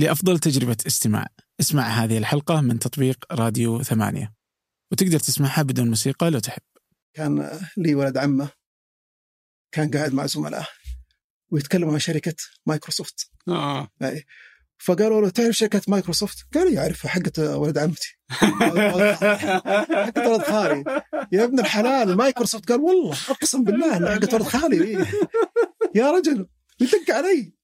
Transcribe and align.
لأفضل 0.00 0.38
تجربة 0.38 0.76
استماع. 0.86 1.26
اسمع 1.60 1.82
هذه 1.88 2.18
الحلقة 2.18 2.60
من 2.60 2.78
تطبيق 2.78 3.24
راديو 3.32 3.82
ثمانية. 3.82 4.34
وتقدر 4.92 5.18
تسمعها 5.18 5.62
بدون 5.62 5.88
موسيقى 5.88 6.30
لو 6.30 6.38
تحب. 6.38 6.62
كان 7.14 7.60
لي 7.76 7.94
ولد 7.94 8.16
عمه 8.16 8.50
كان 9.72 9.90
قاعد 9.90 10.14
مع 10.14 10.26
زملائه 10.26 10.66
ويتكلموا 11.50 11.92
عن 11.92 11.98
شركة 11.98 12.34
مايكروسوفت. 12.66 13.30
آه. 13.48 13.88
فقالوا 14.78 15.20
له 15.20 15.28
تعرف 15.28 15.56
شركة 15.56 15.82
مايكروسوفت؟ 15.88 16.46
قال 16.54 16.74
يعرفها 16.74 17.10
حقت 17.10 17.38
ولد 17.38 17.78
عمتي. 17.78 18.18
حقت 18.30 20.26
ولد 20.26 20.42
خالي. 20.42 21.02
يا 21.32 21.44
ابن 21.44 21.60
الحلال 21.60 22.16
مايكروسوفت. 22.16 22.68
قال 22.68 22.80
والله 22.80 23.16
أقسم 23.28 23.64
بالله 23.64 24.14
حقت 24.14 24.34
ولد 24.34 24.42
خالي. 24.42 25.06
يا 25.94 26.10
رجل 26.10 26.48
يدق 26.80 27.14
علي. 27.14 27.59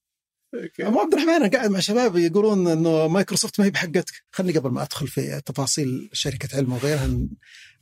أبو 0.79 0.99
عبد 0.99 1.13
الرحمن 1.13 1.33
أنا 1.33 1.47
قاعد 1.47 1.69
مع 1.71 1.79
شباب 1.79 2.17
يقولون 2.17 2.67
إنه 2.67 3.07
مايكروسوفت 3.07 3.59
ما 3.59 3.65
هي 3.65 3.69
بحقتك. 3.69 4.13
خلني 4.31 4.51
قبل 4.51 4.69
ما 4.69 4.83
أدخل 4.83 5.07
في 5.07 5.41
تفاصيل 5.45 6.09
شركة 6.13 6.57
علم 6.57 6.73
وغيرها 6.73 7.09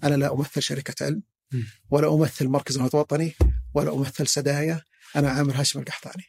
أنا 0.03 0.15
لا 0.15 0.33
أمثل 0.33 0.61
شركة 0.61 1.05
علم 1.05 1.21
ولا 1.89 2.13
أمثل 2.13 2.47
مركز 2.47 2.77
الوطني 2.77 3.35
ولا 3.73 3.95
أمثل 3.95 4.27
سدايا. 4.27 4.81
أنا 5.15 5.29
عامر 5.29 5.53
هاشم 5.55 5.79
القحطاني. 5.79 6.23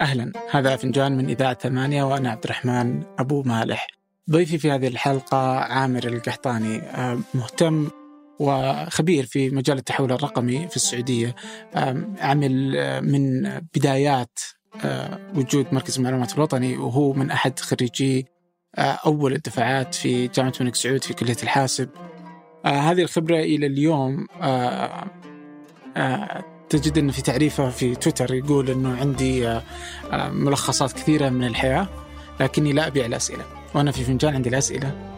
أهلا. 0.00 0.32
هذا 0.50 0.76
فنجان 0.76 1.16
من 1.16 1.28
إذاعة 1.28 1.58
ثمانية 1.62 2.02
وأنا 2.04 2.30
عبد 2.30 2.44
الرحمن 2.44 3.02
أبو 3.18 3.42
مالح. 3.42 3.86
ضيفي 4.30 4.58
في 4.58 4.70
هذه 4.70 4.88
الحلقة 4.88 5.58
عامر 5.58 6.04
القحطاني. 6.06 6.78
آه، 6.78 7.20
مهتم 7.34 7.90
وخبير 8.38 9.26
في 9.26 9.50
مجال 9.50 9.78
التحول 9.78 10.12
الرقمي 10.12 10.68
في 10.68 10.76
السعودية. 10.76 11.34
عمل 12.20 12.76
آه، 12.76 13.00
من 13.00 13.42
بدايات 13.74 14.38
آه، 14.84 15.18
وجود 15.34 15.66
مركز 15.72 15.98
المعلومات 15.98 16.34
الوطني 16.34 16.76
وهو 16.76 17.12
من 17.12 17.30
أحد 17.30 17.58
خريجي 17.58 18.26
آه، 18.74 18.98
أول 19.06 19.32
الدفعات 19.32 19.94
في 19.94 20.28
جامعة 20.28 20.52
الملك 20.60 20.74
سعود 20.74 21.04
في 21.04 21.14
كلية 21.14 21.36
الحاسب. 21.42 21.88
هذه 22.64 23.02
الخبرة 23.02 23.36
إلى 23.36 23.66
اليوم 23.66 24.26
تجد 26.68 26.98
أنه 26.98 27.12
في 27.12 27.22
تعريفه 27.22 27.70
في 27.70 27.94
تويتر 27.94 28.34
يقول 28.34 28.70
أنه 28.70 28.96
عندي 28.96 29.60
ملخصات 30.12 30.92
كثيرة 30.92 31.28
من 31.28 31.46
الحياة 31.46 31.88
لكني 32.40 32.72
لا 32.72 32.86
أبيع 32.86 33.06
الأسئلة. 33.06 33.44
وأنا 33.74 33.90
في 33.90 34.04
فنجان 34.04 34.34
عندي 34.34 34.48
الأسئلة. 34.48 35.13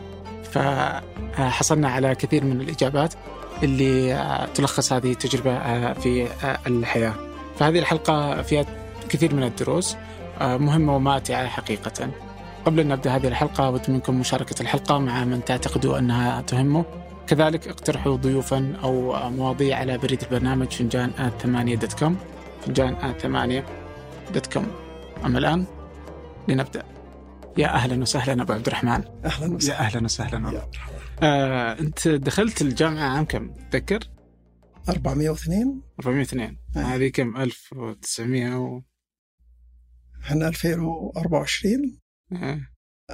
فحصلنا 0.46 1.88
على 1.88 2.14
كثير 2.14 2.44
من 2.44 2.60
الإجابات 2.60 3.14
اللي 3.62 4.14
آه، 4.14 4.46
تلخص 4.46 4.92
هذه 4.92 5.12
التجربة 5.12 5.56
آه، 5.56 5.92
في 5.92 6.26
آه، 6.44 6.58
الحياة. 6.66 7.14
فهذه 7.58 7.78
الحلقة 7.78 8.42
فيها 8.42 8.64
كثير 9.08 9.34
من 9.34 9.42
الدروس 9.42 9.96
مهمة 10.40 10.96
وماتعة 10.96 11.46
حقيقة. 11.46 12.10
قبل 12.64 12.80
أن 12.80 12.88
نبدأ 12.88 13.16
هذه 13.16 13.28
الحلقة 13.28 13.66
أود 13.66 13.90
منكم 13.90 14.20
مشاركة 14.20 14.62
الحلقة 14.62 14.98
مع 14.98 15.24
من 15.24 15.44
تعتقدوا 15.44 15.98
أنها 15.98 16.40
تهمه. 16.40 16.84
كذلك 17.26 17.68
اقترحوا 17.68 18.16
ضيوفا 18.16 18.76
أو 18.82 19.12
مواضيع 19.30 19.78
على 19.78 19.98
بريد 19.98 20.22
البرنامج 20.22 20.68
فنجان 20.68 21.10
at 21.18 21.32
ثمانية 21.42 21.76
dot 21.76 21.92
com 21.92 22.16
فنجان 22.66 22.94
at 22.94 23.20
ثمانية 23.20 23.64
دوت 24.34 24.52
كوم. 24.52 24.66
أما 25.24 25.38
الآن 25.38 25.64
لنبدأ. 26.48 26.95
يا 27.58 27.66
أهلا 27.74 28.02
وسهلا 28.02 28.42
أبو 28.42 28.52
عبد 28.52 28.66
الرحمن. 28.66 29.04
أهلا 29.24 29.46
يا 29.46 29.50
وسهلا 29.54 29.80
أهلا 29.80 30.04
وسهلا 30.04 30.36
يا. 30.36 30.40
مرحبا. 30.40 30.70
آه، 31.22 31.78
أنت 31.80 32.08
دخلت 32.08 32.62
الجامعة 32.62 33.08
عام 33.16 33.24
كم؟ 33.24 33.54
تذكر؟ 33.70 34.00
402 34.88 35.82
402 36.00 36.40
أي. 36.76 36.82
هذه 36.82 37.08
كم؟ 37.08 37.36
1900 37.36 38.56
و... 38.56 38.82
إحنا 40.24 40.48
2024 40.48 41.98
آه. 42.32 42.60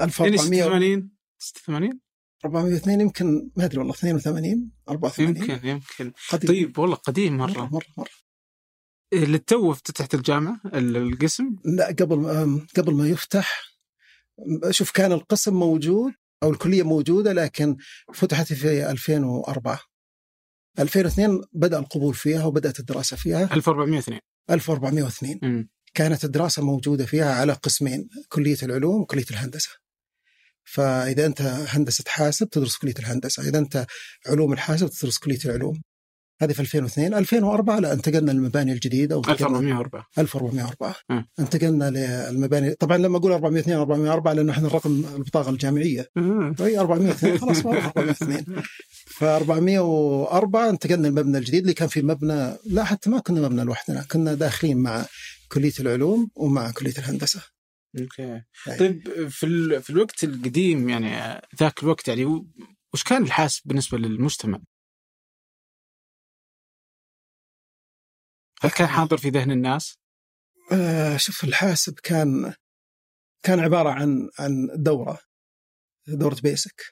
1400 0.01 0.37
86 0.39 1.11
86 1.39 2.01
402 2.45 3.01
يمكن 3.01 3.51
ما 3.57 3.65
أدري 3.65 3.79
والله 3.79 3.93
82 3.95 4.71
84 4.89 5.29
يمكن 5.37 5.69
يمكن. 5.69 6.13
قديم. 6.31 6.49
طيب 6.51 6.79
والله 6.79 6.97
قديم 6.97 7.37
مرة. 7.37 7.51
مرة 7.53 7.69
مرة, 7.73 7.85
مرة. 7.99 8.09
إيه، 9.13 9.25
للتو 9.25 9.73
افتتحت 9.73 10.15
الجامعة 10.15 10.61
ال- 10.67 10.97
القسم؟ 10.97 11.57
لا 11.65 11.87
قبل 11.87 12.17
ما 12.19 12.67
قبل 12.77 12.95
ما 12.95 13.07
يفتح 13.09 13.72
شوف 14.71 14.91
كان 14.91 15.13
القسم 15.13 15.55
موجود 15.55 16.13
أو 16.43 16.51
الكلية 16.51 16.83
موجودة 16.83 17.33
لكن 17.33 17.77
فتحت 18.15 18.53
في 18.53 18.91
2004 18.91 19.81
2002 20.79 21.41
بدأ 21.53 21.79
القبول 21.79 22.15
فيها 22.15 22.45
وبدأت 22.45 22.81
الدراسة 22.81 23.17
فيها. 23.17 23.43
1402 23.55 24.21
1402 24.51 25.39
أمم. 25.45 25.69
كانت 25.95 26.25
الدراسة 26.25 26.63
موجودة 26.65 27.07
فيها 27.07 27.35
على 27.35 27.53
قسمين 27.53 28.09
كلية 28.29 28.57
العلوم 28.63 29.01
وكلية 29.01 29.25
الهندسة. 29.31 29.71
فإذا 30.65 31.27
أنت 31.27 31.43
هندسة 31.43 32.05
حاسب 32.09 32.49
تدرس 32.49 32.77
كلية 32.77 32.95
الهندسة 32.99 33.49
إذا 33.49 33.59
أنت 33.59 33.87
علوم 34.27 34.53
الحاسب 34.53 34.89
تدرس 34.89 35.19
كلية 35.19 35.39
العلوم. 35.45 35.83
هذه 36.41 36.53
في 36.53 36.61
2002 36.61 37.15
2004 37.15 37.79
لا 37.81 37.93
انتقلنا 37.93 38.31
للمباني 38.31 38.73
الجديدة 38.73 39.17
وانتقلنا 39.17 39.59
1404 39.59 40.07
1404 40.19 40.97
مم. 41.11 41.27
انتقلنا 41.39 41.91
للمباني 42.31 42.75
طبعا 42.75 42.97
لما 42.97 43.17
أقول 43.19 43.33
402 43.33 43.77
404 43.77 44.33
لأنه 44.33 44.53
إحنا 44.53 44.67
الرقم 44.69 45.05
البطاقة 45.17 45.51
الجامعية. 45.51 46.09
آه. 46.17 46.55
اي 46.61 46.79
402 46.79 47.39
خلاص 47.39 47.67
ما 47.67 47.73
402 47.73 48.45
ف 49.07 49.25
404 49.25 50.71
انتقلنا 50.71 51.07
للمبنى 51.09 51.39
الجديد 51.39 51.61
اللي 51.61 51.75
كان 51.75 51.89
في 51.89 52.03
مبنى 52.03 52.57
لا 52.67 52.85
حتى 52.85 53.11
ما 53.11 53.19
كنا 53.19 53.41
مبنى 53.41 53.65
لوحدنا 53.65 54.03
كنا 54.03 54.35
داخلين 54.35 54.79
مع 54.79 55.07
كلية 55.53 55.73
العلوم 55.81 56.31
ومع 56.35 56.71
كلية 56.71 56.95
الهندسة. 56.99 57.43
أوكي. 58.01 58.23
يعني 58.67 58.79
طيب 58.79 59.29
في 59.29 59.47
ال... 59.47 59.83
في 59.83 59.91
الوقت 59.91 60.25
القديم 60.25 60.89
يعني 60.89 61.41
ذاك 61.61 61.83
الوقت 61.83 62.09
يعني 62.09 62.25
وش 62.95 63.03
كان 63.05 63.23
الحاسب 63.23 63.63
بالنسبة 63.65 63.99
للمجتمع؟ 63.99 64.59
هل 68.63 68.71
كان 68.71 68.89
حاضر 68.89 69.17
في 69.17 69.29
ذهن 69.29 69.51
الناس؟ 69.51 69.99
آه 70.73 71.17
شوف 71.17 71.45
الحاسب 71.45 71.95
كان 72.03 72.55
كان 73.43 73.61
عبارة 73.61 73.91
عن 73.91 74.29
عن 74.39 74.69
دورة 74.75 75.19
دورة 76.07 76.37
بيسك. 76.43 76.83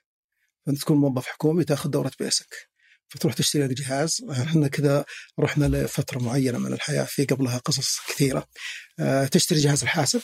انت 0.69 0.81
تكون 0.81 0.97
موظف 0.97 1.27
حكومي 1.27 1.65
تأخذ 1.65 1.91
دورة 1.91 2.11
بيسك 2.21 2.71
فتروح 3.09 3.35
تشتري 3.35 3.67
لك 3.67 3.73
جهاز 3.73 4.25
إحنا 4.31 4.69
كذا 4.69 5.05
رحنا 5.41 5.65
لفترة 5.65 6.19
معينة 6.19 6.59
من 6.59 6.73
الحياة 6.73 7.05
في 7.05 7.25
قبلها 7.25 7.59
قصص 7.59 7.99
كثيرة. 8.09 8.49
آه 8.99 9.27
تشتري 9.27 9.59
جهاز 9.59 9.83
الحاسب. 9.83 10.23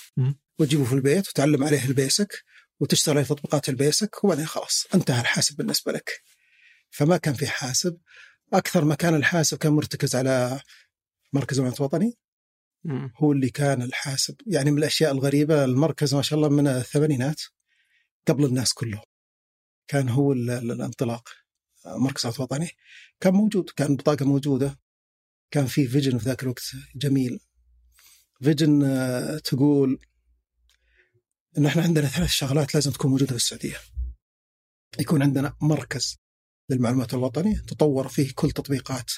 وتجيبه 0.58 0.84
في 0.84 0.92
البيت 0.92 1.28
وتعلم 1.28 1.64
عليه 1.64 1.84
ال 1.84 1.94
BASIC 1.94 2.44
وتشتغل 2.80 3.16
عليه 3.16 3.26
تطبيقات 3.26 3.68
ال 3.68 3.78
BASIC 3.78 4.24
وبعدين 4.24 4.46
خلاص 4.46 4.86
انتهى 4.94 5.20
الحاسب 5.20 5.56
بالنسبة 5.56 5.92
لك. 5.92 6.22
فما 6.90 7.16
كان 7.16 7.34
في 7.34 7.46
حاسب. 7.46 7.98
أكثر 8.52 8.84
ما 8.84 8.94
كان 8.94 9.14
الحاسب 9.14 9.58
كان 9.58 9.72
مرتكز 9.72 10.16
على 10.16 10.60
مركز 11.36 11.58
المعلومات 11.58 11.80
الوطني. 11.80 12.18
هو 13.16 13.32
اللي 13.32 13.50
كان 13.50 13.82
الحاسب. 13.82 14.36
يعني 14.46 14.70
من 14.70 14.78
الأشياء 14.78 15.12
الغريبة 15.12 15.64
المركز 15.64 16.14
ما 16.14 16.22
شاء 16.22 16.36
الله 16.38 16.48
من 16.48 16.66
الثمانينات 16.66 17.40
قبل 18.28 18.44
الناس 18.44 18.72
كلهم. 18.74 19.02
كان 19.88 20.08
هو 20.08 20.32
ال- 20.32 20.50
ال- 20.50 20.72
الانطلاق. 20.72 21.28
مركز 21.86 22.26
عطف 22.26 22.40
وطني 22.40 22.70
كان 23.20 23.34
موجود. 23.34 23.70
كان 23.70 23.96
بطاقة 23.96 24.24
موجودة. 24.24 24.78
كان 25.50 25.66
في 25.66 25.86
vision 25.88 26.18
في 26.18 26.24
ذاك 26.24 26.42
الوقت 26.42 26.62
جميل. 26.96 27.40
vision 28.42 28.82
آه، 28.84 29.38
تقول 29.38 29.98
إن 31.58 31.66
إحنا 31.66 31.82
عندنا 31.82 32.08
ثلاث 32.08 32.30
شغلات 32.30 32.74
لازم 32.74 32.90
تكون 32.90 33.10
موجودة 33.10 33.30
في 33.30 33.36
السعودية. 33.36 33.76
يكون 35.00 35.22
عندنا 35.22 35.56
مركز 35.60 36.16
للمعلومات 36.70 37.14
الوطني 37.14 37.54
تطور 37.54 38.08
فيه 38.08 38.32
كل 38.34 38.50
تطبيقات 38.50 39.10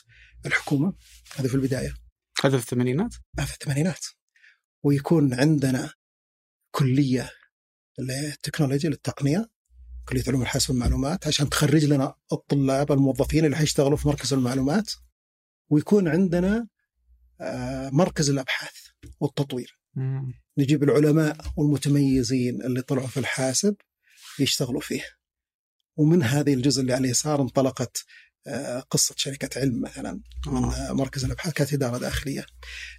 الحكومة. 0.47 0.93
هذا 1.37 1.49
في 1.49 1.55
البداية. 1.55 2.08
هذا 2.47 2.57
في 2.57 2.63
الثمانينات؟ 2.63 3.15
في 3.37 3.55
الثمانينات 3.55 4.07
ويكون 4.83 5.35
عندنا 5.35 5.93
كلية 6.71 7.31
للتكنولوجيا 7.99 8.91
للتقنية 8.91 9.51
كلية 10.09 10.23
علوم 10.29 10.43
الحاسب 10.43 10.71
والمعلومات 10.71 11.27
عشان 11.27 11.49
تخرج 11.49 11.85
لنا 11.85 12.15
الطلاب 12.33 12.93
الموظفين 12.93 13.45
اللي 13.45 13.57
حيشتغلوا 13.57 13.97
في 13.97 14.09
مركز 14.09 14.33
المعلومات 14.33 14.91
ويكون 15.71 16.09
عندنا 16.09 16.69
آه، 17.41 17.91
مركز 17.91 18.31
الأبحاث 18.31 18.75
والتطوير 19.21 19.79
مم. 19.95 20.33
نجيب 20.59 20.83
العلماء 20.83 21.37
والمتميزين 21.57 22.63
اللي 22.63 22.83
طلعوا 22.83 23.07
في 23.07 23.21
الحاسب 23.21 23.77
يشتغلوا 24.41 24.81
فيه 24.81 25.05
ومن 25.97 26.23
هذه 26.23 26.55
الجزء 26.55 26.81
اللي 26.81 26.93
على 26.93 27.05
اليسار 27.05 27.43
انطلقت 27.43 27.97
آه، 27.97 28.28
قصة 28.91 29.15
شركة 29.19 29.61
علم 29.61 29.81
مثلا 29.81 30.21
من 30.47 30.65
آه. 30.65 30.75
آه، 30.75 30.93
مركز 30.93 31.25
الأبحاث 31.25 31.53
كانت 31.53 31.73
إدارة 31.73 31.99
داخلية. 31.99 32.47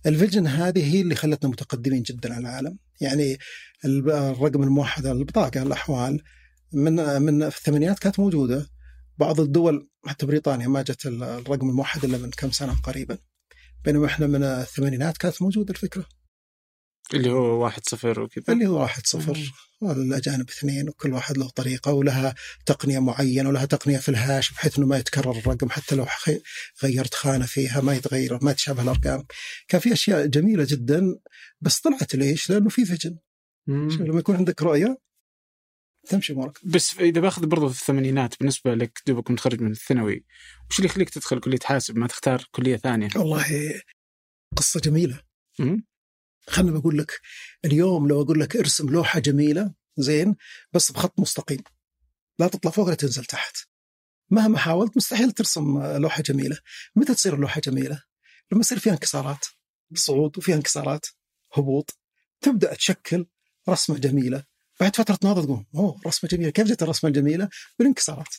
الفيجن 0.06 0.48
هذه 0.48 0.94
هي 0.96 1.02
اللي 1.02 1.16
خلتنا 1.16 1.50
متقدمين 1.50 2.02
جدا 2.04 2.34
على 2.34 2.42
العالم. 2.42 2.78
يعني 3.02 3.38
الرقم 3.86 4.64
الموحد 4.64 5.06
البطاقة 5.06 5.62
الأحوال 5.62 6.24
من 6.74 7.00
آه، 7.00 7.20
من 7.20 7.44
الثمانينات 7.44 8.00
كانت 8.00 8.20
موجودة. 8.20 8.70
بعض 9.18 9.40
الدول 9.40 9.90
حتى 10.06 10.26
بريطانيا 10.26 10.68
ما 10.68 10.82
جت 10.82 11.06
ال- 11.06 11.24
الرقم 11.24 11.70
الموحد 11.70 12.06
إلا 12.06 12.18
من 12.18 12.30
كم 12.30 12.52
سنة 12.52 12.74
قريبا. 12.74 13.18
بينما 13.86 14.06
إحنا 14.06 14.28
من 14.28 14.44
الثمانينات 14.44 15.18
كانت 15.18 15.42
موجودة 15.42 15.72
الفكرة. 15.74 16.06
اللي 17.14 17.32
هو 17.32 17.64
واحد 17.64 17.82
صفر 17.86 18.20
وكذا. 18.20 18.54
اللي 18.54 18.68
هو 18.68 18.82
واحد 18.82 19.08
صفر. 19.08 19.54
والأجانب 19.82 20.50
اثنين 20.50 20.90
وكل 20.90 21.14
واحد 21.14 21.38
له 21.38 21.50
طريقة 21.50 21.94
ولها 21.94 22.36
تقنية 22.66 23.00
معينة 23.00 23.50
ولها 23.50 23.66
تقنية 23.66 23.98
في 23.98 24.10
الهاش 24.10 24.52
بحيث 24.52 24.78
أنه 24.78 24.88
ما 24.88 24.98
يتكرر 24.98 25.32
الرقم 25.32 25.70
حتى 25.70 25.96
لو 25.96 26.06
غيرت 26.84 27.14
خانة 27.14 27.46
فيها 27.46 27.82
ما 27.82 27.94
يتغير 27.94 28.40
ما 28.42 28.54
تشابه 28.54 28.82
الأرقام. 28.82 29.26
كان 29.68 29.82
في 29.82 29.94
أشياء 29.94 30.26
جميلة 30.26 30.68
جدا 30.70 31.20
بس 31.62 31.80
طلعت 31.80 32.16
ليش؟ 32.16 32.50
لأنه 32.50 32.70
في 32.70 32.86
فيجن 32.86 33.18
لما 33.68 34.20
يكون 34.20 34.36
عندك 34.36 34.62
رؤية 34.62 34.98
تمشي 36.08 36.34
أمورك. 36.34 36.66
بس 36.66 37.00
إذا 37.00 37.22
باخذ 37.22 37.46
برضو 37.46 37.70
في 37.70 37.82
الثمانينات 37.82 38.40
بالنسبة 38.40 38.76
لك 38.76 39.02
دوبك 39.08 39.32
متخرج 39.32 39.62
من 39.62 39.72
الثانوي 39.72 40.26
وش 40.70 40.80
اللي 40.80 40.90
يخليك 40.90 41.10
تدخل 41.10 41.40
كلية 41.40 41.60
حاسب؟ 41.64 41.98
ما 41.98 42.08
تختار 42.08 42.46
كلية 42.52 42.78
ثانية؟ 42.78 43.10
والله 43.16 43.82
قصة 44.58 44.80
جميلة. 44.80 45.22
خلنا 46.50 46.80
بقول 46.80 46.98
لك 46.98 47.19
اليوم 47.66 48.07
لو 48.07 48.22
أقول 48.22 48.40
لك 48.40 48.56
ارسم 48.56 48.90
لوحة 48.90 49.19
جميلة 49.19 49.74
زين 49.98 50.36
بس 50.74 50.92
بخط 50.92 51.19
مستقيم. 51.19 51.63
لا 52.40 52.48
تطلع 52.48 52.72
فوق 52.72 52.86
ولا 52.86 52.96
تنزل 52.96 53.25
تحت. 53.25 53.57
مهما 54.30 54.57
حاولت 54.57 54.98
مستحيل 54.98 55.31
ترسم 55.31 55.84
لوحة 55.84 56.24
جميلة. 56.24 56.57
متى 56.96 57.16
تصير 57.16 57.34
اللوحة 57.36 57.62
جميلة؟ 57.62 58.04
لما 58.51 58.62
يصير 58.62 58.80
فيها 58.80 58.94
انكسارات 58.94 59.46
صعود 59.94 60.38
وفيها 60.38 60.56
انكسارات 60.56 61.06
هبوط. 61.54 61.98
تبدأ 62.42 62.74
تشكل 62.74 63.25
رسمة 63.69 63.98
جميلة. 63.98 64.44
بعد 64.80 64.95
فترة 64.95 65.19
ناظر 65.24 65.44
تقول 65.44 65.66
أوه 65.75 66.02
رسمة 66.07 66.30
جميلة. 66.30 66.50
كيف 66.50 66.68
جت 66.68 66.84
الرسمة 66.84 67.07
الجميلة؟ 67.07 67.50
بالانكسارات. 67.80 68.36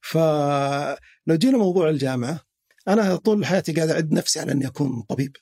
فلو 0.00 1.36
جينا 1.36 1.58
موضوع 1.58 1.88
الجامعة 1.88 2.40
أنا 2.88 3.16
طول 3.16 3.46
حياتي 3.46 3.72
قاعد 3.72 3.90
أعد 3.90 4.12
نفسي 4.12 4.40
على 4.40 4.52
إني 4.52 4.66
أكون 4.66 5.02
طبيب. 5.02 5.36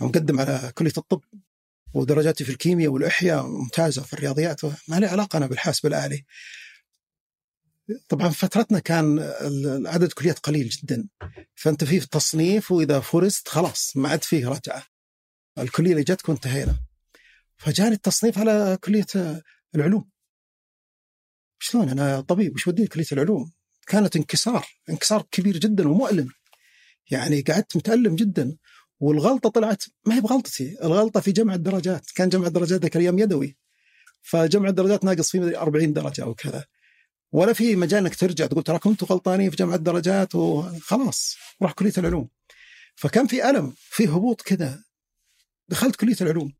مقدم 0.00 0.40
على 0.40 0.72
كلية 0.74 0.92
الطب 0.98 1.20
ودرجاتي 1.94 2.44
في 2.44 2.50
الكيمياء 2.50 2.92
والإحياء 2.92 3.46
ممتازة 3.46 4.02
في 4.02 4.12
الرياضيات 4.12 4.64
ما 4.64 5.00
لي 5.00 5.06
علاقة 5.06 5.36
أنا 5.36 5.46
بالحاسب 5.46 5.86
الالي. 5.86 6.24
طبعا 8.08 8.28
فترتنا 8.28 8.78
كان 8.78 9.18
عدد 9.86 10.12
كليات 10.12 10.38
قليل 10.38 10.68
جدا 10.68 11.08
فأنت 11.54 11.84
في 11.84 12.00
تصنيف 12.00 12.72
وإذا 12.72 13.00
فرست 13.00 13.48
خلاص 13.48 13.96
ما 13.96 14.08
عاد 14.08 14.24
فيه 14.24 14.48
رجعة. 14.48 14.86
الكلية 15.58 15.90
اللي 15.90 16.02
جتك 16.02 16.28
وانتهينا. 16.28 16.80
فجاني 17.56 17.94
التصنيف 17.94 18.38
على 18.38 18.78
كلية 18.84 19.06
العلوم. 19.74 20.10
شلون 21.58 21.88
أنا 21.88 22.20
طبيب 22.20 22.54
وش 22.54 22.66
وديني 22.66 22.88
كلية 22.88 23.06
العلوم؟ 23.12 23.52
كانت 23.86 24.16
انكسار 24.16 24.66
انكسار 24.90 25.22
كبير 25.30 25.58
جدا 25.58 25.88
ومؤلم. 25.88 26.28
يعني 27.10 27.40
قعدت 27.40 27.76
متألم 27.76 28.16
جدا 28.16 28.56
والغلطة 29.00 29.48
طلعت 29.48 29.84
ما 30.06 30.14
هي 30.16 30.20
بغلطتي 30.20 30.76
الغلطة 30.84 31.20
في 31.20 31.32
جمع 31.32 31.54
الدرجات 31.54 32.10
كان 32.14 32.28
جمع 32.28 32.46
الدرجات 32.46 32.80
ذاك 32.80 32.96
الأيام 32.96 33.18
يدوي. 33.18 33.56
فجمع 34.22 34.68
الدرجات 34.68 35.04
ناقص 35.04 35.30
فيه 35.30 35.62
40 35.62 35.92
درجة 35.92 36.22
أو 36.22 36.34
كذا. 36.34 36.64
ولا 37.32 37.52
في 37.52 37.76
مجال 37.76 38.00
إنك 38.00 38.14
ترجع 38.14 38.46
تقول 38.46 38.62
ترى 38.62 38.78
كنتوا 38.78 39.08
غلطانين 39.08 39.50
في 39.50 39.56
جمع 39.56 39.74
الدرجات 39.74 40.34
وخلاص 40.34 41.36
روح 41.62 41.72
كلية 41.72 41.92
العلوم. 41.98 42.28
فكان 42.94 43.26
في 43.26 43.50
ألم 43.50 43.74
في 43.76 44.08
هبوط 44.08 44.42
كذا. 44.42 44.84
دخلت 45.68 45.96
كلية 45.96 46.16
العلوم. 46.20 46.52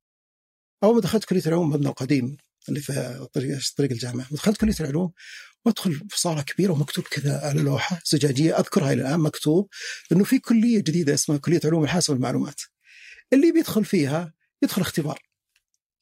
أول 0.83 0.95
ما 0.95 1.01
دخلت 1.01 1.25
كلية 1.25 1.43
العلوم 1.47 1.71
مبنى 1.71 1.89
القديم. 1.89 2.37
اللي 2.69 2.81
في 2.81 3.27
طريق 3.33 3.59
طريق 3.77 3.91
الجامعة 3.93 4.29
دخلت 4.31 4.61
كلية 4.61 4.75
العلوم 4.81 5.13
وأدخل 5.65 5.95
في 5.95 6.21
صالة 6.21 6.43
كبيرة 6.43 6.73
ومكتوب 6.73 7.05
كذا 7.05 7.41
على 7.41 7.63
لوحة 7.63 8.01
زجاجية 8.07 8.59
أذكرها 8.59 8.93
إلى 8.93 9.03
الآن 9.03 9.21
مكتوب 9.21 9.69
إنه 10.13 10.25
في 10.25 10.39
كلية 10.39 10.79
جديدة 10.79 11.15
اسمها 11.15 11.39
كلية 11.39 11.61
علوم 11.65 11.85
الحاسب 11.85 12.13
والمعلومات. 12.13 12.61
اللي 13.33 13.53
بيدخل 13.53 13.85
فيها 13.85 14.35
يدخل 14.63 14.83
اختبار. 14.83 15.23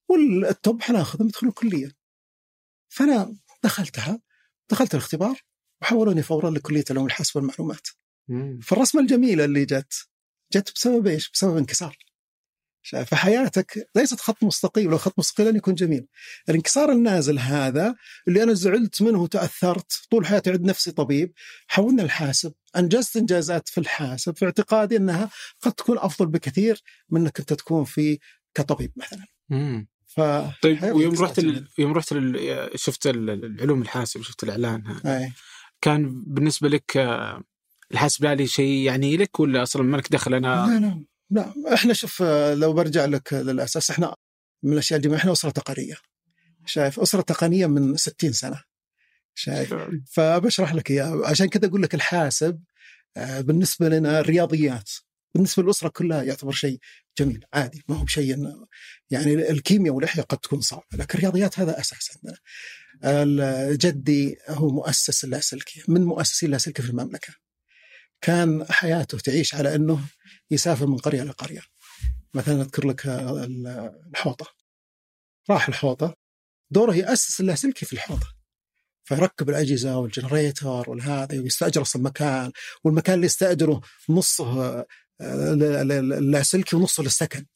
والتوب 0.09 0.83
حناخذهم 0.83 1.29
يدخلوا 1.29 1.51
الكليه. 1.51 1.93
فأنا 2.89 3.37
دخلتها 3.65 4.21
دخلت 4.71 4.95
الاختبار 4.95 5.41
وحولوني 5.83 6.23
فورا 6.23 6.51
لكلية 6.51 6.85
علوم 6.91 7.07
الحاسب 7.07 7.37
والمعلومات. 7.37 7.89
فالرسمة 8.63 9.01
الجميلة 9.01 9.45
اللي 9.45 9.65
جت 9.65 9.95
جت 10.55 10.73
بسبب 10.75 11.07
إيش؟ 11.07 11.31
بسبب 11.31 11.57
انكسار. 11.57 11.97
فحياتك 12.83 13.89
ليست 13.97 14.21
خط 14.21 14.45
مستقيم 14.45 14.91
لو 14.91 14.99
خط 14.99 15.19
مستقيم 15.19 15.49
لن 15.49 15.57
يكون 15.57 15.75
جميل. 15.75 16.07
الانكسار 16.49 16.93
النازل 16.93 17.39
هذا 17.39 17.95
اللي 18.29 18.43
أنا 18.43 18.53
زعلت 18.53 19.03
منه 19.03 19.23
وتأثرت 19.23 19.93
طول 20.11 20.27
حياتي 20.27 20.51
عند 20.51 20.65
نفسي 20.65 20.91
طبيب 20.91 21.33
حولنا 21.67 22.03
الحاسب 22.03 22.53
أنجزت 22.77 23.17
إنجازات 23.17 23.69
في 23.69 23.79
الحاسب 23.79 24.37
في 24.37 24.45
اعتقادي 24.45 24.97
أنها 24.97 25.31
قد 25.61 25.73
تكون 25.73 25.99
أفضل 25.99 26.27
بكثير 26.27 26.83
من 27.11 27.21
أنك 27.21 27.41
أنت 27.41 27.53
تكون 27.53 27.85
في 27.85 28.19
كطبيب 28.55 28.93
مثلا. 28.97 29.27
مم. 29.49 29.89
ف 30.07 30.21
طيب 30.63 30.83
ويوم 30.83 31.15
رحت 31.15 31.39
ال... 31.39 31.69
يوم 31.79 31.93
رحت 31.93 32.13
ال... 32.13 32.71
شفت 32.75 33.07
العلوم 33.07 33.83
الحاسب 33.83 34.23
شفت 34.23 34.45
الإعلان 34.45 34.87
هذا. 34.87 35.19
أي. 35.19 35.33
كان 35.81 36.25
بالنسبة 36.27 36.69
لك 36.69 36.97
آه، 36.97 37.43
الحاسب 37.93 38.25
الالي 38.25 38.47
شيء 38.47 38.87
يعني 38.87 39.17
لك 39.17 39.41
ولا 39.41 39.63
أصلا 39.63 39.83
مالك 39.83 40.13
دخل؟ 40.13 40.35
أنا 40.35 40.67
لا 40.67 40.87
لا. 40.87 41.05
لا 41.33 41.75
إحنا 41.75 41.93
شوف 41.95 42.23
لو 42.53 42.73
برجع 42.73 43.05
لك 43.05 43.33
للأساس 43.33 43.91
إحنا 43.91 44.17
من 44.63 44.73
الأشياء 44.73 44.97
الجميله 44.97 45.19
إحنا 45.21 45.33
أسرة 45.33 45.51
تقنية. 45.51 45.95
شايف؟ 46.67 47.01
أسرة 47.01 47.21
تقنية 47.21 47.67
من 47.67 47.97
60 47.97 48.33
سنة. 48.33 48.63
شايف؟ 49.35 49.75
فبشرح 50.13 50.75
لك 50.75 50.91
إياها. 50.91 51.29
عشان 51.29 51.49
كذا 51.49 51.67
أقول 51.67 51.83
لك 51.83 51.95
الحاسب 51.95 52.63
آه، 53.17 53.41
بالنسبة 53.41 53.89
لنا 53.89 54.21
الرياضيات 54.21 54.91
بالنسبة 55.35 55.63
للأسرة 55.63 55.89
كلها 55.89 56.23
يعتبر 56.23 56.53
شيء 56.53 56.79
جميل 57.19 57.45
عادي 57.55 57.85
ما 57.89 57.97
هو 57.97 58.05
بشيء 58.05 58.39
يعني 59.11 59.51
الكيمياء 59.51 59.95
والإحياء 59.95 60.27
قد 60.27 60.39
تكون 60.39 60.61
صعبة 60.61 60.85
لكن 60.93 61.19
الرياضيات 61.19 61.59
هذا 61.59 61.81
أساس 61.81 62.11
عندنا. 62.17 62.39
جدي 63.75 64.37
هو 64.49 64.71
مؤسس 64.71 65.25
اللاسلكي 65.25 65.83
من 65.89 66.05
مؤسسين 66.05 66.47
اللاسلكي 66.47 66.83
في 66.83 66.91
المملكة. 66.91 67.35
كان 68.23 68.67
حياته 68.71 69.19
تعيش 69.19 69.55
على 69.55 69.75
أنه 69.75 70.01
يسافر 70.51 70.87
من 70.87 70.97
قرية 70.97 71.23
لقريه 71.23 71.61
مثلا 72.35 72.61
أذكر 72.63 72.87
لك 72.87 73.07
الحوطة. 73.07 74.47
راح 75.51 75.69
الحوطة. 75.69 76.17
دوره 76.71 76.95
يأسس 76.95 77.41
اللاسلكي 77.41 77.87
في 77.87 77.93
الحوطة. 77.93 78.35
فيركب 79.05 79.51
الأجهزة 79.51 79.99
وال 79.99 80.15
generator 80.15 80.91
والهذا 80.91 81.41
ويستأجر 81.41 81.83
أصلا 81.83 82.03
مكان 82.03 82.53
والمكان 82.85 83.15
اللي 83.15 83.27
يستأجره 83.27 83.81
نصه 84.09 84.87
اللاسلكي 85.21 86.77
ونصه 86.77 87.03
للسكن. 87.03 87.47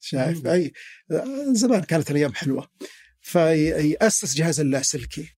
شايف؟ 0.00 0.46
أي 0.46 0.72
زمان 1.52 1.82
كانت 1.82 2.10
الأيام 2.10 2.34
حلوة. 2.34 2.68
فيأسس 3.20 4.34
جهاز 4.34 4.60
اللاسلكي 4.60 5.37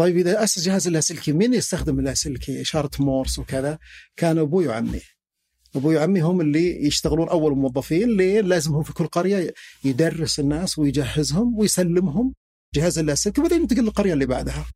طيب 0.00 0.16
إذا 0.16 0.44
أسس 0.44 0.64
جهاز 0.64 0.86
اللاسلكي 0.86 1.32
مين 1.32 1.54
يستخدم 1.54 1.98
اللاسلكي؟ 1.98 2.60
إشارة 2.60 2.90
مورس 2.98 3.38
وكذا. 3.38 3.78
كان 4.16 4.38
أبوي 4.38 4.68
وعمي. 4.68 5.00
أبوي 5.76 5.96
وعمي 5.96 6.20
هم 6.20 6.40
اللي 6.40 6.86
يشتغلون 6.86 7.28
أول 7.28 7.56
موظفين 7.56 8.16
ليه 8.16 8.40
لازم 8.40 8.74
هم 8.74 8.82
في 8.82 8.92
كل 8.92 9.06
قرية 9.06 9.54
يدرس 9.84 10.40
الناس 10.40 10.78
ويجهزهم 10.78 11.58
ويسلمهم 11.58 12.34
جهاز 12.74 12.98
اللاسلكي 12.98 13.40
وبعدين 13.40 13.60
ينتقل 13.60 13.82
للقريه 13.82 14.12
اللي 14.12 14.26
بعدها. 14.26 14.66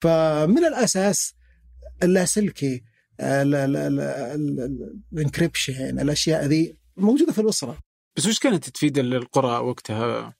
فمن 0.00 0.64
الأساس 0.64 1.34
اللاسلكي 2.02 2.82
ال 5.12 5.20
encryption 5.20 6.00
الأشياء 6.00 6.46
ذي 6.46 6.76
موجودة 6.96 7.32
في 7.32 7.40
الأسرة. 7.40 7.78
بس 8.16 8.26
وش 8.26 8.38
كانت 8.38 8.68
تفيد 8.68 8.98
القرى 8.98 9.58
وقتها؟ 9.58 10.34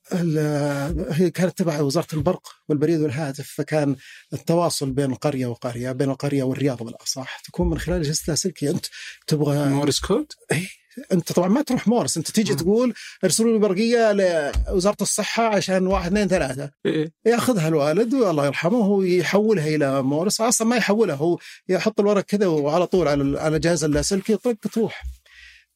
هي 1.10 1.30
كانت 1.30 1.58
تبع 1.58 1.80
وزارة 1.80 2.06
البرق 2.12 2.48
والبريد 2.68 3.00
والهاتف 3.00 3.48
فكان 3.56 3.96
التواصل 4.32 4.90
بين 4.90 5.12
القريه 5.12 5.46
وقرية 5.46 5.92
بين 5.92 6.10
القرية 6.10 6.42
والرياض 6.42 6.82
بالأصح 6.82 7.38
تكون 7.38 7.70
من 7.70 7.78
خلال 7.78 8.00
اجهزه 8.00 8.22
لاسلكي 8.28 8.70
أنت 8.70 8.86
تبغى 9.26 9.68
Morse 9.68 10.00
code؟ 10.00 10.32
اي 10.52 10.68
أنت 11.12 11.32
طبعا 11.32 11.48
ما 11.48 11.62
تروح 11.62 11.88
مورس 11.88 12.16
أنت 12.16 12.30
تيجي 12.30 12.54
تقول 12.54 12.94
ارسلوا 13.24 13.52
لي 13.52 13.58
برقية 13.58 14.12
لوزارة 14.12 14.96
الصحة 15.00 15.44
عشان 15.44 15.86
واحد 15.86 16.06
اثنين 16.06 16.28
ثلاثة 16.28 16.70
إيه؟ 16.86 17.12
ياخذها 17.26 17.68
الوالد 17.68 18.14
والله 18.14 18.46
يرحمه 18.46 18.78
هو 18.78 19.02
يحولها 19.02 19.66
إلى 19.66 20.02
مورس 20.02 20.40
أصلا 20.40 20.68
ما 20.68 20.76
يحولها 20.76 21.16
هو 21.16 21.38
يحط 21.68 22.00
الورق 22.00 22.24
كذا 22.24 22.46
وعلى 22.46 22.86
طول 22.86 23.08
على 23.08 23.40
على 23.40 23.58
جهاز 23.58 23.84
اللاسلكي 23.84 24.36
طق 24.36 24.56
تروح 24.72 25.02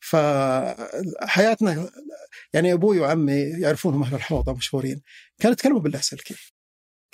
فحياتنا 0.07 1.91
يعني 2.53 2.73
أبوي 2.73 3.01
وعمي 3.01 3.33
يعرفونهم 3.33 4.03
أهل 4.03 4.15
الحوضه 4.15 4.53
مشهورين. 4.53 5.03
كانوا 5.39 5.53
يتكلموا 5.53 5.81
باللاسلكي 5.81 6.35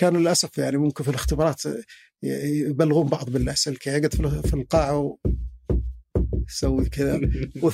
كانوا 0.01 0.21
للأسف 0.21 0.59
يعني 0.59 0.77
ممكن 0.77 1.05
في 1.05 1.11
الاختبارات 1.11 1.63
يبلغون 2.23 3.07
بعض 3.07 3.31
باللاسلكي 3.31 3.91
يقعد 3.91 4.15
في 4.47 4.55
القاعة 4.55 5.19
يسوي 6.49 6.89
كذا. 6.89 7.21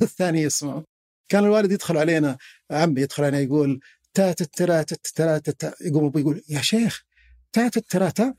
والثاني 0.00 0.42
يسمع 0.42 0.84
كان 1.28 1.44
الوالد 1.44 1.72
يدخل 1.72 1.98
علينا 1.98 2.38
عمي 2.70 3.00
يدخل 3.00 3.24
علينا 3.24 3.40
يقول 3.40 3.80
تات 4.14 4.42
ترا 4.42 4.82
ترا 4.82 5.40
يقوم 5.80 6.04
أبوي 6.04 6.22
يقول 6.22 6.42
يا 6.48 6.60
شيخ 6.60 7.04
تات 7.52 7.78
ترا 7.78 8.34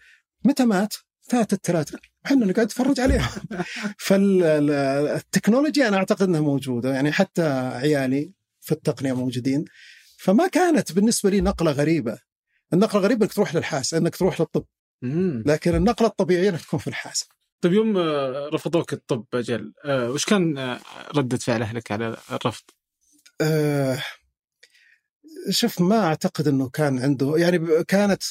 متى 0.45 0.65
مات؟ 0.65 0.93
فاتت 1.29 1.65
ثلاثة 1.65 1.99
إحنا 2.25 2.45
نقعد 2.45 2.65
نتفرج 2.65 2.99
عليها. 2.99 3.31
فالتكنولوجيا 4.07 5.87
أنا 5.87 5.97
أعتقد 5.97 6.27
إنها 6.27 6.41
موجودة. 6.41 6.93
يعني 6.93 7.11
حتى 7.11 7.43
عيالي 7.51 8.31
في 8.61 8.71
التقنية 8.71 9.13
موجودين. 9.13 9.65
فما 10.17 10.47
كانت 10.47 10.91
بالنسبة 10.91 11.29
لي 11.29 11.41
نقلة 11.41 11.71
غريبة. 11.71 12.17
النقلة 12.73 12.99
الغريبه 12.99 13.25
إنك 13.25 13.33
تروح 13.33 13.55
للحاسب 13.55 13.97
إنك 13.97 14.15
تروح 14.15 14.39
للطب. 14.41 14.65
لكن 15.45 15.75
النقلة 15.75 16.07
الطبيعية 16.07 16.49
إنك 16.49 16.61
تكون 16.61 16.79
في 16.79 16.87
الحاسب 16.87 17.27
طيب 17.61 17.73
يوم 17.73 17.97
آه، 17.97 18.49
رفضوك 18.53 18.93
الطب 18.93 19.25
أجل 19.33 19.73
آه، 19.85 20.09
وش 20.09 20.25
كان 20.25 20.57
آه، 20.57 20.79
ردة 21.15 21.37
فعل 21.37 21.61
اهلك 21.61 21.91
على 21.91 22.17
الرفض؟ 22.31 22.63
آه، 23.41 24.03
شوف 25.49 25.81
ما 25.81 26.05
أعتقد 26.05 26.47
إنه 26.47 26.69
كان 26.69 26.99
عنده 26.99 27.33
يعني 27.37 27.83
كانت 27.83 28.23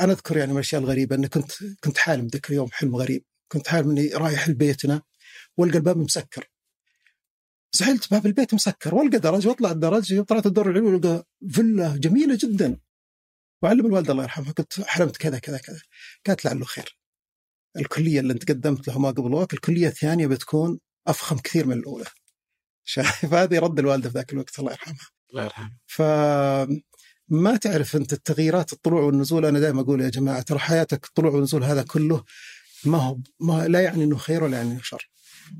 أنا 0.00 0.12
أذكر 0.12 0.36
يعني 0.36 0.50
من 0.50 0.56
الأشياء 0.56 0.80
الغريبة 0.82 1.16
إني 1.16 1.28
كنت 1.28 1.52
كنت 1.84 1.98
حالم 1.98 2.26
ذاك 2.26 2.50
اليوم 2.50 2.68
حلم 2.72 2.96
غريب. 2.96 3.24
كنت 3.52 3.68
حالم 3.68 3.90
إني 3.90 4.08
رايح 4.08 4.48
لبيتنا 4.48 5.02
والقى 5.56 5.78
الباب 5.78 5.96
مسكر. 5.96 6.50
زعلت 7.72 8.10
باب 8.10 8.26
البيت 8.26 8.54
مسكر. 8.54 8.94
والقى 8.94 9.18
درج 9.18 9.46
واطلع 9.48 9.70
الدرج 9.70 10.22
طلعت 10.22 10.46
الدور 10.46 10.70
العلوي 10.70 10.92
والقى 10.92 11.24
فيلا 11.50 11.96
جميلة 11.96 12.38
جدا. 12.42 12.80
وعلم 13.62 13.86
الوالده 13.86 14.12
الله 14.12 14.22
يرحمها 14.22 14.52
قلت 14.52 14.80
حلمت 14.80 15.16
كذا 15.16 15.38
كذا 15.38 15.58
كذا. 15.58 15.80
قالت 16.26 16.44
لعله 16.44 16.64
خير. 16.64 16.98
الكلية 17.76 18.20
اللي 18.20 18.32
انت 18.32 18.50
قدمت 18.50 18.88
لها 18.88 18.98
ما 18.98 19.10
قبل 19.10 19.34
وقت 19.34 19.54
الكلية 19.54 19.88
الثانية 19.88 20.26
بتكون 20.26 20.80
أفخم 21.06 21.38
كثير 21.38 21.66
من 21.66 21.78
الأولى. 21.78 22.06
شايف؟ 22.84 23.24
هذه 23.34 23.58
رد 23.58 23.78
الوالده 23.78 24.10
في 24.10 24.14
ذاك 24.18 24.32
الوقت 24.32 24.58
الله 24.58 24.72
يرحمها 24.72 25.08
الله 25.30 25.44
يرحمه. 25.44 25.72
فما 27.32 27.56
تعرف 27.56 27.96
انت 27.96 28.12
التغييرات 28.12 28.72
الطلوع 28.72 29.02
والنزول 29.02 29.46
أنا 29.46 29.60
دائما 29.60 29.80
أقول 29.80 30.00
يا 30.00 30.08
جماعة 30.08 30.42
ترى 30.42 30.58
حياتك 30.58 31.04
الطلوع 31.04 31.32
والنزول 31.32 31.64
هذا 31.64 31.82
كله 31.82 32.24
ما 32.84 32.98
هو 32.98 33.18
ما 33.40 33.68
لا 33.68 33.80
يعني 33.80 34.04
إنه 34.04 34.16
خير 34.16 34.44
ولا 34.44 34.56
يعني 34.56 34.72
انه 34.72 34.82
شر. 34.82 35.10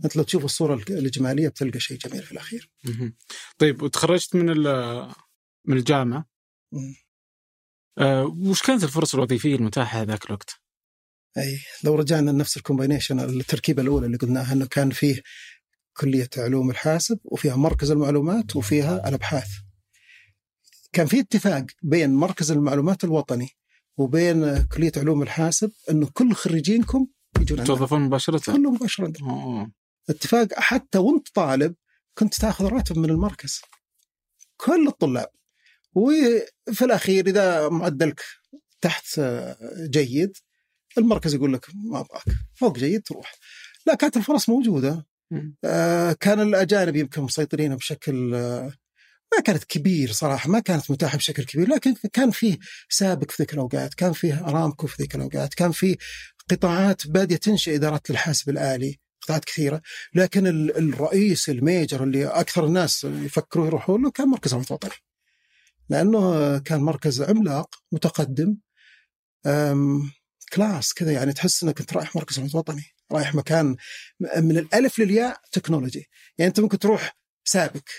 أنت 0.04 0.16
لو 0.16 0.22
تشوف 0.22 0.44
الصورة 0.44 0.74
الإجمالية 0.74 1.48
بتلقى 1.48 1.80
شيء 1.80 1.98
جميل 1.98 2.22
في 2.22 2.32
الأخير. 2.32 2.70
طيب 3.58 3.82
وتخرجت 3.82 4.36
من 4.36 4.46
من 5.64 5.76
الجامعة. 5.76 6.28
آه، 7.98 8.24
وش 8.24 8.62
كانت 8.62 8.84
الفرص 8.84 9.14
الوظيفية 9.14 9.54
المتاحة 9.56 10.02
ذاك 10.02 10.26
الوقت؟ 10.26 10.50
أي 11.38 11.60
لو 11.84 11.94
رجعنا 11.94 12.30
لنفس 12.30 12.56
الكومباينيشن 12.56 13.20
التركيبة 13.20 13.82
الأولى 13.82 14.06
اللي 14.06 14.16
قلناها 14.16 14.52
إنه 14.52 14.66
كان 14.66 14.90
فيه 14.90 15.22
كلية 15.96 16.30
علوم 16.36 16.70
الحاسب 16.70 17.18
وفيها 17.24 17.56
مركز 17.56 17.90
المعلومات 17.90 18.56
وفيها 18.56 19.08
الأبحاث. 19.08 19.48
كان 20.92 21.06
في 21.06 21.20
اتفاق 21.20 21.66
بين 21.82 22.14
مركز 22.14 22.50
المعلومات 22.50 23.04
الوطني 23.04 23.48
وبين 23.96 24.62
كلية 24.62 24.92
علوم 24.96 25.22
الحاسب 25.22 25.72
إنه 25.90 26.10
كل 26.12 26.32
خريجينكم 26.32 27.06
يجون 27.40 27.58
عندنا. 27.58 27.76
توظفون 27.76 28.00
مباشرة؟ 28.00 28.52
كله 28.52 28.70
مباشرة 28.70 29.04
عندنا. 29.04 29.30
أوه. 29.30 29.72
اتفاق 30.10 30.48
حتى 30.54 30.98
وانت 30.98 31.28
طالب 31.34 31.74
كنت 32.18 32.34
تاخذ 32.34 32.64
راتب 32.66 32.98
من 32.98 33.10
المركز 33.10 33.60
كل 34.56 34.86
الطلاب 34.88 35.28
وفي 35.94 36.82
الأخير 36.82 37.26
إذا 37.26 37.68
معدلك 37.68 38.20
تحت 38.80 39.18
آه، 39.18 39.56
جيد 39.90 40.36
المركز 40.98 41.34
يقول 41.34 41.52
لك 41.52 41.66
ما 41.74 42.00
أبغاك 42.00 42.24
فوق 42.54 42.78
جيد 42.78 43.02
تروح 43.02 43.34
لا 43.86 43.94
كانت 43.94 44.16
الفرص 44.16 44.48
موجودة. 44.48 45.06
آه، 45.64 46.12
كان 46.12 46.40
الأجانب 46.40 46.96
يمكن 46.96 47.22
مسيطرين 47.22 47.76
بشكل 47.76 48.34
آه، 48.34 48.72
ما 49.36 49.42
كانت 49.42 49.64
كبير 49.64 50.12
صراحة 50.12 50.50
ما 50.50 50.60
كانت 50.60 50.90
متاحة 50.90 51.18
بشكل 51.18 51.44
كبير 51.44 51.68
لكن 51.68 51.94
كان 52.12 52.30
فيه 52.30 52.58
سابق 52.88 53.30
في 53.30 53.42
ذيك 53.42 53.54
الأوقات 53.54 53.94
كان 53.94 54.12
فيه 54.12 54.48
ارامكو 54.48 54.86
في 54.86 54.96
ذيك 55.02 55.14
الأوقات 55.14 55.54
كان 55.54 55.72
فيه 55.72 55.96
قطاعات 56.50 57.06
بادية 57.06 57.36
تنشئ 57.36 57.74
ادارات 57.74 58.10
للحاسب 58.10 58.50
الآلي 58.50 58.98
قطاعات 59.22 59.44
كثيرة 59.44 59.82
لكن 60.14 60.46
ال- 60.46 60.76
الرئيس 60.76 61.48
ال 61.48 61.58
major 61.58 62.04
اللي 62.04 62.26
أكثر 62.26 62.66
الناس 62.66 63.04
يفكروا 63.04 63.66
يروحوا 63.66 63.98
له 63.98 64.10
كان 64.10 64.28
مركز 64.28 64.50
المعلومات 64.52 64.66
الوطني 64.70 64.90
لأنه 65.88 66.58
كان 66.58 66.80
مركز 66.80 67.22
عملاق 67.22 67.74
متقدم 67.92 68.56
class 70.52 70.94
كذا 70.94 71.12
يعني 71.12 71.32
تحس 71.32 71.62
إنك 71.64 71.80
أنت 71.80 71.92
رايح 71.92 72.16
مركز 72.16 72.36
المعلومات 72.36 72.50
الوطني 72.50 72.84
رايح 73.12 73.34
مكان 73.34 73.76
من 74.36 74.58
الألف 74.58 74.98
للياء 74.98 75.40
technology. 75.52 76.06
يعني 76.38 76.48
أنت 76.48 76.60
ممكن 76.60 76.78
تروح 76.78 77.16
سابك 77.44 77.90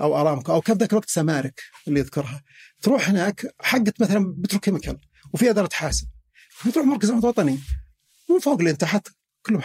أو 0.00 0.20
أرامكو 0.20 0.52
أو 0.52 0.60
كان 0.60 0.76
ذاك 0.76 0.90
الوقت 0.92 1.10
سمارك 1.10 1.62
اللي 1.88 2.00
يذكرها. 2.00 2.42
تروح 2.82 3.08
هناك 3.08 3.54
حقت 3.60 4.00
مثلا 4.00 4.34
petrochemical 4.38 4.98
وفي 5.32 5.50
إدارة 5.50 5.68
حاسب. 5.72 6.08
وتروح 6.66 6.86
مركز 6.86 7.08
العمل 7.08 7.22
الوطني 7.22 7.58
من 8.30 8.38
فوق 8.38 8.62
لين 8.62 8.78
تحت 8.78 9.08
كلهم 9.46 9.62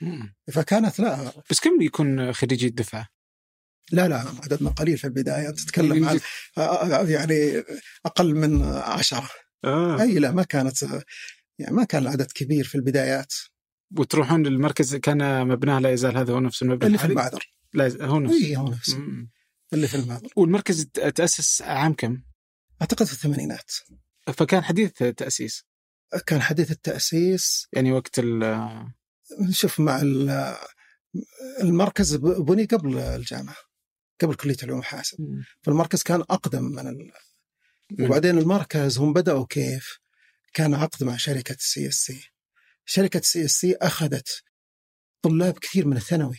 مم. 0.00 0.34
فكانت 0.52 1.00
لا. 1.00 1.32
بس 1.50 1.60
كم 1.60 1.80
يكون 1.80 2.32
خريجي 2.32 2.66
الدفعه؟ 2.66 3.08
لا 3.92 4.08
لا 4.08 4.18
عددنا 4.18 4.70
قليل 4.70 4.98
في 4.98 5.04
البداية. 5.04 5.50
تتكلم 5.50 6.08
عن 6.08 6.20
يعني 7.08 7.64
أقل 8.06 8.34
من 8.34 8.62
عشرة. 8.64 9.30
آه. 9.64 10.00
أي 10.00 10.18
لا 10.18 10.30
ما 10.30 10.42
كانت 10.42 10.82
يعني 11.58 11.76
ما 11.76 11.84
كان 11.84 12.02
العدد 12.02 12.32
كبير 12.32 12.64
في 12.64 12.74
البدايات. 12.74 13.34
وتروحون 13.98 14.46
للمركز 14.46 14.96
كان 14.96 15.48
مبناه 15.48 15.78
لا 15.78 15.90
يزال 15.90 16.16
هذا 16.16 16.32
هو 16.32 16.40
نفس 16.40 16.62
المبنى 16.62 16.86
اللي 16.86 16.98
في؟ 16.98 17.04
المعذر 17.04 17.52
لا 17.74 18.04
هو 18.04 18.18
نفس. 18.18 18.34
اي 18.34 18.56
هو 18.56 18.68
نفسه 18.68 18.98
مم. 18.98 19.30
اللي 19.72 19.88
في 19.88 19.94
المعذر 19.96 20.28
والمركز 20.36 20.84
ت- 20.84 21.00
تاسس 21.00 21.62
عام 21.62 21.92
كم؟ 21.94 22.22
أعتقد 22.82 23.06
في 23.06 23.12
الثمانينات. 23.12 23.70
فكان 24.34 24.64
حديث 24.64 24.92
تاسيس 25.02 25.64
كان 26.26 26.40
حديث 26.42 26.70
التأسيس. 26.70 27.68
يعني 27.72 27.92
وقت 27.92 28.18
ال 28.18 28.58
شوف 29.50 29.80
مع 29.80 30.00
ال- 30.00 30.56
المركز 31.60 32.14
بني 32.16 32.64
قبل 32.64 32.98
الجامعة 32.98 33.56
قبل 34.20 34.34
كلية 34.34 34.56
علوم 34.62 34.82
حاسب 34.82 35.18
فالمركز 35.62 36.02
كان 36.02 36.20
أقدم 36.20 36.64
من 36.64 36.88
ال... 36.88 37.12
وبعدين 38.00 38.38
المركز 38.38 38.98
هم 38.98 39.12
بدأوا 39.12 39.46
كيف؟ 39.50 39.98
كان 40.54 40.74
عقد 40.74 41.04
مع 41.04 41.16
شركة 41.16 41.56
CSC 41.58 42.30
شركة 42.84 43.20
CSC 43.20 43.76
أخذت 43.76 44.42
طلاب 45.22 45.58
كثير 45.58 45.86
من 45.86 45.96
الثانوي. 45.96 46.38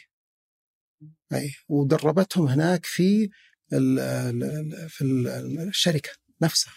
أي 1.33 1.53
ودربتهم 1.69 2.47
هناك 2.47 2.85
في 2.85 3.29
في 3.69 5.01
ال 5.01 5.27
الشركة 5.67 6.09
نفسها. 6.41 6.73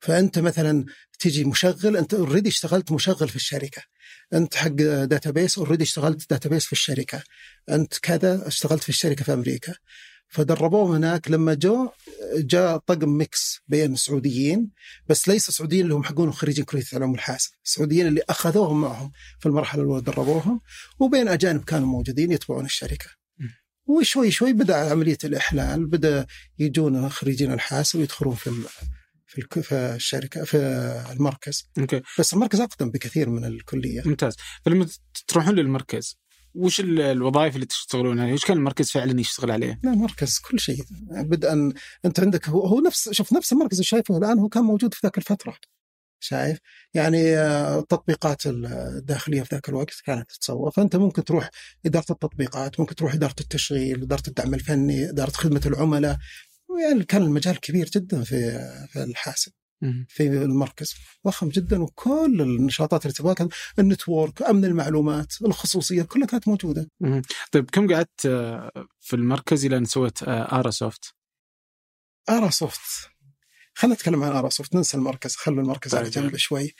فأنت 0.00 0.38
مثلا 0.38 0.84
تجي 1.18 1.44
مشغل 1.44 1.96
أنت 1.96 2.14
already 2.14 2.48
اشتغلت 2.48 2.92
مشغل 2.92 3.28
في 3.28 3.36
الشركة. 3.36 3.82
أنت 4.32 4.54
حق 4.54 4.68
database 4.68 5.58
already 5.58 5.84
اشتغلت 5.84 6.30
database 6.30 6.66
في 6.66 6.72
الشركة. 6.72 7.22
أنت 7.70 7.98
كذا 7.98 8.46
اشتغلت 8.48 8.82
في 8.82 8.88
الشركة 8.88 9.24
في 9.24 9.32
أمريكا. 9.32 9.74
فدربوهم 10.28 10.92
هناك 10.92 11.30
لما 11.30 11.54
جو 11.54 11.90
جاء 12.36 12.76
طقم 12.76 13.08
mix 13.08 13.60
بين 13.68 13.92
السعوديين 13.92 14.70
بس 15.08 15.28
ليس 15.28 15.48
السعوديين 15.48 15.82
اللي 15.82 15.94
هم 15.94 16.04
حقون 16.04 16.32
خريجين 16.32 16.64
كلية 16.64 16.84
علوم 16.92 17.14
الحاسب، 17.14 17.50
السعوديين 17.64 18.06
اللي 18.06 18.22
أخذوهم 18.30 18.80
معهم 18.80 19.12
في 19.40 19.46
المرحلة 19.46 19.82
الاولى 19.82 20.02
دربوهم 20.02 20.60
وبين 20.98 21.28
أجانب 21.28 21.64
كانوا 21.64 21.86
موجودين 21.86 22.32
يتبعون 22.32 22.64
الشركة. 22.64 23.21
وشوي 23.86 24.30
شوي 24.30 24.52
بدأ 24.52 24.90
عملية 24.90 25.18
الإحلال، 25.24 25.86
بدأ 25.86 26.26
يجون 26.58 27.08
خريجين 27.08 27.52
الحاسب 27.52 27.98
ويدخلون 27.98 28.34
في 28.34 28.50
في 29.62 29.74
الشركة 29.74 30.44
في 30.44 30.56
المركز، 31.12 31.70
أوكي 31.78 32.00
بس 32.18 32.34
المركز 32.34 32.60
أقدم 32.60 32.90
بكثير 32.90 33.30
من 33.30 33.44
الكلية. 33.44 34.02
ممتاز 34.06 34.36
فلما 34.64 34.86
تروحون 35.28 35.54
للمركز 35.54 36.18
وش 36.54 36.80
ال- 36.80 37.00
الوظائف 37.00 37.54
اللي 37.54 37.66
تشتغلون 37.66 38.20
عليها؟ 38.20 38.34
وش 38.34 38.44
كان 38.44 38.56
المركز 38.56 38.90
فعلا 38.90 39.20
يشتغل 39.20 39.50
عليه؟ 39.50 39.80
لا 39.84 39.92
المركز 39.92 40.38
كل 40.38 40.60
شيء 40.60 40.84
بدءا 41.10 41.72
أنت 42.04 42.20
عندك 42.20 42.48
هو, 42.48 42.66
هو 42.66 42.80
نفس 42.80 43.10
شوف 43.10 43.32
نفس 43.32 43.52
المركز 43.52 43.76
اللي 43.76 43.84
شايفه 43.84 44.18
الآن 44.18 44.38
هو 44.38 44.48
كان 44.48 44.62
موجود 44.64 44.94
في 44.94 45.00
ذاك 45.04 45.18
الفترة 45.18 45.56
شايف 46.22 46.58
يعني 46.94 47.36
آه، 47.36 47.78
التطبيقات 47.78 48.46
الداخلية 48.46 49.42
في 49.42 49.54
ذاك 49.54 49.68
الوقت 49.68 50.00
كانت 50.04 50.30
تتسوى 50.30 50.72
فانت 50.72 50.96
ممكن 50.96 51.24
تروح 51.24 51.50
إدارة 51.86 52.06
التطبيقات 52.10 52.80
ممكن 52.80 52.94
تروح 52.94 53.14
إدارة 53.14 53.34
التشغيل 53.40 54.02
إدارة 54.02 54.22
الدعم 54.28 54.54
الفني 54.54 55.10
إدارة 55.10 55.30
خدمة 55.30 55.62
العملاء 55.66 56.16
يعني 56.82 57.04
كان 57.04 57.22
المجال 57.22 57.60
كبير 57.60 57.90
جدا 57.94 58.22
في 58.24 58.58
في 58.92 59.02
الحاسب. 59.02 59.52
في 60.08 60.26
المركز 60.26 60.94
ضخم 61.26 61.48
جدا 61.48 61.82
وكل 61.82 62.40
النشاطات 62.40 63.02
اللي 63.02 63.14
تبغاها 63.14 63.34
كانت 63.34 63.52
ال 63.78 63.86
network 63.86 64.42
أمن 64.42 64.64
المعلومات 64.64 65.32
الخصوصية 65.44 66.02
كلها 66.02 66.26
كانت 66.26 66.48
موجودة. 66.48 66.88
طيب 67.52 67.70
كم 67.70 67.94
قعدت 67.94 68.26
آه، 68.26 68.70
في 69.00 69.16
المركز 69.16 69.64
إلى 69.64 69.76
أن 69.76 69.84
سويت 69.84 70.22
آه، 70.22 70.58
آرا 70.58 70.70
سوفت؟ 70.70 71.14
آرا 72.28 72.50
سوفت 72.50 73.10
خلينا 73.74 73.94
نتكلم 73.94 74.22
عن 74.22 74.32
ارا 74.32 74.48
سوفت 74.48 74.74
ننسى 74.74 74.96
المركز 74.96 75.36
خلوا 75.36 75.62
المركز 75.62 75.94
على 75.94 76.10
طيب. 76.10 76.12
جنب 76.12 76.36
شوي 76.36 76.74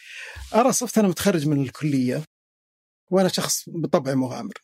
ارا 0.54 0.72
سوفت 0.72 0.98
أنا 0.98 1.08
متخرج 1.08 1.48
من 1.48 1.62
الكلية 1.62 2.22
وأنا 3.10 3.28
شخص 3.28 3.64
بطبعي 3.68 4.14
مغامر. 4.14 4.54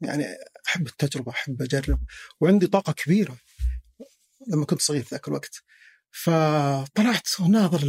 يعني 0.00 0.24
أحب 0.68 0.86
التجربة 0.86 1.32
أحب 1.32 1.62
أجرب 1.62 2.00
وعندي 2.40 2.66
طاقة 2.66 2.92
كبيرة 2.92 3.36
لما 4.46 4.64
كنت 4.64 4.82
صغير 4.82 5.02
في 5.02 5.08
ذاك 5.14 5.28
الوقت 5.28 5.62
فطلعت 6.10 7.40
وناظر 7.40 7.82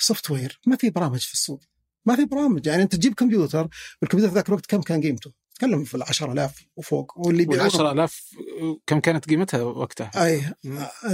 ال 0.00 0.30
software 0.30 0.60
ما 0.66 0.76
في 0.76 0.90
برامج 0.90 1.20
في 1.20 1.32
السوق 1.32 1.64
ما 2.06 2.16
في 2.16 2.24
برامج 2.24 2.66
يعني 2.66 2.82
أنت 2.82 2.96
تجيب 2.96 3.14
كمبيوتر 3.14 3.68
الكمبيوتر 4.02 4.30
في 4.30 4.34
ذاك 4.34 4.48
الوقت 4.48 4.66
كم 4.66 4.82
كان 4.82 5.02
قيمته؟ 5.02 5.32
تكلم 5.58 5.84
في 5.84 5.94
ال 5.94 6.02
10000 6.02 6.64
وفوق 6.76 7.18
واللي 7.18 7.44
بيعونه 7.44 7.64
10000 7.64 8.30
كم 8.86 9.00
كانت 9.00 9.28
قيمتها 9.28 9.62
وقتها؟ 9.62 10.10
أي 10.16 10.54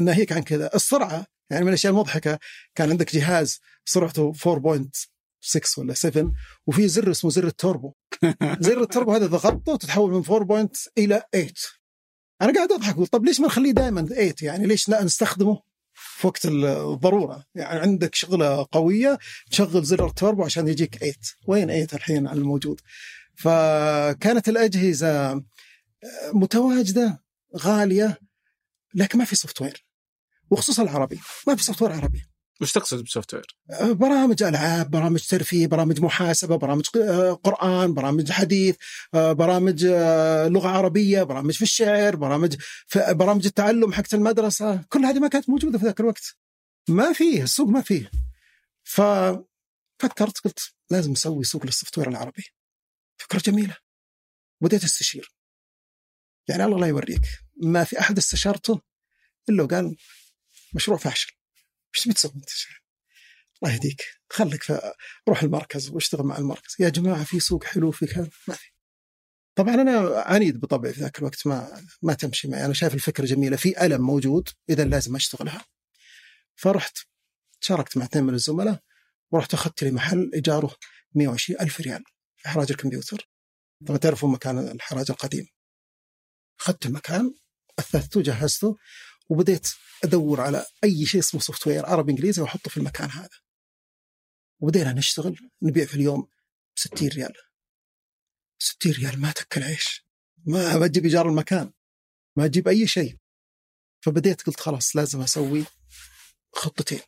ناهيك 0.00 0.32
عن 0.32 0.42
كذا. 0.42 0.70
السرعة 0.74 1.26
يعني 1.50 1.62
من 1.64 1.68
الأشياء 1.68 1.92
المضحكة 1.92 2.38
كان 2.74 2.90
عندك 2.90 3.14
جهاز 3.14 3.60
سرعته 3.84 4.32
4.6 4.32 5.78
ولا 5.78 5.94
7 5.94 6.32
وفي 6.66 6.88
زر 6.88 7.10
اسمه 7.10 7.30
زر 7.30 7.46
التوربو. 7.46 7.92
زر 8.66 8.82
التوربو 8.82 9.12
هذا 9.12 9.26
ضغطته 9.26 9.76
تتحول 9.76 10.12
من 10.12 10.22
4 10.30 10.68
إلى 10.98 11.22
8 11.32 11.52
أنا 12.42 12.52
قاعد 12.54 12.72
أضحك 12.72 12.96
طب 12.96 13.24
ليش 13.24 13.40
ما 13.40 13.46
نخليه 13.46 13.72
دائما 13.72 14.06
8 14.06 14.34
يعني 14.42 14.66
ليش 14.66 14.88
لا 14.88 15.04
نستخدمه 15.04 15.62
في 15.94 16.26
وقت 16.26 16.46
الضرورة؟ 16.46 17.44
يعني 17.54 17.80
عندك 17.80 18.14
شغلة 18.14 18.66
قوية 18.72 19.18
تشغل 19.50 19.84
زر 19.84 20.06
التوربو 20.06 20.44
عشان 20.44 20.68
يجيك 20.68 20.96
8 20.96 21.14
وين 21.46 21.66
8 21.66 21.86
الحين 21.92 22.26
على 22.26 22.38
الموجود؟ 22.38 22.80
فكانت 23.36 24.48
الأجهزة 24.48 25.42
متواجدة 26.32 27.22
غالية 27.56 28.18
لكن 28.94 29.18
ما 29.18 29.24
في 29.24 29.36
software 29.36 29.86
وخصوصا 30.50 30.82
العربي 30.82 31.20
ما 31.46 31.54
في 31.56 31.64
software 31.64 31.92
عربي 31.92 32.22
وش 32.60 32.72
تقصد 32.72 33.04
ب 33.04 33.34
software؟ 33.34 33.46
برامج 33.92 34.42
ألعاب، 34.42 34.90
برامج 34.90 35.26
ترفيه، 35.26 35.66
برامج 35.66 36.00
محاسبة، 36.00 36.56
برامج 36.56 36.84
قرآن، 37.42 37.94
برامج 37.94 38.30
حديث، 38.30 38.76
برامج 39.12 39.84
لغة 40.46 40.68
عربية، 40.68 41.22
برامج 41.22 41.54
في 41.54 41.62
الشعر، 41.62 42.16
برامج 42.16 42.56
في 42.86 43.14
برامج 43.14 43.46
التعلم 43.46 43.92
حقت 43.92 44.14
المدرسة، 44.14 44.84
كل 44.88 45.04
هذه 45.04 45.18
ما 45.18 45.28
كانت 45.28 45.50
موجودة 45.50 45.78
في 45.78 45.84
ذاك 45.84 46.00
الوقت. 46.00 46.36
ما 46.88 47.12
فيه، 47.12 47.42
السوق 47.42 47.68
ما 47.68 47.80
فيه. 47.80 48.10
ففكرت 48.82 50.38
قلت 50.44 50.60
لازم 50.90 51.12
نسوي 51.12 51.44
سوق 51.44 51.66
لل 51.66 51.98
software 51.98 52.08
العربي. 52.08 52.44
فكرة 53.16 53.38
جميلة. 53.38 53.76
بديت 54.60 54.84
استشير. 54.84 55.34
يعني 56.48 56.64
الله 56.64 56.80
لا 56.80 56.86
يوريك، 56.86 57.22
ما 57.62 57.84
في 57.84 58.00
أحد 58.00 58.18
استشرته 58.18 58.80
إلا 59.48 59.62
وقال 59.62 59.96
مشروع 60.74 60.98
فاشل. 60.98 61.32
وش 61.94 62.04
تبي 62.04 62.14
تسوي 62.14 62.32
أنت؟ 62.36 62.50
الله 63.62 63.74
يهديك. 63.74 64.02
خليك 64.30 64.64
روح 65.28 65.42
المركز 65.42 65.90
واشتغل 65.90 66.22
مع 66.22 66.38
المركز. 66.38 66.76
يا 66.78 66.88
جماعة 66.88 67.24
في 67.24 67.40
سوق 67.40 67.64
حلو 67.64 67.90
في 67.90 68.06
كذا. 68.06 68.30
ما 68.48 68.54
في. 68.54 68.70
طبعا 69.54 69.74
أنا 69.74 70.20
عنيد 70.20 70.60
بطبعي 70.60 70.92
في 70.92 71.00
ذاك 71.00 71.18
الوقت. 71.18 71.46
ما 71.46 71.86
ما 72.02 72.14
تمشي 72.14 72.48
معي. 72.48 72.64
أنا 72.64 72.74
شايف 72.74 72.94
الفكرة 72.94 73.26
جميلة. 73.26 73.56
في 73.56 73.86
ألم 73.86 74.00
موجود. 74.00 74.48
اذا 74.70 74.84
لازم 74.84 75.16
أشتغلها. 75.16 75.64
فرحت. 76.56 76.98
شاركت 77.60 77.96
مع 77.96 78.04
اثنين 78.04 78.24
من 78.24 78.34
الزملاء. 78.34 78.82
ورحت 79.30 79.54
أخذت 79.54 79.84
لي 79.84 79.90
محل 79.90 80.30
إيجاره 80.34 80.76
120 81.14 81.60
ألف 81.60 81.80
ريال. 81.80 82.04
في 82.44 82.50
حراج 82.50 82.70
الكمبيوتر. 82.70 83.28
طبعا 83.86 83.98
تعرفون 83.98 84.32
مكان 84.32 84.58
الحراج 84.58 85.10
القديم. 85.10 85.46
أخذت 86.60 86.86
المكان 86.86 87.34
اثثته 87.78 88.22
جهزته 88.22 88.76
وبديت 89.28 89.68
أدور 90.04 90.40
على 90.40 90.66
أي 90.84 91.06
شيء 91.06 91.20
اسمه 91.20 91.40
software 91.40 91.86
عربي 91.86 92.12
إنجليزي 92.12 92.42
وأحطه 92.42 92.70
في 92.70 92.76
المكان 92.76 93.10
هذا. 93.10 93.38
وبدينا 94.60 94.92
نشتغل 94.92 95.50
نبيع 95.62 95.84
في 95.84 95.94
اليوم 95.94 96.28
60 96.78 97.08
ريال. 97.08 97.32
60 98.58 98.92
ريال 98.92 99.20
ما 99.20 99.32
تاكل 99.32 99.62
عيش. 99.62 100.06
ما 100.46 100.86
تجيب 100.86 101.04
إيجار 101.04 101.28
المكان. 101.28 101.72
ما 102.36 102.46
تجيب 102.46 102.68
أي 102.68 102.86
شيء. 102.86 103.18
فبديت 104.00 104.42
قلت 104.42 104.60
خلاص 104.60 104.96
لازم 104.96 105.20
أسوي 105.20 105.64
خطتين. 106.54 107.00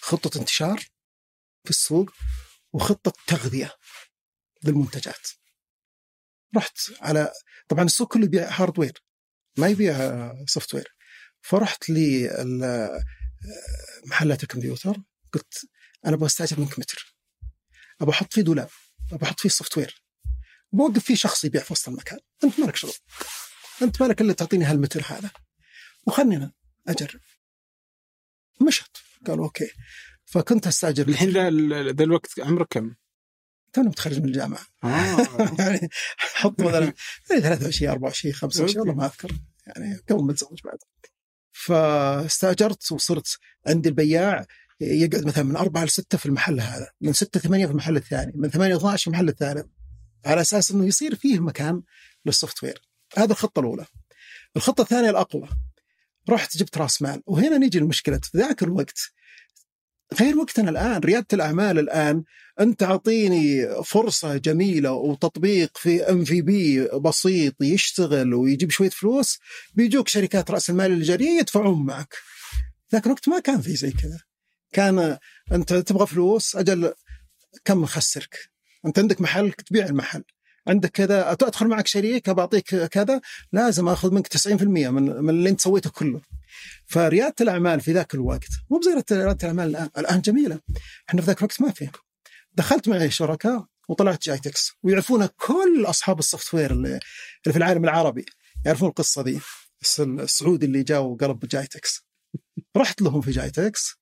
خطة 0.00 0.38
انتشار 0.40 0.78
في 1.64 1.70
السوق 1.70 2.10
وخطة 2.72 3.12
تغذية. 3.26 3.76
للمنتجات. 4.64 5.28
رحت 6.56 6.78
على 7.00 7.32
طبعا 7.68 7.84
السوق 7.84 8.12
كله 8.12 8.24
يبيع 8.24 8.48
hardware 8.50 9.02
ما 9.58 9.68
يبيع 9.68 9.96
software 10.46 10.96
فرحت 11.40 11.90
لمحلات 14.06 14.42
الكمبيوتر 14.42 14.96
قلت 15.32 15.68
أنا 16.06 16.14
أبغى 16.14 16.26
أستأجر 16.26 16.60
منك 16.60 16.78
متر. 16.78 17.16
أبغى 18.00 18.12
أحط 18.14 18.32
فيه 18.32 18.42
دولاب 18.42 18.68
أبغى 19.12 19.28
أحط 19.28 19.40
فيه 19.40 19.48
software 19.48 20.02
بوقف 20.72 21.04
فيه 21.04 21.14
شخص 21.14 21.44
يبيع 21.44 21.62
في 21.62 21.72
وسط 21.72 21.88
المكان. 21.88 22.18
أنت 22.44 22.60
مالك 22.60 22.76
شغل؟ 22.76 22.92
أنت 23.82 24.02
مالك 24.02 24.20
إلا 24.20 24.32
تعطيني 24.32 24.64
هالمتر 24.64 25.02
هذا؟ 25.06 25.30
وخلني 26.06 26.52
أجرب. 26.88 27.20
مشت. 28.66 28.96
قالوا 29.26 29.44
okay. 29.44 29.70
فكنت 30.24 30.66
أستأجر 30.66 31.08
الحين 31.08 31.30
ذا 31.88 32.04
الوقت 32.04 32.40
عمرك 32.40 32.66
كم؟ 32.70 32.94
توني 33.72 33.88
متخرج 33.88 34.18
من 34.18 34.24
الجامعة. 34.24 34.66
آه. 34.84 35.26
يعني 35.58 35.88
حط 36.18 36.60
مثلا 36.60 36.92
23 37.28 37.90
24 37.90 38.34
25 38.34 38.78
والله 38.78 38.94
ما 38.94 39.06
أذكر. 39.06 39.32
يعني 39.66 40.00
قبل 40.10 40.24
ما 40.24 40.32
اتزوج 40.32 40.60
بعد. 40.64 40.78
فاستأجرت 41.52 42.92
وصرت 42.92 43.38
عند 43.66 43.86
البياع 43.86 44.46
يقعد 44.80 45.26
مثلا 45.26 45.44
من 45.44 45.56
أربعة 45.56 45.84
لستة 45.84 46.18
في 46.18 46.26
المحل 46.26 46.60
هذا 46.60 46.90
من 47.00 47.12
ستة 47.12 47.40
ثمانية 47.40 47.66
في 47.66 47.72
المحل 47.72 47.96
الثاني 47.96 48.32
من 48.34 48.50
ثمانية 48.50 48.76
12 48.76 49.02
في 49.02 49.06
المحل 49.06 49.28
الثالث 49.28 49.66
على 50.24 50.40
أساس 50.40 50.70
أنه 50.70 50.86
يصير 50.86 51.14
فيه 51.14 51.40
مكان 51.40 51.82
لل 52.26 52.64
software. 52.64 52.82
هذه 53.16 53.30
الخطة 53.30 53.60
الأولى. 53.60 53.86
الخطة 54.56 54.82
الثانية 54.82 55.10
الأقوى 55.10 55.48
رحت 56.30 56.56
جبت 56.56 56.78
رأس 56.78 57.02
مال. 57.02 57.22
وهنا 57.26 57.58
نيجي 57.58 57.78
المشكلة 57.78 58.20
في 58.22 58.38
ذاك 58.38 58.62
الوقت 58.62 58.98
غير 60.20 60.38
وقتنا 60.38 60.70
الآن 60.70 61.00
ريادة 61.00 61.26
الأعمال 61.32 61.78
الآن 61.78 62.24
أنت 62.60 62.80
تعطيني 62.80 63.68
فرصة 63.84 64.36
جميلة 64.36 64.92
وتطبيق 64.92 65.78
في 65.78 66.02
MVP 66.02 66.84
بسيط 66.88 67.54
يشتغل 67.60 68.34
ويجيب 68.34 68.70
شوية 68.70 68.90
فلوس 68.90 69.38
بيجوك 69.74 70.08
شركات 70.08 70.50
رأس 70.50 70.70
المال 70.70 70.92
الجريء 70.92 71.38
يدفعون 71.38 71.86
معك. 71.86 72.14
ذاك 72.92 73.06
الوقت 73.06 73.28
ما 73.28 73.38
كان 73.38 73.60
في 73.60 73.76
زي 73.76 73.90
كذا. 73.90 74.20
كان 74.72 75.18
أنت 75.52 75.74
تبغى 75.74 76.06
فلوس 76.06 76.56
أجل 76.56 76.92
كم 77.64 77.82
نخسرك؟ 77.82 78.38
أنت 78.86 78.98
عندك 78.98 79.20
محل 79.20 79.52
تبيع 79.52 79.86
المحل. 79.86 80.24
عندك 80.66 80.90
كذا 80.90 81.32
ادخل 81.32 81.66
معك 81.66 81.86
شريك 81.86 82.30
بعطيك 82.30 82.74
كذا؟ 82.74 83.20
لازم 83.52 83.88
آخذ 83.88 84.14
منك 84.14 84.26
90% 84.26 84.48
من 84.48 85.02
من 85.02 85.30
اللي 85.30 85.48
أنت 85.48 85.60
سويته 85.60 85.90
كله. 85.90 86.20
فريادة 86.86 87.34
الأعمال 87.40 87.80
في 87.80 87.92
ذاك 87.92 88.14
الوقت 88.14 88.50
مو 88.70 88.78
بزي 88.78 88.90
ريادة 88.90 89.36
الأعمال 89.42 89.68
الآن. 89.68 89.88
الآن 89.98 90.20
جميلة. 90.20 90.60
إحنا 91.08 91.20
في 91.20 91.26
ذاك 91.26 91.38
الوقت 91.38 91.60
ما 91.60 91.72
في 91.72 91.88
دخلت 92.54 92.88
معي 92.88 93.10
شركاء 93.10 93.66
وطلعت 93.88 94.22
جايتكس. 94.22 94.72
ويعرفون 94.82 95.26
كل 95.26 95.84
أصحاب 95.86 96.18
ال 96.18 96.54
software 96.54 96.70
اللي, 96.72 97.00
في 97.42 97.56
العالم 97.56 97.84
العربي. 97.84 98.24
يعرفون 98.66 98.88
القصة 98.88 99.22
دي. 99.22 99.40
السعودي 100.00 100.66
اللي 100.66 100.82
جاء 100.82 101.02
وقلب 101.02 101.46
جايتكس. 101.46 102.06
رحت 102.76 103.02
لهم 103.02 103.20
في 103.20 103.30
جايتكس 103.30 103.94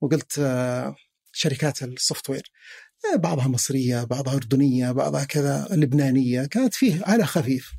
وقلت 0.00 0.38
آه، 0.38 0.96
شركات 1.32 1.82
ال 1.82 2.30
software. 2.30 2.50
آه، 3.12 3.16
بعضها 3.16 3.48
مصرية 3.48 4.04
بعضها 4.04 4.34
أردنية 4.34 4.92
بعضها 4.92 5.24
كذا 5.24 5.68
لبنانية. 5.70 6.44
كانت 6.46 6.74
فيه 6.74 7.02
على 7.06 7.26
خفيف. 7.26 7.72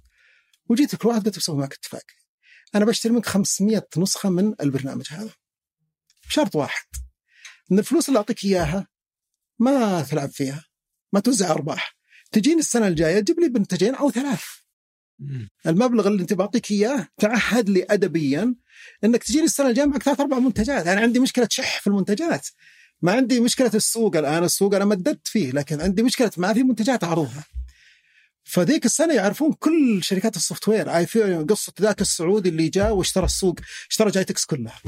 وجيت 0.70 0.96
كل 0.96 1.08
واحد 1.08 1.26
قلت 1.26 1.38
بسوي 1.38 1.58
معك 1.58 1.74
اتفاق. 1.74 2.04
أنا 2.76 2.86
بشتري 2.86 3.14
منك 3.14 3.26
500 3.26 3.88
نسخة 3.98 4.30
من 4.30 4.54
البرنامج 4.62 5.06
هذا. 5.10 5.30
بشرط 6.28 6.56
واحد. 6.56 6.86
إن 7.72 7.80
الفلوس 7.80 8.08
اللي 8.10 8.18
أعطيك 8.18 8.46
إياها 8.46 8.88
ما 9.60 10.02
تلعب 10.02 10.30
فيها 10.30 10.66
ما 11.14 11.20
توزع 11.20 11.52
أرباح. 11.52 11.96
تجيني 12.32 12.60
السنة 12.60 12.88
الجاية 12.88 13.20
تجيب 13.20 13.40
لي 13.40 13.50
منتجين 13.50 13.96
أو 13.96 14.12
ثلاث. 14.12 14.44
المبلغ 15.68 16.08
اللي 16.08 16.22
أنت 16.22 16.34
بعطيك 16.34 16.72
إياه 16.72 17.08
تعهد 17.18 17.70
لي 17.70 17.86
أدبيا 17.89 18.56
إنك 19.04 19.24
تجيني 19.24 19.46
السنة 19.46 19.70
الجاية 19.70 19.86
معك 19.86 20.04
ثلاث 20.04 20.20
أربع 20.20 20.40
منتجات. 20.40 20.88
أنا 20.88 21.02
عندي 21.02 21.20
مشكلة 21.20 21.48
شح 21.52 21.82
في 21.82 21.88
المنتجات. 21.88 22.48
ما 23.02 23.12
عندي 23.12 23.40
مشكلة 23.40 23.72
السوق 23.74 24.18
الآن 24.18 24.44
السوق 24.44 24.76
أنا 24.76 24.86
مددت 24.86 25.28
فيه 25.28 25.52
لكن 25.52 25.82
عندي 25.82 26.04
مشكلة 26.04 26.32
ما 26.38 26.54
في 26.54 26.64
منتجات 26.64 27.04
اعرضها 27.04 27.44
فذيك 28.46 28.86
السنة 28.86 29.14
يعرفون 29.14 29.54
كل 29.54 30.04
شركات 30.04 30.36
ال 30.36 30.68
software 30.68 30.89
عارفين 30.90 31.46
قصة 31.46 31.74
ذاك 31.82 32.02
السعودي 32.02 32.50
اللي 32.50 32.70
جاء 32.70 32.94
واشترى 32.94 33.26
السوق 33.26 33.60
اشترى 33.90 34.12
جايتكس 34.12 34.46
كلها. 34.46 34.82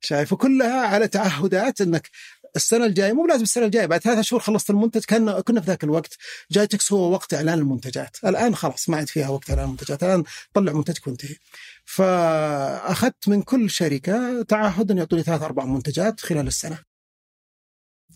شايف؟ 0.00 0.34
كلها 0.34 0.86
على 0.86 1.08
تعهدات 1.08 1.80
إنك 1.80 2.10
السنة 2.56 2.86
الجاية 2.86 3.12
مو 3.12 3.26
لازم 3.26 3.42
السنة 3.42 3.64
الجاية 3.64 3.86
بعد 3.86 4.00
ثلاثة 4.00 4.22
شهور 4.22 4.42
خلصت 4.42 4.70
المنتج 4.70 5.04
كان 5.04 5.40
كنا 5.40 5.60
في 5.60 5.66
ذاك 5.66 5.84
الوقت. 5.84 6.16
جايتكس 6.50 6.92
هو 6.92 7.12
وقت 7.12 7.34
إعلان 7.34 7.58
المنتجات. 7.58 8.16
الآن 8.24 8.54
خلاص 8.54 8.88
ما 8.88 8.96
عاد 8.96 9.08
فيها 9.08 9.28
وقت 9.28 9.50
إعلان 9.50 9.64
المنتجات. 9.64 10.02
الآن 10.02 10.24
طلع 10.54 10.72
منتجك 10.72 11.06
وانتهي. 11.06 11.36
فأخذت 11.84 13.28
من 13.28 13.42
كل 13.42 13.70
شركة 13.70 14.42
تعهد 14.42 14.90
ان 14.90 14.98
يعطوني 14.98 15.22
ثلاث 15.22 15.42
أربع 15.42 15.64
منتجات 15.64 16.20
خلال 16.20 16.46
السنة. 16.46 16.78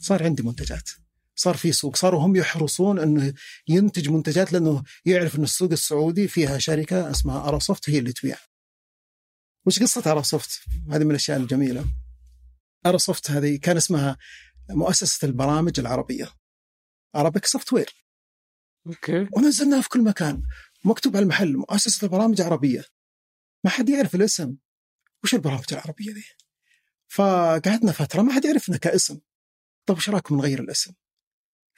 صار 0.01 0.23
عندي 0.23 0.43
منتجات. 0.43 0.91
صار 1.39 1.57
في 1.57 1.73
سوق 1.73 1.97
صاروا 1.97 2.21
هم 2.21 2.37
يحرصون 2.37 2.99
إنه 2.99 3.35
ينتج 3.69 4.09
منتجات 4.09 4.53
لأنه 4.53 4.83
يعرف 5.05 5.39
إن 5.39 5.43
السوق 5.43 5.73
السعودي 5.73 6.29
فيها 6.29 6.59
شركة 6.59 7.11
اسمها 7.11 7.49
اراسوفت 7.49 7.91
هي 7.91 7.99
اللي 7.99 8.13
تبيع. 8.13 8.37
وش 9.67 9.83
قصة 9.83 10.11
اراسوفت 10.13 10.61
هذه 10.91 11.05
من 11.05 11.11
الأشياء 11.11 11.39
الجميلة. 11.39 11.85
اراسوفت 12.87 13.31
هذه 13.31 13.57
كان 13.57 13.77
اسمها 13.77 14.17
مؤسسة 14.71 15.27
البرامج 15.29 15.81
العربية 15.81 16.33
Arabic 17.17 17.47
Software 17.47 18.05
okay. 18.87 19.29
ونزلناها 19.37 19.81
في 19.81 19.89
كل 19.89 20.05
مكان. 20.05 20.43
مكتوب 20.85 21.17
على 21.17 21.23
المحل 21.23 21.57
مؤسسة 21.57 22.05
البرامج 22.05 22.41
العربيه 22.41 22.85
ما 23.65 23.71
حد 23.71 23.89
يعرف 23.89 24.15
الاسم. 24.15 24.57
وش 25.25 25.35
البرامج 25.35 25.65
العربية 25.73 26.13
ذي 26.13 26.25
فقعدنا 27.09 27.93
فترة 27.93 28.23
ما 28.23 28.33
حد 28.33 28.45
يعرفنا 28.45 28.77
كاسم. 28.77 29.21
طيب 29.87 29.97
وش 29.97 30.11
رايكم 30.11 30.37
نغير 30.37 30.61
الاسم؟ 30.61 30.93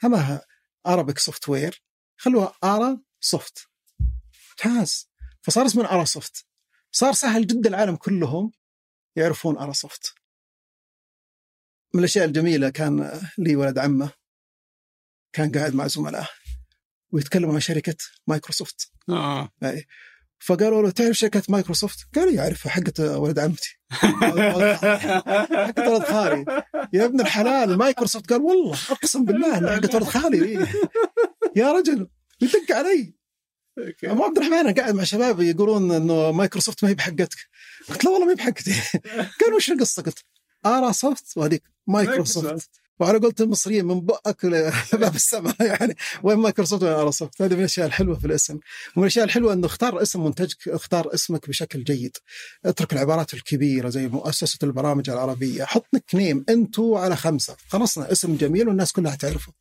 همها 0.03 0.45
Arabic 0.87 1.19
Software 1.19 1.83
خلوها 2.17 2.55
ارا 2.63 3.01
سوفت 3.19 3.69
ممتاز. 4.49 5.09
فصار 5.41 5.65
اسمه 5.65 5.85
ارا 5.85 6.05
سوفت 6.05 6.45
صار 6.91 7.13
سهل 7.13 7.47
جدا 7.47 7.69
العالم 7.69 7.95
كلهم 7.95 8.51
يعرفون 9.15 9.57
ارا 9.57 9.73
سوفت 9.73 10.13
من 11.93 11.99
الأشياء 11.99 12.25
الجميلة 12.25 12.69
كان 12.69 13.21
لي 13.37 13.55
ولد 13.55 13.77
عمه 13.77 14.13
كان 15.33 15.51
قاعد 15.51 15.75
مع 15.75 15.87
زملائه 15.87 16.29
ويتكلموا 17.11 17.53
عن 17.53 17.59
شركة 17.59 17.95
مايكروسوفت 18.27 18.91
آه. 19.09 19.49
أي. 19.63 19.87
فقالوا 20.41 20.81
له 20.81 20.89
تعرف 20.89 21.17
شركة 21.17 21.43
مايكروسوفت؟ 21.49 22.07
قال 22.15 22.35
يعرفها 22.35 22.71
حقت 22.71 22.99
ولد 22.99 23.39
عمتي. 23.39 23.79
حقت 23.91 25.87
ولد 25.87 26.03
خالي. 26.03 26.63
يا 26.93 27.05
ابن 27.05 27.21
الحلال 27.21 27.77
مايكروسوفت. 27.77 28.29
قال 28.33 28.41
والله 28.41 28.77
أقسم 28.89 29.25
بالله 29.25 29.75
حقت 29.75 29.95
ولد 29.95 30.03
خالي. 30.03 30.67
يا 31.55 31.71
رجل 31.71 32.07
يدق 32.41 32.75
علي. 32.75 33.13
أبو 34.03 34.23
عبد 34.23 34.37
الرحمن 34.37 34.57
أنا 34.57 34.71
قاعد 34.71 34.95
مع 34.95 35.03
شباب 35.03 35.41
يقولون 35.41 35.91
إنه 35.91 36.31
مايكروسوفت 36.31 36.83
ما 36.83 36.89
هي 36.89 36.93
بحقتك. 36.93 37.37
قلت 37.89 38.05
لا 38.05 38.11
والله 38.11 38.25
ما 38.25 38.31
هي 38.31 38.35
بحقتي. 38.35 38.73
قال 39.41 39.53
وش 39.55 39.71
القصة؟ 39.71 40.03
قلت 40.03 40.19
ارا 40.65 40.91
سوفت 40.91 41.37
وهذيك 41.37 41.63
مايكروسوفت. 41.87 42.80
وعلى 43.01 43.17
قولة 43.17 43.35
المصريين 43.39 43.85
من 43.85 44.01
بؤك 44.01 44.45
لباب 44.45 45.15
السماء 45.21 45.55
يعني 45.59 45.95
وين 46.23 46.37
مايكروسوفت 46.37 46.83
وين 46.83 46.93
اراسوفت 46.93 47.41
هذه 47.41 47.53
من 47.53 47.59
الأشياء 47.59 47.87
الحلوة 47.87 48.15
في 48.15 48.25
الاسم. 48.25 48.53
ومن 48.95 49.03
الأشياء 49.03 49.25
الحلوة 49.25 49.53
إنه 49.53 49.65
اختار 49.65 50.01
اسم 50.01 50.23
منتجك 50.23 50.67
اختار 50.67 51.13
اسمك 51.13 51.49
بشكل 51.49 51.83
جيد. 51.83 52.17
اترك 52.65 52.93
العبارات 52.93 53.33
الكبيرة 53.33 53.89
زي 53.89 54.07
مؤسسة 54.07 54.57
البرامج 54.63 55.09
العربية. 55.09 55.63
حط 55.63 55.85
nickname 55.93 56.45
انتو 56.49 56.97
على 56.97 57.15
خمسة. 57.15 57.55
خلصنا 57.67 58.11
اسم 58.11 58.35
جميل 58.35 58.67
والناس 58.67 58.91
كلها 58.91 59.15
تعرفه. 59.15 59.53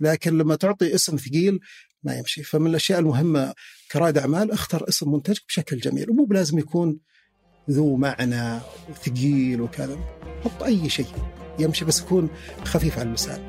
لكن 0.00 0.38
لما 0.38 0.56
تعطي 0.56 0.94
اسم 0.94 1.16
ثقيل 1.16 1.60
ما 2.02 2.14
يمشي. 2.18 2.42
فمن 2.42 2.66
الأشياء 2.66 2.98
المهمة 2.98 3.54
كرائد 3.92 4.18
اعمال 4.18 4.52
اختر 4.52 4.88
اسم 4.88 5.12
منتجك 5.12 5.42
بشكل 5.48 5.78
جميل. 5.78 6.10
ومو 6.10 6.24
بلازم 6.24 6.58
يكون 6.58 6.98
ذو 7.70 7.96
معنى 7.96 8.60
وثقيل 8.90 9.60
وكذا. 9.60 9.98
حط 10.44 10.62
أي 10.62 10.90
شيء. 10.90 11.43
يمشي 11.58 11.84
بس 11.84 12.00
يكون 12.00 12.28
خفيف 12.64 12.98
على 12.98 13.08
اللسان 13.08 13.40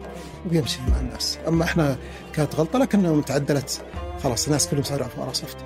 ويمشي 0.52 0.80
مع 0.90 1.00
الناس. 1.00 1.38
أما 1.48 1.64
إحنا 1.64 1.98
كانت 2.34 2.56
غلطه 2.56 2.80
لكنها 2.80 3.22
تعدلت 3.22 3.86
خلاص 4.24 4.46
الناس 4.46 4.68
كلهم 4.68 4.84
صاروا 4.84 5.02
يعرفوا 5.02 5.24
اراسوفت 5.24 5.58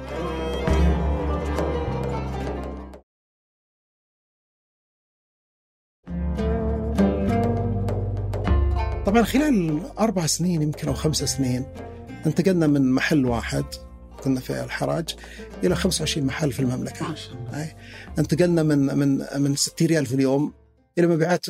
طبعا 9.05 9.23
خلال 9.23 9.81
أربع 9.99 10.25
سنين 10.25 10.61
يمكن 10.61 10.87
أو 10.87 10.93
خمس 10.93 11.23
سنين 11.23 11.65
انتقلنا 12.25 12.67
من 12.67 12.91
محل 12.91 13.25
واحد 13.25 13.65
كنا 14.23 14.39
في 14.39 14.63
الحراج 14.63 15.15
إلى 15.63 15.75
25 15.75 16.27
محل 16.27 16.51
في 16.51 16.59
المملكة. 16.59 17.09
ما 17.09 17.15
شاء 17.15 17.33
الله. 17.33 17.75
انتقلنا 18.19 18.63
من 18.63 18.97
من 18.97 19.25
من 19.37 19.55
60 19.55 19.87
ريال 19.87 20.05
في 20.05 20.15
اليوم 20.15 20.53
إلى 20.97 21.07
مبيعات 21.07 21.45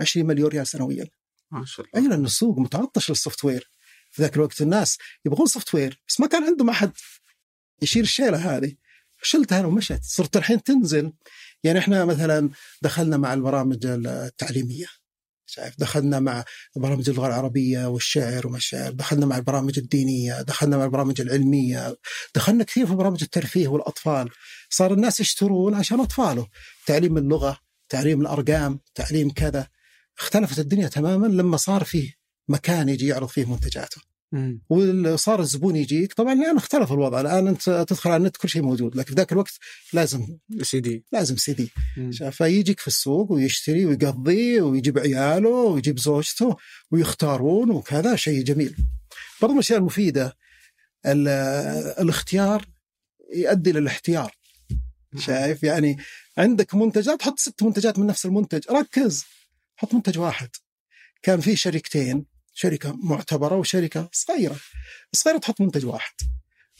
20 0.00 0.26
مليون 0.26 0.48
ريال 0.48 0.66
سنويا. 0.66 1.06
ما 1.50 1.64
شاء 1.64 1.86
اي 1.86 2.00
الله. 2.00 2.10
لأن 2.10 2.24
السوق 2.24 2.58
متعطش 2.58 3.10
لل 3.10 3.44
software 3.44 3.70
في 4.10 4.22
ذاك 4.22 4.36
الوقت 4.36 4.62
الناس 4.62 4.98
يبغون 5.24 5.46
software 5.46 6.02
بس 6.08 6.20
ما 6.20 6.26
كان 6.26 6.44
عندهم 6.44 6.70
أحد 6.70 6.92
يشيل 7.82 8.02
الشيلة 8.02 8.56
هذه. 8.56 8.74
شلتها 9.22 9.60
أنا 9.60 9.66
ومشت 9.66 10.00
صرت 10.02 10.36
الحين 10.36 10.62
تنزل. 10.62 11.12
يعني 11.64 11.78
إحنا 11.78 12.04
مثلا 12.04 12.50
دخلنا 12.82 13.16
مع 13.16 13.34
البرامج 13.34 13.86
التعليمية. 13.86 14.86
شايف؟ 15.46 15.74
دخلنا 15.78 16.20
مع 16.20 16.44
برامج 16.76 17.10
اللغة 17.10 17.26
العربية 17.26 17.86
والشعر 17.86 18.46
وما 18.46 18.56
الشعر 18.56 18.92
دخلنا 18.92 19.26
مع 19.26 19.36
البرامج 19.36 19.78
الدينية. 19.78 20.42
دخلنا 20.42 20.76
مع 20.76 20.84
البرامج 20.84 21.20
العلمية. 21.20 21.96
دخلنا 22.34 22.64
كثير 22.64 22.86
في 22.86 22.94
برامج 22.94 23.22
الترفيه 23.22 23.68
والأطفال. 23.68 24.30
صار 24.70 24.92
الناس 24.92 25.20
يشترون 25.20 25.74
عشان 25.74 26.00
أطفاله. 26.00 26.48
تعليم 26.86 27.18
اللغة 27.18 27.58
تعليم 27.88 28.20
الأرقام 28.20 28.80
تعليم 28.94 29.30
كذا. 29.30 29.68
اختلفت 30.18 30.58
الدنيا 30.58 30.88
تماما 30.88 31.26
لما 31.26 31.56
صار 31.56 31.84
فيه 31.84 32.14
مكان 32.48 32.88
يجي 32.88 33.06
يعرض 33.06 33.28
فيه 33.28 33.44
منتجاته. 33.44 34.00
وصار 34.68 35.40
الزبون 35.40 35.76
يجيك. 35.76 36.12
طبعا 36.12 36.32
الآن 36.32 36.56
اختلف 36.56 36.92
الوضع. 36.92 37.20
الآن 37.20 37.48
أنت 37.48 37.86
تدخل 37.88 38.10
على 38.10 38.16
النت 38.20 38.36
كل 38.36 38.48
شيء 38.48 38.62
موجود. 38.62 38.96
لكن 38.96 39.08
في 39.08 39.14
ذاك 39.14 39.32
الوقت 39.32 39.52
لازم 39.92 40.38
سي 40.62 40.80
دي. 40.80 41.04
لازم 41.12 41.36
سي 41.36 41.52
دي. 41.52 41.70
فيجيك 42.30 42.80
في 42.80 42.86
السوق 42.86 43.32
ويشتري 43.32 43.86
ويقضي 43.86 44.60
ويجيب 44.60 44.98
عياله 44.98 45.48
ويجيب 45.48 45.98
زوجته 45.98 46.56
ويختارون 46.90 47.70
وكذا. 47.70 48.16
شيء 48.16 48.42
جميل. 48.42 48.76
برضو 49.40 49.52
من 49.52 49.58
الأشياء 49.58 49.78
المفيدة 49.78 50.36
ال- 51.06 51.28
الاختيار 52.00 52.66
يؤدي 53.34 53.72
للاحتيار 53.72 54.34
شايف؟ 55.18 55.62
يعني 55.62 55.96
عندك 56.38 56.74
منتج 56.74 57.08
لا 57.08 57.16
تحط 57.16 57.38
ست 57.38 57.62
منتجات 57.62 57.98
من 57.98 58.06
نفس 58.06 58.26
المنتج. 58.26 58.60
ركز. 58.70 59.24
حط 59.76 59.94
منتج 59.94 60.18
واحد 60.18 60.50
كان 61.22 61.40
في 61.40 61.56
شركتين 61.56 62.26
شركة 62.52 62.96
معتبرة 62.96 63.56
وشركة 63.56 64.08
صغيرة 64.12 64.56
الصغيره 65.12 65.38
تحط 65.38 65.60
منتج 65.60 65.86
واحد 65.86 66.14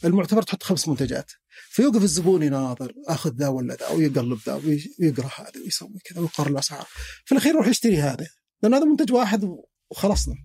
المعتبر 0.05 0.41
تحط 0.41 0.63
خمس 0.63 0.87
منتجات 0.87 1.31
فيوقف 1.69 2.03
الزبون 2.03 2.43
يناظر 2.43 2.93
آخذ 3.07 3.31
ذا 3.35 3.47
ولا 3.47 3.75
ذا 3.75 3.87
ويقلب 3.89 4.39
ذا 4.45 4.53
وي- 4.53 4.95
ويقرأ 4.99 5.29
هذا 5.35 5.51
ويسوي 5.63 5.99
كذا 6.05 6.19
ويقارن 6.21 6.51
الأسعار 6.51 6.87
في 7.25 7.31
الأخير 7.31 7.53
يروح 7.53 7.67
يشتري 7.67 7.97
هذا 8.01 8.27
لأن 8.63 8.73
هذا 8.73 8.85
منتج 8.85 9.11
واحد 9.13 9.49
وخلصنا. 9.89 10.35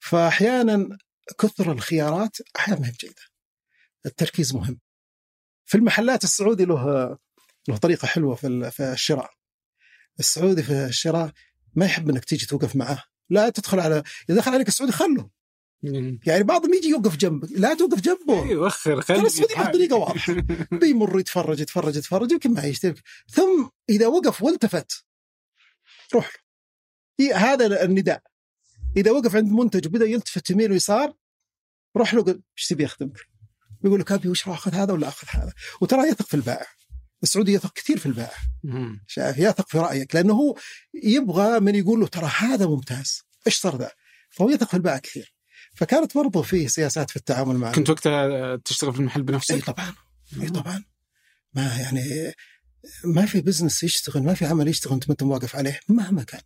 فأحيانا 0.00 0.98
كثر 1.38 1.72
الخيارات 1.72 2.36
أحيانا 2.56 2.80
ما 2.80 2.86
هي 2.86 2.90
بجيدة. 2.90 3.22
التركيز 4.06 4.54
مهم. 4.54 4.80
في 5.64 5.76
المحلات 5.76 6.24
السعودي 6.24 6.64
له 6.64 7.08
له 7.68 7.76
طريقة 7.76 8.06
حلوة 8.06 8.34
في 8.34 8.92
الشراء. 8.92 9.30
السعودي 10.20 10.62
في 10.62 10.72
الشراء 10.84 11.32
ما 11.78 11.86
يحب 11.86 12.10
إنك 12.10 12.24
تيجي 12.24 12.46
توقف 12.46 12.76
معه، 12.76 13.04
لا 13.30 13.50
تدخل 13.50 13.80
على 13.80 14.02
إذا 14.30 14.38
دخل 14.38 14.52
عليك 14.52 14.68
السعودي 14.68 14.92
خله،. 14.92 15.30
يعني 16.26 16.42
بعضهم 16.42 16.74
يجي 16.74 16.88
يوقف 16.88 17.16
جنبك، 17.16 17.48
لا 17.52 17.74
توقف 17.74 18.00
جنبه. 18.00 18.48
اي 18.48 18.56
وخر 18.56 19.02
ترى 19.02 19.18
خلي 19.18 19.26
السعودي 19.26 19.54
له 19.54 19.70
طريقة 19.72 19.96
واضحة 19.96 20.34
بيمر 20.80 21.20
يتفرج 21.20 21.60
يتفرج 21.60 21.96
يتفرج 21.96 22.32
يمكن 22.32 22.54
ما 22.54 22.64
يشترك 22.64 23.02
ثم 23.28 23.68
إذا 23.88 24.06
وقف 24.06 24.42
والتفت 24.42 25.04
روح 26.14 26.36
له 27.20 27.36
هذا 27.36 27.84
النداء 27.84 28.22
إذا 28.96 29.10
وقف 29.10 29.36
عند 29.36 29.52
منتج 29.52 29.86
وبدأ 29.86 30.04
يلتفت 30.04 30.50
يمين 30.50 30.72
ويسار 30.72 31.14
روح 31.96 32.14
له 32.14 32.22
قل 32.22 32.42
إيش 32.58 32.66
تبي 32.66 32.84
أخدمك؟ 32.84 33.28
يقول 33.84 34.00
لك 34.00 34.12
ابي 34.12 34.28
وش 34.28 34.48
راح 34.48 34.56
أخذ 34.56 34.74
هذا 34.74 34.92
ولا 34.92 35.08
أخذ 35.08 35.28
هذا؟ 35.30 35.52
وترى 35.80 36.08
يثق 36.08 36.26
في 36.26 36.34
البائع 36.34 36.66
السعودي 37.22 37.52
يثق 37.52 37.72
كثير 37.72 37.98
في 37.98 38.06
البائع. 38.06 38.38
شايف 39.06 39.38
يثق 39.38 39.68
في 39.68 39.78
رأيك 39.78 40.14
لأنه 40.14 40.34
هو 40.34 40.56
يبغى 41.04 41.60
من 41.60 41.74
يقول 41.74 42.00
له 42.00 42.06
ترى 42.06 42.30
هذا 42.38 42.66
ممتاز 42.66 43.22
إيش 43.46 43.56
صار 43.56 43.76
ذا؟ 43.76 43.90
فهو 44.30 44.50
يثق 44.50 44.68
في 44.68 44.74
البائع 44.74 44.98
كثير. 44.98 45.34
فكانت 45.74 46.14
برضو 46.14 46.42
في 46.42 46.68
سياسات 46.68 47.10
في 47.10 47.16
التعامل 47.16 47.56
مع 47.56 47.72
كنت 47.72 47.90
وقتها 47.90 48.56
تشتغل 48.56 48.92
في 48.92 49.00
المحل 49.00 49.20
إي 49.20 49.26
بنفسك؟ 49.26 49.64
طبعا 49.64 49.94
إي 50.42 50.48
طبعا. 50.48 50.84
ما 51.54 51.76
يعني 51.76 52.32
ما 53.04 53.26
في 53.26 53.40
business 53.40 53.82
يشتغل 53.82 54.22
ما 54.22 54.34
في 54.34 54.46
عمل 54.46 54.68
يشتغل 54.68 54.92
أنت 54.92 55.08
ما 55.08 55.12
أنت 55.12 55.22
واقف 55.22 55.56
عليه 55.56 55.80
مهما 55.88 56.22
كان. 56.22 56.40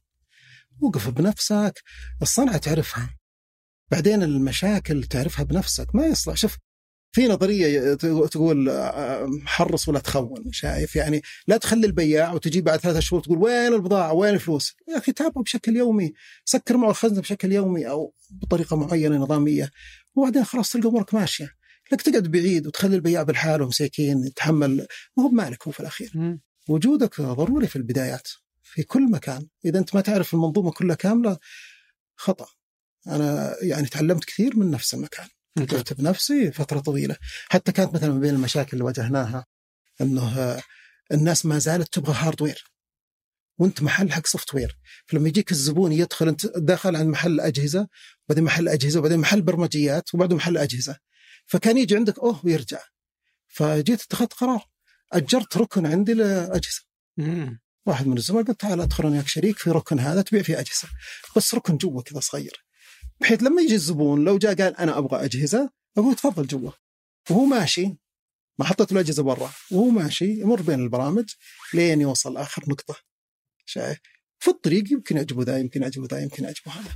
وقف 0.81 1.09
بنفسك 1.09 1.83
الصنعة 2.23 2.57
تعرفها. 2.57 3.17
بعدين 3.91 4.23
المشاكل 4.23 5.05
تعرفها 5.05 5.45
بنفسك 5.45 5.95
ما 5.95 6.07
يصلح. 6.07 6.37
شوف 6.37 6.57
في 7.13 7.29
نظرية 7.29 7.95
تقول 7.95 8.69
آه، 8.69 9.31
حرص 9.45 9.89
ولا 9.89 9.99
تخون 9.99 10.53
شايف؟ 10.53 10.97
يعني 10.97 11.23
لا 11.47 11.57
تخلي 11.57 11.87
البياع 11.87 12.33
وتجي 12.33 12.61
بعد 12.61 12.79
ثلاثة 12.79 13.01
شهور 13.01 13.23
تقول 13.23 13.39
وين 13.39 13.75
البضاعة؟ 13.75 14.13
وين 14.13 14.35
الفلوس؟ 14.35 14.77
يا 14.89 14.99
أخي 14.99 15.13
تابعه 15.13 15.43
بشكل 15.43 15.77
يومي 15.77 16.13
سكر 16.45 16.77
معه 16.77 16.91
الخزنة 16.91 17.21
بشكل 17.21 17.53
يومي 17.53 17.89
أو 17.89 18.15
بطريقة 18.31 18.77
معينة 18.77 19.17
نظامية 19.17 19.71
وبعدين 20.15 20.45
خلاص 20.45 20.71
تلقى 20.71 20.89
أمورك 20.89 21.15
ماشية. 21.15 21.51
لك 21.93 22.03
تقعد 22.03 22.31
بعيد 22.31 22.67
وتخلي 22.67 22.97
البياع 22.97 23.23
بالحاله 23.23 23.67
مساكين 23.67 24.25
يتحمل 24.27 24.87
ما 25.17 25.25
هو 25.25 25.29
بمالك 25.29 25.67
هو 25.67 25.73
في 25.73 25.81
الأخير. 25.81 26.39
وجودك 26.69 27.21
ضروري 27.21 27.67
في 27.67 27.77
البدايات 27.77 28.29
في 28.63 28.83
كل 28.83 29.11
مكان. 29.11 29.47
إذا 29.65 29.79
أنت 29.79 29.95
ما 29.95 30.01
تعرف 30.01 30.35
المنظومة 30.35 30.71
كلها 30.71 30.97
كاملة 30.97 31.39
خطأ. 32.17 32.47
أنا 33.07 33.55
يعني 33.63 33.87
تعلمت 33.87 34.25
كثير 34.25 34.57
من 34.57 34.71
نفس 34.71 34.95
المكان. 34.95 35.27
وقفت 35.61 35.93
بنفسي 35.93 36.53
فترة 36.53 36.81
طويلة. 36.81 37.17
حتى 37.49 37.73
كانت 37.73 37.95
مثلا 37.95 38.13
من 38.13 38.21
بين 38.21 38.35
المشاكل 38.35 38.71
اللي 38.73 38.85
واجهناها 38.85 39.47
إنه 40.01 40.39
آه، 40.39 40.63
الناس 41.13 41.47
ما 41.47 41.59
زالت 41.59 41.93
تبغى 41.93 42.15
هاردوير 42.15 42.65
وأنت 43.59 43.83
محل 43.83 44.13
حق 44.13 44.27
software 44.27 44.79
فلما 45.07 45.29
يجيك 45.29 45.51
الزبون 45.51 45.93
يدخل 45.93 46.29
أنت 46.29 46.47
داخل 46.47 46.97
عن 46.97 47.09
محل 47.09 47.41
أجهزة 47.41 47.89
وبعدين 48.29 48.45
محل 48.45 48.69
أجهزة 48.69 48.99
وبعدين 48.99 49.19
محل 49.19 49.43
برمجيات 49.43 50.15
وبعدين 50.15 50.37
محل 50.37 50.59
أجهزة. 50.59 50.97
فكان 51.47 51.79
يجي 51.79 51.97
عندك 51.97 52.19
أوه 52.19 52.41
ويرجع. 52.47 52.81
فجيت 53.49 54.03
اتخذت 54.03 54.33
قرار. 54.33 54.69
أجرت 55.13 55.57
ركن 55.57 55.87
عندي 55.87 56.15
لأجهزة. 56.15 56.83
واحد 57.87 58.07
من 58.07 58.17
الزملاء 58.17 58.45
قلت 58.45 58.61
تعال 58.61 58.81
أدخل 58.81 59.07
أنا 59.07 59.13
وياك 59.13 59.29
شريك 59.29 59.59
في 59.59 59.71
ركن 59.71 59.99
هذا 60.01 60.23
تبيع 60.23 60.43
فيه 60.43 60.61
أجهزة. 60.61 60.89
بس 61.37 61.55
ركن 61.55 61.77
جوا 61.77 62.03
كذا 62.03 62.21
صغير. 62.21 62.62
بحيث 63.23 63.43
لما 63.43 63.63
يجي 63.63 63.75
الزبون 63.75 64.25
لو 64.25 64.39
جاء 64.39 64.55
قال 64.55 64.77
أنا 64.77 64.99
أبغى 64.99 65.25
أجهزة 65.25 65.71
أقول 65.99 66.15
تفضل 66.15 66.47
جوا. 66.47 66.71
وهو 67.31 67.45
ماشي. 67.45 67.97
ما 68.59 68.65
حطيت 68.65 68.93
له 68.93 69.01
أجهزة 69.01 69.23
برا. 69.23 69.51
وهو 69.71 69.89
ماشي 69.89 70.41
يمر 70.41 70.63
بين 70.63 70.81
البرامج 70.81 71.31
لين 71.75 72.01
يوصل 72.01 72.37
آخر 72.37 72.65
نقطة. 72.69 72.97
شايف؟ 73.67 73.99
في 74.39 74.51
الطريق 74.51 74.93
يمكن 74.93 75.17
يعجبه 75.17 75.43
ذا 75.43 75.59
يمكن 75.59 75.83
يعجبه 75.83 76.07
ذا 76.11 76.23
يمكن 76.23 76.45
يعجبه 76.45 76.73
هذا. 76.73 76.91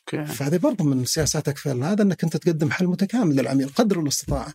okay. 0.00 0.32
فهذه 0.32 0.56
برضه 0.56 0.84
من 0.84 1.04
سياساتك 1.04 1.58
في 1.58 1.68
هذا 1.68 2.02
إنك 2.02 2.24
أنت 2.24 2.36
تقدم 2.36 2.70
حل 2.70 2.86
متكامل 2.86 3.36
للعميل 3.36 3.68
قدر 3.68 4.00
الاستطاعة. 4.00 4.54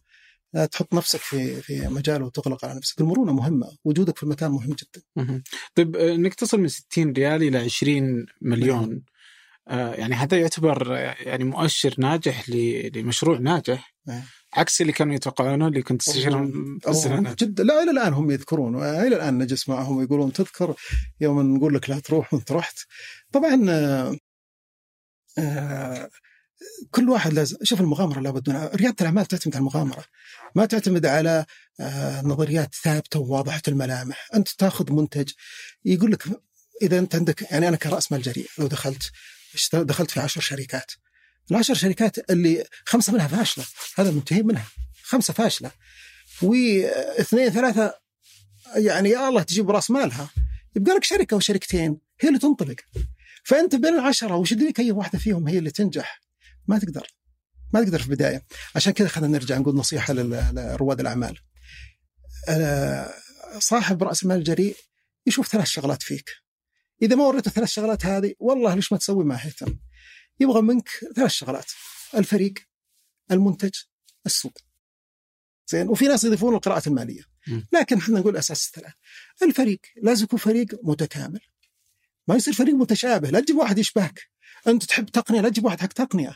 لا 0.53 0.65
تحط 0.65 0.93
نفسك 0.93 1.19
في 1.19 1.61
في 1.61 1.87
مجال 1.87 2.23
وتغلق 2.23 2.65
على 2.65 2.75
نفسك. 2.77 3.01
المرونة 3.01 3.33
مهمة. 3.33 3.77
وجودك 3.83 4.17
في 4.17 4.23
المكان 4.23 4.51
مهم 4.51 4.75
جدا. 4.75 5.03
طيب 5.75 5.95
آه، 5.95 6.15
إنك 6.15 6.33
تصل 6.33 6.59
من 6.59 6.67
60 6.67 7.13
ريال 7.13 7.43
إلى 7.43 7.57
20 7.57 8.25
مليون. 8.41 8.93
آه، 8.93 9.16
يعني 9.69 10.15
هذا 10.15 10.37
يعتبر 10.37 10.97
آه، 10.97 11.15
يعني 11.19 11.43
مؤشر 11.43 11.95
ناجح 11.97 12.49
لمشروع 12.49 13.37
ناجح 13.37 13.93
إيه. 14.09 14.23
عكس 14.53 14.81
اللي 14.81 14.93
كانوا 14.93 15.15
يتوقعونه 15.15 15.67
اللي 15.67 15.81
كنت 15.81 16.01
تستشيرهم 16.01 16.79
جدا 17.39 17.63
لا 17.63 17.83
إلى 17.83 17.91
الآن 17.91 18.13
هم 18.13 18.31
يذكرون. 18.31 18.83
إلى 18.83 19.15
الآن 19.15 19.37
نجلس 19.37 19.69
معهم 19.69 19.97
ويقولون 19.97 20.33
تذكر 20.33 20.75
يوم 21.21 21.55
نقول 21.55 21.75
لك 21.75 21.89
لا 21.89 21.99
تروح 21.99 22.33
وانت 22.33 22.51
رحت. 22.51 22.79
طبعا 23.31 23.65
آه، 23.69 24.17
آه، 25.37 26.09
كل 26.91 27.09
واحد 27.09 27.33
لازم 27.33 27.57
شوف 27.63 27.81
المغامرة 27.81 28.19
لابد 28.19 28.49
منها 28.49 28.75
ريادة 28.75 28.95
الأعمال 29.01 29.25
تعتمد 29.25 29.55
على 29.55 29.61
المغامرة 29.61 30.03
ما 30.55 30.65
تعتمد 30.65 31.05
على 31.05 31.45
آه، 31.79 32.21
نظريات 32.21 32.75
ثابتة 32.75 33.19
وواضحة 33.19 33.61
الملامح. 33.67 34.27
أنت 34.35 34.49
تاخذ 34.49 34.93
منتج 34.93 35.31
يقول 35.85 36.11
لك 36.11 36.23
إذا 36.81 36.99
أنت 36.99 37.15
عندك 37.15 37.51
يعني 37.51 37.67
أنا 37.67 37.77
كرأس 37.77 38.11
مال 38.11 38.21
جريء 38.21 38.47
لو 38.57 38.67
دخلت 38.67 39.11
دخلت 39.73 40.11
في 40.11 40.19
عشر 40.19 40.41
شركات. 40.41 40.91
العشر 41.51 41.73
شركات 41.73 42.31
اللي 42.31 42.65
خمسة 42.85 43.13
منها 43.13 43.27
فاشلة. 43.27 43.65
هذا 43.95 44.11
منتهين 44.11 44.47
منها. 44.47 44.67
خمسة 45.03 45.33
فاشلة. 45.33 45.71
واثنين 46.41 47.49
ثلاثة 47.49 47.93
يعني 48.75 49.09
يا 49.09 49.29
الله 49.29 49.43
تجيب 49.43 49.71
رأس 49.71 49.91
مالها. 49.91 50.29
يبقى 50.75 50.95
لك 50.95 51.03
شركة 51.03 51.35
أو 51.35 51.39
شركتين 51.39 51.97
هي 52.21 52.29
اللي 52.29 52.39
تنطلق. 52.39 52.75
فأنت 53.43 53.75
بين 53.75 53.93
العشرة 53.93 54.35
وش 54.35 54.51
يدريك 54.51 54.79
اي 54.79 54.91
واحدة 54.91 55.19
فيهم 55.19 55.47
هي 55.47 55.57
اللي 55.57 55.71
تنجح؟ 55.71 56.21
ما 56.67 56.79
تقدر. 56.79 57.07
ما 57.73 57.83
تقدر 57.83 57.99
في 57.99 58.05
البداية. 58.05 58.45
عشان 58.75 58.93
كذا 58.93 59.07
خلينا 59.07 59.37
نرجع 59.37 59.57
نقول 59.57 59.75
نصيحة 59.75 60.13
لرواد 60.13 60.99
الأعمال. 60.99 61.39
آه، 62.49 63.13
صاحب 63.59 64.03
رأس 64.03 64.25
مال 64.25 64.43
جريء 64.43 64.77
يشوف 65.27 65.47
ثلاث 65.47 65.67
شغلات 65.67 66.03
فيك. 66.03 66.29
إذا 67.01 67.15
ما 67.15 67.23
وريته 67.23 67.51
ثلاث 67.51 67.69
شغلات 67.69 68.05
هذه 68.05 68.33
والله 68.39 68.75
ليش 68.75 68.91
ما 68.91 68.97
تسوي 68.97 69.23
ما 69.23 69.35
يهتم 69.35 69.77
يبغى 70.39 70.61
منك 70.61 70.89
ثلاث 71.15 71.31
شغلات 71.31 71.71
الفريق 72.15 72.53
المنتج 73.31 73.71
السوق. 74.25 74.57
زين؟ 75.67 75.89
وفي 75.89 76.07
ناس 76.07 76.23
يضيفون 76.23 76.55
القراءات 76.55 76.87
المالية. 76.87 77.21
مم. 77.47 77.67
لكن 77.73 77.97
إحنا 77.97 78.19
نقول 78.19 78.37
أساس 78.37 78.67
الثلاث. 78.67 78.93
الفريق 79.43 79.79
لازم 80.01 80.23
يكون 80.23 80.39
فريق 80.39 80.67
متكامل. 80.83 81.39
ما 82.27 82.35
يصير 82.35 82.53
فريق 82.53 82.75
متشابه. 82.75 83.29
لا 83.29 83.39
تجيب 83.39 83.55
واحد 83.55 83.77
يشبهك. 83.77 84.29
أنت 84.67 84.83
تحب 84.83 85.05
تقنية؟ 85.05 85.41
لا 85.41 85.49
تجيب 85.49 85.65
واحد 85.65 85.81
حق 85.81 85.87
تقنية. 85.87 86.33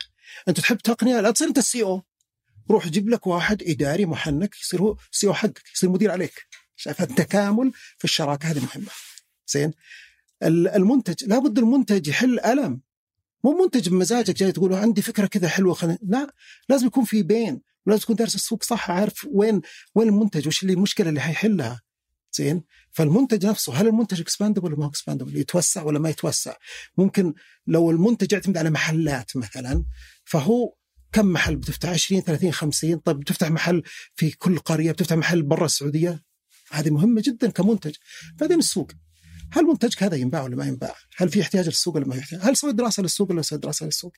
أنت 0.48 0.60
تحب 0.60 0.78
تقنية؟ 0.78 1.20
لا 1.20 1.30
تصير 1.30 1.48
أنت 1.48 1.58
السي 1.58 1.82
أو 1.82 2.02
روح 2.70 2.88
جيب 2.88 3.08
لك 3.08 3.26
واحد 3.26 3.62
إداري 3.62 4.06
محنك 4.06 4.60
يصير 4.60 4.82
هو 4.82 4.96
سي 5.10 5.26
أو 5.26 5.34
حقك 5.34 5.62
يصير 5.74 5.90
مدير 5.90 6.10
عليك. 6.10 6.46
شايف؟ 6.76 7.02
التكامل 7.02 7.72
في 7.98 8.04
الشراكة 8.04 8.50
هذه 8.50 8.60
مهمة. 8.60 8.90
زين؟ 9.46 9.72
المنتج. 10.46 11.24
لابد 11.24 11.58
المنتج 11.58 12.08
يحل 12.08 12.40
ألم. 12.40 12.80
مو 13.44 13.62
منتج 13.62 13.88
بمزاجك 13.88 14.36
جاي 14.36 14.52
تقول 14.52 14.74
عندي 14.74 15.02
فكرة 15.02 15.26
كذا 15.26 15.48
حلوة 15.48 15.74
خلينا 15.74 15.98
لا 16.02 16.34
لازم 16.68 16.86
يكون 16.86 17.04
في 17.04 17.22
بين. 17.22 17.60
ولازم 17.86 18.02
تكون 18.02 18.16
دارس 18.16 18.34
السوق 18.34 18.62
صح 18.62 18.90
عارف 18.90 19.26
وين 19.30 19.60
وين 19.94 20.08
المنتج 20.08 20.48
وش 20.48 20.62
اللي 20.62 20.72
المشكلة 20.72 21.08
اللي 21.08 21.20
حيحلها. 21.20 21.82
زين؟ 22.32 22.62
فالمنتج 22.90 23.46
نفسه 23.46 23.74
هل 23.74 23.86
المنتج 23.86 24.20
expandable 24.20 24.66
ولا 24.66 24.76
ما 24.76 24.86
expandable 24.86 25.36
يتوسع 25.36 25.82
ولا 25.82 25.98
ما 25.98 26.10
يتوسع؟ 26.10 26.56
ممكن 26.98 27.34
لو 27.66 27.90
المنتج 27.90 28.32
يعتمد 28.32 28.56
على 28.56 28.70
محلات 28.70 29.36
مثلا 29.36 29.84
فهو 30.24 30.74
كم 31.12 31.26
محل 31.26 31.56
بتفتح؟ 31.56 31.88
20 31.88 32.22
30 32.22 32.52
50 32.52 32.96
طيب 32.96 33.20
بتفتح 33.20 33.50
محل 33.50 33.82
في 34.14 34.30
كل 34.30 34.58
قرية 34.58 34.92
بتفتح 34.92 35.16
محل 35.16 35.42
برا 35.42 35.64
السعودية؟ 35.64 36.22
هذه 36.70 36.90
مهمة 36.90 37.22
جدا 37.24 37.50
كمنتج. 37.50 37.94
بعدين 38.40 38.58
السوق. 38.58 38.92
هل 39.52 39.64
منتجك 39.64 40.02
هذا 40.02 40.16
ينباع 40.16 40.42
ولا 40.42 40.56
ما 40.56 40.66
ينباع؟ 40.66 40.94
هل 41.16 41.28
في 41.28 41.40
احتياج 41.40 41.66
للسوق 41.66 41.96
ولا 41.96 42.06
ما 42.06 42.16
يحتاج؟ 42.16 42.40
هل 42.42 42.56
سويت 42.56 42.74
دراسة 42.74 43.02
للسوق 43.02 43.30
ولا 43.30 43.42
سويت 43.42 43.62
دراسة 43.62 43.86
للسوق؟ 43.86 44.12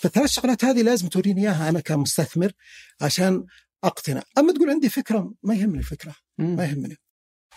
فالثلاث 0.00 0.30
شغلات 0.30 0.64
هذه 0.64 0.82
لازم 0.82 1.08
توريني 1.08 1.40
إياها 1.40 1.68
أنا 1.68 1.80
كمستثمر 1.80 2.52
عشان 3.00 3.46
أقتنع، 3.84 4.22
أما 4.38 4.52
تقول 4.52 4.70
عندي 4.70 4.88
فكرة 4.88 5.34
ما 5.42 5.54
يهمني 5.54 5.78
الفكرة، 5.78 6.14
ما. 6.38 6.64
يهمني. 6.64 6.96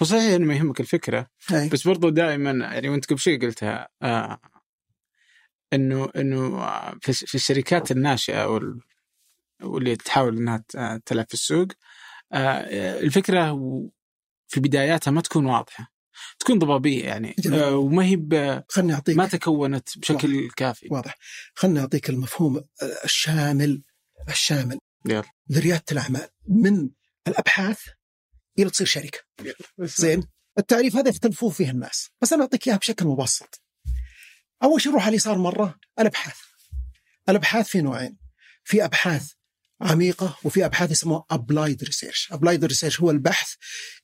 هو 0.01 0.05
صحيح 0.05 0.33
إنه 0.33 0.45
ما 0.45 0.55
يهمك 0.55 0.79
الفكرة 0.79 1.27
هاي. 1.49 1.69
بس 1.69 1.87
برضو 1.87 2.09
دائما 2.09 2.51
يعني 2.51 2.89
وأنت 2.89 3.05
قبل 3.05 3.19
شوي 3.19 3.37
قلتها 3.37 3.89
آه 4.01 4.39
إنه 5.73 6.09
إنه 6.15 6.59
في 6.99 7.35
الشركات 7.35 7.91
الناشئة 7.91 8.47
وال 8.47 8.79
واللي 9.63 9.95
تحاول 9.95 10.37
إنها 10.37 10.63
تلعب 11.05 11.25
في 11.27 11.33
السوق 11.33 11.67
آه 12.33 12.99
الفكرة 12.99 13.53
في 14.47 14.59
بداياتها 14.59 15.11
ما 15.11 15.21
تكون 15.21 15.45
واضحة 15.45 15.94
تكون 16.39 16.59
ضبابية 16.59 17.03
يعني. 17.05 17.35
جميل. 17.39 17.59
آه 17.59 17.75
وما 17.75 18.05
هي 18.05 18.15
ب- 18.15 18.63
خلني 18.69 18.93
اعطيك 18.93 19.17
ما 19.17 19.27
تكونت 19.27 19.97
بشكل 19.97 20.49
كافي. 20.55 20.87
واضح. 20.91 21.15
خلني 21.55 21.79
أعطيك 21.79 22.09
المفهوم 22.09 22.63
الشامل 23.03 23.83
الشامل. 24.29 24.77
يلا. 25.05 25.23
لرياده 25.49 25.83
الأعمال 25.91 26.27
من 26.47 26.89
الأبحاث 27.27 27.79
إلى 28.59 28.69
تصير 28.69 28.87
شركة. 28.87 29.19
زين. 29.79 30.23
التعريف 30.59 30.95
هذا 30.95 31.09
يختلفون 31.09 31.51
فيه 31.51 31.69
الناس. 31.71 32.09
بس 32.21 32.33
أنا 32.33 32.41
أعطيك 32.41 32.67
إياها 32.67 32.77
بشكل 32.77 33.05
مبسط. 33.05 33.61
أول 34.63 34.81
شيء 34.81 34.91
نروح 34.91 35.03
على 35.03 35.09
اليسار 35.09 35.37
مرة. 35.37 35.79
الأبحاث. 35.99 36.37
الأبحاث 37.29 37.67
في 37.67 37.81
نوعين. 37.81 38.17
في 38.63 38.85
أبحاث 38.85 39.31
عميقة 39.81 40.37
وفي 40.43 40.65
أبحاث 40.65 40.91
يسموها 40.91 41.25
applied 41.31 41.83
research 41.83 42.29
applied 42.31 42.65
research 42.65 43.01
هو 43.01 43.11
البحث 43.11 43.53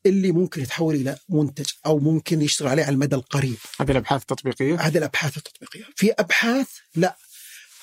اللي 0.05 0.31
ممكن 0.31 0.61
يتحول 0.61 0.95
إلى 0.95 1.17
منتج 1.29 1.71
أو 1.85 1.99
ممكن 1.99 2.41
يشتغل 2.41 2.67
عليه 2.67 2.83
على 2.83 2.93
المدى 2.93 3.15
القريب. 3.15 3.57
هذه 3.79 3.91
الأبحاث 3.91 4.21
التطبيقية؟ 4.21 4.75
هذه 4.75 4.97
الأبحاث 4.97 5.37
التطبيقية. 5.37 5.83
في 5.95 6.11
أبحاث 6.11 6.67
لا. 6.95 7.17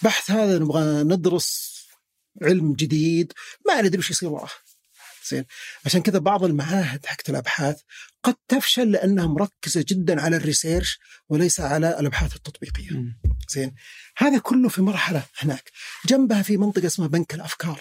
بحث 0.03 0.31
هذا 0.31 0.59
نبغى 0.59 1.03
ندرس 1.03 1.79
علم 2.43 2.73
جديد 2.73 3.33
ما 3.69 3.83
ندري 3.83 3.99
وش 3.99 4.11
يصير 4.11 4.29
وراه. 4.29 4.51
زين. 5.31 5.45
عشان 5.85 6.03
كذا 6.03 6.19
بعض 6.19 6.45
المعاهد 6.45 7.07
حقت 7.07 7.31
الأبحاث 7.31 7.81
قد 8.23 8.35
تفشل 8.49 8.91
لأنها 8.91 9.27
مركزة 9.27 9.85
جدا 9.89 10.21
على 10.21 10.37
الريسيرش 10.37 10.99
وليس 11.29 11.61
على 11.61 12.01
الأبحاث 12.01 12.37
التطبيقية. 12.37 12.91
زين. 13.49 13.75
هذا 14.17 14.39
كله 14.39 14.69
في 14.69 14.83
مرحلة 14.83 15.23
هناك. 15.39 15.71
جنبها 16.07 16.43
في 16.43 16.57
منطقة 16.57 16.87
اسمها 16.87 17.09
بنك 17.09 17.35
الأفكار. 17.35 17.81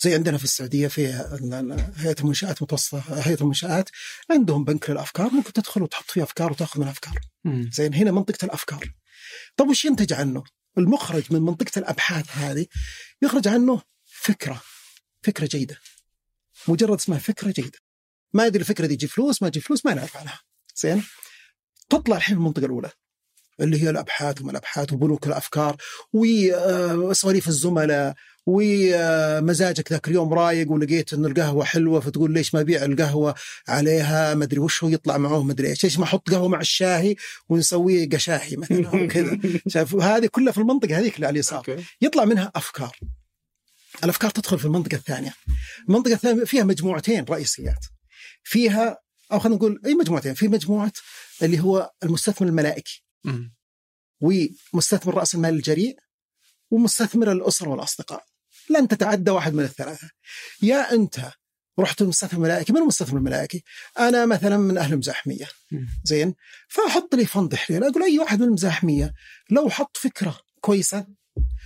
زي 0.00 0.14
عندنا 0.14 0.38
في 0.38 0.44
السعودية 0.44 0.88
في 0.88 1.06
هيئة 1.96 2.16
المنشآت 2.20 2.62
متوسطه 2.62 3.02
هيئة 3.26 3.40
المنشآت 3.40 3.90
عندهم 4.30 4.64
بنك 4.64 4.90
للأفكار. 4.90 5.30
ممكن 5.30 5.52
تدخل 5.52 5.82
وتحط 5.82 6.10
فيه 6.10 6.22
أفكار 6.22 6.52
وتأخذ 6.52 6.80
من 6.80 6.88
افكار. 6.88 7.20
زين 7.70 7.94
هنا 7.94 8.10
منطقة 8.10 8.44
الأفكار. 8.44 8.92
طب 9.56 9.68
وش 9.68 9.84
ينتج 9.84 10.12
عنه؟ 10.12 10.44
المخرج 10.78 11.22
من 11.30 11.42
منطقة 11.42 11.78
الأبحاث 11.78 12.36
هذه 12.36 12.66
يخرج 13.22 13.48
عنه 13.48 13.82
فكرة 14.06 14.62
فكرة 15.22 15.46
جيدة. 15.46 15.76
مجرد 16.68 16.98
اسمها 16.98 17.18
فكرة 17.18 17.50
جيدة. 17.50 17.78
ما 18.32 18.46
يدري 18.46 18.60
الفكرة 18.60 18.86
دي 18.86 18.96
تجيب 18.96 19.10
فلوس 19.10 19.42
ما 19.42 19.48
تجيب 19.48 19.62
فلوس 19.62 19.86
ما 19.86 19.94
نعرف 19.94 20.16
عنها. 20.16 20.40
زين؟ 20.76 21.02
تطلع 21.90 22.16
الحين 22.16 22.36
المنطقة 22.36 22.64
الأولى 22.64 22.90
اللي 23.60 23.82
هي 23.82 23.90
الأبحاث 23.90 24.40
وما 24.40 24.50
الأبحاث 24.50 24.92
وبنوك 24.92 25.26
الأفكار 25.26 25.76
وسواليف 26.12 27.48
الزملاء 27.48 28.14
ومزاجك 28.46 29.92
ذاك 29.92 30.08
اليوم 30.08 30.34
رايق 30.34 30.70
ولقيت 30.70 31.12
إن 31.12 31.24
القهوة 31.24 31.64
حلوة 31.64 32.00
فتقول 32.00 32.32
ليش 32.32 32.54
ما 32.54 32.60
أبيع 32.60 32.84
القهوة 32.84 33.34
عليها؟ 33.68 34.34
ما 34.34 34.44
أدري 34.44 34.58
وش 34.60 34.84
هو 34.84 34.90
يطلع 34.90 35.18
معه 35.18 35.42
ما 35.42 35.52
أدري 35.52 35.68
إيش. 35.68 35.84
ليش 35.84 35.98
ما 35.98 36.04
أحط 36.04 36.30
قهوة 36.30 36.48
مع 36.48 36.60
الشاهي 36.60 37.14
ونسويه 37.48 38.08
قشاهي 38.08 38.56
مثلا 38.56 39.08
كذا. 39.08 39.38
شايف؟ 39.68 39.94
هذه 39.94 40.26
كلها 40.26 40.52
في 40.52 40.58
المنطقة 40.58 40.98
هذيك 40.98 41.16
اللي 41.16 41.26
على 41.26 41.34
اليسار. 41.34 41.64
يطلع 42.00 42.24
منها 42.24 42.52
أفكار. 42.56 42.98
الأفكار 44.04 44.30
تدخل 44.30 44.58
في 44.58 44.64
المنطقة 44.64 44.94
الثانية. 44.94 45.34
المنطقة 45.88 46.12
الثانية 46.12 46.44
فيها 46.44 46.64
مجموعتين 46.64 47.24
رئيسيات. 47.24 47.86
فيها 48.44 48.98
أو 49.32 49.38
خلينا 49.38 49.56
نقول 49.56 49.80
أي 49.86 49.94
مجموعتين. 49.94 50.34
في 50.34 50.48
مجموعة 50.48 50.92
اللي 51.42 51.60
هو 51.60 51.92
المستثمر 52.02 52.48
الملائكي. 52.48 53.04
ومستثمر 54.20 55.14
رأس 55.14 55.34
المال 55.34 55.54
الجريء. 55.54 55.98
ومستثمر 56.70 57.32
الاسره 57.32 57.68
والأصدقاء. 57.68 58.24
لن 58.70 58.88
تتعدى 58.88 59.30
واحد 59.30 59.54
من 59.54 59.64
الثلاثة. 59.64 60.10
يا 60.62 60.92
أنت 60.92 61.20
رحت 61.78 62.02
المستثمر 62.02 62.34
الملائكي 62.34 62.72
من 62.72 62.78
المستثمر 62.78 63.18
الملائكي؟ 63.18 63.64
أنا 63.98 64.26
مثلا 64.26 64.56
من 64.56 64.78
أهل 64.78 64.92
المزاحميه. 64.92 65.48
زين؟ 66.04 66.34
فأحط 66.68 67.14
لي 67.14 67.26
فند 67.26 67.54
حليل 67.54 67.84
أقول 67.84 68.02
أي 68.02 68.18
واحد 68.18 68.40
من 68.40 68.46
المزاحمية 68.46 69.14
لو 69.50 69.70
حط 69.70 69.96
فكرة 69.96 70.40
كويسة 70.60 71.06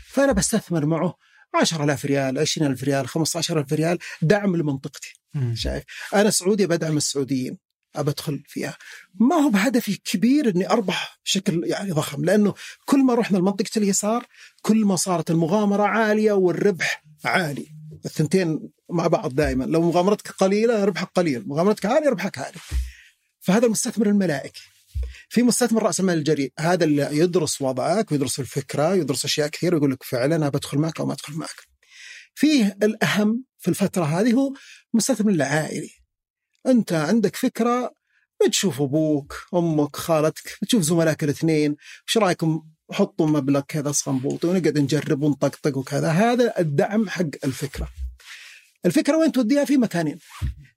فأنا 0.07 0.33
بستثمر 0.33 0.87
معه 0.87 1.14
10000 1.55 2.05
ريال 2.05 2.39
20000 2.39 2.85
ريال 2.85 3.09
15000 3.09 3.73
ريال 3.73 3.99
دعم 4.23 4.57
لمنطقتي. 4.57 5.21
شايف؟ 5.55 5.85
أنا 6.15 6.31
سعودي 6.31 6.67
بدعم 6.67 6.97
السعوديين 6.97 7.59
ابى 7.97 8.11
ادخل 8.11 8.43
فيها. 8.47 8.77
ما 9.21 9.37
هو 9.37 9.51
بهدفي 9.51 9.97
كبير 9.97 10.49
إني 10.49 10.71
أربح 10.71 11.19
بشكل 11.25 11.63
يعني 11.65 11.91
ضخم 11.91 12.25
لأنه 12.25 12.55
كل 12.85 13.05
ما 13.05 13.15
رحنا 13.15 13.39
لمنطقة 13.39 13.71
اليسار 13.77 14.27
كل 14.63 14.85
ما 14.85 14.97
صارت 14.97 15.31
المغامرة 15.31 15.83
عالية 15.83 16.33
والربح 16.33 17.05
عالي. 17.25 17.67
الثنتين 18.05 18.71
مع 18.91 19.07
بعض 19.07 19.35
دائما 19.35 19.65
لو 19.65 19.83
مغامرتك 19.83 20.31
قليلة 20.31 20.85
ربحك 20.85 21.11
قليل 21.15 21.49
مغامرتك 21.49 21.87
عالية 21.87 22.09
ربحك 22.09 22.39
عالي. 22.39 22.59
فهذا 23.41 23.67
المستثمر 23.67 24.07
الملائكي. 24.07 24.63
في 25.29 25.43
مستثمر 25.43 25.83
رأس 25.83 26.01
المال 26.01 26.19
الجريء. 26.19 26.53
هذا 26.59 26.85
اللي 26.85 27.19
يدرس 27.19 27.62
وضعك 27.62 28.12
ويدرس 28.12 28.41
الفكرة 28.41 28.91
ويدرس 28.91 29.25
أشياء 29.25 29.49
كثير 29.49 29.75
ويقول 29.75 29.93
لك 29.93 30.03
فعلا 30.03 30.37
أنا 30.37 30.49
بدخل 30.49 30.79
معك 30.79 31.01
أو 31.01 31.07
ما 31.07 31.12
ادخل 31.12 31.35
معك. 31.35 31.67
فيه 32.35 32.79
الأهم 32.83 33.45
في 33.59 33.69
الفترة 33.69 34.05
هذه 34.05 34.33
هو 34.33 34.53
المستثمر 34.95 35.31
العائلي. 35.31 35.91
أنت 36.67 36.93
عندك 36.93 37.37
فكرة 37.37 37.93
بتشوف 38.47 38.83
أبوك 38.83 39.47
أمك 39.55 39.97
خالتك 39.97 40.59
بتشوف 40.62 40.83
زملائك 40.83 41.25
الاثنين 41.25 41.77
إيش 42.09 42.19
رأيكم؟ 42.19 42.62
حطوا 42.93 43.27
مبلغ 43.27 43.61
كذا 43.61 43.93
صنبوطي 43.93 44.47
ونقعد 44.47 44.79
نجرب 44.79 45.23
ونطقطق 45.23 45.77
وكذا. 45.79 46.11
هذا 46.11 46.59
الدعم 46.59 47.09
حق 47.09 47.25
الفكرة. 47.45 47.89
الفكرة 48.87 49.17
وين 49.17 49.33
توديها؟ 49.33 49.65
في 49.65 49.77
مكانين. 49.77 50.19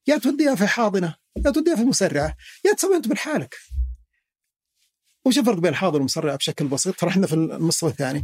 يا 0.08 0.18
توديها 0.18 0.56
في 0.56 0.68
حاضنة 0.68 1.16
يا 1.46 1.52
توديها 1.52 1.76
في 1.76 1.84
مسرعة 1.84 2.36
يا 2.66 2.74
تسوي 2.74 2.96
أنت 2.96 3.08
بالحالك. 3.08 3.56
وش 5.26 5.38
الفرق 5.38 5.56
بين 5.58 5.72
الحاضنه 5.72 5.96
والمسرعه 5.96 6.36
بشكل 6.36 6.68
بسيط؟ 6.68 6.96
ترى 7.00 7.10
إحنا 7.10 7.28
في 7.28 7.34
المستوى 7.34 7.90
الثاني. 7.90 8.24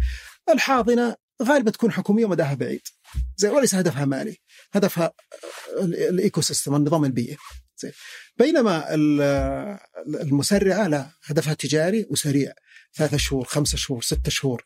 الحاضنة 0.54 1.16
غالبا 1.44 1.72
تكون 1.72 1.92
حكومية 1.92 2.26
ومداها 2.26 2.54
بعيد. 2.54 2.82
زي 3.38 3.50
وليس 3.50 3.76
هدفها 3.76 4.06
مالي. 4.06 4.38
هدفها 4.74 5.14
ال- 5.80 5.96
ال 5.96 6.42
ecosystem 6.42 6.76
النظام 6.76 7.06
البيئي. 7.06 7.38
زين. 7.78 7.92
بينما 8.38 8.94
ال- 8.94 9.78
المسرعة 10.08 10.88
لا 10.88 11.10
هدفها 11.24 11.54
تجاري 11.54 12.08
وسريع. 12.10 12.54
ثلاثة 12.96 13.18
شهور 13.18 13.46
خمسة 13.46 13.78
شهور 13.78 14.02
ستة 14.02 14.30
شهور. 14.30 14.64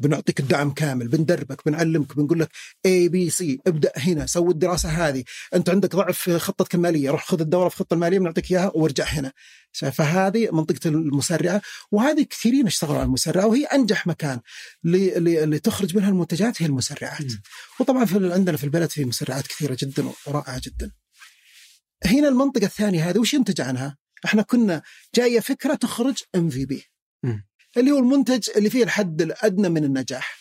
بنعطيك 0.00 0.40
الدعم 0.40 0.70
كامل 0.70 1.08
بندربك 1.08 1.62
بنعلمك 1.66 2.16
بنقول 2.16 2.40
لك 2.40 2.48
ABC 2.86 3.60
ابدأ 3.66 3.92
هنا 3.96 4.26
سوي 4.26 4.52
الدراسة 4.52 4.88
هذه 4.88 5.24
أنت 5.54 5.70
عندك 5.70 5.96
ضعف 5.96 6.18
في 6.18 6.38
خطتك 6.38 6.74
الماليه 6.74 7.10
روح 7.10 7.24
خذ 7.26 7.40
الدورة 7.40 7.68
في 7.68 7.74
الخطه 7.74 7.94
الماليه 7.94 8.18
بنعطيك 8.18 8.50
إياها 8.50 8.72
وارجع 8.74 9.04
هنا 9.04 9.32
فهذه 9.72 10.48
منطقة 10.52 10.88
المسرعة 10.88 11.62
وهذه 11.92 12.22
كثيرين 12.22 12.66
اشتغلوا 12.66 12.96
على 12.96 13.06
المسرعة 13.06 13.46
وهي 13.46 13.64
أنجح 13.64 14.06
مكان 14.06 14.40
اللي 14.84 15.58
تخرج 15.58 15.96
منها 15.96 16.08
المنتجات 16.08 16.62
هي 16.62 16.66
المسرعات. 16.66 17.32
وطبعا 17.80 18.04
في 18.04 18.32
عندنا 18.32 18.56
في 18.56 18.64
البلد 18.64 18.90
في 18.90 19.04
مسرعات 19.04 19.46
كثيرة 19.46 19.76
جدا 19.80 20.04
ورائعة 20.26 20.60
جدا 20.64 20.90
هنا 22.04 22.28
المنطقة 22.28 22.64
الثانية 22.66 23.10
هذه 23.10 23.18
وش 23.18 23.34
ينتج 23.34 23.60
عنها؟ 23.60 23.96
إحنا 24.24 24.42
كنا 24.42 24.82
جاية 25.14 25.40
فكرة 25.40 25.74
تخرج 25.74 26.18
MVP. 26.36 26.84
اللي 27.76 27.90
هو 27.90 27.98
المنتج 27.98 28.50
اللي 28.56 28.70
فيه 28.70 28.84
الحد 28.84 29.22
الأدنى 29.22 29.68
من 29.68 29.84
النجاح. 29.84 30.38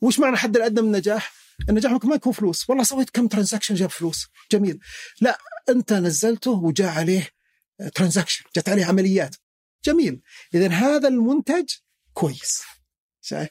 وش 0.00 0.18
معنى 0.18 0.34
الحد 0.34 0.56
الأدنى 0.56 0.80
من 0.82 0.86
النجاح؟ 0.86 1.32
النجاح 1.68 1.92
ممكن 1.92 2.08
ما 2.08 2.14
يكون 2.14 2.32
فلوس. 2.32 2.70
والله 2.70 2.84
سويت 2.84 3.10
كم 3.10 3.28
transaction 3.28 3.74
جاب 3.74 3.90
فلوس. 3.90 4.26
جميل. 4.52 4.78
لا 5.20 5.38
أنت 5.68 5.92
نزلته 5.92 6.50
وجاء 6.50 6.88
عليه 6.88 7.28
transaction 7.94 8.44
جت 8.56 8.68
عليه 8.68 8.84
عمليات. 8.84 9.36
جميل. 9.84 10.20
اذا 10.54 10.68
هذا 10.68 11.08
المنتج 11.08 11.66
كويس. 12.12 12.62
شايف؟ 13.20 13.48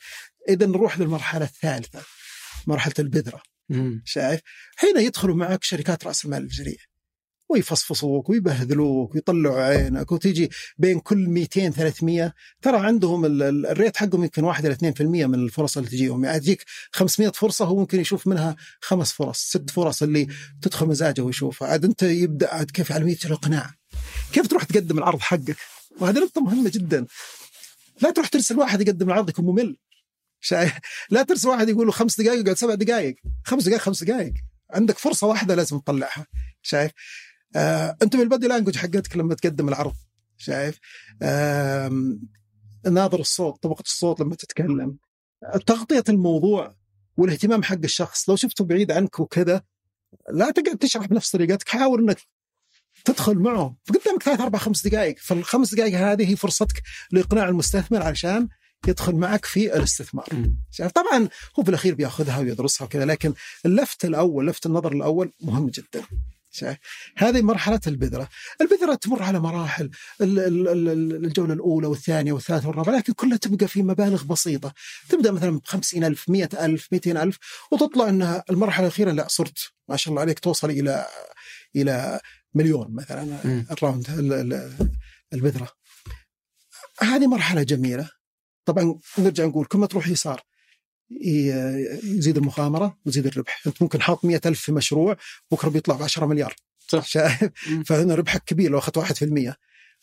اذا 0.50 0.66
نروح 0.66 1.00
للمرحلة 1.00 1.46
الثالثة 1.46 2.04
مرحلة 2.68 2.94
البذرة. 3.00 3.42
شايف؟ 4.06 4.42
هنا 4.80 5.02
يدخلوا 5.02 5.36
معك 5.36 5.64
شركات 5.64 6.08
رأس 6.08 6.26
المال 6.26 6.44
الجريء 6.44 6.80
ويفصفصوك 7.50 8.30
ويبهذلوك 8.30 9.16
ويطلعوا 9.16 9.62
عينك 9.62 10.12
وتيجي 10.12 10.50
بين 10.78 11.00
كل 11.00 11.18
200 11.18 11.70
300 11.70 12.34
ترى 12.62 12.78
عندهم 12.78 13.26
ال- 13.26 13.44
ال- 13.44 13.66
الريت 13.66 13.98
حقهم 13.98 14.24
يمكن 14.24 14.44
1 14.44 14.66
إلى 14.66 14.74
2% 14.76 15.02
من 15.28 15.36
الفرص 15.36 15.78
اللي 15.78 15.90
تجيهم. 15.90 16.26
يعني 16.26 16.40
تجيك 16.40 16.66
500 16.94 17.30
فرصة 17.32 17.66
هو 17.66 17.76
ممكن 17.80 18.00
يشوف 18.00 18.28
منها 18.28 18.56
خمس 18.82 19.12
فرص 19.12 19.40
ست 19.40 19.70
فرص 19.70 20.04
اللي 20.04 20.28
تدخل 20.62 20.86
مزاجه 20.86 21.22
ويشوفها. 21.22 21.68
عاد 21.68 21.86
أنت 21.86 22.04
يبدأ 22.04 22.54
عاد 22.54 22.72
كيف 22.72 22.92
عمليه 22.92 23.18
الاقناع 23.26 23.72
كيف 24.34 24.48
تروح 24.48 24.64
تقدم 24.64 24.98
العرض 24.98 25.20
حقك؟ 25.20 25.56
وهذه 26.00 26.20
نقطة 26.20 26.42
مهمة 26.42 26.70
جدا. 26.74 27.06
لا 28.02 28.12
تروح 28.12 28.28
ترسل 28.28 28.58
واحد 28.60 28.82
يقدم 28.82 29.08
العرض 29.08 29.30
يكون 29.30 29.46
ممل. 29.46 29.78
شايف؟ 30.42 30.74
لا 31.10 31.24
ترسل 31.24 31.48
واحد 31.50 31.70
يقول 31.70 31.86
له 31.86 31.92
خمس 31.92 32.22
دقائق 32.22 32.40
يقعد 32.40 32.58
سبع 32.58 32.74
دقائق 32.76 33.16
خمس 33.46 33.64
دقائق 33.64 33.82
خمس 33.82 34.04
دقائق 34.04 34.34
عندك 34.72 34.98
فرصة 34.98 35.28
واحدة 35.28 35.56
لازم 35.56 35.80
تطلعها. 35.80 36.26
شايف؟ 36.62 36.92
آه، 37.56 37.98
انت 38.02 38.16
بالبادي 38.16 38.48
لانجوج 38.48 38.78
حقتك 38.78 39.18
لما 39.18 39.36
تقدم 39.36 39.70
العرض 39.70 39.94
شايف؟ 40.38 40.80
آم، 41.24 42.22
ناظر 42.92 43.20
الصوت 43.20 43.64
طبقة 43.64 43.82
الصوت 43.82 44.20
لما 44.20 44.36
تتكلم. 44.36 44.98
تغطية 45.66 46.04
الموضوع 46.10 46.76
والاهتمام 47.18 47.64
حق 47.64 47.78
الشخص 47.84 48.30
لو 48.30 48.36
شفته 48.36 48.64
بعيد 48.66 48.92
عنك 48.92 49.20
وكذا 49.20 49.64
لا 50.34 50.52
تقعد 50.52 50.78
تشرح 50.78 51.06
بنفس 51.06 51.32
طريقتك 51.32 51.70
حاول 51.70 52.02
إنك 52.02 52.18
تدخل 53.06 53.36
معه. 53.40 53.76
فقدامك 53.86 54.24
ثلاث 54.24 54.42
أربع 54.42 54.60
خمس 54.60 54.88
دقائق. 54.88 55.16
فالخمس 55.20 55.76
دقائق 55.76 55.98
هذه 55.98 56.30
هي 56.32 56.36
فرصتك 56.36 56.82
لإقناع 57.12 57.50
المستثمر 57.50 58.02
علشان 58.04 58.48
يدخل 58.88 59.16
معك 59.16 59.46
في 59.46 59.76
الاستثمار. 59.78 60.28
شايف؟ 60.72 60.92
طبعا 60.92 61.30
هو 61.60 61.64
في 61.64 61.70
الأخير 61.70 61.96
بيأخذها 61.96 62.40
ويدرسها 62.40 62.86
وكذا 62.86 63.06
لكن 63.06 63.34
اللفت 63.66 64.06
الأول 64.06 64.48
لفت 64.48 64.66
النظر 64.66 64.92
الأول 64.92 65.32
مهم 65.42 65.68
جدا. 65.68 66.04
شايف 66.52 66.78
هذه 67.18 67.42
مرحلة 67.42 67.80
البذرة. 67.88 68.30
البذرة 68.62 68.96
تمر 68.96 69.24
على 69.24 69.40
مراحل 69.40 69.90
ال- 70.22 70.40
ال- 70.40 70.68
ال- 70.68 71.26
الجولة 71.26 71.54
الأولى 71.54 71.88
والثانية 71.88 72.34
والثالثة 72.34 72.68
والرابعة 72.68 72.98
لكن 72.98 73.14
كلها 73.14 73.38
تبقى 73.38 73.68
في 73.68 73.84
مبالغ 73.84 74.24
بسيطة. 74.24 74.74
تبدأ 75.10 75.32
مثلا 75.32 75.60
ب 75.60 75.62
50000 75.66 76.30
100000 76.30 76.88
200000 76.94 77.38
وتطلع 77.72 78.10
أنها 78.10 78.44
المرحلة 78.50 78.88
الأخيرة 78.88 79.12
لا 79.12 79.28
صرت 79.28 79.58
ما 79.88 79.98
شاء 79.98 80.12
الله 80.12 80.22
عليك 80.22 80.40
توصل 80.40 80.70
إلى 80.70 81.06
إلى 81.76 82.20
مليون 82.54 82.88
مثلا. 82.96 83.24
الراوند 83.72 84.10
ال- 84.10 84.34
ال- 84.54 84.90
البذرة. 85.34 85.70
هذه 87.02 87.28
مرحلة 87.28 87.64
جميلة. 87.64 88.10
طبعا 88.66 89.00
نرجع 89.18 89.46
نقول 89.46 89.66
كل 89.66 89.80
ما 89.80 89.88
تروح 89.88 90.08
يسار. 90.08 90.42
يزيد 91.12 92.38
المخامرة 92.38 92.98
ويزيد 93.06 93.26
الربح 93.26 93.62
أنت 93.68 93.82
ممكن 93.82 94.02
حاط 94.02 94.26
مئة 94.26 94.42
ألف 94.46 94.60
في 94.62 94.72
مشروع 94.72 95.18
بكرة 95.52 95.70
بيطلع 95.70 95.96
ب 95.96 96.04
10 96.04 96.26
مليار 96.26 96.56
صح. 96.88 97.06
شايف. 97.06 97.40
فهنا 97.86 98.16
ربحك 98.16 98.44
كبير 98.44 98.72
لو 98.72 98.80
في 99.16 99.26
المية 99.26 99.56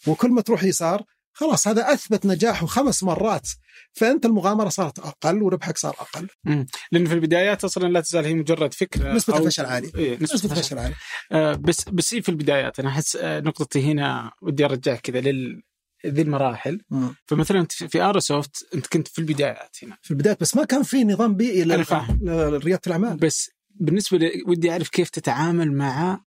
وكل 0.06 0.30
ما 0.30 0.40
تروح 0.40 0.64
يسار 0.64 1.02
خلاص 1.32 1.68
هذا 1.68 1.92
أثبت 1.92 2.26
نجاحه 2.26 2.66
خمس 2.66 3.02
مرات 3.02 3.48
فأنت 3.92 4.26
المغامرة 4.26 4.68
صارت 4.68 4.98
أقل 4.98 5.42
وربحك 5.42 5.78
صار 5.78 5.96
أقل 6.00 6.28
مم. 6.44 6.66
لأن 6.92 7.06
في 7.06 7.14
البدايات 7.14 7.64
أصلا 7.64 7.88
لا 7.88 8.00
تزال 8.00 8.24
هي 8.24 8.34
مجرد 8.34 8.74
فكرة 8.74 9.12
نسبة 9.12 9.34
أو- 9.34 9.36
الفشل 9.40 9.64
عالية. 9.64 9.90
إيه 9.94 10.12
نسبة, 10.20 10.34
نسبة 10.34 10.50
الفشل 10.52 10.62
فشل 10.64 10.78
عالية 10.78 10.94
آه 11.32 11.54
بس 11.54 11.84
بس 11.88 12.14
هي 12.14 12.22
في 12.22 12.28
البدايات 12.28 12.80
أنا 12.80 12.88
أحس 12.88 13.16
آه 13.16 13.40
نقطتي 13.40 13.82
هنا 13.92 14.32
ودي 14.42 14.64
أرجعك 14.64 15.00
كذا 15.00 15.20
لل 15.20 15.62
ذي 16.06 16.22
المراحل 16.22 16.80
مم. 16.90 17.14
فمثلا 17.26 17.66
في 17.70 18.00
ارو 18.00 18.20
سوفت 18.20 18.74
انت 18.74 18.86
كنت 18.86 19.08
في 19.08 19.18
البدايات 19.18 19.76
هنا 19.82 19.98
في 20.02 20.10
البداية 20.10 20.36
بس 20.40 20.56
ما 20.56 20.64
كان 20.64 20.82
في 20.82 21.04
نظام 21.04 21.34
بيئي 21.34 21.64
لل- 21.64 21.84
فاهم. 21.84 22.18
لريادة 22.22 22.80
الأعمال 22.86 23.16
بس 23.16 23.50
بالنسبة 23.70 24.18
لي 24.18 24.42
ودي 24.46 24.70
أعرف 24.70 24.88
كيف 24.88 25.10
تتعامل 25.10 25.72
مع 25.72 26.24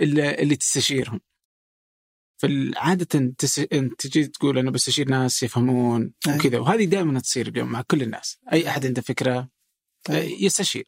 اللي, 0.00 0.34
اللي 0.42 0.56
تستشيرهم 0.56 1.20
فعادة 2.42 3.34
تس... 3.38 3.58
أنت 3.58 4.06
تجي 4.06 4.26
تقول 4.26 4.58
أنا 4.58 4.70
بستشير 4.70 5.08
ناس 5.08 5.42
يفهمون 5.42 6.12
أي. 6.28 6.34
وكذا 6.36 6.58
وهذه 6.58 6.84
دائما 6.84 7.20
تصير 7.20 7.48
اليوم 7.48 7.72
مع 7.72 7.82
كل 7.82 8.02
الناس 8.02 8.38
أي 8.52 8.68
أحد 8.68 8.86
عنده 8.86 9.02
فكرة 9.02 9.48
أي. 10.10 10.36
يستشير 10.44 10.84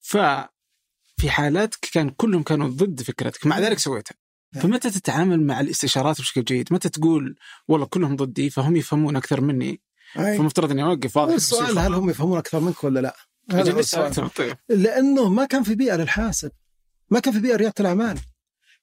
ففي 0.00 1.30
حالات 1.30 1.74
كان 1.92 2.10
كلهم 2.10 2.42
كانوا 2.42 2.68
ضد 2.68 3.02
فكرتك 3.02 3.46
مع 3.46 3.58
ذلك 3.58 3.78
سويتها. 3.78 4.14
فمتى 4.60 4.90
تتعامل 4.90 5.46
مع 5.46 5.60
الاستشارات 5.60 6.20
بشكل 6.20 6.44
جيد؟ 6.44 6.72
متى 6.72 6.88
تقول 6.88 7.36
والله 7.68 7.86
كلهم 7.86 8.16
ضدي 8.16 8.50
فهم 8.50 8.76
يفهمون 8.76 9.16
أكثر 9.16 9.40
مني؟ 9.40 9.80
أي. 10.18 10.38
فمفترض 10.38 10.70
إني 10.70 10.82
أوقف 10.82 11.16
واضح 11.16 11.34
السؤال 11.34 11.78
هل 11.78 11.94
هم 11.94 12.10
يفهمون 12.10 12.38
أكثر 12.38 12.60
منك 12.60 12.84
ولا 12.84 13.00
لا؟ 13.00 13.16
لأنه 14.68 15.28
ما 15.28 15.44
كان 15.44 15.62
في 15.62 15.74
بيئة 15.74 15.96
للحاسب 15.96 16.50
ما 17.10 17.20
كان 17.20 17.34
في 17.34 17.40
بيئة 17.40 17.56
رياده 17.56 17.74
الأعمال. 17.80 18.18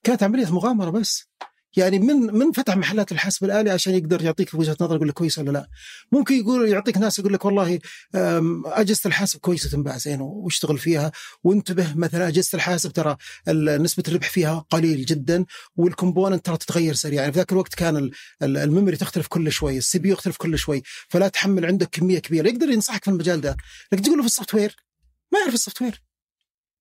كانت 0.04 0.24
عملية 0.24 0.54
مغامرة 0.54 0.90
بس. 0.90 1.30
يعني 1.78 2.00
من 2.00 2.16
من 2.16 2.52
فتح 2.52 2.78
محلات 2.78 3.12
الحاسب 3.12 3.44
الآلي 3.46 3.70
عشان 3.70 3.94
يقدر 3.94 4.22
يعطيك 4.22 4.54
وجهة 4.54 4.78
نظر 4.82 4.96
يقول 4.96 5.08
لك 5.08 5.14
كويس 5.14 5.40
ولا 5.40 5.52
لا. 5.52 5.68
ممكن 6.12 6.36
يقول 6.36 6.70
يعطيك 6.70 6.98
ناس 6.98 7.20
يقول 7.20 7.34
لك 7.34 7.46
والله 7.46 7.80
أجهزة 8.66 9.02
الحاسب 9.08 9.40
كويسة 9.40 9.70
تنباع 9.70 9.98
زين 9.98 10.22
واشتغل 10.22 10.78
فيها 10.78 11.12
وانتبه 11.44 11.94
مثلا 11.96 12.28
أجهزة 12.28 12.50
الحاسب 12.56 12.94
ترى 12.94 13.18
نسبة 13.80 14.04
الربح 14.08 14.30
فيها 14.30 14.66
قليل 14.70 15.06
جدا 15.06 15.46
وال 15.76 15.88
component 15.88 16.46
ترى 16.46 16.58
تتغير 16.58 16.94
سريعا 16.94 17.22
يعني 17.22 17.34
في 17.34 17.40
ذاك 17.40 17.52
الوقت 17.52 17.76
كان 17.76 17.98
ال- 17.98 18.12
ال- 18.44 18.58
ال 18.58 18.63
memory 18.63 18.98
تختلف 18.98 19.28
كل 19.28 19.52
شوي 19.52 19.78
ال 19.78 20.00
CPU 20.00 20.10
يختلف 20.12 20.38
كل 20.38 20.58
شوي 20.58 20.84
فلا 21.10 21.28
تحمل 21.28 21.66
عندك 21.66 21.90
كمية 21.92 22.20
كبيرة. 22.20 22.48
يقدر 22.48 22.70
ينصحك 22.70 23.04
في 23.04 23.12
المجال 23.12 23.42
ده. 23.42 23.58
لكن 23.92 24.02
تقول 24.04 24.16
له 24.18 24.22
في 24.24 24.28
ال 24.30 24.54
software؟ 24.56 24.76
ما 25.34 25.40
يعرف 25.40 25.54
ال 25.54 25.82
software. 25.82 26.04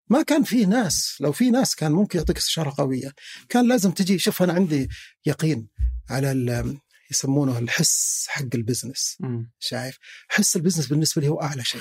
ما 0.08 0.22
كان 0.22 0.42
فيه 0.42 0.66
ناس 0.66 1.16
لو 1.20 1.32
في 1.32 1.50
ناس 1.50 1.74
كان 1.74 1.92
ممكن 1.92 2.18
يعطيك 2.18 2.36
استشارة 2.36 2.74
قوية. 2.78 3.12
كان 3.48 3.68
لازم 3.68 3.90
تجي 3.90 4.18
شوف 4.18 4.42
أنا 4.42 4.52
عندي 4.52 4.88
يقين 5.26 5.68
على 6.10 6.76
يسمونه 7.10 7.58
الحس 7.58 8.26
حق 8.28 8.46
ال 8.54 8.61
business. 8.61 9.18
شايف؟ 9.58 9.98
حس 10.28 10.56
ال 10.56 10.59
business 10.59 10.86
بالنسبة 10.86 11.22
لي 11.22 11.28
هو 11.28 11.42
أعلى 11.42 11.64
شيء. 11.64 11.80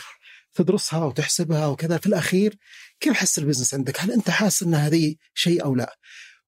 تدرسها 0.54 1.06
وتحسبها 1.06 1.68
وكذا. 1.68 1.98
في 1.98 2.08
الأخير 2.08 2.58
كيف 3.00 3.14
حس 3.14 3.40
ال 3.40 3.43
business 3.43 3.74
عندك؟ 3.74 4.02
هل 4.02 4.12
أنت 4.12 4.30
حاسس 4.30 4.64
إن 4.64 4.76
هذه 4.76 5.16
شيء 5.34 5.64
أو 5.64 5.76
لا؟ 5.76 5.98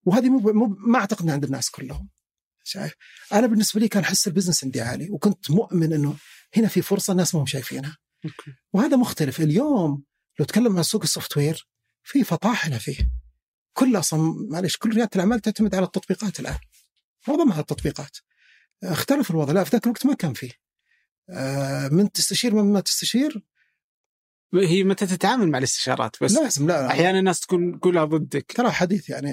وهذه 0.03 0.29
مو 0.29 0.53
مو 0.53 0.77
ما 0.87 0.99
أعتقد 0.99 1.29
عند 1.29 1.43
الناس 1.43 1.69
كلهم. 1.69 2.09
شايف؟ 2.63 2.93
أنا 3.33 3.47
بالنسبة 3.47 3.79
لي 3.79 3.87
كان 3.87 4.05
حس 4.05 4.27
ال 4.27 4.31
business 4.31 4.63
عندي 4.63 4.81
عالي 4.81 5.09
وكنت 5.09 5.51
مؤمن 5.51 5.93
إنه 5.93 6.15
هنا 6.55 6.67
في 6.67 6.81
فرصة 6.81 7.11
الناس 7.11 7.35
ما 7.35 7.41
هم 7.41 7.45
شايفينها. 7.45 7.97
وهذا 8.73 8.97
مختلف. 8.97 9.41
اليوم 9.41 10.03
لو 10.39 10.45
تكلم 10.45 10.77
عن 10.77 10.83
سوق 10.83 11.01
ال 11.01 11.37
software 11.37 11.67
في 12.03 12.23
فطاحله 12.23 12.77
فيه. 12.77 13.11
كل 13.73 13.99
أصلا 13.99 14.47
معلش 14.49 14.77
كل 14.77 14.95
ريادة 14.95 15.09
الأعمال 15.15 15.39
تعتمد 15.39 15.75
على 15.75 15.85
التطبيقات 15.85 16.39
الآن. 16.39 16.57
معظمها 17.27 17.59
التطبيقات. 17.59 18.17
اختلف 18.83 19.31
الوضع. 19.31 19.53
لا 19.53 19.63
في 19.63 19.69
ذاك 19.69 19.85
الوقت 19.85 20.05
ما 20.05 20.13
كان 20.13 20.33
فيه. 20.33 20.51
آه، 21.29 21.87
من 21.87 22.11
تستشير 22.11 22.55
من 22.55 22.73
ما 22.73 22.79
تستشير؟ 22.79 23.43
هي 24.53 24.83
متى 24.83 25.05
تتعامل 25.05 25.51
مع 25.51 25.57
الاستشارات 25.57 26.23
بس؟ 26.23 26.31
لازم 26.31 26.67
لا. 26.67 26.87
أحيانا 26.87 27.19
الناس 27.19 27.39
تكون 27.39 27.79
كلها 27.79 28.05
ضدك. 28.05 28.51
ترى 28.51 28.71
حديث 28.71 29.09
يعني 29.09 29.31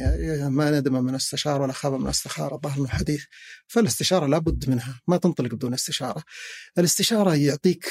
ما 0.51 0.71
ندم 0.71 1.05
من 1.05 1.15
استشار 1.15 1.63
ولا 1.63 1.73
خاب 1.73 1.93
من 1.93 2.09
استخار 2.09 2.55
الظاهر 2.55 2.79
انه 2.79 2.89
حديث. 2.89 3.25
فالاستشارة 3.67 4.27
لابد 4.27 4.71
منها 4.71 5.01
ما 5.09 5.17
تنطلق 5.17 5.55
بدون 5.55 5.75
استشارة. 5.75 6.25
الاستشارة 6.79 7.35
يعطيك 7.35 7.85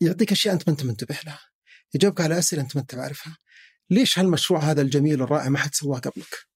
يعطيك 0.00 0.32
أشياء 0.32 0.54
أنت 0.54 0.62
ما 0.68 0.72
أنت 0.72 0.84
منتبه 0.84 1.18
لها. 1.26 1.53
يجاوبك 1.94 2.20
على 2.20 2.38
أسئلة 2.38 2.62
أنت 2.62 2.76
ما 2.76 2.82
أنت 2.82 2.94
عارفها. 2.94 3.36
ليش 3.90 4.18
هالمشروع 4.18 4.60
هذا 4.60 4.82
الجميل 4.82 5.22
الرائع 5.22 5.48
ما 5.48 5.58
حد 5.58 5.74
سواه 5.74 5.98
قبلك؟ 5.98 6.46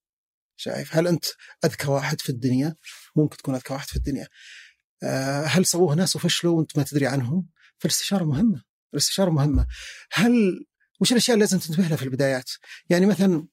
شايف؟ 0.55 0.95
هل 0.95 1.07
أنت 1.07 1.25
أذكى 1.65 1.87
واحد 1.87 2.21
في 2.21 2.29
الدنيا؟ 2.29 2.75
ممكن 3.15 3.37
تكون 3.37 3.55
أذكى 3.55 3.73
واحد 3.73 3.87
في 3.87 3.95
الدنيا. 3.95 4.27
آه، 5.03 5.43
هل 5.43 5.65
سووه 5.65 5.95
ناس 5.95 6.15
وفشلوا 6.15 6.57
وأنت 6.57 6.77
ما 6.77 6.83
تدري 6.83 7.07
عنهم؟ 7.07 7.47
فالاستشارة 7.77 8.23
مهمة. 8.23 8.63
الاستشارة 8.93 9.29
مهمة. 9.29 9.67
هل 10.11 10.65
وش 11.01 11.11
الأشياء 11.11 11.35
اللي 11.35 11.45
لازم 11.45 11.59
تنتبه 11.59 11.87
لها 11.87 11.97
في 11.97 12.03
البدايات؟ 12.03 12.51
يعني 12.89 13.05
مثلا 13.05 13.47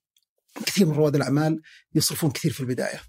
كثير 0.66 0.86
من 0.86 0.94
رواد 0.94 1.14
الأعمال 1.16 1.62
يصرفون 1.94 2.30
كثير 2.30 2.52
في 2.52 2.60
البداية. 2.60 3.00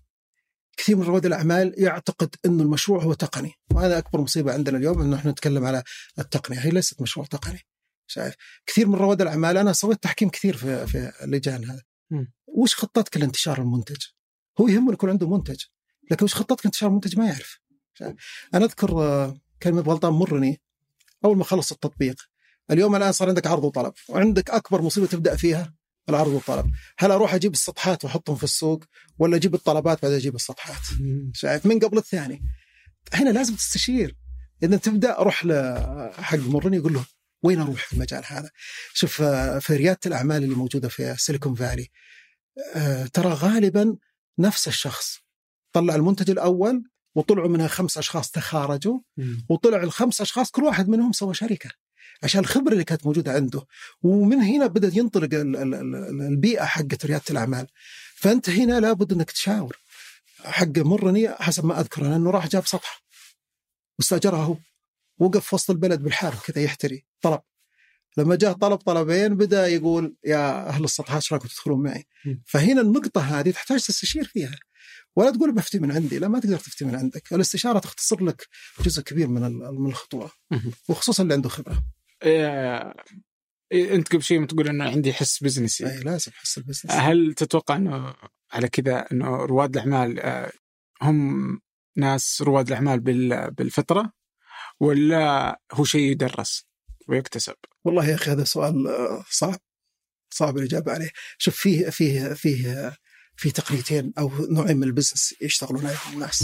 كثير 0.77 0.95
من 0.95 1.03
رواد 1.03 1.25
الأعمال 1.25 1.73
يعتقد 1.77 2.35
إنه 2.45 2.63
المشروع 2.63 3.03
هو 3.03 3.13
تقني. 3.13 3.53
وهذا 3.71 3.97
أكبر 3.97 4.21
مصيبة 4.21 4.53
عندنا 4.53 4.77
اليوم 4.77 5.01
إنه 5.01 5.15
إحنا 5.15 5.31
نتكلم 5.31 5.65
على 5.65 5.83
التقنية. 6.19 6.59
هي 6.59 6.69
ليست 6.69 7.01
مشروع 7.01 7.25
تقني. 7.25 7.59
شايف. 8.07 8.35
كثير 8.65 8.87
من 8.87 8.95
رواد 8.95 9.21
الأعمال 9.21 9.57
أنا 9.57 9.73
سويت 9.73 10.03
تحكيم 10.03 10.29
كثير 10.29 10.57
في 10.57 10.87
في 10.87 11.11
اللجان 11.23 11.65
هذا. 11.65 11.83
وش 12.47 12.75
خطتك 12.75 13.17
لانتشار 13.17 13.61
المنتج؟ 13.61 14.03
هو 14.61 14.67
يهمه 14.67 14.93
يكون 14.93 15.09
عنده 15.09 15.29
منتج 15.29 15.63
لكن 16.11 16.25
وش 16.25 16.35
خطتك 16.35 16.65
لانتشار 16.65 16.89
المنتج 16.89 17.19
ما 17.19 17.25
يعرف. 17.25 17.59
شايف؟ 17.93 18.15
أنا 18.53 18.65
أذكر 18.65 18.91
آه، 19.03 19.37
كلمة 19.63 19.81
غلطان 19.81 20.13
مرني 20.13 20.61
أول 21.25 21.37
ما 21.37 21.43
خلص 21.43 21.71
التطبيق 21.71 22.15
اليوم 22.71 22.95
الآن 22.95 23.11
صار 23.11 23.27
عندك 23.27 23.47
عرض 23.47 23.63
وطلب 23.63 23.93
وعندك 24.09 24.49
أكبر 24.49 24.81
مصيبة 24.81 25.07
تبدأ 25.07 25.35
فيها 25.35 25.73
العرض 26.09 26.27
والطلب. 26.27 26.71
هل 26.97 27.11
أروح 27.11 27.33
أجيب 27.33 27.53
السطحات 27.53 28.05
وأحطهم 28.05 28.35
في 28.35 28.43
السوق 28.43 28.83
ولا 29.19 29.35
أجيب 29.35 29.55
الطلبات 29.55 30.01
بعد 30.01 30.11
أجيب 30.11 30.35
السطحات. 30.35 30.81
شايف. 31.33 31.65
من 31.65 31.79
قبل 31.79 31.97
الثاني. 31.97 32.41
هنا 33.13 33.29
لازم 33.29 33.55
تستشير. 33.55 34.15
إذا 34.63 34.77
تبدأ 34.77 35.15
روح 35.19 35.45
لحق 35.45 36.37
مرني 36.37 36.77
يقول 36.77 36.93
له 36.93 37.05
وين 37.43 37.59
أروح 37.61 37.85
في 37.85 37.93
المجال 37.93 38.23
هذا؟ 38.25 38.49
شوف 38.93 39.21
آه، 39.21 39.59
في 39.59 39.75
ريادة 39.75 39.99
الأعمال 40.05 40.43
اللي 40.43 40.55
موجودة 40.55 40.89
في 40.89 41.15
سيليكون 41.17 41.55
فالي 41.55 41.87
آه، 42.75 43.05
ترى 43.05 43.29
غالبا 43.29 43.97
نفس 44.39 44.67
الشخص. 44.67 45.19
طلع 45.73 45.95
المنتج 45.95 46.29
الأول 46.29 46.83
وطلعوا 47.15 47.47
منها 47.49 47.67
خمس 47.67 47.97
أشخاص 47.97 48.31
تخارجوا. 48.31 48.99
وطلع 49.49 49.83
الخمس 49.83 50.21
أشخاص 50.21 50.51
كل 50.51 50.63
واحد 50.63 50.89
منهم 50.89 51.11
سوى 51.11 51.33
شركة 51.33 51.69
عشان 52.23 52.39
الخبرة 52.41 52.73
اللي 52.73 52.83
كانت 52.83 53.05
موجودة 53.05 53.31
عنده. 53.31 53.65
ومن 54.01 54.41
هنا 54.41 54.67
بدأت 54.67 54.95
ينطلق 54.95 55.23
ال- 55.33 55.55
ال- 55.55 55.73
ال- 55.75 56.21
البيئة 56.21 56.65
حقت 56.65 57.05
ريادة 57.05 57.23
الأعمال. 57.29 57.67
فأنت 58.15 58.49
هنا 58.49 58.79
لابد 58.79 59.13
إنك 59.13 59.31
تشاور. 59.31 59.77
حق 60.43 60.77
مرني 60.77 61.29
حسب 61.29 61.65
ما 61.65 61.79
أذكر 61.79 62.05
أنا 62.05 62.15
انه 62.15 62.31
راح 62.31 62.47
جاب 62.47 62.65
سطح 62.67 63.01
واستأجرها 63.99 64.43
هو. 64.43 64.57
وقف 65.19 65.45
في 65.45 65.55
وسط 65.55 65.69
البلد 65.71 66.03
بالحارة 66.03 66.35
كذا 66.45 66.63
يحتري 66.63 67.05
طلب. 67.21 67.41
لما 68.17 68.35
جاء 68.35 68.53
طلب 68.53 68.75
طلبين 68.77 69.35
بدأ 69.35 69.67
يقول 69.67 70.15
يا 70.25 70.67
أهل 70.69 70.83
السطحات 70.83 71.15
إيش 71.15 71.33
رايكم 71.33 71.47
تدخلون 71.47 71.83
معي؟ 71.83 72.07
فهنا 72.45 72.81
النقطة 72.81 73.21
هذه 73.21 73.51
تحتاج 73.51 73.79
تستشير 73.79 74.23
فيها. 74.23 74.55
ولا 75.15 75.31
تقول 75.31 75.51
بفتي 75.51 75.79
من 75.79 75.91
عندي 75.91 76.19
لا 76.19 76.27
ما 76.27 76.39
تقدر 76.39 76.57
تفتي 76.57 76.85
من 76.85 76.95
عندك. 76.95 77.33
الاستشارة 77.33 77.79
تختصر 77.79 78.23
لك 78.23 78.47
جزء 78.81 79.01
كبير 79.01 79.27
من 79.27 79.41
من 79.81 79.89
الخطوره. 79.89 80.31
وخصوصا 80.89 81.23
اللي 81.23 81.33
عنده 81.33 81.49
خبرة. 81.49 81.83
إيه، 82.23 82.93
إيه، 83.71 83.95
أنت 83.95 84.07
قبل 84.13 84.23
شيء 84.23 84.45
تقول 84.45 84.67
إنه 84.67 84.83
عندي 84.83 85.13
حس 85.13 85.43
بزنسي. 85.43 85.89
اي 85.91 85.99
لازم 85.99 86.31
حس 86.31 86.57
البزنس. 86.57 86.91
هل 86.91 87.33
تتوقع 87.33 87.75
إنه 87.75 88.15
على 88.51 88.67
كذا 88.69 89.05
إنه 89.11 89.27
رواد 89.35 89.77
الأعمال 89.77 90.19
آه، 90.19 90.51
هم 91.01 91.61
ناس 91.97 92.41
رواد 92.41 92.67
الأعمال 92.67 92.99
بال- 92.99 93.51
بالفطرة؟ 93.51 94.13
ولا 94.79 95.59
هو 95.73 95.83
شيء 95.85 96.01
يدرس 96.11 96.65
ويكتسب؟ 97.07 97.55
والله 97.83 98.05
يا 98.09 98.15
أخي 98.15 98.31
هذا 98.31 98.43
سؤال 98.43 98.87
آه، 98.87 99.25
صعب 99.29 99.59
صعب 100.29 100.57
الإجابة 100.57 100.91
عليه. 100.91 101.09
شوف 101.37 101.55
فيه 101.55 101.89
فيه 101.89 102.33
فيه 102.33 102.97
في 103.35 103.51
تقنيتين 103.51 104.13
أو 104.17 104.45
نوعين 104.45 104.77
من 104.77 104.83
ال 104.83 104.89
business 104.89 105.35
يشتغلون 105.41 105.85
عليهم 105.85 106.13
الناس. 106.13 106.43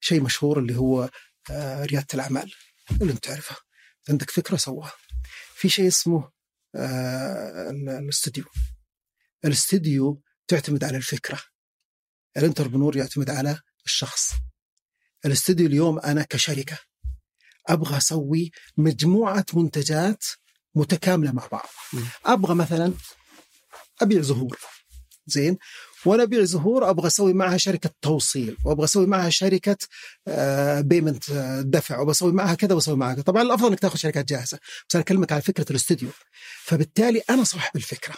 شيء 0.00 0.22
مشهور 0.22 0.58
اللي 0.58 0.76
هو 0.76 1.10
آه، 1.50 1.84
ريادة 1.84 2.06
الأعمال 2.14 2.54
اللي 3.02 3.12
أنت 3.12 3.24
تعرفها 3.24 3.56
عندك 4.08 4.30
فكرة 4.30 4.56
سواها 4.56 4.92
في 5.54 5.68
شيء 5.68 5.88
اسمه 5.88 6.30
آه، 6.74 7.70
ال- 7.70 7.88
الاستوديو. 7.88 8.44
الاستوديو 9.44 10.22
تعتمد 10.48 10.84
على 10.84 10.96
الفكرة. 10.96 11.40
الانتربنور 12.36 12.96
يعتمد 12.96 13.30
على 13.30 13.60
الشخص. 13.86 14.32
الاستوديو 15.24 15.66
اليوم 15.66 15.98
أنا 15.98 16.22
كشركة. 16.22 16.78
أبغى 17.72 17.96
أسوي 17.96 18.50
مجموعة 18.76 19.46
منتجات 19.54 20.24
متكاملة 20.74 21.32
مع 21.32 21.46
بعض. 21.52 21.68
أبغى 22.26 22.54
مثلا 22.54 22.92
أبيع 24.02 24.20
زهور. 24.20 24.58
زين؟ 25.26 25.58
وأنا 26.04 26.22
أبيع 26.22 26.44
زهور 26.44 26.90
أبغى 26.90 27.06
أسوي 27.06 27.32
معها 27.32 27.56
شركة 27.56 27.90
توصيل 28.02 28.56
وأبغى 28.64 28.84
أسوي 28.84 29.06
معها 29.06 29.30
شركة 29.30 29.76
بيمنت 30.80 31.30
دفع 31.64 31.98
وبسوي 32.00 32.32
معها 32.32 32.54
كذا 32.54 32.74
وبسوي 32.74 32.96
معها 32.96 33.14
كذا. 33.14 33.22
طبعا 33.22 33.42
الأفضل 33.42 33.68
إنك 33.68 33.80
تأخذ 33.80 33.96
شركات 33.96 34.28
جاهزة 34.28 34.58
بس 34.88 34.94
أنا 34.94 35.04
أكلمك 35.04 35.32
على 35.32 35.42
فكرة 35.42 35.66
الاستوديو. 35.70 36.08
فبالتالي 36.64 37.22
أنا 37.30 37.44
صاحب 37.44 37.76
الفكرة. 37.76 38.14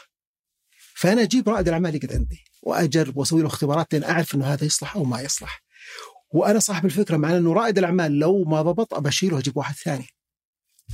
فأنا 0.94 1.22
أجيب 1.22 1.48
رائد 1.48 1.68
الأعمال 1.68 1.94
يقعد 1.94 2.12
عندي 2.12 2.44
وأجرب 2.62 3.16
وأسوي 3.16 3.40
له 3.40 3.46
اختبارات 3.46 3.92
لين 3.92 4.04
أعرف 4.04 4.34
إنه 4.34 4.46
هذا 4.46 4.64
يصلح 4.64 4.96
أو 4.96 5.04
ما 5.04 5.20
يصلح. 5.20 5.62
وأنا 6.32 6.58
صاحب 6.58 6.84
الفكرة 6.84 7.16
مع 7.16 7.36
إنه 7.36 7.52
رائد 7.52 7.78
الأعمال 7.78 8.18
لو 8.18 8.44
ما 8.44 8.62
ضبط 8.62 8.94
ابشيله 8.94 9.38
أجيب 9.38 9.56
واحد 9.56 9.74
ثاني 9.74 10.06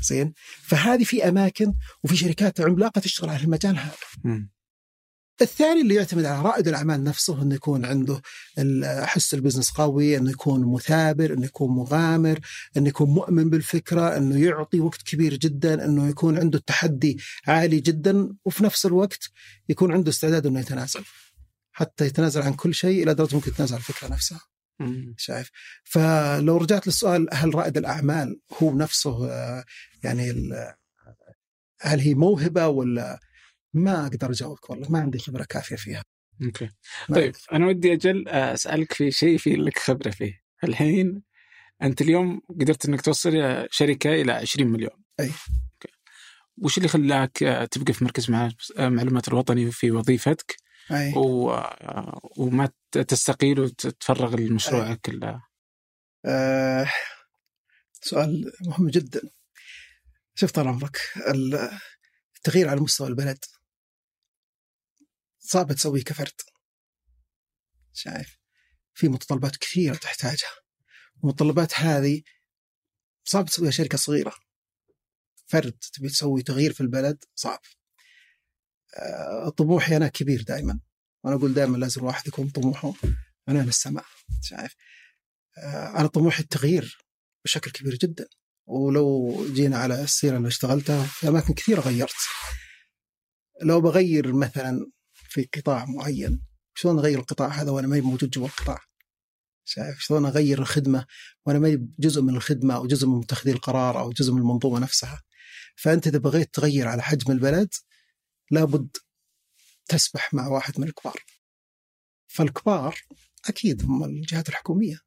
زين 0.03 0.33
فهذه 0.63 1.05
في 1.05 1.29
أماكن 1.29 1.75
وفي 2.05 2.17
شركات 2.17 2.61
عملاقه 2.61 3.01
تشتغل 3.01 3.31
على 3.31 3.45
المجال 3.45 3.79
هذا. 3.79 3.95
الثاني 5.43 5.81
اللي 5.81 5.95
يعتمد 5.95 6.25
على 6.25 6.43
رائد 6.43 6.69
الأعمال 6.69 7.05
نفسه 7.05 7.43
إنه 7.43 7.55
يكون 7.55 7.85
عنده 7.85 8.23
حس 9.05 9.35
البزنس 9.35 9.71
قوي، 9.71 10.17
إنه 10.17 10.31
يكون 10.31 10.73
مثابر، 10.73 11.33
إنه 11.33 11.45
يكون 11.45 11.77
مغامر، 11.77 12.39
إنه 12.77 12.89
يكون 12.89 13.11
مؤمن 13.11 13.51
بالفكرة، 13.51 14.17
إنه 14.17 14.45
يعطي 14.45 14.81
وقت 14.81 15.03
كبير 15.03 15.35
جدا، 15.35 15.85
إنه 15.85 16.09
يكون 16.09 16.39
عنده 16.39 16.59
التحدي 16.59 17.19
عالي 17.47 17.81
جدا 17.81 18.37
وفي 18.45 18.65
نفس 18.65 18.87
الوقت 18.87 19.31
يكون 19.69 19.93
عنده 19.93 20.11
استعداد 20.11 20.47
إنه 20.47 20.61
يتنازل. 20.61 21.05
حتى 21.73 22.07
يتنازل 22.07 22.43
عن 22.43 22.53
كل 22.53 22.75
شيء 22.75 23.03
إلى 23.03 23.15
درجة 23.15 23.35
ممكن 23.35 23.51
يتنازل 23.51 23.75
عن 23.75 23.81
الفكرة 23.81 24.09
نفسها. 24.09 24.41
شايف؟ 25.17 25.51
فلو 25.85 26.57
رجعت 26.57 26.87
للسؤال 26.87 27.27
هل 27.33 27.55
رائد 27.55 27.77
الأعمال 27.77 28.41
هو 28.63 28.75
نفسه 28.77 29.31
آه، 29.31 29.65
يعني 30.05 30.31
ال- 30.31 30.75
هل 31.83 32.01
هي 32.01 32.15
موهبة 32.15 32.67
ولا 32.69 33.21
ما 33.75 34.07
أقدر 34.07 34.31
أجاوبك؟ 34.31 34.71
والله 34.71 34.91
ما 34.91 34.99
عندي 35.01 35.19
خبرة 35.19 35.45
كافية 35.45 35.77
فيها. 35.77 36.03
أوكي. 36.43 36.69
طيب 37.15 37.35
أنا 37.53 37.67
ودي 37.67 37.93
أجل 37.93 38.29
أسألك 38.29 38.93
في 38.93 39.11
شيء 39.11 39.39
في 39.39 39.51
لك 39.57 39.79
خبرة 39.79 40.11
فيه. 40.11 40.41
الحين 40.65 41.23
أنت 41.83 42.01
اليوم 42.01 42.41
قدرت 42.61 42.87
إنك 42.89 43.01
توصل 43.01 43.67
شركة 43.71 44.11
إلى 44.15 44.33
20 44.33 44.69
مليون. 44.69 44.91
أي. 45.21 45.31
وش 46.63 46.79
اللي 46.79 46.89
خلاك 46.89 47.33
تبقى 47.71 47.93
في 47.93 48.05
مركز 48.05 48.31
مع- 48.31 48.51
معلومات 48.79 49.29
الوطني 49.29 49.71
في 49.71 49.91
وظيفتك؟ 49.91 50.57
و... 51.17 51.61
وما 52.37 52.73
تستقيل 53.09 53.61
وتتفرغ 53.61 54.37
لمشروعك 54.37 55.01
كله 55.01 55.45
آه 56.25 56.93
سؤال 58.01 58.53
مهم 58.61 58.89
جدا. 58.89 59.21
شوف 60.35 60.51
طال 60.51 60.69
عمرك 60.69 60.99
ال- 61.17 61.79
التغيير 62.37 62.69
على 62.69 62.81
مستوى 62.81 63.09
البلد 63.09 63.45
صعب 65.39 65.73
تسويه 65.73 66.03
كفرد. 66.03 66.41
شايف؟ 67.93 68.39
في 68.95 69.09
متطلبات 69.09 69.57
كثيرة 69.57 69.95
تحتاجها. 69.95 70.51
المتطلبات 71.25 71.75
هذه 71.75 72.23
صعب 73.25 73.47
تسويها 73.47 73.71
شركة 73.71 73.99
صغيرة. 73.99 74.35
فرد 75.47 75.79
تبي 75.93 76.09
تسوي 76.09 76.43
تغيير 76.43 76.73
في 76.73 76.81
البلد 76.81 77.25
صعب. 77.35 77.61
طموحي 79.57 79.97
أنا 79.97 80.09
كبير 80.09 80.43
دائما. 80.43 80.81
وأنا 81.25 81.37
أقول 81.37 81.55
دائما 81.55 81.77
لازم 81.77 82.01
الواحد 82.01 82.29
يكون 82.29 82.49
طموحه 82.49 82.93
أمام 83.49 83.69
السماء 83.69 84.05
شايف؟ 84.43 84.75
آه، 85.59 86.01
أنا 86.01 86.07
طموحي 86.07 86.43
التغيير 86.43 86.99
بشكل 87.45 87.71
كبير 87.71 87.95
جدا. 87.95 88.29
ولو 88.67 89.37
جينا 89.53 89.79
على 89.79 90.03
السيرة 90.03 90.37
اللي 90.37 90.49
اشتغلتها 90.49 91.05
في 91.07 91.29
أماكن 91.29 91.55
كثيرة 91.55 91.81
غيرت. 91.81 92.17
لو 93.63 93.81
بغير 93.81 94.33
مثلا 94.33 94.91
في 95.13 95.49
قطاع 95.55 95.85
معين 95.85 96.43
شلون 96.75 96.99
أغير 96.99 97.19
القطاع 97.19 97.49
هذا 97.49 97.71
وأنا 97.71 97.87
ما 97.87 98.01
موجود 98.01 98.31
جوا 98.31 98.47
القطاع؟ 98.47 98.79
شايف؟ 99.65 100.01
شلون 100.01 100.27
أغير 100.27 100.59
الخدمة 100.59 101.07
وأنا 101.47 101.59
ما 101.59 101.89
جزء 101.99 102.23
من 102.23 102.37
الخدمة 102.37 102.75
أو 102.75 102.87
جزء 102.87 103.07
من 103.07 103.19
متخذي 103.19 103.53
القرار 103.53 104.01
أو 104.01 104.13
جزء 104.13 104.33
من 104.33 104.39
المنظومة 104.39 104.79
نفسها؟ 104.79 105.23
فأنت 105.77 106.07
إذا 106.07 106.19
بغيت 106.19 106.55
تغير 106.55 106.89
على 106.89 107.03
حجم 107.03 107.33
البلد 107.33 107.75
لابد 108.51 108.97
تسبح 109.89 110.35
مع 110.35 110.49
واحد 110.49 110.81
من 110.81 110.89
الكبار. 110.89 111.25
فالكبار 112.27 113.01
أكيد 113.49 113.83
هم 113.83 114.05
الجهات 114.05 114.49
الحكومية. 114.49 115.01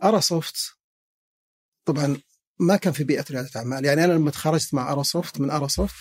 فأراسوفت 0.00 0.56
طبعا 1.84 2.20
ما 2.60 2.76
كان 2.76 2.92
في 2.92 3.04
بيئة 3.04 3.24
ريادة 3.30 3.50
أعمال. 3.56 3.84
يعني 3.84 4.04
أنا 4.04 4.12
لما 4.12 4.30
تخرجت 4.30 4.74
مع 4.74 4.92
أراسوفت 4.92 5.40
من 5.40 5.50
أراسوفت 5.50 5.94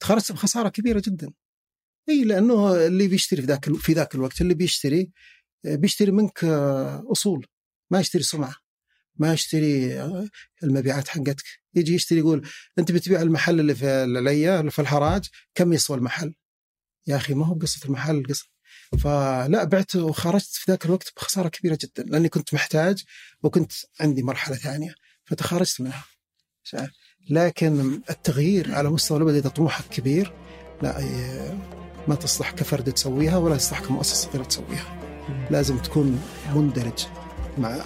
تخرجت 0.00 0.32
بخسارة 0.32 0.68
كبيرة 0.68 1.02
جدا. 1.06 1.32
إي 2.08 2.24
لأنه 2.24 2.86
اللي 2.86 3.08
بيشتري 3.08 3.42
في 3.42 3.46
ذاك 3.46 3.76
في 3.76 3.92
ذاك 3.92 4.14
الوقت 4.14 4.40
اللي 4.40 4.54
بيشتري 4.54 5.12
بيشتري 5.64 6.10
منك 6.10 6.44
أصول 7.12 7.46
ما 7.90 8.00
يشتري 8.00 8.22
سمعه 8.22 8.54
ما 9.16 9.32
يشتري 9.32 10.02
المبيعات 10.62 11.08
حقتك. 11.08 11.44
يجي 11.74 11.94
يشتري 11.94 12.18
يقول 12.18 12.48
أنت 12.78 12.92
بتبيع 12.92 13.22
المحل 13.22 13.60
اللي 13.60 13.74
في 13.74 13.84
العليا 13.86 14.60
اللي 14.60 14.70
في 14.70 14.78
الحراج 14.78 15.28
كم 15.54 15.72
يسوى 15.72 15.96
المحل؟ 15.96 16.34
يا 17.06 17.16
أخي 17.16 17.34
ما 17.34 17.46
هو 17.46 17.54
قصه 17.54 17.80
المحل 17.84 18.22
قصة. 18.28 18.46
فلا 18.98 19.64
بعت 19.64 19.96
وخرجت 19.96 20.50
في 20.50 20.70
ذاك 20.70 20.84
الوقت 20.86 21.12
بخسارة 21.16 21.48
كبيرة 21.48 21.78
جدا 21.82 22.02
لأني 22.02 22.28
كنت 22.28 22.54
محتاج 22.54 23.04
وكنت 23.42 23.72
عندي 24.00 24.22
مرحلة 24.22 24.56
ثانية 24.56 24.94
فتخرجت 25.24 25.80
منها. 25.80 26.04
لكن 27.30 28.00
التغيير 28.10 28.74
على 28.74 28.90
مستوى 28.90 29.18
الأبد 29.18 29.34
إذا 29.34 29.48
طموحك 29.48 29.84
كبير 29.88 30.32
لا 30.82 31.00
ما 32.08 32.14
تصلح 32.14 32.50
كفرد 32.50 32.92
تسويها 32.92 33.36
ولا 33.36 33.56
تصلح 33.56 33.80
كمؤسسة 33.80 34.30
صغيره 34.30 34.44
تسويها. 34.44 35.00
لازم 35.50 35.78
تكون 35.78 36.22
مندرج 36.54 37.06
مع 37.58 37.84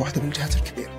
واحدة 0.00 0.22
من 0.22 0.28
الجهات 0.28 0.56
الكبيرة. 0.56 0.90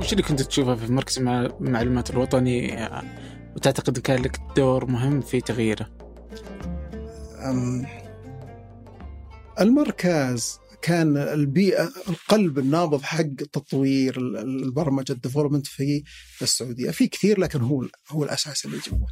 وش 0.00 0.12
اللي 0.12 0.22
كنت 0.22 0.42
تشوفه 0.42 0.74
في 0.74 0.92
مركز 0.92 1.18
مع- 1.18 1.48
معلومات 1.60 2.10
الوطني؟ 2.10 2.76
وتعتقد 3.56 3.98
كان 3.98 4.22
لك 4.22 4.40
دور 4.56 4.86
مهم 4.86 5.20
في 5.20 5.40
تغييره؟ 5.40 5.90
المركز 9.60 10.58
كان 10.82 11.16
البيئة 11.16 11.92
القلب 12.08 12.58
النابض 12.58 13.02
حق 13.02 13.22
تطوير 13.52 14.16
ال- 14.16 14.36
البرمجة 14.36 15.12
الديفلوبمنت 15.12 15.66
في 15.66 16.02
السعودية. 16.42 16.90
في 16.90 17.06
كثير 17.08 17.40
لكن 17.40 17.60
هو 17.60 17.84
هو 18.10 18.24
الأساس 18.24 18.64
اللي 18.64 18.78
جوا 18.78 19.06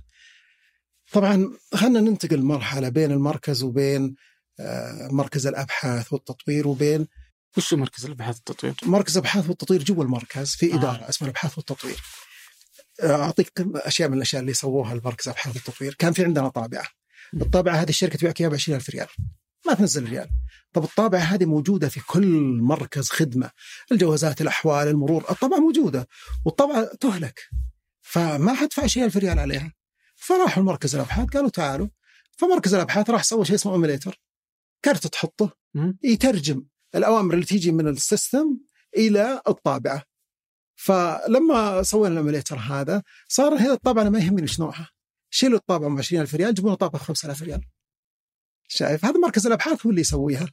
طبعا 1.12 1.52
خلينا 1.74 2.00
ننتقل 2.00 2.42
مرحلة 2.42 2.88
بين 2.88 3.12
المركز 3.12 3.62
وبين 3.62 4.14
آه، 4.60 5.08
مركز 5.08 5.46
الأبحاث 5.46 6.12
والتطوير 6.12 6.68
وبين 6.68 7.08
وش 7.56 7.74
مركز 7.74 8.04
الأبحاث 8.04 8.36
والتطوير؟ 8.36 8.74
مركز 8.82 9.16
الأبحاث 9.16 9.48
والتطوير 9.48 9.84
جوا 9.84 10.04
المركز 10.04 10.54
في 10.54 10.72
آه. 10.72 10.76
إدارة 10.76 11.08
اسمها 11.08 11.30
الأبحاث 11.30 11.58
والتطوير. 11.58 12.00
أعطيك 13.02 13.52
أشياء 13.74 14.08
من 14.08 14.16
الأشياء 14.16 14.42
اللي 14.42 14.54
سووها 14.54 14.92
المركز 14.92 15.28
الأبحاث 15.28 15.56
والتطوير، 15.56 15.94
كان 15.94 16.12
في 16.12 16.24
عندنا 16.24 16.48
طابعة. 16.48 16.86
الطابعة 17.34 17.74
هذه 17.74 17.88
الشركة 17.88 18.18
تبيعك 18.18 18.40
اياها 18.40 18.50
ب 18.50 18.54
20000 18.54 18.90
ريال. 18.90 19.06
ما 19.66 19.74
تنزل 19.74 20.08
ريال. 20.08 20.30
طب 20.72 20.84
الطابعة 20.84 21.20
هذه 21.20 21.44
موجودة 21.44 21.88
في 21.88 22.00
كل 22.00 22.26
مركز 22.62 23.10
خدمة، 23.10 23.50
الجوازات 23.92 24.40
الأحوال، 24.40 24.88
المرور، 24.88 25.24
الطابعة 25.30 25.58
موجودة 25.58 26.08
والطابعة 26.44 26.84
تهلك. 27.00 27.40
فما 28.00 28.54
حدفع 28.54 28.82
20000 28.82 29.16
ريال 29.16 29.38
عليها. 29.38 29.72
فراحوا 30.22 30.62
المركز 30.62 30.94
الأبحاث 30.94 31.28
قالوا 31.28 31.48
تعالوا 31.50 31.88
فمركز 32.38 32.74
الأبحاث 32.74 33.10
راح 33.10 33.22
سوى 33.24 33.44
شيء 33.44 33.54
اسمه 33.54 33.72
ايميليتر. 33.72 34.20
كرت 34.84 35.06
تحطه. 35.06 35.56
يترجم 36.04 36.64
الأوامر 36.94 37.34
اللي 37.34 37.44
تيجي 37.44 37.72
من 37.72 37.88
ال 37.88 37.98
system 37.98 38.58
إلى 38.96 39.42
الطابعة. 39.48 40.02
فلما 40.76 41.82
سوينا 41.82 42.12
ال 42.12 42.17
emulator 42.17 42.56
هذا 42.56 43.02
صار 43.28 43.54
هنا 43.54 43.72
الطابعه 43.72 44.08
ما 44.08 44.18
يهمني 44.18 44.42
إيش 44.42 44.60
نوعها. 44.60 44.90
شيلوا 45.30 45.58
الطابعه 45.58 45.90
ب 45.90 45.98
20000 45.98 46.34
ريال 46.34 46.54
جيبوا 46.54 46.74
طابعه 46.74 47.02
ب 47.02 47.06
5000 47.06 47.42
ريال. 47.42 47.60
شايف 48.68 49.04
هذا 49.04 49.18
مركز 49.18 49.46
الأبحاث 49.46 49.86
هو 49.86 49.90
اللي 49.90 50.00
يسويها. 50.00 50.46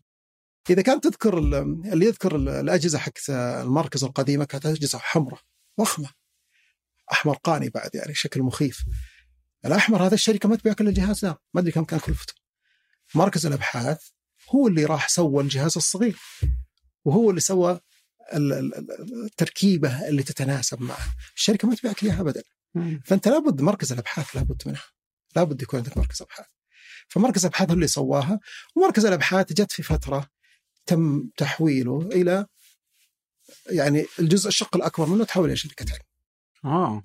إذا 0.70 0.82
كان 0.82 1.02
تذكر 1.02 1.38
ال- 1.38 1.54
اللي 1.94 2.06
يذكر 2.06 2.36
ال- 2.36 2.50
الأجهزة 2.50 3.00
حقت 3.00 3.30
المركز 3.30 4.04
القديمة 4.04 4.46
كانت 4.46 4.66
أجهزة 4.66 5.00
حمراء 5.00 5.40
ضخمة. 5.80 6.10
أحمر 7.12 7.36
قاني 7.44 7.70
بعد 7.70 7.96
يعني 7.96 8.14
شكل 8.14 8.42
مخيف. 8.42 8.84
الأحمر 9.66 10.06
هذا 10.06 10.14
الشركة 10.14 10.50
ما 10.50 10.56
تبيع 10.56 10.74
كل 10.74 10.88
الجهاز 10.88 11.26
ذا 11.26 11.38
ما 11.54 11.62
أدري 11.62 11.72
كم 11.72 11.84
كان 11.84 12.00
كلفته. 12.00 12.34
مركز 13.16 13.46
الأبحاث 13.46 14.02
هو 14.50 14.68
اللي 14.68 14.86
راح 14.86 15.10
سوى 15.10 15.44
الجهاز 15.44 15.78
الصغير 15.78 16.20
وهو 17.06 17.30
اللي 17.30 17.42
سوى 17.42 17.80
ال- 18.34 18.54
ال- 18.54 18.76
ال- 18.76 19.26
التركيبه 19.26 20.08
اللي 20.08 20.24
تتناسب 20.24 20.82
معه. 20.82 21.16
الشركة 21.36 21.68
ما 21.68 21.76
تبيعك 21.76 22.04
إياها 22.04 22.22
ابدا. 22.22 22.44
فأنت 23.06 23.28
لابد 23.28 23.62
مركز 23.62 23.92
الأبحاث 23.92 24.36
لابد 24.36 24.62
منها 24.66 24.84
لابد 25.36 25.62
يكون 25.62 25.80
عندك 25.80 25.98
مركز 25.98 26.22
أبحاث. 26.22 26.46
فمركز 27.08 27.46
الأبحاث 27.46 27.70
هو 27.70 27.76
اللي 27.76 27.88
سواها 27.88 28.40
ومركز 28.76 29.06
الأبحاث 29.06 29.54
جت 29.54 29.72
في 29.72 29.84
فترة 29.84 30.30
تم 30.86 31.30
تحويله 31.38 32.10
إلى 32.12 32.46
يعني 33.70 34.06
الجزء 34.20 34.48
الشق 34.48 34.76
الأكبر 34.76 35.06
منه 35.06 35.24
تحول 35.26 35.46
إلى 35.48 35.56
شركة 35.56 35.86
علم 35.94 36.02
آه. 36.74 37.04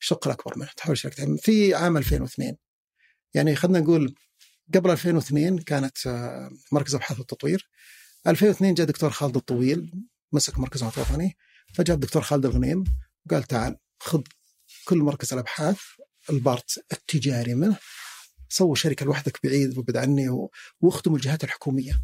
الشق 0.00 0.26
الاكبر 0.26 0.58
منه 0.58 0.70
تحول 0.76 0.98
شركه 0.98 1.20
علم 1.22 1.36
في 1.36 1.74
عام 1.74 1.96
2002 1.96 2.56
يعني 3.34 3.56
خلينا 3.56 3.80
نقول 3.80 4.14
قبل 4.74 4.90
2002 4.90 5.58
كانت 5.58 6.06
آه، 6.06 6.50
مركز 6.72 6.94
الابحاث 6.94 7.18
والتطوير. 7.18 7.68
2002 8.26 8.74
جاء 8.74 8.86
دكتور 8.86 9.10
خالد 9.10 9.36
الطويل 9.36 9.92
مسك 10.32 10.58
مركز 10.58 10.82
الابحاث 10.82 11.08
الوطني 11.08 11.36
فجاء 11.74 11.94
الدكتور 11.94 12.22
خالد 12.22 12.46
الغنيم 12.46 12.84
وقال 13.26 13.42
تعال 13.42 13.76
خذ 14.00 14.22
كل 14.84 14.98
مركز 14.98 15.32
الأبحاث 15.32 15.80
البارت 16.30 16.84
التجاري 16.92 17.54
منه 17.54 17.76
سووا 18.48 18.74
شركة 18.74 19.06
لوحدك 19.06 19.38
بعيد 19.44 19.78
وبعد 19.78 19.96
عني 19.96 20.28
واخدموا 20.80 21.16
الجهات 21.16 21.44
الحكومية. 21.44 22.02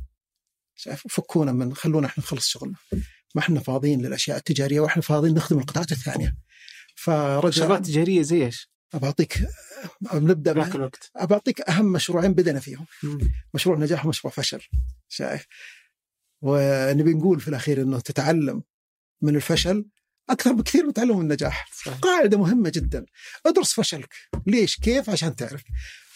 شايف؟ 0.74 1.02
فكونا 1.08 1.52
من 1.52 1.74
خلونا 1.74 2.06
إحنا 2.06 2.24
نخلص 2.24 2.48
شغلنا. 2.48 2.76
ما 3.34 3.42
إحنا 3.42 3.60
فاضيين 3.60 4.02
للأشياء 4.02 4.36
التجارية 4.36 4.80
وإحنا 4.80 5.02
فاضيين 5.02 5.34
نخدم 5.34 5.58
القطاعات 5.58 5.92
الثانية. 5.92 6.34
فرجع 6.94 7.50
شغلات 7.64 7.86
تجارية 7.86 8.22
زي 8.22 8.44
إيش؟ 8.44 8.70
بعطيك 8.94 9.38
نبدأ 10.14 10.52
ب- 10.52 10.58
الوقت. 10.58 11.10
بعطيك 11.22 11.60
أهم 11.60 11.92
مشروعين 11.92 12.32
بدنا 12.34 12.60
فيهم. 12.60 12.86
مم. 13.02 13.18
مشروع 13.54 13.78
نجاح 13.78 14.06
ومشروع 14.06 14.34
فشل. 14.34 14.60
شايف 15.08 15.46
ونبي 16.42 17.14
نقول 17.14 17.40
في 17.40 17.48
الأخير 17.48 17.82
إنه 17.82 18.00
تتعلم 18.00 18.62
من 19.22 19.36
الفشل 19.36 19.86
أكثر 20.30 20.52
بكثير 20.52 20.86
من 20.86 20.92
تعلم 20.92 21.16
من 21.16 21.22
النجاح. 21.22 21.68
صحيح. 21.72 21.98
قاعدة 21.98 22.38
مهمة 22.38 22.70
جدا. 22.74 23.06
ادرس 23.46 23.72
فشلك. 23.72 24.14
ليش؟ 24.46 24.76
كيف؟ 24.80 25.10
عشان 25.10 25.36
تعرف. 25.36 25.62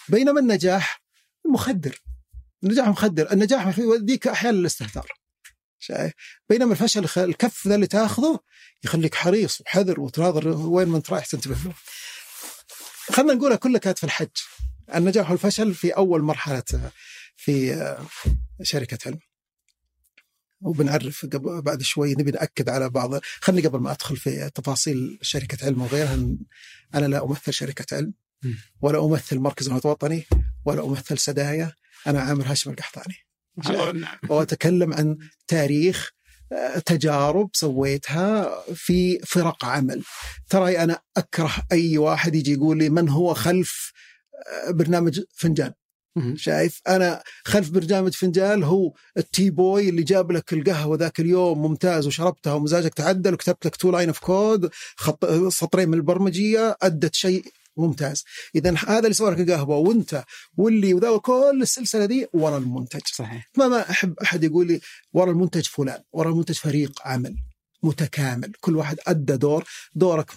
بينما 0.09 0.41
النجاح 0.41 1.03
مخدر. 1.53 2.01
النجاح 2.65 2.89
مخدر. 2.89 3.33
النجاح 3.33 3.79
يوديك 3.79 4.29
أحيانا 4.29 4.57
للاستهتار. 4.57 5.09
شايف؟ 5.79 6.13
بينما 6.49 6.73
الفشل 6.73 7.25
الكف 7.25 7.67
ذا 7.69 7.75
اللي 7.75 7.87
تاخذه 7.87 8.41
يخليك 8.85 9.15
حريص 9.15 9.61
وحذر 9.61 10.01
وتناظر 10.01 10.49
وين 10.49 10.89
ما 10.89 10.97
انت 10.97 11.11
رايح 11.11 11.27
تنتبه 11.27 11.57
له. 11.65 11.75
خلينا 13.13 13.35
نقولها 13.35 13.57
كلها 13.57 13.79
كانت 13.79 13.99
في 13.99 14.05
الحج. 14.05 14.37
النجاح 14.95 15.31
والفشل 15.31 15.75
في 15.75 15.91
أول 15.91 16.23
مرحلة 16.23 16.91
في 17.37 17.97
شركة 18.63 18.99
علم. 19.07 19.19
وبنعرف 20.61 21.27
قبل 21.27 21.63
بعد 21.63 21.83
شوي 21.83 22.13
نبي 22.13 22.31
نأكد 22.31 22.69
على 22.69 22.91
بعض. 22.91 23.21
خلني 23.41 23.61
قبل 23.61 23.79
ما 23.79 23.93
أدخل 23.93 24.17
في 24.17 24.51
تفاصيل 24.55 25.19
شركة 25.23 25.67
علم 25.67 25.83
وغيرها 25.83 26.19
أنا 26.95 27.07
لا 27.07 27.25
أمثل 27.25 27.53
شركة 27.53 27.97
علم. 27.97 28.15
ولا 28.81 29.05
أمثل 29.05 29.39
مركز 29.39 29.69
الوطني 29.69 30.27
ولا 30.65 30.85
أمثل 30.87 31.19
سدايا. 31.19 31.73
أنا 32.07 32.21
عامر 32.21 32.51
هاشم 32.51 32.71
القحطاني. 32.71 33.28
واتكلم 34.29 34.93
عن 34.93 35.19
تاريخ 35.47 36.11
آه، 36.53 36.79
تجارب 36.79 37.51
سويتها 37.53 38.63
في 38.75 39.19
فرق 39.19 39.65
عمل. 39.65 40.03
ترى 40.51 40.79
أنا 40.79 40.99
أكره 41.17 41.51
أي 41.73 41.99
واحد 41.99 42.35
يجي 42.35 42.53
يقول 42.53 42.79
لي 42.79 42.89
من 42.89 43.09
هو 43.09 43.35
خلف 43.35 43.93
آه، 44.69 44.71
برنامج 44.71 45.21
فنجان. 45.35 45.73
شايف؟ 46.37 46.81
أنا 46.89 47.23
خلف 47.45 47.71
برنامج 47.71 48.13
فنجان 48.13 48.63
هو 48.63 48.93
ال 49.17 49.25
tea 49.25 49.51
boy 49.51 49.89
اللي 49.89 50.03
جاب 50.03 50.33
لك 50.33 50.53
القهوة 50.53 50.97
ذاك 50.97 51.21
اليوم 51.21 51.63
ممتاز 51.63 52.07
وشربتها 52.07 52.53
ومزاجك 52.53 52.95
تعدل 52.95 53.35
وكتبت 53.35 53.67
لك 53.67 53.77
two 53.77 53.91
line 53.91 54.09
of 54.09 54.19
code 54.19 54.71
خط 54.97 55.25
سطرين 55.49 55.89
من 55.89 55.95
البرمجية 55.95 56.77
أدت 56.83 57.15
شيء 57.15 57.45
ممتاز. 57.79 58.25
اذا 58.55 58.75
هذا 58.87 58.99
اللي 58.99 59.15
سوى 59.15 59.31
لك 59.31 59.41
القهوه 59.41 59.77
وأنت 59.77 60.25
واللي 60.57 60.95
وذا 60.95 61.17
كل 61.17 61.59
السلسلة 61.63 62.07
دي 62.07 62.27
ورا 62.33 62.59
المنتج. 62.59 63.01
صحيح. 63.15 63.51
ما 63.57 63.69
ما 63.69 63.91
أحب 63.91 64.15
أحد 64.23 64.45
يقول 64.45 64.67
لي 64.67 64.81
ورا 65.13 65.31
المنتج 65.31 65.67
فلان 65.67 66.03
ورا 66.13 66.31
المنتج 66.31 66.55
فريق 66.55 66.93
عمل 67.05 67.37
متكامل. 67.83 68.53
كل 68.61 68.77
واحد 68.77 68.97
أدى 69.07 69.37
دور 69.37 69.65
دورك 69.95 70.31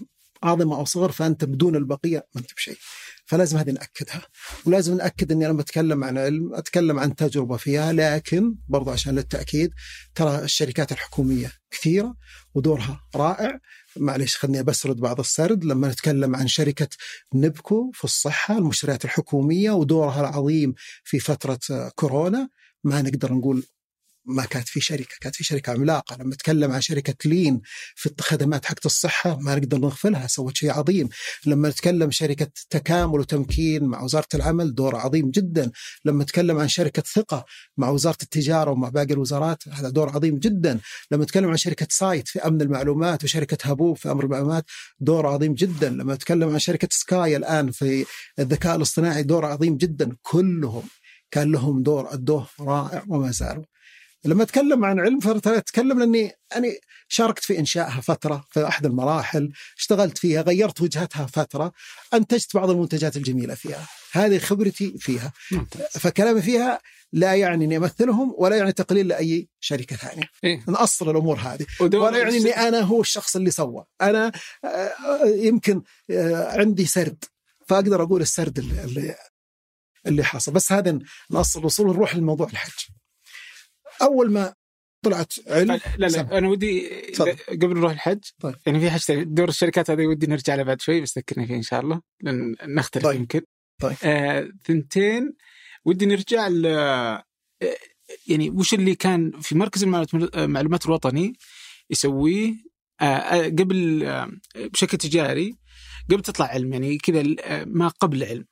اعظم 0.43 0.73
أو 0.73 0.85
صغر 0.85 1.11
فأنت 1.11 1.45
بدون 1.45 1.75
البقية 1.75 2.27
ما 2.35 2.41
أنت 2.41 2.53
بشيء. 2.53 2.77
فلازم 3.25 3.57
هذه 3.57 3.71
نأكدها. 3.71 4.21
ولازم 4.65 4.97
نأكد 4.97 5.31
إني 5.31 5.47
لما 5.47 5.61
اتكلم 5.61 6.03
عن 6.03 6.17
علم 6.17 6.53
أتكلم 6.53 6.99
عن 6.99 7.15
تجربة 7.15 7.57
فيها 7.57 7.93
لكن 7.93 8.55
برضو 8.69 8.91
عشان 8.91 9.15
للتأكيد 9.15 9.71
ترى 10.15 10.43
الشركات 10.43 10.91
الحكومية 10.91 11.60
كثيرة 11.71 12.15
ودورها 12.55 13.01
رائع. 13.15 13.59
معلش 13.97 14.37
خلني 14.37 14.63
بسرد 14.63 14.95
بعض 14.95 15.19
السرد. 15.19 15.63
لما 15.63 15.87
نتكلم 15.87 16.35
عن 16.35 16.47
شركة 16.47 16.87
نبكو 17.33 17.91
في 17.93 18.03
الصحة 18.03 18.57
المشتريات 18.57 19.05
الحكومية 19.05 19.71
ودورها 19.71 20.19
العظيم 20.21 20.73
في 21.03 21.19
فترة 21.19 21.59
آه، 21.71 21.91
كورونا 21.95 22.49
ما 22.83 23.01
نقدر 23.01 23.33
نقول 23.33 23.63
ما 24.25 24.45
كانت 24.45 24.67
في 24.67 24.81
شركة، 24.81 25.15
كانت 25.21 25.35
في 25.35 25.43
شركة 25.43 25.71
عملاقة، 25.71 26.15
لما 26.15 26.33
نتكلم 26.33 26.71
عن 26.71 26.81
شركة 26.81 27.29
لين 27.29 27.61
في 27.95 28.09
الخدمات 28.19 28.65
حقت 28.65 28.85
الصحة 28.85 29.39
ما 29.39 29.55
نقدر 29.55 29.77
نغفلها، 29.77 30.27
سوت 30.27 30.57
شيء 30.57 30.71
عظيم، 30.71 31.09
لما 31.45 31.69
نتكلم 31.69 32.11
شركة 32.11 32.47
تكامل 32.69 33.19
وتمكين 33.19 33.83
مع 33.83 34.01
وزارة 34.01 34.27
العمل 34.33 34.75
دور 34.75 34.95
عظيم 34.95 35.31
جدا، 35.31 35.71
لما 36.05 36.23
نتكلم 36.23 36.59
عن 36.59 36.67
شركة 36.67 37.03
ثقة 37.15 37.45
مع 37.77 37.89
وزارة 37.89 38.17
التجارة 38.23 38.71
ومع 38.71 38.89
باقي 38.89 39.13
الوزارات 39.13 39.67
هذا 39.67 39.89
دور 39.89 40.09
عظيم 40.09 40.39
جدا، 40.39 40.79
لما 41.11 41.23
نتكلم 41.23 41.49
عن 41.49 41.57
شركة 41.57 41.87
SITE 41.89 42.27
في 42.27 42.39
أمن 42.39 42.61
المعلومات 42.61 43.23
وشركة 43.23 43.57
هبوب 43.71 43.97
في 43.97 44.11
أمن 44.11 44.23
المعلومات 44.23 44.65
دور 44.99 45.27
عظيم 45.27 45.53
جدا، 45.53 45.89
لما 45.89 46.13
نتكلم 46.13 46.49
عن 46.49 46.59
شركة 46.59 46.87
SCAI 46.91 47.37
الآن 47.37 47.71
في 47.71 48.05
الذكاء 48.39 48.75
الاصطناعي 48.75 49.23
دور 49.23 49.45
عظيم 49.45 49.77
جدا، 49.77 50.15
كلهم 50.21 50.83
كان 51.31 51.51
لهم 51.51 51.83
دور 51.83 52.13
ادوه 52.13 52.47
رائع 52.59 53.03
وما 53.07 53.31
زالوا. 53.31 53.63
لما 54.25 54.43
أتكلم 54.43 54.85
عن 54.85 54.99
علم 54.99 55.19
أتكلم 55.45 55.99
لأني 55.99 56.31
يعني 56.51 56.79
شاركت 57.07 57.43
في 57.43 57.59
إنشائها 57.59 58.01
فترة 58.01 58.45
في 58.49 58.67
أحد 58.67 58.85
المراحل، 58.85 59.51
اشتغلت 59.77 60.17
فيها، 60.17 60.41
غيرت 60.41 60.81
وجهتها 60.81 61.25
فترة، 61.25 61.71
أنتجت 62.13 62.55
بعض 62.55 62.69
المنتجات 62.69 63.17
الجميلة 63.17 63.55
فيها، 63.55 63.87
هذه 64.11 64.37
خبرتي 64.37 64.97
فيها، 64.97 65.31
ممتاز. 65.51 65.97
فكلامي 65.97 66.41
فيها 66.41 66.79
لا 67.13 67.35
يعني 67.35 67.65
أني 67.65 67.77
أمثلهم 67.77 68.35
ولا 68.37 68.55
يعني 68.55 68.71
تقليل 68.71 69.07
لأي 69.07 69.47
شركة 69.59 69.95
ثانية، 69.95 70.29
إيه. 70.43 70.63
نأصل 70.67 71.09
الأمور 71.09 71.37
هذه، 71.37 71.65
ولا 71.79 72.17
يعني 72.17 72.37
أني 72.37 72.49
أنا 72.49 72.79
هو 72.79 73.01
الشخص 73.01 73.35
اللي 73.35 73.51
سوى، 73.51 73.85
أنا 74.01 74.31
آه، 74.65 75.25
يمكن 75.25 75.81
آه، 76.11 76.59
عندي 76.59 76.85
سرد. 76.85 77.23
فأقدر 77.67 78.03
أقول 78.03 78.21
السرد 78.21 78.59
اللي 78.59 78.83
اللي, 78.83 79.15
اللي 80.07 80.23
حصل، 80.23 80.51
بس 80.51 80.71
هذا 80.71 80.99
نأصل 81.31 81.65
وصول 81.65 81.87
نروح 81.87 82.15
لموضوع 82.15 82.47
الحج. 82.47 83.00
أول 84.01 84.31
ما 84.31 84.53
طلعت 85.05 85.33
علم 85.47 85.79
لا 85.97 86.09
سمع. 86.09 86.21
لا 86.29 86.37
أنا 86.37 86.49
ودي 86.49 86.89
تفضل. 87.13 87.35
قبل 87.49 87.77
نروح 87.77 87.91
الحج 87.91 88.19
طيب. 88.39 88.55
يعني 88.65 88.79
في 88.79 88.89
حاجة 88.91 89.23
دور 89.23 89.49
الشركات 89.49 89.89
هذه 89.89 90.07
ودي 90.07 90.27
نرجع 90.27 90.55
له 90.55 90.63
بعد 90.63 90.81
شوي 90.81 91.01
بس 91.01 91.17
ذكرني 91.17 91.47
فيه 91.47 91.55
إن 91.55 91.61
شاء 91.61 91.81
الله 91.81 92.01
لأن 92.21 92.55
نختلف 92.63 93.03
طيب. 93.03 93.19
يمكن 93.19 93.41
طيب. 93.81 93.95
آه 94.03 94.49
ثنتين 94.65 95.33
ودي 95.85 96.05
نرجع 96.05 96.47
ل 96.47 96.65
آه، 96.65 97.23
يعني 98.27 98.49
وش 98.49 98.73
اللي 98.73 98.95
كان 98.95 99.31
في 99.41 99.55
مركز 99.55 99.83
المعلومات 99.83 100.35
المعلومات 100.35 100.85
الوطني 100.85 101.33
يسويه 101.89 102.53
آه، 103.01 103.05
آه، 103.05 103.45
قبل 103.45 104.03
آه، 104.03 104.31
بشكل 104.55 104.97
تجاري 104.97 105.55
قبل 106.11 106.21
تطلع 106.21 106.45
علم 106.45 106.73
يعني 106.73 106.97
كذا 106.97 107.23
آه، 107.43 107.63
ما 107.65 107.87
قبل 107.87 108.23
علم 108.23 108.45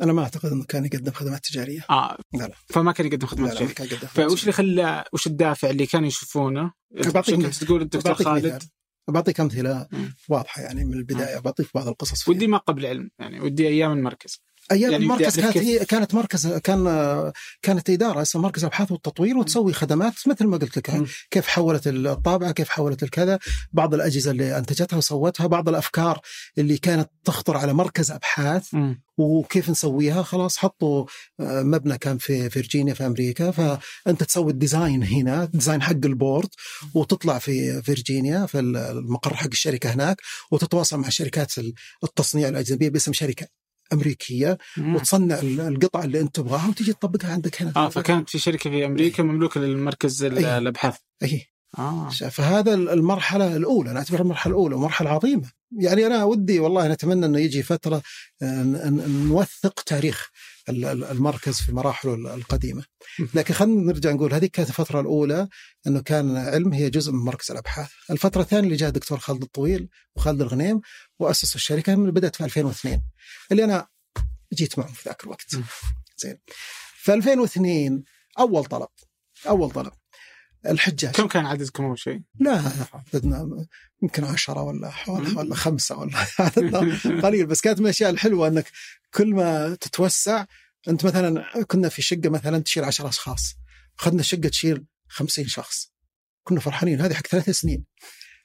أنا 0.00 0.12
ما 0.12 0.22
أعتقد 0.22 0.52
إنه 0.52 0.64
كان 0.64 0.84
يقدم 0.84 1.12
خدمات 1.12 1.46
تجارية 1.46 1.84
آه 1.90 2.18
لا 2.32 2.44
لا. 2.44 2.54
فما 2.66 2.92
كان 2.92 3.06
يقدم 3.06 3.26
خدمات 3.26 3.54
لا 3.54 3.60
ما 3.60 3.72
تجارية 3.72 3.98
خدمات 3.98 4.30
فوش 4.30 4.42
اللي 4.42 4.52
خلى 4.52 5.04
وش 5.12 5.26
الدافع 5.26 5.70
اللي 5.70 5.86
كانوا 5.86 6.08
يشوفونه 6.08 6.72
بعطيك. 6.90 7.46
تقول 7.46 7.82
الدكتور 7.82 8.14
خالد 8.14 8.46
مثال. 8.46 8.68
بعطيك 9.08 9.40
أمثلة. 9.40 9.88
واضحة 10.28 10.62
يعني 10.62 10.84
من 10.84 10.94
البداية 10.94 11.38
بعطيك 11.38 11.68
بعض 11.74 11.88
القصص 11.88 12.22
فيها. 12.22 12.34
ودي 12.34 12.46
ما 12.46 12.58
قبل 12.58 12.86
علم 12.86 13.10
يعني 13.18 13.40
ودي 13.40 13.68
أيام 13.68 13.92
المركز 13.92 14.42
أيام 14.72 14.82
يعني 14.82 14.92
يعني 14.92 15.04
المركز 15.04 15.38
أعرف 15.40 15.54
كانت 15.54 15.66
هي 15.66 15.84
كانت 15.84 16.14
مركز 16.14 16.46
كان 16.46 17.32
كانت 17.62 17.90
إدارة 17.90 18.22
اسمها 18.22 18.42
مركز 18.44 18.62
الابحاث 18.64 18.92
والتطوير 18.92 19.38
وتسوي 19.38 19.72
خدمات 19.72 20.12
مثل 20.26 20.46
ما 20.46 20.56
قلت 20.56 20.76
لك. 20.76 21.04
كيف 21.30 21.46
حولت 21.46 21.86
الطابعة 21.86 22.52
كيف 22.52 22.68
حولت 22.68 23.02
الكذا 23.02 23.38
بعض 23.72 23.94
الأجهزة 23.94 24.30
اللي 24.30 24.58
أنتجتها 24.58 24.96
وسوتها 24.96 25.46
بعض 25.46 25.68
الأفكار 25.68 26.20
اللي 26.58 26.78
كانت 26.78 27.10
تخطر 27.24 27.56
على 27.56 27.72
مركز 27.72 28.10
أبحاث 28.10 28.74
مم. 28.74 29.02
وكيف 29.18 29.70
نسويها. 29.70 30.22
خلاص 30.22 30.56
حطوا 30.56 31.04
آه، 31.40 31.62
مبنى 31.62 31.98
كان 31.98 32.18
في 32.18 32.50
فيرجينيا 32.50 32.94
في 32.94 33.06
أمريكا. 33.06 33.50
فأنت 33.50 34.22
تسوي 34.22 34.52
ال 34.52 34.59
design 34.59 35.02
هنا 35.02 35.44
design 35.44 35.82
حق 35.82 35.92
ال 36.04 36.11
board 36.11 36.48
وتطلع 36.94 37.38
في 37.38 37.82
فيرجينيا 37.82 38.46
في 38.46 38.58
المقر 38.58 39.34
حق 39.34 39.48
الشركة 39.52 39.94
هناك 39.94 40.20
وتتواصل 40.50 40.98
مع 40.98 41.08
شركات 41.08 41.52
التصنيع 42.04 42.48
الأجنبية 42.48 42.88
باسم 42.88 43.12
شركة 43.12 43.63
أمريكية 43.92 44.58
مم. 44.76 44.94
وتصنع 44.96 45.38
القطع 45.42 46.04
اللي 46.04 46.20
أنت 46.20 46.34
تبغاها 46.36 46.68
وتجي 46.68 46.92
تطبقها 46.92 47.32
عندك 47.32 47.62
هنا. 47.62 47.72
آه 47.76 47.88
فكانت 47.88 48.30
في 48.30 48.38
شركة 48.38 48.70
في 48.70 48.84
أمريكا 48.84 49.22
مملوكة 49.22 49.60
للمركز 49.60 50.24
ال- 50.24 50.38
أي. 50.44 50.58
الأبحاث. 50.58 50.96
اي 51.22 51.46
آه. 51.78 52.08
فهذا 52.08 52.74
المرحلة 52.74 53.56
الأولى 53.56 53.90
أنا 53.90 53.98
اعتبرها 53.98 54.22
المرحلة 54.22 54.52
الأولى 54.52 54.74
ومرحلة 54.74 55.10
عظيمة. 55.10 55.50
يعني 55.78 56.06
أنا 56.06 56.24
ودي 56.24 56.60
والله 56.60 56.88
نتمنى 56.88 57.26
إنه 57.26 57.38
يجي 57.40 57.62
فترة 57.62 58.02
آه، 58.42 58.62
نوثق 59.08 59.80
تاريخ. 59.86 60.30
المركز 60.68 61.60
في 61.60 61.72
مراحله 61.72 62.14
ال- 62.14 62.26
القديمة. 62.26 62.84
لكن 63.34 63.54
خلينا 63.54 63.80
نرجع 63.92 64.12
نقول 64.12 64.34
هذه 64.34 64.46
كانت 64.46 64.68
الفترة 64.68 65.00
الأولى 65.00 65.48
إنه 65.86 66.00
كان 66.02 66.36
علم 66.36 66.72
هي 66.72 66.90
جزء 66.90 67.12
من 67.12 67.18
مركز 67.18 67.50
الأبحاث. 67.50 67.90
الفترة 68.10 68.42
الثانية 68.42 68.64
اللي 68.64 68.76
جاء 68.76 68.88
الدكتور 68.88 69.18
خالد 69.18 69.42
الطويل 69.42 69.88
وخالد 70.16 70.40
الغنيم 70.40 70.80
واسسوا 71.18 71.56
الشركة 71.56 71.94
من 71.96 72.10
بدأت 72.10 72.36
في 72.36 72.44
2002 72.44 73.02
اللي 73.52 73.64
أنا 73.64 73.88
جيت 74.54 74.78
معهم 74.78 74.92
في 74.92 75.08
ذاك 75.08 75.24
الوقت. 75.24 75.56
زين. 76.18 76.38
في 76.96 77.14
2002 77.14 78.04
أول 78.38 78.64
طلب. 78.64 78.88
أول 79.48 79.70
طلب. 79.70 79.92
الحجاج. 80.66 81.12
كم 81.14 81.28
كان 81.28 81.46
عددكم 81.46 81.84
أول 81.84 81.98
شيء؟ 81.98 82.20
لا 82.40 82.62
عددنا 82.92 83.66
يمكن 84.02 84.24
عشرة 84.24 84.62
ولا 84.62 84.90
حوالي 84.90 85.36
ولا 85.36 85.54
خمسة 85.54 85.96
ولا 85.98 86.12
عددنا 86.38 87.20
قليل 87.22 87.46
بس 87.46 87.60
كانت 87.60 87.78
من 87.78 87.84
الأشياء 87.84 88.10
الحلوة 88.10 88.48
أنك 88.48 88.66
كل 89.14 89.34
ما 89.34 89.74
تتوسع 89.74 90.44
أنت 90.88 91.04
مثلا 91.06 91.62
كنا 91.62 91.88
في 91.88 92.02
شقة 92.02 92.28
مثلا 92.28 92.58
تشيل 92.58 92.84
عشرة 92.84 93.08
أشخاص 93.08 93.54
أخذنا 93.98 94.22
شقة 94.22 94.48
تشيل 94.48 94.84
خمسين 95.08 95.46
شخص. 95.48 95.92
كنا 96.44 96.60
فرحانين 96.60 97.00
هذه 97.00 97.14
حق 97.14 97.26
ثلاث 97.26 97.50
سنين. 97.50 97.84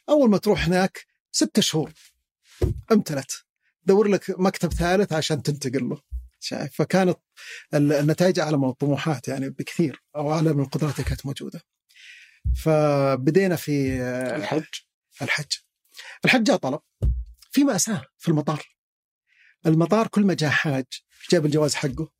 أول 0.09 0.29
ما 0.29 0.37
تروح 0.37 0.65
هناك 0.65 1.05
ستة 1.31 1.61
شهور 1.61 1.91
أمتلت. 2.91 3.31
دور 3.83 4.07
لك 4.07 4.25
مكتب 4.39 4.73
ثالث 4.73 5.13
عشان 5.13 5.43
تنتقل 5.43 5.89
له. 5.89 6.01
شايف؟ 6.39 6.71
فكانت 6.73 7.17
ال- 7.73 7.93
النتائج 7.93 8.39
أعلى 8.39 8.57
من 8.57 8.69
الطموحات 8.69 9.27
يعني 9.27 9.49
بكثير 9.49 10.03
أو 10.15 10.33
أعلى 10.33 10.53
من 10.53 10.63
القدرات 10.63 10.93
اللي 10.95 11.03
كانت 11.09 11.25
موجودة. 11.25 11.61
فبدينا 12.55 13.55
في 13.55 14.01
الحج. 14.35 14.63
الحج. 15.21 15.51
الحج 16.25 16.43
جاء 16.43 16.57
طلب 16.57 16.79
في 17.51 17.63
مأساة 17.63 18.05
في 18.17 18.27
المطار. 18.27 18.65
المطار 19.65 20.07
كل 20.07 20.25
ما 20.25 20.33
جاء 20.33 20.49
حاج 20.49 20.85
جاب 21.31 21.45
الجواز 21.45 21.75
حقه. 21.75 22.11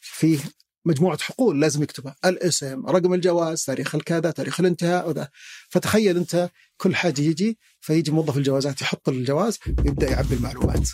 فيه 0.00 0.38
مجموعة 0.84 1.18
حقول 1.18 1.60
لازم 1.60 1.82
يكتبها. 1.82 2.16
الاسم 2.24 2.86
رقم 2.86 3.14
الجواز 3.14 3.64
تاريخ 3.64 3.94
الكذا 3.94 4.30
تاريخ 4.30 4.60
الانتهاء 4.60 5.08
وذا. 5.08 5.28
فتخيل 5.68 6.16
انت 6.16 6.50
كل 6.76 6.96
حاجة 6.96 7.20
يجي 7.20 7.58
فيجي 7.80 8.10
موظف 8.10 8.36
الجوازات 8.36 8.82
يحط 8.82 9.08
الجواز 9.08 9.58
ويبدأ 9.66 10.10
يعبي 10.10 10.34
المعلومات. 10.34 10.88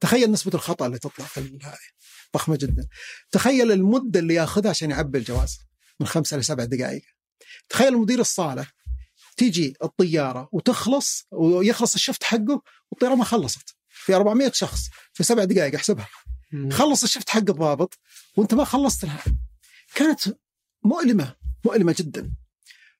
تخيل 0.00 0.30
نسبة 0.30 0.54
الخطأ 0.54 0.86
اللي 0.86 0.98
تطلع 0.98 1.26
في 1.26 1.40
هذه 1.40 1.78
ضخمة 2.34 2.56
جدا. 2.56 2.88
تخيل 3.30 3.72
المدة 3.72 4.20
اللي 4.20 4.34
ياخذها 4.34 4.70
عشان 4.70 4.90
يعبي 4.90 5.18
الجواز 5.18 5.58
من 6.00 6.06
خمسة 6.06 6.36
لسبع 6.36 6.64
دقائق. 6.64 7.02
تخيل 7.68 7.96
مدير 7.98 8.20
الصاله 8.20 8.66
تيجي 9.36 9.74
الطيارة 9.84 10.48
وتخلص 10.52 11.26
ويخلص 11.32 11.94
الشفت 11.94 12.24
حقه 12.24 12.62
والطيارة 12.90 13.14
ما 13.14 13.24
خلصت. 13.24 13.76
في 13.88 14.14
400 14.14 14.52
شخص 14.52 14.80
في 15.12 15.22
سبع 15.22 15.44
دقائق 15.44 15.74
أحسبها. 15.74 16.08
خلص 16.70 17.02
الشفت 17.02 17.30
حق 17.30 17.38
الضابط 17.38 17.98
وأنت 18.36 18.54
ما 18.54 18.64
خلصت 18.64 19.04
لها. 19.04 19.24
كانت 19.94 20.20
مؤلمة 20.84 21.36
مؤلمة 21.64 21.94
جدا. 21.98 22.32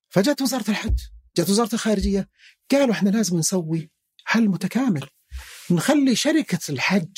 فجاءت 0.08 0.42
وزارة 0.42 0.70
الحج 0.70 0.98
جاءت 1.36 1.50
وزارة 1.50 1.74
الخارجية 1.74 2.28
قالوا 2.70 2.94
إحنا 2.94 3.10
لازم 3.10 3.38
نسوي 3.38 3.90
حل 4.24 4.48
متكامل. 4.48 5.08
نخلي 5.70 6.16
شركة 6.16 6.58
الحج 6.68 7.16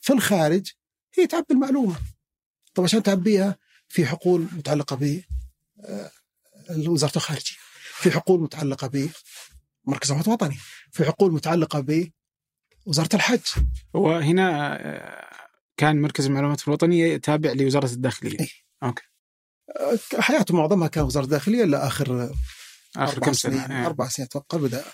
في 0.00 0.12
الخارج 0.12 0.70
هي 1.18 1.26
تعبي 1.26 1.46
المعلومة. 1.50 1.96
طب 2.74 2.84
عشان 2.84 3.02
تعبيها 3.02 3.58
في 3.88 4.06
حقول 4.06 4.48
متعلقة 4.52 4.96
ب 4.96 5.22
آه، 5.84 6.10
وزاره 6.70 7.16
الخارجية 7.16 7.56
في 7.94 8.10
حقول 8.10 8.40
متعلقة 8.40 8.86
ب 8.86 9.10
مركز 9.84 10.10
البحث 10.10 10.28
الوطني 10.28 10.58
في 10.92 11.04
حقول 11.04 11.32
متعلقة 11.32 11.80
ب 11.80 12.10
وزارة 12.86 13.16
الحج. 13.16 13.40
وهنا 13.94 14.76
آه، 14.80 15.28
كان 15.76 16.02
مركز 16.02 16.26
المعلومات 16.26 16.68
الوطنية 16.68 17.16
تابع 17.16 17.52
لوزارة 17.52 17.92
الداخلية. 17.92 18.40
إيه؟ 18.40 18.48
أوكي. 18.82 19.02
آه، 19.76 20.20
حياته 20.20 20.56
معظمها 20.56 20.88
كان 20.88 21.04
وزاره 21.04 21.24
الداخلية 21.24 21.64
الا 21.64 21.86
آخر 21.86 22.34
آخر 22.96 23.18
كم 23.18 23.32
سنة 23.32 23.66
سنين 23.66 23.84
أربع 23.84 24.08
سنين 24.08 24.28
أتوقع 24.28 24.58
بدأ 24.58 24.84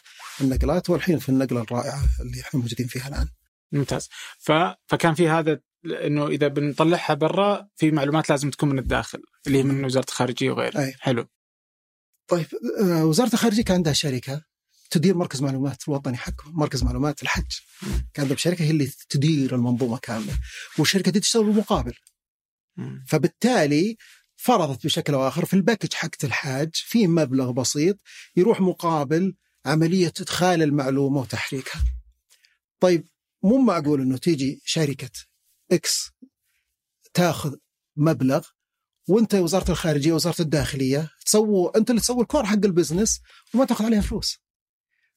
النقلات 0.40 0.90
والحين 0.90 1.18
في 1.18 1.28
النقلة 1.28 1.60
الرائعة 1.60 2.04
اللي 2.20 2.40
إحنا 2.40 2.60
موجودين 2.60 2.86
فيها 2.86 3.08
الآن. 3.08 3.28
ممتاز. 3.72 4.08
ف... 4.38 4.52
فكان 4.86 5.14
في 5.14 5.28
هذا 5.28 5.60
إنه 5.84 6.26
إذا 6.26 6.48
بنطلعها 6.48 7.14
برا 7.14 7.68
في 7.76 7.90
معلومات 7.90 8.30
لازم 8.30 8.50
تكون 8.50 8.68
من 8.68 8.78
الداخل 8.78 9.22
اللي 9.46 9.58
هي 9.58 9.62
من 9.62 9.84
وزارة 9.84 10.06
الخارجية 10.08 10.50
وغيرها. 10.50 10.84
أي. 10.84 10.94
حلو. 11.00 11.26
طيب 12.28 12.46
آه، 12.80 13.04
وزارة 13.04 13.32
الخارجية 13.32 13.62
كان 13.62 13.76
عندها 13.76 13.92
شركة 13.92 14.42
تدير 14.90 15.16
مركز 15.16 15.42
معلومات 15.42 15.88
الوطني 15.88 16.16
حقه 16.16 16.50
مركز 16.52 16.84
معلومات 16.84 17.22
الحج 17.22 17.52
كان 18.14 18.22
عندهم 18.24 18.36
شركة 18.36 18.64
هي 18.64 18.70
اللي 18.70 18.90
تدير 19.08 19.54
المنظومة 19.54 19.98
كاملة 19.98 20.38
والشركة 20.78 21.10
دي 21.10 21.20
تشتغل 21.20 21.44
بالمقابل. 21.44 21.94
فبالتالي 23.08 23.96
فرضت 24.36 24.84
بشكل 24.86 25.14
أو 25.14 25.28
آخر 25.28 25.44
في 25.44 25.54
الباكج 25.54 25.92
حقت 25.94 26.24
الحاج 26.24 26.70
في 26.74 27.06
مبلغ 27.06 27.50
بسيط 27.50 27.96
يروح 28.36 28.60
مقابل 28.60 29.34
عملية 29.66 30.12
إدخال 30.20 30.62
المعلومة 30.62 31.20
وتحريكها. 31.20 31.84
طيب 32.80 33.08
مو 33.42 33.58
معقول 33.58 34.00
إنه 34.00 34.16
تيجي 34.16 34.62
شركة 34.64 35.10
X 35.72 36.10
تاخذ 37.14 37.54
مبلغ 37.96 38.46
وانت 39.08 39.34
وزارة 39.34 39.70
الخارجية 39.70 40.12
وزارة 40.12 40.42
الداخلية 40.42 41.10
تسووا 41.26 41.78
انت 41.78 41.90
اللي 41.90 42.00
تسوي 42.00 42.22
ال 42.22 42.27
core 42.27 42.46
حق 42.46 42.52
ال 42.64 42.70
business 42.70 43.20
وما 43.54 43.64
تاخذ 43.64 43.84
عليها 43.84 44.00
فلوس. 44.00 44.38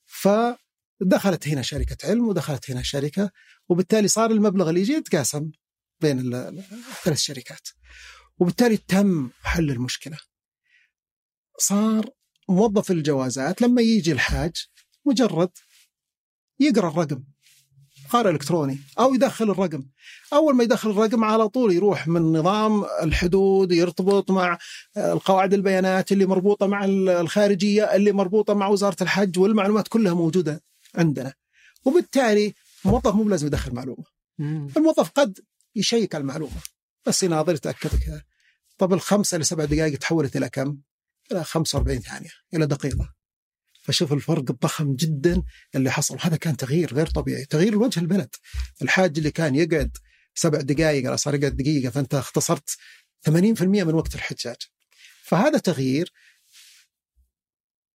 فدخلت 0.06 1.48
هنا 1.48 1.62
شركة 1.62 1.98
علم 2.10 2.28
ودخلت 2.28 2.72
هنا 2.72 2.84
شركة 2.84 3.32
وبالتالي 3.70 4.08
صار 4.08 4.32
المبلغ 4.32 4.70
اللي 4.70 4.82
يجي 4.82 4.94
يتقاسم 4.94 5.52
بين 6.02 6.20
ال- 6.20 6.36
ال- 6.36 6.60
الثلاث 6.98 7.18
شركات. 7.20 7.68
وبالتالي 8.38 8.78
تم 8.78 9.30
حل 9.44 9.72
المشكلة. 9.72 10.18
صار 11.60 12.10
موظف 12.50 12.92
الجوازات 12.92 13.62
لما 13.62 13.82
يجي 13.82 14.12
الحاج 14.12 14.56
مجرد 15.06 15.50
يقرأ 16.60 16.90
الرقم 16.90 17.24
قارئ 18.10 18.30
إلكتروني 18.30 18.80
أو 19.00 19.14
يدخل 19.14 19.52
الرقم. 19.52 19.84
أول 20.34 20.56
ما 20.56 20.64
يدخل 20.64 20.90
الرقم 20.90 21.24
على 21.24 21.50
طول 21.50 21.74
يروح 21.74 22.08
من 22.08 22.22
نظام 22.22 22.86
الحدود 23.04 23.72
يرتبط 23.72 24.32
مع 24.32 24.58
القواعد 24.98 25.54
البيانات 25.54 26.12
اللي 26.12 26.26
مربوطة 26.26 26.68
مع 26.68 26.86
الخارجية 26.86 27.84
اللي 27.84 28.12
مربوطة 28.12 28.54
مع 28.54 28.68
وزارة 28.68 29.04
الحج 29.04 29.40
والمعلومات 29.40 29.88
كلها 29.88 30.14
موجودة 30.14 30.64
عندنا. 30.96 31.34
وبالتالي 31.86 32.54
الموظف 32.86 33.16
مو 33.16 33.30
لازم 33.30 33.48
يدخل 33.48 33.74
معلومة. 33.74 34.04
الموظف 34.78 35.10
قد 35.10 35.40
يشيك 35.76 36.16
على 36.16 36.22
المعلومة. 36.22 36.62
بس 37.06 37.24
يناظر 37.24 37.54
يتاكد 37.54 37.90
كذا 37.90 38.24
طب 38.78 38.94
الخمسة 38.94 39.38
لسبع 39.38 39.66
دقائق 39.66 39.98
تحولت 39.98 40.36
إلى 40.36 40.50
كم؟ 40.50 40.78
إلى 41.32 41.44
45 41.44 42.00
ثانية 42.00 42.30
إلى 42.54 42.66
دقيقة. 42.66 43.17
فشوف 43.88 44.14
الفرق 44.14 44.52
الضخم 44.52 44.96
جدا 44.96 45.44
اللي 45.76 45.92
حصل. 45.92 46.18
هذا 46.22 46.36
كان 46.38 46.58
تغيير 46.58 46.94
غير 46.94 47.08
طبيعي 47.08 47.46
تغيير 47.46 47.74
لوجه 47.74 48.00
البلد. 48.00 48.36
الحاج 48.82 49.18
اللي 49.18 49.32
كان 49.32 49.56
يقعد 49.56 49.98
سبع 50.36 50.62
دقائق 50.62 51.16
صار 51.16 51.36
يقعد 51.36 51.56
دقيقه 51.56 51.90
فأنت 51.90 52.16
اختصرت 52.16 52.78
80% 53.30 53.30
من 53.62 53.94
وقت 53.94 54.16
الحجاج. 54.16 54.56
فهذا 55.24 55.58
تغيير 55.58 56.14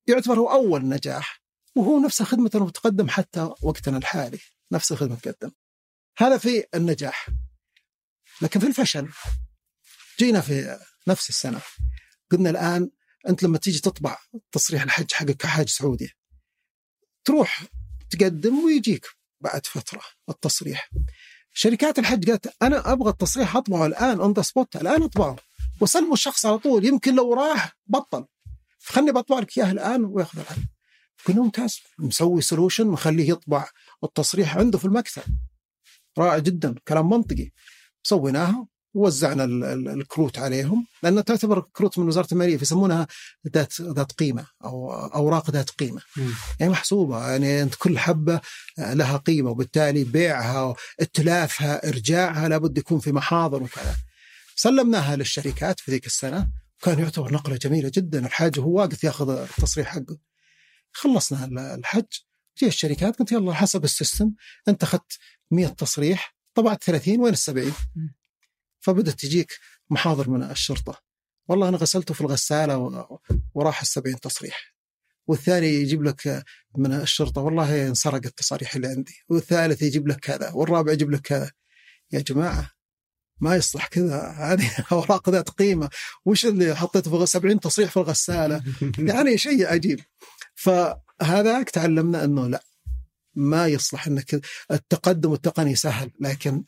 يعتبر 0.07 0.39
هو 0.39 0.51
أول 0.51 0.89
نجاح 0.89 1.43
وهو 1.75 2.01
نفس 2.01 2.23
خدمة 2.23 2.51
المتقدم 2.55 3.09
حتى 3.09 3.51
وقتنا 3.63 3.99
الحالي 3.99 4.39
نفس 4.73 4.93
الخدمه 4.93 5.17
تقدم 5.17 5.51
هذا 6.19 6.39
في 6.39 6.65
النجاح. 6.75 7.29
لكن 8.43 8.61
في 8.61 8.67
الفشل 8.67 9.09
جينا 10.19 10.41
في 10.41 10.79
نفس 11.09 11.29
السنة. 11.29 11.61
قلنا 12.31 12.51
الآن 12.51 12.91
أنت 13.29 13.43
لما 13.43 13.59
تيجي 13.59 13.81
تطبع 13.81 14.19
تصريح 14.53 14.83
الحج 14.83 15.13
حقك 15.13 15.37
كحاج 15.37 15.69
سعودي 15.69 16.11
تروح 17.25 17.65
تقدم 18.11 18.65
ويجيك 18.65 19.07
بعد 19.41 19.67
فترة 19.67 20.01
التصريح. 20.29 20.91
شركات 21.53 21.99
الحج 21.99 22.31
قالت 22.31 22.55
أنا 22.63 22.93
أبغى 22.93 23.11
التصريح 23.11 23.57
أطبعه 23.57 23.87
الآن 23.87 24.21
on 24.21 24.33
the 24.33 24.43
spot 24.43 24.77
الآن 24.77 25.03
أطبعه. 25.03 25.37
وسلمه 25.81 26.13
الشخص 26.13 26.47
على 26.47 26.59
طول 26.59 26.85
يمكن 26.85 27.15
لو 27.15 27.35
راح 27.35 27.77
بطل. 27.87 28.27
خلني 28.85 29.13
بطبع 29.13 29.39
لك 29.39 29.59
إياه 29.59 29.71
الآن 29.71 30.05
ويأخذ 30.05 30.39
الان 30.39 30.69
قلنا 31.27 31.41
ممتاز 31.43 31.81
مسوي 31.99 32.43
solution 32.43 32.87
مخليه 32.87 33.29
يطبع 33.29 33.69
التصريح 34.05 34.57
عنده 34.57 34.79
في 34.79 34.85
المكتب. 34.85 35.23
رائع 36.19 36.39
جدا 36.39 36.75
كلام 36.89 37.11
منطقي. 37.11 37.51
سويناها 38.03 38.67
ووزعنا 38.95 39.45
ال- 39.45 39.65
ال- 39.65 39.89
الكروت 39.89 40.39
عليهم 40.39 40.87
لأن 41.03 41.25
تعتبر 41.25 41.61
كروت 41.73 41.99
من 41.99 42.07
وزارة 42.09 42.29
المالية 42.33 42.55
يسمونها 42.63 43.07
ذات 43.55 43.81
ذات 43.81 44.13
قيمة 44.13 44.47
أو 44.65 44.93
أوراق 44.95 45.51
ذات 45.51 45.71
قيمة. 45.71 46.01
مم. 46.17 46.33
يعني 46.61 46.73
محسوبه 46.73 47.29
يعني 47.31 47.63
أنت 47.63 47.75
كل 47.75 47.99
حبة 47.99 48.41
لها 48.79 49.17
قيمة 49.17 49.51
وبالتالي 49.51 50.05
بيعها 50.05 50.75
اتلافها 51.01 51.89
إرجاعها 51.89 52.49
لابد 52.49 52.79
يكون 52.79 53.01
في 53.01 53.13
محاضر 53.13 53.63
وكذا. 53.63 53.97
سلمناها 54.57 55.17
للشركات 55.17 55.81
في 55.81 55.91
ذيك 55.91 56.07
السنة 56.07 56.49
وكان 56.83 56.99
يعتبر 56.99 57.33
نقلة 57.33 57.57
جميلة 57.57 57.91
جدا. 57.95 58.27
الحاج 58.27 58.59
وهو 58.59 58.71
واقف 58.79 59.05
ياخذ 59.05 59.31
التصريح 59.31 59.89
حقه. 59.89 60.19
خلصنا 60.93 61.45
ال- 61.45 61.59
الحج 61.59 62.05
جت 62.59 62.67
الشركات 62.67 63.17
قلت 63.19 63.33
يلا 63.33 63.55
حسب 63.55 63.85
ال 63.85 63.91
system 63.91 64.31
أنت 64.69 64.83
أخذت 64.83 65.19
100 65.51 65.67
تصريح 65.67 66.37
طبعت 66.55 66.85
30 66.85 67.21
وين 67.21 67.33
ال 67.33 67.39
70 67.39 67.73
مم. 67.97 68.15
فبدت 68.83 69.21
تجيك 69.21 69.59
محاضر 69.91 70.31
من 70.31 70.43
الشرطة. 70.43 71.03
والله 71.49 71.69
أنا 71.69 71.77
غسلته 71.77 72.15
في 72.15 72.21
الغسالة 72.21 73.09
وراح 73.55 73.81
ال 73.81 73.87
70 73.87 74.21
تصريح. 74.21 74.73
والثاني 75.27 75.67
يجيب 75.67 76.03
لك 76.03 76.45
من 76.79 76.93
الشرطة 76.93 77.41
والله 77.41 77.89
انسرق 77.89 78.21
التصاريح 78.27 78.75
اللي 78.75 78.89
عندي. 78.89 79.15
والثالث 79.29 79.83
يجيب 79.83 80.09
لك 80.09 80.17
كذا 80.21 80.51
والرابع 80.51 80.93
يجيب 80.93 81.11
لك 81.11 81.21
كذا. 81.21 81.51
يا 82.13 82.21
جماعة 82.21 82.71
ما 83.41 83.57
يصلح 83.57 83.87
كذا. 83.87 84.21
هذه 84.53 84.71
أوراق 84.93 85.31
ذات 85.31 85.51
قيمة. 85.51 85.91
وش 86.25 86.47
اللي 86.47 86.77
حطيته 86.77 87.11
في 87.11 87.17
غ- 87.17 87.25
70 87.25 87.61
تصريح 87.61 87.91
في 87.91 87.97
الغسالة؟ 87.97 88.63
يعني 88.99 89.39
شيء 89.39 89.67
عجيب. 89.67 90.01
فهذاك 90.55 91.71
تعلمنا 91.71 92.25
إنه 92.25 92.47
لا 92.47 92.63
ما 93.35 93.67
يصلح 93.67 94.07
إنك 94.07 94.41
التقدم 94.71 95.33
التقني 95.33 95.75
سهل 95.77 96.11
لكن 96.21 96.65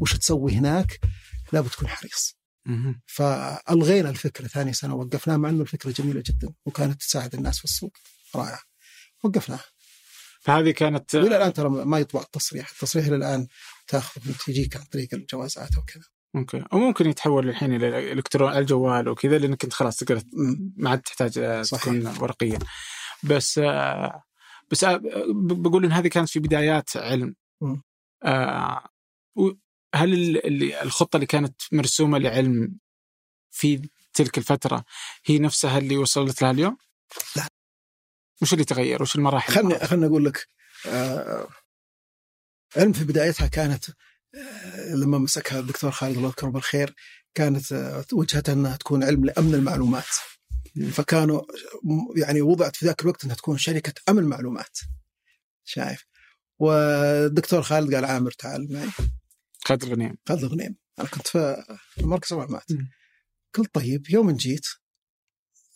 وش 0.00 0.18
تسوي 0.18 0.52
هناك؟ 0.52 1.00
لابد 1.54 1.70
تكون 1.70 1.88
حريص. 1.88 2.36
فألغينا 3.06 4.10
الفكرة 4.10 4.46
ثاني 4.46 4.72
سنة 4.72 4.94
وقفناها 4.94 5.36
مع 5.36 5.48
إنه 5.48 5.62
الفكرة 5.62 5.90
جميلة 5.90 6.22
جدا 6.26 6.54
وكانت 6.66 7.00
تساعد 7.00 7.34
الناس 7.34 7.58
في 7.58 7.64
السوق 7.64 7.92
رائعه 8.36 8.60
وقفناها 9.24 9.64
فهذه 10.40 10.70
كانت 10.70 11.14
والى 11.14 11.36
الآن 11.36 11.52
ترى 11.52 11.68
ما 11.68 11.98
يطبع 11.98 12.20
التصريح، 12.20 12.70
التصريح 12.70 13.06
إلى 13.06 13.16
الآن 13.16 13.46
تأخذ 13.86 14.20
تجيك 14.46 14.76
عن 14.76 14.84
طريق 14.84 15.08
الجوازات 15.14 15.78
وكذا. 15.78 16.04
ممكن 16.34 16.64
أو 16.72 16.78
ممكن 16.78 17.08
يتحول 17.10 17.48
الحين 17.48 17.74
إلى 17.74 17.88
الالكترون 17.88 18.52
الجوال 18.52 19.08
وكذا 19.08 19.38
لأنك 19.38 19.64
أنت 19.64 19.72
خلاص 19.72 19.96
تقدر. 19.96 20.22
ما 20.76 20.90
عاد 20.90 21.00
تحتاج 21.00 21.62
صحيح. 21.62 21.82
تكون 21.82 22.06
ورقيا 22.06 22.58
بس 23.22 23.58
آه، 23.58 24.22
بس 24.70 24.84
آه، 24.84 25.00
بقول 25.34 25.84
إن 25.84 25.92
هذه 25.92 26.08
كانت 26.08 26.28
في 26.28 26.38
بدايات 26.40 26.96
علم. 26.96 27.34
آه، 28.24 28.88
و- 29.36 29.52
هل 29.94 30.12
ال- 30.14 30.46
اللي 30.46 30.82
الخطة 30.82 31.16
اللي 31.16 31.26
كانت 31.26 31.62
مرسومة 31.72 32.18
لعلم 32.18 32.78
في 33.50 33.88
تلك 34.14 34.38
الفترة 34.38 34.84
هي 35.24 35.38
نفسها 35.38 35.78
اللي 35.78 35.96
وصلت 35.96 36.42
لها 36.42 36.50
اليوم؟ 36.50 36.76
لا. 37.36 37.46
وش 38.42 38.52
اللي 38.52 38.64
تغير؟ 38.64 39.02
وش 39.02 39.16
المراحل؟ 39.16 39.52
خلني 39.52 39.78
خلني 39.78 40.06
أقول 40.06 40.24
لك 40.24 40.48
آه 40.86 41.48
علم 42.76 42.92
في 42.92 43.04
بدايتها 43.04 43.46
كانت 43.46 43.84
آه 44.34 44.94
لما 44.94 45.18
مسكها 45.18 45.60
الدكتور 45.60 45.90
خالد 45.90 46.16
الله 46.16 46.28
يذكره 46.28 46.48
بالخير 46.48 46.94
كانت 47.34 47.72
آه 47.72 48.04
وجهتها 48.12 48.52
إنها 48.52 48.76
تكون 48.76 49.04
علم 49.04 49.24
لأمن 49.24 49.54
المعلومات 49.54 50.06
فكانوا 50.92 51.42
يعني 52.16 52.42
وضعت 52.42 52.76
في 52.76 52.86
ذاك 52.86 53.02
الوقت 53.02 53.24
إنها 53.24 53.34
تكون 53.36 53.58
شركة 53.58 53.94
أمن 54.08 54.24
معلومات 54.24 54.78
شايف 55.64 56.06
والدكتور 56.58 57.62
خالد 57.62 57.94
قال 57.94 58.04
عامر 58.04 58.30
تعال 58.30 58.72
معي 58.72 58.88
خالد 59.64 59.82
الغنيم. 59.82 60.16
خالد 60.28 60.44
الغنيم. 60.44 60.76
أنا 60.98 61.08
كنت 61.08 61.28
في 61.28 62.02
مركز 62.06 62.32
مم. 62.32 62.58
قلت 63.54 63.74
طيب 63.74 64.10
يوم 64.10 64.30
جيت 64.30 64.66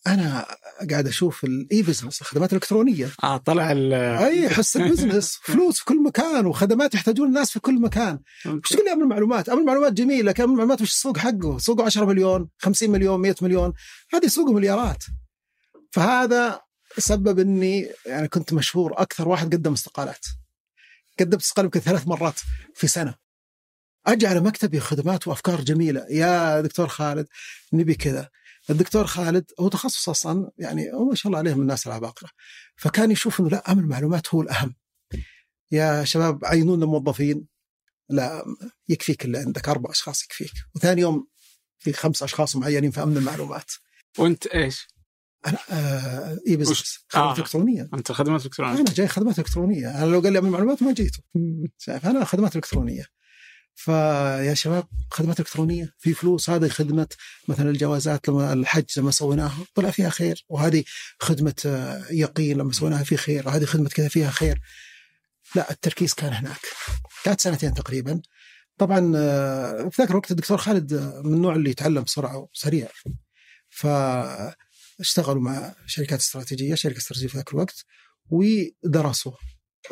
أنا 0.06 0.46
قاعد 0.90 1.06
أشوف 1.06 1.44
ال 1.44 1.82
e-business 1.82 2.20
الخدمات 2.20 2.52
الإلكترونية. 2.52 3.10
آه 3.24 3.36
طلع 3.36 3.72
ال 3.72 3.92
أي 3.94 4.48
حس 4.48 4.76
ال 4.76 4.83
business 4.83 5.38
فلوس 5.44 5.78
في 5.78 5.84
كل 5.84 6.02
مكان 6.02 6.46
وخدمات 6.46 6.94
يحتاجون 6.94 7.28
الناس 7.28 7.50
في 7.50 7.60
كل 7.60 7.80
مكان. 7.80 8.18
وش 8.46 8.68
تقول 8.68 8.84
لي 8.84 8.92
امن 8.92 9.02
المعلومات؟ 9.02 9.48
امن 9.48 9.60
المعلومات 9.60 9.92
جميل 9.92 10.26
لكن 10.26 10.42
امن 10.42 10.52
المعلومات 10.52 10.82
وش 10.82 10.90
السوق 10.90 11.18
حقه؟ 11.18 11.58
سوقه 11.58 11.84
10 11.84 12.04
مليون 12.04 12.48
50 12.58 12.90
مليون 12.90 13.20
100 13.20 13.34
مليون. 13.42 13.72
هذه 14.14 14.26
سوقه 14.26 14.52
مليارات. 14.52 15.04
فهذا 15.90 16.60
سبب 16.98 17.38
إني 17.38 17.88
يعني 18.06 18.28
كنت 18.28 18.52
مشهور 18.52 19.02
أكثر 19.02 19.28
واحد 19.28 19.54
قدم 19.54 19.72
استقالات. 19.72 20.26
قدمت 21.20 21.40
استقالة 21.40 21.66
يمكن 21.66 21.80
ثلاث 21.80 22.08
مرات 22.08 22.40
في 22.74 22.86
سنة. 22.86 23.27
أجي 24.06 24.26
على 24.26 24.40
مكتبي 24.40 24.80
خدمات 24.80 25.28
وأفكار 25.28 25.60
جميلة. 25.60 26.06
يا 26.10 26.60
دكتور 26.60 26.88
خالد 26.88 27.26
نبي 27.72 27.94
كذا. 27.94 28.28
الدكتور 28.70 29.06
خالد 29.06 29.50
هو 29.60 29.68
تخصص 29.68 30.08
أصلا 30.08 30.50
يعني 30.58 30.92
هو 30.92 31.04
ما 31.04 31.14
شاء 31.14 31.26
الله 31.26 31.38
عليه 31.38 31.54
من 31.54 31.60
الناس 31.60 31.86
العباقرة. 31.86 32.30
فكان 32.76 33.10
يشوف 33.10 33.40
إنه 33.40 33.48
لا 33.48 33.72
امن 33.72 33.82
المعلومات 33.82 34.34
هو 34.34 34.42
الأهم. 34.42 34.74
يا 35.72 36.04
شباب 36.04 36.44
عينونا 36.44 36.86
موظفين. 36.86 37.46
لا 38.08 38.44
يكفيك 38.88 39.24
اللي 39.24 39.38
عندك. 39.38 39.68
أربع 39.68 39.90
أشخاص 39.90 40.24
يكفيك. 40.24 40.52
وثاني 40.74 41.00
يوم 41.00 41.26
في 41.78 41.92
خمس 41.92 42.22
أشخاص 42.22 42.56
معينين 42.56 42.90
في 42.90 43.02
أمن 43.02 43.16
المعلومات. 43.16 43.72
وأنت 44.18 44.46
إيش؟ 44.46 44.88
أنا 45.46 45.58
آه 45.70 46.38
اي 46.48 46.56
بزنس 46.56 46.98
خدمات 47.08 47.38
آه. 47.38 47.40
إلكترونية. 47.42 47.88
أنت 47.94 48.12
خدمات 48.12 48.44
إلكترونية. 48.44 48.80
أنا 48.80 48.92
جاي 48.94 49.08
خدمات 49.08 49.38
إلكترونية. 49.38 50.02
أنا 50.02 50.10
لو 50.10 50.20
قال 50.20 50.32
لي 50.32 50.38
أمن 50.38 50.46
المعلومات 50.46 50.82
ما 50.82 50.92
جيته 50.92 51.18
شايف 51.78 52.06
أنا 52.06 52.24
خدمات 52.24 52.56
إلكترونية. 52.56 53.04
فيا 53.78 54.54
شباب 54.54 54.88
خدمات 55.10 55.40
إلكترونية 55.40 55.94
في 55.98 56.14
فلوس 56.14 56.50
هذه 56.50 56.68
خدمة 56.68 57.08
مثلا 57.48 57.70
الجوازات 57.70 58.28
لما 58.28 58.52
الحج 58.52 58.84
لما 58.96 59.10
سويناها 59.10 59.64
طلع 59.74 59.90
فيها 59.90 60.10
خير 60.10 60.44
وهذه 60.48 60.84
خدمة 61.20 61.54
آه، 61.66 62.04
يقين 62.10 62.58
لما 62.58 62.72
سويناها 62.72 63.04
في 63.04 63.16
خير 63.16 63.48
وهذه 63.48 63.64
خدمة 63.64 63.88
كذا 63.88 64.08
فيها 64.08 64.30
خير. 64.30 64.60
لا 65.54 65.70
التركيز 65.70 66.14
كان 66.14 66.32
هناك. 66.32 66.60
كانت 67.24 67.40
سنتين 67.40 67.74
تقريبا. 67.74 68.20
طبعا 68.78 69.12
آه، 69.16 69.88
في 69.88 70.02
ذاك 70.02 70.10
الوقت 70.10 70.30
الدكتور 70.30 70.58
خالد 70.58 70.92
آه، 70.92 71.22
من 71.24 71.34
النوع 71.34 71.54
اللي 71.54 71.70
يتعلم 71.70 72.02
بسرعة 72.02 72.48
وسريع. 72.52 72.88
فاشتغلوا 73.68 75.42
مع 75.42 75.74
شركات 75.86 76.18
استراتيجية 76.18 76.74
شركة 76.74 76.98
استراتيجية 76.98 77.28
في 77.28 77.36
ذاك 77.36 77.52
الوقت 77.52 77.84
ودرسوا 78.30 79.32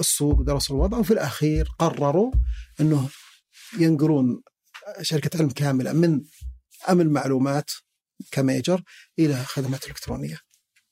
السوق 0.00 0.42
درسوا 0.42 0.76
الوضع 0.76 0.98
وفي 0.98 1.10
الأخير 1.10 1.68
قرروا 1.78 2.32
إنه 2.80 3.08
ينقلون 3.78 4.42
شركة 5.02 5.38
علم 5.38 5.50
كاملة 5.50 5.92
من 5.92 6.20
أمن 6.88 7.12
معلومات 7.12 7.70
كميجر 8.30 8.82
إلى 9.18 9.44
خدمات 9.44 9.86
إلكترونية. 9.86 10.38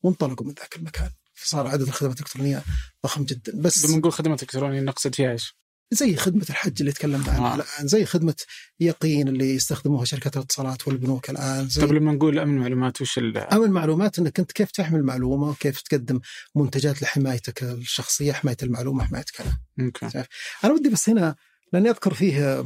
وانطلقوا 0.02 0.46
من 0.46 0.52
ذاك 0.52 0.76
المكان. 0.76 1.10
فصار 1.34 1.66
عدد 1.66 1.82
الخدمات 1.82 2.16
الإلكترونية 2.16 2.62
ضخم 3.04 3.24
جدا. 3.24 3.52
بس 3.54 3.86
لما 3.86 3.98
نقول 3.98 4.12
خدمات 4.12 4.42
إلكترونية 4.42 4.80
نقصد 4.80 5.14
فيها 5.14 5.32
إيش؟ 5.32 5.56
زي 5.90 6.16
خدمة 6.16 6.46
الحج 6.50 6.74
اللي 6.80 6.92
تكلمنا 6.92 7.32
عنها 7.32 7.52
آه. 7.52 7.54
الآن 7.54 7.88
زي 7.88 8.04
خدمة 8.04 8.34
يقين 8.80 9.28
اللي 9.28 9.54
يستخدموها 9.54 10.04
شركات 10.04 10.36
الاتصالات 10.36 10.88
والبنوك 10.88 11.30
الآن 11.30 11.68
زي 11.68 11.82
طيب 11.82 11.92
لما 11.92 12.12
نقول 12.12 12.38
أمن 12.38 12.58
معلومات 12.58 13.00
وش 13.00 13.18
ال 13.18 13.38
أمن 13.38 13.70
معلومات 13.70 14.18
إنك 14.18 14.40
أنت 14.40 14.52
كيف 14.52 14.70
تحمل 14.70 15.02
معلومه 15.02 15.50
وكيف 15.50 15.80
تقدم 15.80 16.20
منتجات 16.54 17.02
لحمايتك 17.02 17.62
الشخصية 17.62 18.32
حماية 18.32 18.56
المعلومة 18.62 19.04
حماية 19.04 19.24
كذا 19.34 19.58
أوكي 19.80 20.24
أنا 20.64 20.72
ودي 20.72 20.88
بس 20.88 21.08
هنا 21.08 21.36
لأني 21.74 21.90
أذكر 21.90 22.14
فيه 22.14 22.64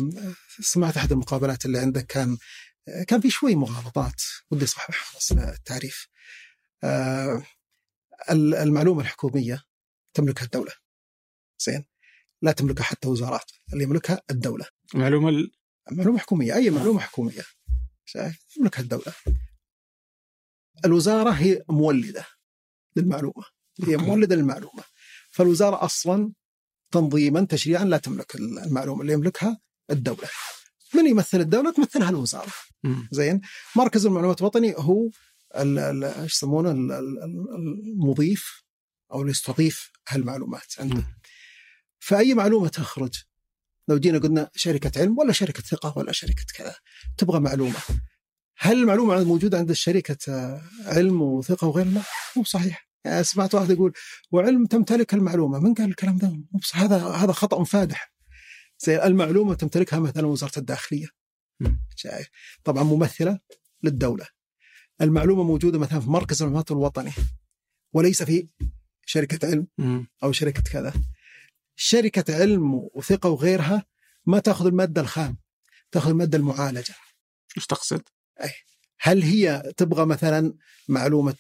سمعت 0.61 0.97
أحد 0.97 1.13
المقابلات 1.13 1.67
اللي 1.67 1.79
عندك 1.79 2.07
كان 2.07 2.39
كان 3.09 3.21
في 3.21 3.31
شوي 3.31 3.55
مغالطات 3.55 4.23
ودي 4.51 4.65
أصحح 4.65 5.17
بس 5.17 5.33
التعريف. 5.33 6.09
آه، 6.85 7.43
ال- 8.31 8.55
المعلومة 8.55 9.01
الحكومية 9.01 9.63
تملكها 10.15 10.45
الدولة. 10.45 10.73
زين. 11.65 11.85
لا 12.43 12.53
تملكها 12.53 12.83
حتى 12.85 13.09
وزارات 13.09 13.51
اللي 13.73 13.85
يملكها 13.85 14.23
الدولة. 14.31 14.67
معلومة 14.95 15.29
ال- 15.29 15.51
معلومة 15.93 16.19
حكومية 16.19 16.55
أي 16.55 16.71
معلومة 16.71 17.01
حكومية. 17.01 17.43
شايف 18.05 18.45
تملكها 18.57 18.83
الدولة. 18.83 19.13
الوزارة 20.85 21.31
هي 21.31 21.63
مولدة 21.69 22.27
للمعلومة. 22.97 23.45
هي. 23.87 23.97
مولدة 23.97 24.37
للمعلومة. 24.37 24.85
فالوزارة 25.31 25.85
أصلا 25.85 26.33
تنظيما 26.91 27.45
تشريعا 27.45 27.85
لا 27.85 27.97
تملك 27.97 28.35
المعلومة 28.35 29.03
اللي 29.03 29.13
يملكها 29.13 29.61
الدولة. 29.91 30.29
من 30.95 31.07
يمثل 31.07 31.41
الدولة؟ 31.41 31.73
تمثلها 31.73 32.11
الوزارة. 32.11 32.53
زين. 33.13 33.41
مركز 33.77 34.07
المعلومات 34.07 34.41
الوطني 34.41 34.75
هو 34.77 35.11
إيش 35.55 36.35
يسمونه؟ 36.35 36.71
ال- 36.71 36.93
ال- 36.93 37.23
ال- 37.23 37.93
المضيف 37.95 38.63
أو 39.13 39.21
اللي 39.21 39.31
يستضيف 39.31 39.91
هالمعلومات 40.09 40.75
عنده. 40.79 41.05
فأي 41.99 42.35
معلومة 42.35 42.69
تخرج؟ 42.69 43.15
لو 43.89 43.99
جينا 43.99 44.19
قلنا 44.19 44.51
شركة 44.57 45.01
علم 45.01 45.19
ولا 45.19 45.33
شركة 45.33 45.63
ثقة 45.63 45.99
ولا 45.99 46.13
شركة 46.13 46.45
كذا 46.57 46.75
تبغى 47.19 47.41
معلومة. 47.41 47.79
هل 48.59 48.77
المعلومة 48.81 49.25
موجودة 49.25 49.59
عند 49.59 49.71
الشركة 49.71 50.17
آه، 50.33 50.63
علم 50.85 51.23
وثقة 51.23 51.67
وغير 51.67 51.87
لا 51.87 52.03
مو 52.37 52.45
صحيح. 52.45 52.88
يعني 53.05 53.25
سمعت 53.25 53.55
واحد 53.55 53.71
يقول 53.71 53.93
وعلم 54.31 54.67
تمتلك 54.67 55.15
المعلومة. 55.15 55.59
من 55.59 55.75
قال 55.75 55.89
الكلام 55.91 56.19
ده؟ 56.19 56.41
هذا 56.75 57.07
هذا 57.07 57.33
خطأ 57.33 57.65
فادح. 57.65 58.13
زي 58.79 59.05
المعلومة 59.05 59.55
تمتلكها 59.55 59.99
مثلا 59.99 60.27
وزارة 60.27 60.59
الداخلية. 60.59 61.07
شايف. 61.97 62.29
طبعا 62.65 62.83
ممثلة 62.83 63.39
للدولة. 63.83 64.27
المعلومة 65.01 65.43
موجودة 65.43 65.79
مثلا 65.79 66.01
في 66.01 66.11
مركز 66.11 66.43
المعلومات 66.43 66.71
الوطني. 66.71 67.13
وليس 67.93 68.23
في 68.23 68.49
شركة 69.07 69.49
علم. 69.49 69.67
أو 70.23 70.33
شركة 70.33 70.63
كذا. 70.63 70.93
شركة 71.77 72.35
علم 72.35 72.75
وثقة 72.75 73.31
وغيرها 73.31 73.85
ما 74.27 74.39
تأخذ 74.39 74.67
المادة 74.67 75.01
الخام 75.01 75.39
تأخذ 75.91 76.11
المادة 76.11 76.39
المعالجة. 76.39 76.95
إيش 77.57 77.67
تقصد؟ 77.67 78.03
هل 79.01 79.23
هي 79.23 79.73
تبغى 79.77 80.07
مثلا 80.07 80.55
معلومة 80.89 81.37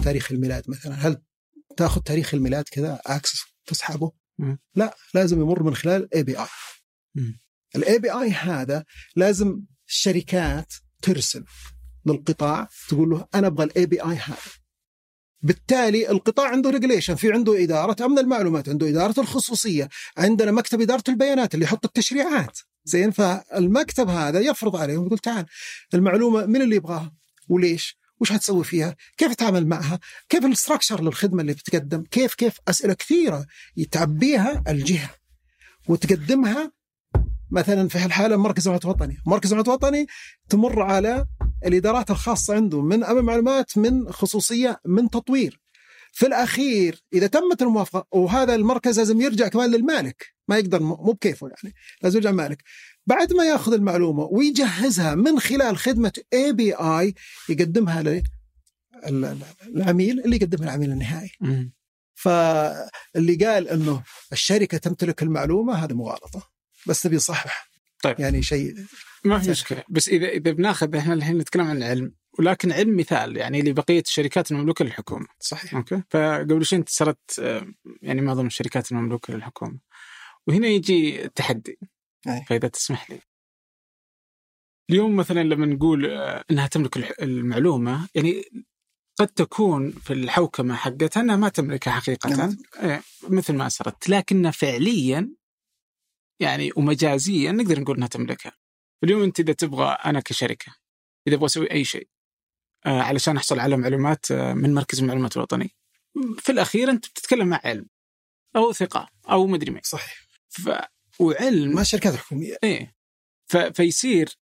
تاريخ 0.00 0.32
الميلاد 0.32 0.64
مثلا. 0.68 0.94
هل 0.94 1.22
تأخذ 1.76 2.00
تاريخ 2.00 2.34
الميلاد 2.34 2.64
كذا 2.70 3.00
access 3.06 3.44
تسحبه. 3.66 4.12
لا 4.74 4.96
لازم 5.14 5.40
يمر 5.40 5.62
من 5.62 5.74
خلال 5.74 6.14
API. 6.14 6.38
ال 6.38 7.98
API 7.98 8.30
هذا 8.30 8.84
لازم 9.16 9.62
الشركات 9.88 10.74
ترسل 11.02 11.44
للقطاع 12.06 12.68
تقول 12.88 13.10
له 13.10 13.28
أنا 13.34 13.46
أبغى 13.46 13.64
ال 13.64 13.86
API 13.86 14.16
هذا. 14.16 14.36
بالتالي 15.42 16.10
القطاع 16.10 16.48
عنده 16.48 16.70
regulation 16.70 17.14
في 17.14 17.32
عنده 17.32 17.62
إدارة 17.62 18.04
أمن 18.04 18.18
المعلومات 18.18 18.68
عنده 18.68 18.88
إدارة 18.88 19.20
الخصوصية 19.20 19.88
عندنا 20.16 20.52
مكتب 20.52 20.80
إدارة 20.80 21.04
البيانات 21.08 21.54
اللي 21.54 21.64
يحط 21.64 21.84
التشريعات. 21.84 22.58
زين 22.84 23.10
فالمكتب 23.10 24.08
هذا 24.08 24.40
يفرض 24.40 24.76
عليهم 24.76 25.06
يقول 25.06 25.18
تعال 25.18 25.46
المعلومة 25.94 26.46
من 26.46 26.62
اللي 26.62 26.76
يبغاها؟ 26.76 27.14
وليش؟ 27.48 27.99
وش 28.20 28.32
هتسوي 28.32 28.64
فيها؟ 28.64 28.96
كيف 29.16 29.34
تتعامل 29.34 29.66
معها؟ 29.66 30.00
كيف 30.28 30.44
ال 30.44 30.50
structure 30.50 31.02
للخدمة 31.02 31.40
اللي 31.40 31.52
بتقدم؟ 31.52 32.02
كيف 32.02 32.34
كيف 32.34 32.58
أسئلة 32.68 32.94
كثيرة 32.94 33.46
يتعبيها 33.76 34.62
الجهة 34.68 35.10
وتقدمها 35.88 36.72
مثلا 37.50 37.88
في 37.88 37.98
هالحالة 37.98 38.36
مركز 38.36 38.68
معلومات 38.68 38.86
وطني، 38.86 39.16
مركز 39.26 39.52
معلومات 39.52 39.68
وطني 39.68 40.06
تمر 40.48 40.82
على 40.82 41.26
الإدارات 41.66 42.10
الخاصة 42.10 42.54
عنده 42.54 42.82
من 42.82 43.04
امن 43.04 43.22
معلومات 43.22 43.78
من 43.78 44.12
خصوصية 44.12 44.80
من 44.84 45.10
تطوير. 45.10 45.60
في 46.12 46.26
الأخير 46.26 47.04
إذا 47.12 47.26
تمت 47.26 47.62
الموافقة 47.62 48.06
وهذا 48.12 48.54
المركز 48.54 48.98
لازم 48.98 49.20
يرجع 49.20 49.48
كمان 49.48 49.70
للمالك، 49.70 50.26
ما 50.48 50.58
يقدر 50.58 50.82
مو 50.82 50.94
بكيفه 50.94 51.48
يعني، 51.48 51.74
لازم 52.02 52.16
يرجع 52.18 52.30
المالك. 52.30 52.62
بعد 53.06 53.32
ما 53.32 53.44
ياخذ 53.44 53.72
المعلومة 53.72 54.24
ويجهزها 54.24 55.14
من 55.14 55.40
خلال 55.40 55.76
خدمة 55.78 56.12
اي 56.32 56.52
بي 56.52 56.74
اي 56.74 57.14
يقدمها 57.48 58.22
للعميل 59.04 60.20
اللي 60.20 60.36
يقدمها 60.36 60.64
العميل 60.64 60.92
النهائي. 60.92 61.30
فاللي 62.14 63.34
قال 63.34 63.68
إنه 63.68 64.02
الشركة 64.32 64.78
تمتلك 64.78 65.22
المعلومة 65.22 65.74
هذا 65.74 65.94
مغالطة 65.94 66.50
بس 66.86 67.06
نبي 67.06 67.16
نصحح 67.16 67.70
طيب. 68.02 68.20
يعني 68.20 68.42
شيء 68.42 68.74
ما 69.24 69.38
في 69.38 69.50
مشكلة. 69.50 69.84
بس 69.88 70.08
اذا 70.08 70.28
إذا 70.28 70.52
بناخذ 70.52 70.96
إحنا 70.96 71.14
الحين 71.14 71.38
نتكلم 71.38 71.66
عن 71.66 71.76
العلم 71.76 72.14
ولكن 72.38 72.72
علم 72.72 72.96
مثال 72.96 73.36
يعني 73.36 73.62
لبقية 73.62 74.02
الشركات 74.06 74.52
المملوكه 74.52 74.84
للحكومة. 74.84 75.26
صحيح. 75.40 75.74
أوكي. 75.74 76.02
فقبل 76.10 76.64
شوي 76.64 76.78
انت 76.78 76.88
صارت 76.88 77.38
آه، 77.38 77.66
يعني 78.02 78.20
معظم 78.20 78.46
الشركات 78.46 78.92
المملوكه 78.92 79.34
للحكومة. 79.34 79.78
وهنا 80.46 80.66
يجي 80.66 81.24
التحدي. 81.24 81.78
أي. 82.28 82.44
فإذا 82.48 82.68
تسمح 82.68 83.10
لي 83.10 83.20
اليوم 84.90 85.16
مثلا 85.16 85.40
لما 85.40 85.66
نقول 85.66 86.06
آه، 86.06 86.44
إنها 86.50 86.66
تملك 86.66 87.22
المعلومة 87.22 88.08
يعني 88.14 88.44
قد 89.18 89.28
تكون 89.28 89.90
في 89.90 90.12
الحوكمة 90.12 90.74
حقتها 90.74 91.20
إنها 91.20 91.36
ما 91.36 91.48
تملكها 91.48 91.90
حقيقه 91.90 92.30
نعم. 92.30 92.56
إيه، 92.82 93.02
مثل 93.28 93.54
ما 93.54 93.66
أسرت 93.66 94.08
لكنها 94.08 94.50
فعليا 94.50 95.30
يعني 96.40 96.72
ومجازيا 96.76 97.52
نقدر 97.52 97.80
نقول 97.80 97.96
إنها 97.96 98.08
تملكها 98.08 98.52
اليوم 99.04 99.22
أنت 99.22 99.40
إذا 99.40 99.52
تبغى 99.52 99.86
أنا 99.86 100.20
كشركة 100.20 100.74
إذا 101.26 101.34
أبغى 101.36 101.46
أسوي 101.46 101.70
أي 101.70 101.84
شيء 101.84 102.08
آه، 102.86 103.02
علشان 103.02 103.36
أحصل 103.36 103.58
على 103.58 103.76
معلومات 103.76 104.30
آه، 104.30 104.54
من 104.54 104.74
مركز 104.74 105.00
المعلومات 105.00 105.36
الوطني 105.36 105.76
في 106.38 106.52
الأخير 106.52 106.90
أنت 106.90 107.06
بتتكلم 107.08 107.48
مع 107.48 107.60
علم 107.64 107.86
أو 108.56 108.72
ثقة 108.72 109.08
أو 109.30 109.46
مدري 109.46 109.70
مين 109.70 109.82
صحيح. 109.84 110.26
وعلم. 111.20 111.74
ما 111.74 111.80
الشركات 111.80 112.14
الحكوميه 112.14 112.56
إيه. 112.64 112.94
ف... 113.46 113.56
فيصير 113.56 114.38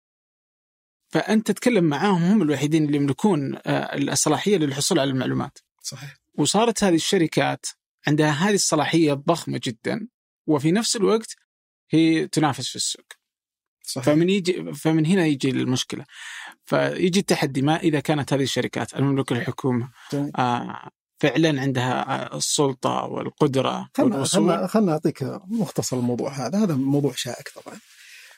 فأنت 1.08 1.46
تتكلم 1.46 1.84
معاهم 1.84 2.22
هم 2.22 2.42
الوحيدين 2.42 2.84
اللي 2.84 2.96
يملكون 2.96 3.56
آه، 3.66 3.96
الصلاحية 3.96 4.56
للحصول 4.56 4.98
على 4.98 5.10
المعلومات. 5.10 5.58
صحيح. 5.82 6.16
وصارت 6.34 6.84
هذه 6.84 6.94
الشركات 6.94 7.66
عندها 8.06 8.30
هذه 8.30 8.54
الصلاحية 8.54 9.12
ضخمة 9.12 9.60
جدا 9.64 10.08
وفي 10.46 10.72
نفس 10.72 10.96
الوقت 10.96 11.36
هي 11.90 12.28
تنافس 12.28 12.68
في 12.68 12.76
السوق. 12.76 13.06
صحيح. 13.82 14.04
فمن 14.06 14.30
يجي 14.30 14.72
فمن 14.72 15.06
هنا 15.06 15.26
يجي 15.26 15.50
المشكلة. 15.50 16.04
فيجي 16.64 17.20
التحدي 17.20 17.62
ما 17.62 17.76
إذا 17.76 18.00
كانت 18.00 18.32
هذه 18.32 18.42
الشركات 18.42 18.94
المملوكه 18.94 19.36
للحكومه. 19.36 19.90
آه، 20.38 20.90
فعلا 21.18 21.60
عندها 21.60 22.36
السلطة 22.36 23.04
والقدرة 23.04 23.88
خلنا 23.96 24.24
خلنا 24.24 24.66
خلنا 24.66 24.92
أعطيك 24.92 25.22
مختصر 25.46 25.96
الموضوع 25.96 26.32
هذا. 26.32 26.64
هذا 26.64 26.74
موضوع 26.74 27.12
شائك 27.16 27.48
طبعا. 27.48 27.78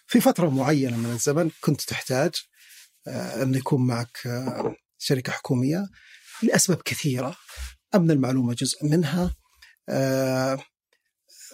في 0.07 0.21
فترة 0.21 0.49
معينة 0.49 0.97
من 0.97 1.11
الزمن 1.11 1.51
كنت 1.61 1.81
تحتاج 1.81 2.31
آه، 3.09 3.43
أن 3.43 3.55
يكون 3.55 3.87
معك 3.87 4.27
آه، 4.27 4.75
شركة 4.99 5.33
حكومية 5.33 5.89
لأسباب 6.43 6.83
كثيرة 6.85 7.37
أمن 7.95 8.11
المعلومة 8.11 8.55
جزء 8.55 8.87
منها 8.87 9.35
آه، 9.89 10.59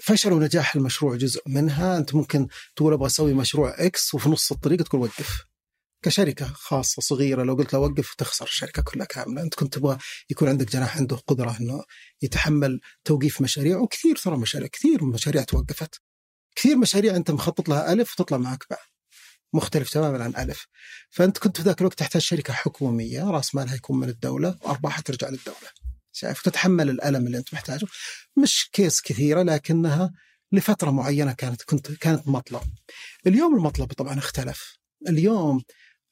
فشل 0.02 0.32
ونجاح 0.32 0.76
المشروع 0.76 1.16
جزء 1.16 1.42
منها. 1.46 1.98
أنت 1.98 2.14
ممكن 2.14 2.48
تقول 2.76 2.92
أبغى 2.92 3.06
أسوي 3.06 3.34
مشروع 3.34 3.74
إكس 3.78 4.14
وفي 4.14 4.28
نص 4.28 4.52
الطريق 4.52 4.82
تقول 4.82 5.00
وقف. 5.00 5.44
كشركة 6.02 6.46
خاصة 6.46 7.02
صغيرة 7.02 7.42
لو 7.42 7.54
قلت 7.54 7.72
له 7.72 7.78
وقف 7.78 8.14
تخسر 8.14 8.44
الشركة 8.44 8.82
كلها 8.82 9.06
كاملة. 9.06 9.42
أنت 9.42 9.54
كنت 9.54 9.74
تبغى 9.74 9.98
يكون 10.30 10.48
عندك 10.48 10.72
جناح 10.72 10.96
عنده 10.96 11.16
قدرة 11.16 11.56
إنه 11.60 11.84
يتحمل 12.22 12.80
توقيف 13.04 13.40
مشاريع 13.40 13.78
وكثير 13.78 14.16
ترى 14.16 14.36
مشاريع 14.36 14.68
كثير 14.68 15.04
مشاريع 15.04 15.42
توقفت. 15.42 16.00
كثير 16.56 16.76
مشاريع 16.76 17.16
أنت 17.16 17.30
مخطط 17.30 17.68
لها 17.68 17.92
ألف 17.92 18.12
وتطلع 18.12 18.38
معك 18.38 18.64
باء 18.70 18.80
مختلف 19.54 19.90
تماما 19.90 20.24
عن 20.24 20.36
ألف. 20.36 20.66
فأنت 21.10 21.38
كنت 21.38 21.56
في 21.56 21.62
ذاك 21.62 21.80
الوقت 21.80 21.98
تحتاج 21.98 22.22
شركة 22.22 22.52
حكومية 22.52 23.30
رأس 23.30 23.54
مالها 23.54 23.74
يكون 23.74 24.00
من 24.00 24.08
الدولة 24.08 24.58
وارباحها 24.62 25.02
ترجع 25.02 25.28
للدولة. 25.28 25.68
شايف؟ 26.12 26.42
تتحمل 26.42 26.90
الألم 26.90 27.26
اللي 27.26 27.38
أنت 27.38 27.54
محتاجه. 27.54 27.86
مش 28.42 28.70
cases 28.72 29.00
كثيرة 29.00 29.42
لكنها 29.42 30.12
لفترة 30.52 30.90
معينة 30.90 31.32
كانت 31.32 31.62
كنت 31.62 31.92
كانت 31.92 32.28
مطلب 32.28 32.62
اليوم 33.26 33.56
المطلب 33.56 33.92
طبعا 33.92 34.18
اختلف. 34.18 34.78
اليوم 35.08 35.62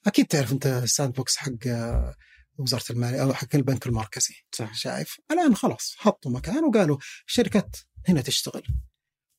أكيد 0.07 0.27
تعرف 0.27 0.53
أنت 0.53 0.67
ال 0.67 1.13
sandbox 1.13 1.37
حق 1.37 1.67
آه، 1.67 2.15
وزارة 2.59 2.85
الماليه 2.91 3.23
أو 3.23 3.35
حق 3.35 3.49
البنك 3.55 3.87
المركزي. 3.87 4.35
صح. 4.53 4.75
شايف؟ 4.75 5.17
الآن 5.31 5.57
خلاص 5.57 5.95
حطوا 5.99 6.31
مكان 6.31 6.65
وقالوا 6.65 6.99
الشركات 7.27 7.77
هنا 8.09 8.21
تشتغل. 8.21 8.63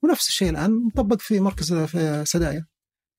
ونفس 0.03 0.27
الشيء 0.27 0.49
الآن 0.49 0.71
مطبق 0.71 1.21
في 1.21 1.39
مركز 1.39 1.73
في 1.73 2.23
سدايا. 2.25 2.65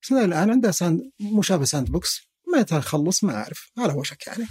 سدايا 0.01 0.25
الآن 0.25 0.49
عندها 0.49 0.71
sand 0.71 1.01
مشابه 1.21 1.65
sandbox 1.65 2.21
متى 2.57 2.77
يخلص 2.77 3.23
ما 3.23 3.35
أعرف 3.35 3.71
على 3.77 3.93
وشك 3.93 4.27
يعني. 4.27 4.47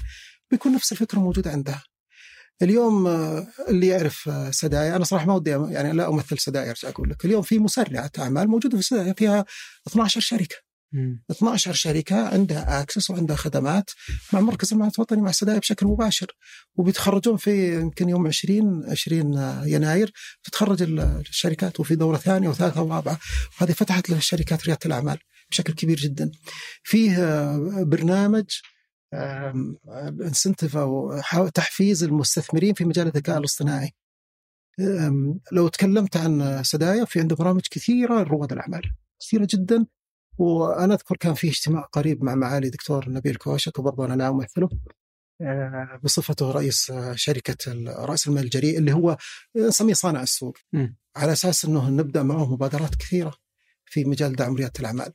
بيكون 0.50 0.74
نفس 0.74 0.92
الفكرة 0.92 1.18
موجودة 1.18 1.50
عندها 1.50 1.82
اليوم 2.62 3.06
آه، 3.06 3.46
اللي 3.68 3.86
يعرف 3.86 4.28
آه، 4.28 4.50
سدايا 4.50 4.96
أنا 4.96 5.04
صراحة 5.04 5.26
ما 5.26 5.34
ودي 5.34 5.50
يعني 5.50 5.92
لا 5.92 6.08
أمثل 6.08 6.38
سدايا 6.38 6.70
أرجع 6.70 6.88
أقول 6.88 7.10
لك. 7.10 7.24
اليوم 7.24 7.42
في 7.42 7.58
مسرعة 7.58 8.10
أعمال 8.18 8.48
موجودة 8.48 8.76
في 8.76 8.82
سدايا 8.82 9.12
فيها 9.12 9.44
12 9.86 10.20
شركة. 10.20 10.56
مم. 10.92 11.22
12 11.30 11.72
شركة 11.72 12.28
عندها 12.28 12.82
access 12.82 13.10
وعندها 13.10 13.36
خدمات 13.36 13.90
مع 14.32 14.40
مركز 14.40 14.72
المعلومات 14.72 14.96
الوطني 14.98 15.22
مع 15.22 15.30
سدايا 15.32 15.58
بشكل 15.58 15.86
مباشر. 15.86 16.26
وبيتخرجون 16.74 17.36
في 17.36 17.74
يمكن 17.80 18.08
يوم 18.08 18.26
20 18.26 18.84
20 18.90 19.32
يناير. 19.66 20.12
تتخرج 20.44 20.82
ال- 20.82 21.00
الشركات 21.00 21.80
وفي 21.80 21.94
دورة 21.96 22.16
ثانية 22.16 22.48
وثالثة 22.48 22.82
ورابعة. 22.82 23.18
وهذه 23.60 23.72
فتحت 23.72 24.10
للشركات 24.10 24.64
ريادة 24.66 24.80
الأعمال 24.86 25.18
بشكل 25.50 25.72
كبير 25.72 25.96
جدا. 25.96 26.30
فيه 26.82 27.16
آه، 27.24 27.82
برنامج 27.82 28.44
انسنتف 30.22 30.76
أو 30.76 31.18
تحفيز 31.54 32.04
المستثمرين 32.04 32.74
في 32.74 32.84
مجال 32.84 33.06
الذكاء 33.06 33.38
الاصطناعي. 33.38 33.90
لو 35.52 35.68
تكلمت 35.68 36.16
عن 36.16 36.62
سدايا 36.64 37.04
في 37.04 37.20
عنده 37.20 37.36
برامج 37.36 37.60
كثيرة 37.70 38.22
لرواد 38.22 38.52
الأعمال. 38.52 38.82
كثيرة 39.20 39.48
جدا. 39.50 39.86
وأنا 40.38 40.94
أذكر 40.94 41.16
كان 41.16 41.34
في 41.34 41.48
اجتماع 41.48 41.82
قريب 41.82 42.24
مع 42.24 42.34
معالي 42.34 42.70
دكتور 42.70 43.08
نبيل 43.08 43.36
كوشك 43.36 43.78
وبرضه 43.78 44.04
أنا 44.04 44.28
أمثله 44.28 44.68
آه، 45.40 46.00
بصفته 46.02 46.50
رئيس 46.50 46.90
آه، 46.90 47.14
شركة 47.14 47.56
رأس 47.86 48.28
المال 48.28 48.44
الجريء 48.44 48.78
اللي 48.78 48.92
هو 48.92 49.16
نسميه 49.56 49.94
صانع 49.94 50.22
السوق 50.22 50.56
مم. 50.72 50.96
على 51.16 51.32
أساس 51.32 51.64
إنه 51.64 51.90
نبدأ 51.90 52.22
معه 52.22 52.52
مبادرات 52.52 52.94
كثيرة 52.94 53.34
في 53.84 54.04
مجال 54.04 54.36
دعم 54.36 54.56
ريادة 54.56 54.72
الأعمال. 54.80 55.12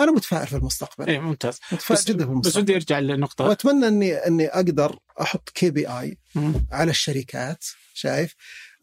أنا 0.00 0.12
متفائل 0.12 0.46
في 0.46 0.56
المستقبل 0.56 1.06
إيه 1.06 1.18
ممتاز 1.18 1.58
متفائل 1.72 2.00
بس, 2.00 2.08
جدا 2.08 2.18
في 2.18 2.24
بس 2.24 2.30
المستقبل 2.30 2.62
ودي 2.62 2.74
أرجع 2.74 2.98
للنقطه 2.98 3.44
وأتمنى 3.44 3.88
إني 3.88 4.14
إني 4.14 4.46
أقدر 4.46 4.98
أحط 5.20 5.50
KPI. 5.50 6.18
على 6.72 6.90
الشركات 6.90 7.64
شايف 7.94 8.34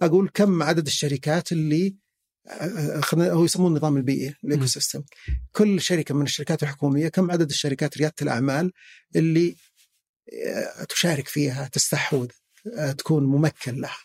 أقول 0.02 0.30
كم 0.34 0.64
عدد 0.64 0.86
الشركات 0.88 1.52
اللي 1.52 1.88
آه، 1.88 2.07
خلينا 3.02 3.32
هو 3.32 3.46
يسمونه 3.46 3.70
النظام 3.76 3.98
البيئي 3.98 4.36
ال 4.44 4.66
ecosystem 4.66 5.04
كل 5.52 5.82
شركة 5.82 6.16
من 6.16 6.24
الشركات 6.26 6.64
الحكومية 6.64 7.08
كم 7.08 7.32
عدد 7.32 7.50
الشركات 7.50 7.98
ريادة 7.98 8.14
الأعمال 8.22 8.72
اللي 9.16 9.56
آه، 10.48 10.84
تشارك 10.84 11.28
فيها 11.28 11.68
تستحوذ 11.68 12.28
آه، 12.78 12.92
تكون 12.92 13.24
ممكن 13.24 13.82
لها؟ 13.82 13.98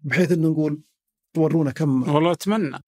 بحيث 0.00 0.32
إنه 0.32 0.48
نقول 0.48 0.80
ورونا 1.36 1.70
كم. 1.70 2.14
والله 2.14 2.32
أتمنى. 2.32 2.76
آه، 2.76 2.80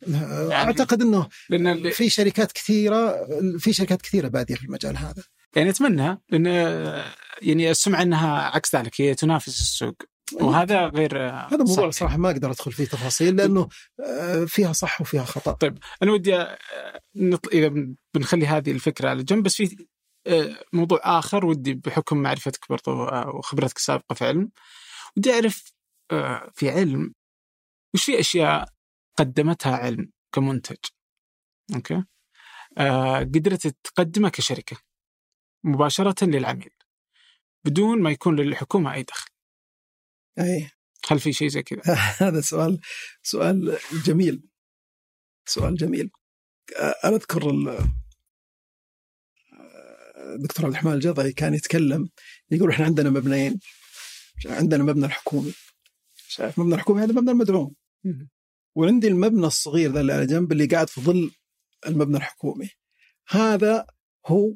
يعني- 0.49 0.55
أعتقد 0.55 1.03
إنه 1.03 1.29
لأن 1.51 1.67
ال- 1.67 1.93
في 1.93 2.09
شركات 2.11 2.53
كثيرة 2.53 3.27
في 3.59 3.73
شركات 3.73 4.03
كثيرة 4.03 4.29
بادية 4.29 4.55
في 4.55 4.65
المجال 4.65 4.97
هذا. 4.97 5.23
يعني 5.57 5.71
أتمنى 5.71 6.19
لأن 6.31 6.47
يعني 7.43 7.71
السمعه 7.71 8.03
إنها 8.03 8.39
عكس 8.43 8.75
ذلك 8.77 9.01
هي 9.01 9.15
تنافس 9.15 9.61
السوق. 9.61 9.97
وهذا 10.33 10.87
غير 10.87 11.19
هذا 11.29 11.57
موضوع 11.57 11.75
صحيح. 11.75 11.91
صراحة 11.91 12.17
ما 12.17 12.31
أقدر 12.31 12.51
أدخل 12.51 12.73
فيه 12.73 12.85
تفاصيل 12.85 13.37
لأنه 13.37 13.69
آه، 14.01 14.45
فيها 14.45 14.73
صح 14.73 15.01
وفيها 15.01 15.25
خطأ. 15.25 15.53
طيب 15.53 15.79
أنا 16.03 16.13
ودي 16.13 16.37
آه، 16.37 16.59
نط... 17.17 17.47
إذا 17.49 17.69
بن- 17.69 17.95
بنخلي 18.15 18.47
هذه 18.47 18.71
الفكرة 18.71 19.09
على 19.11 19.23
جنب 19.23 19.43
بس 19.45 19.57
في 19.57 19.87
آه، 20.27 20.57
موضوع 20.73 21.01
آخر 21.05 21.47
ودي 21.47 21.75
بحكم 21.75 22.17
معرفتك 22.17 22.69
برضو 22.71 23.05
آه، 23.05 23.29
وخبرتك 23.29 23.77
السابقة 23.77 24.15
في 24.15 24.25
علم. 24.25 24.51
ودي 25.17 25.33
أعرف 25.33 25.73
آه، 26.13 26.51
في 26.55 26.71
علم 26.71 27.15
وش 27.95 28.05
في 28.05 28.21
أشياء 28.21 28.69
قدمتها 29.19 29.77
علم 29.77 30.11
كمنتج؟ 30.33 30.77
أوكي؟ 31.75 32.05
آه، 32.79 33.19
قدرت 33.19 33.67
تقدمها 33.67 34.31
كشركة 34.31 34.77
مباشرة 35.65 36.25
للعميل 36.25 36.71
بدون 37.65 38.03
ما 38.03 38.11
يكون 38.11 38.37
للحكومة 38.41 38.95
أي 38.95 39.03
دخل. 39.03 39.31
اي 40.39 40.71
هل 41.09 41.21
في 41.21 41.33
شيء 41.33 41.49
زي 41.49 41.63
كذا؟ 41.63 41.95
هذا 42.23 42.41
سؤال 42.41 42.81
سؤال 43.23 43.79
جميل. 44.05 44.43
سؤال 45.47 45.75
جميل. 45.75 46.11
آه، 46.77 46.95
أنا 47.05 47.17
أذكر 47.17 47.51
ال- 47.51 47.69
آه، 47.69 47.89
الدكتور 50.35 50.67
عبد 50.67 50.75
الرحمن 50.75 50.93
الجضعي 50.93 51.33
كان 51.33 51.55
يتكلم 51.55 52.09
يقول 52.51 52.71
إحنا 52.71 52.85
عندنا 52.85 53.11
مبنيين. 53.11 53.61
عندنا 54.47 54.85
مبنى 54.85 55.07
الحكومي. 55.07 55.53
شايف 56.29 56.59
مبنى 56.59 56.75
الحكومي؟ 56.75 57.03
هذا 57.03 57.13
مبنى 57.13 57.31
المدعوم. 57.31 57.75
وعندي 58.75 59.09
المبنى 59.09 59.47
الصغير 59.47 59.93
ذا 59.93 60.01
اللي 60.01 60.13
على 60.13 60.27
جنب 60.27 60.53
اللي 60.53 60.67
قاعد 60.67 60.89
في 60.89 61.01
ظل 61.01 61.31
المبنى 61.87 62.17
الحكومي. 62.17 62.71
هذا 63.29 63.87
هو 64.27 64.55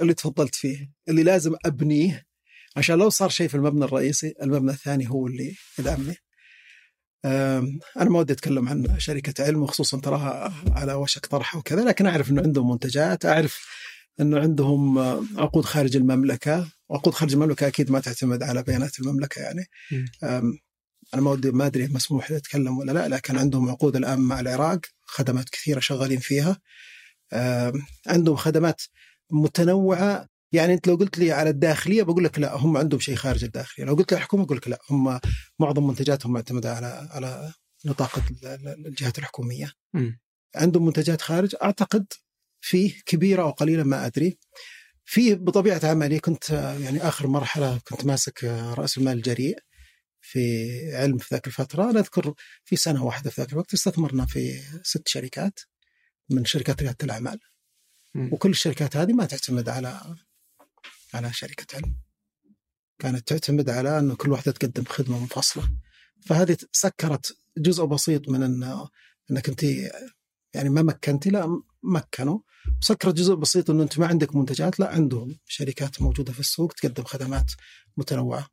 اللي 0.00 0.14
تفضلت 0.14 0.54
فيه 0.54 0.92
اللي 1.08 1.22
لازم 1.22 1.54
أبنيه 1.66 2.26
عشان 2.76 2.98
لو 2.98 3.10
صار 3.10 3.28
شيء 3.28 3.48
في 3.48 3.54
المبنى 3.54 3.84
الرئيسي 3.84 4.34
المبنى 4.42 4.70
الثاني 4.70 5.10
هو 5.10 5.26
اللي 5.26 5.54
يدعمني. 5.78 6.16
أنا 7.24 8.10
ما 8.10 8.18
ودي 8.18 8.32
أتكلم 8.32 8.68
عن 8.68 9.00
شركة 9.00 9.44
علم 9.44 9.62
وخصوصا 9.62 10.00
تراها 10.00 10.52
على 10.70 10.94
وشك 10.94 11.26
طرحها 11.26 11.58
وكذا 11.58 11.84
لكن 11.84 12.06
أعرف 12.06 12.30
إنه 12.30 12.42
عندهم 12.42 12.70
منتجات 12.70 13.26
أعرف 13.26 13.66
إنه 14.20 14.40
عندهم 14.40 14.98
آه، 14.98 15.24
عقود 15.36 15.64
خارج 15.64 15.96
المملكة. 15.96 16.68
وعقود 16.88 17.14
خارج 17.14 17.32
المملكة 17.32 17.66
أكيد 17.66 17.90
ما 17.90 18.00
تعتمد 18.00 18.42
على 18.42 18.62
بيانات 18.62 19.00
المملكة 19.00 19.40
يعني. 19.40 19.64
أنا 21.14 21.22
ما 21.22 21.30
ودي 21.30 21.50
ما 21.50 21.66
أدري 21.66 21.88
مسموح 21.88 22.30
لي 22.30 22.36
أتكلم 22.36 22.78
ولا 22.78 22.92
لا 22.92 23.08
لكن 23.08 23.38
عندهم 23.38 23.70
عقود 23.70 23.96
الآن 23.96 24.20
مع 24.20 24.40
العراق 24.40 24.80
خدمات 25.02 25.48
كثيرة 25.48 25.80
شغالين 25.80 26.18
فيها. 26.18 26.60
عندهم 28.06 28.36
خدمات 28.36 28.82
متنوعة 29.30 30.28
يعني 30.52 30.74
أنت 30.74 30.86
لو 30.88 30.94
قلت 30.94 31.18
لي 31.18 31.32
على 31.32 31.50
الداخلية 31.50 32.02
بقول 32.02 32.24
لك 32.24 32.38
لا 32.38 32.56
هم 32.56 32.76
عندهم 32.76 33.00
شيء 33.00 33.14
خارج 33.16 33.44
الداخلية، 33.44 33.86
لو 33.86 33.94
قلت 33.94 34.12
لي 34.12 34.18
الحكومة 34.18 34.44
أقول 34.44 34.56
لك 34.56 34.68
لا 34.68 34.78
هم 34.90 35.20
معظم 35.58 35.86
منتجاتهم 35.86 36.32
معتمدة 36.32 36.74
على 36.74 37.08
على 37.10 37.52
نطاق 37.84 38.18
ال- 38.18 38.46
ال- 38.46 38.86
الجهات 38.86 39.18
الحكومية. 39.18 39.72
مم. 39.94 40.20
عندهم 40.56 40.86
منتجات 40.86 41.20
خارج 41.20 41.54
أعتقد 41.62 42.06
فيه 42.60 43.00
كبيرة 43.06 43.42
أو 43.42 43.50
قليلة 43.50 43.82
ما 43.82 44.06
أدري. 44.06 44.38
في 45.04 45.34
بطبيعة 45.34 45.80
عملي 45.84 46.18
كنت 46.18 46.50
يعني 46.50 47.08
آخر 47.08 47.26
مرحلة 47.26 47.78
كنت 47.88 48.04
ماسك 48.04 48.44
رأس 48.78 48.98
المال 48.98 49.16
الجريء 49.16 49.58
في 50.20 50.70
علم 50.96 51.18
في 51.18 51.34
ذاك 51.34 51.46
الفترة، 51.46 51.90
أنا 51.90 52.00
أذكر 52.00 52.34
في 52.64 52.76
سنة 52.76 53.04
واحدة 53.04 53.30
في 53.30 53.40
ذاك 53.40 53.52
الوقت 53.52 53.74
استثمرنا 53.74 54.26
في 54.26 54.60
ست 54.82 55.08
شركات 55.08 55.60
من 56.30 56.44
شركات 56.44 56.82
ريادة 56.82 56.96
الأعمال. 57.02 57.38
وكل 58.32 58.50
الشركات 58.50 58.96
هذه 58.96 59.12
ما 59.12 59.24
تعتمد 59.24 59.68
على 59.68 60.00
على 61.14 61.32
شركة 61.32 61.76
علم. 61.76 61.96
كانت 62.98 63.28
تعتمد 63.28 63.70
على 63.70 63.98
أنه 63.98 64.14
كل 64.14 64.32
واحدة 64.32 64.52
تقدم 64.52 64.84
خدمة 64.84 65.18
منفصلة. 65.20 65.70
فهذه 66.26 66.56
سكرت 66.72 67.36
جزء 67.58 67.84
بسيط 67.84 68.28
من 68.28 68.42
أن 68.42 68.86
أنك 69.30 69.48
أنت 69.48 69.62
يعني 70.54 70.68
ما 70.68 70.82
مكنتي 70.82 71.30
لا 71.30 71.62
مكنوا. 71.82 72.38
وسكرت 72.82 73.14
جزء 73.14 73.34
بسيط 73.34 73.70
أنه 73.70 73.82
أنت 73.82 73.98
ما 73.98 74.06
عندك 74.06 74.36
منتجات 74.36 74.80
لا 74.80 74.88
عندهم 74.88 75.38
شركات 75.46 76.02
موجودة 76.02 76.32
في 76.32 76.40
السوق 76.40 76.72
تقدم 76.72 77.04
خدمات 77.04 77.52
متنوعة. 77.96 78.48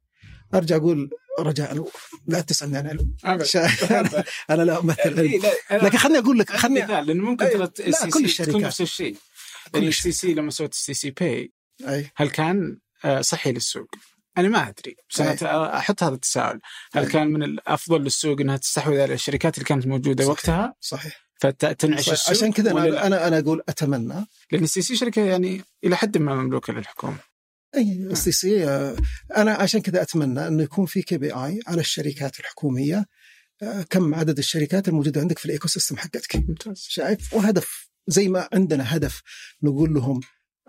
أرجع 0.53 0.75
أقول 0.75 1.09
رجاء 1.39 1.89
لا 2.27 2.41
تسألني 2.41 2.77
عن 2.77 2.87
علم. 2.87 3.15
أنا 4.49 4.61
لا 4.61 4.79
أمثل 4.79 5.19
علم. 5.19 5.19
إيه، 5.19 5.77
لكن 5.77 5.97
خليني 5.97 6.19
أقول 6.19 6.39
لك 6.39 6.49
خلني 6.49 6.87
خليني 6.87 7.05
لأنه 7.05 7.23
ممكن 7.23 7.45
ترى 7.45 7.67
كل 8.11 8.25
الشركات. 8.25 8.55
نفس 8.55 8.81
الشيء 8.81 9.17
يعني 9.73 9.87
السي 9.87 10.11
سي 10.11 10.33
لما 10.33 10.51
سويت 10.51 10.73
السي 10.73 10.93
سي 10.93 11.11
by 11.11 11.53
أي. 11.87 12.11
هل 12.15 12.29
كان 12.29 12.79
آه، 13.05 13.21
صحي 13.21 13.51
للسوق؟ 13.51 13.87
أنا 14.37 14.47
ما 14.47 14.69
أدري. 14.69 14.95
بس 15.09 15.21
أنا 15.21 15.77
أحط 15.77 16.03
هذا 16.03 16.13
التساؤل. 16.13 16.59
هل 16.93 17.03
أي. 17.03 17.11
كان 17.11 17.27
من 17.27 17.43
الافضل 17.43 18.01
للسوق 18.01 18.41
إنها 18.41 18.57
تستحوذ 18.57 18.99
على 18.99 19.13
الشركات 19.13 19.55
اللي 19.55 19.65
كانت 19.65 19.87
موجودة 19.87 20.23
صحيح. 20.23 20.29
وقتها؟ 20.29 20.73
صحيح. 20.79 21.29
فتنعش 21.41 22.01
صحيح. 22.01 22.13
السوق 22.13 22.29
عشان 22.29 22.51
كذا 22.51 22.73
لا؟ 22.73 23.07
أنا 23.07 23.27
أنا 23.27 23.39
أقول 23.39 23.61
أتمنى. 23.69 24.25
لأن 24.51 24.63
السي 24.63 24.81
سي 24.81 24.95
شركة 24.95 25.21
يعني 25.21 25.61
إلى 25.83 25.95
حد 25.97 26.17
ما 26.17 26.35
مملوكة 26.35 26.73
للحكومة. 26.73 27.17
أي 27.75 28.09
اس 28.11 28.23
تي 28.23 28.31
سي 28.31 28.67
أنا 29.37 29.53
عشان 29.53 29.81
كذا 29.81 30.01
أتمنى 30.01 30.47
انه 30.47 30.63
يكون 30.63 30.85
في 30.85 31.01
KPI 31.01 31.59
على 31.67 31.81
الشركات 31.81 32.39
الحكومية. 32.39 33.05
آه، 33.61 33.81
كم 33.89 34.15
عدد 34.15 34.37
الشركات 34.37 34.87
الموجودة 34.87 35.21
عندك 35.21 35.39
في 35.39 35.45
ال 35.45 35.67
ecosystem 35.67 35.97
حقتك؟ 35.97 36.35
ممتاز. 36.35 36.85
شايف؟ 36.89 37.33
وهدف 37.33 37.89
زي 38.07 38.27
ما 38.27 38.49
عندنا 38.53 38.95
هدف 38.95 39.21
نقول 39.63 39.93
لهم 39.93 40.19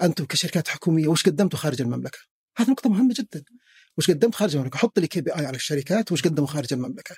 أنتم 0.03 0.24
كشركات 0.24 0.68
حكومية 0.68 1.09
وش 1.09 1.26
قدمتوا 1.26 1.59
خارج 1.59 1.80
المملكة؟ 1.82 2.18
هذه 2.57 2.70
نقطة 2.70 2.90
مهمة 2.90 3.14
جدا. 3.18 3.44
وش 3.98 4.11
قدمت 4.11 4.34
خارج 4.34 4.55
المملكة؟ 4.55 4.78
حط 4.78 4.98
لي 4.98 5.07
KPI 5.07 5.46
على 5.46 5.57
الشركات 5.57 6.12
وش 6.12 6.22
قدموا 6.22 6.48
خارج 6.48 6.72
المملكة؟ 6.72 7.16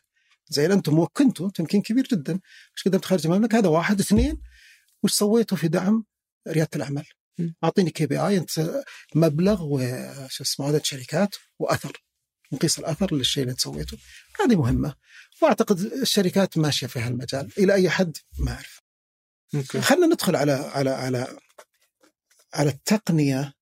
زي 0.49 0.67
أنتم 0.67 0.99
وكنتوا 0.99 1.51
تمكين 1.51 1.83
كبير 1.83 2.09
جدا. 2.13 2.41
وش 2.77 2.85
قدمت 2.89 3.05
خارج 3.05 3.27
المملكة؟ 3.27 3.59
هذا 3.59 3.69
واحد. 3.69 4.01
اثنين 4.01 4.43
وش 5.03 5.13
سويتوا 5.13 5.57
في 5.57 5.69
دعم 5.69 6.05
ريادة 6.49 6.71
الأعمال؟ 6.77 7.05
أعطيني 7.65 7.91
KPI 7.91 8.39
أنت 8.39 8.83
مبلغ 9.15 9.63
وش 9.63 10.41
اسمه 10.41 10.67
عدد 10.67 10.85
شركات 10.85 11.35
وأثر. 11.59 12.03
نقيس 12.53 12.79
الأثر 12.79 13.15
للشيء 13.15 13.43
اللي 13.43 13.51
أنت 13.51 13.61
سويته. 13.61 13.99
هذه 14.41 14.57
مهمة. 14.57 14.95
وأعتقد 15.43 15.81
الشركات 15.81 16.59
ماشية 16.59 16.87
في 16.87 17.01
هالمجال. 17.01 17.51
إلى 17.59 17.75
أي 17.75 17.91
حد؟ 17.91 18.17
ما 18.39 18.53
أعرف. 18.53 18.83
خلينا 19.81 20.07
ندخل 20.07 20.37
على 20.37 20.53
على 20.53 20.91
على 20.91 21.39
على 22.55 22.71
التقنية 22.71 23.53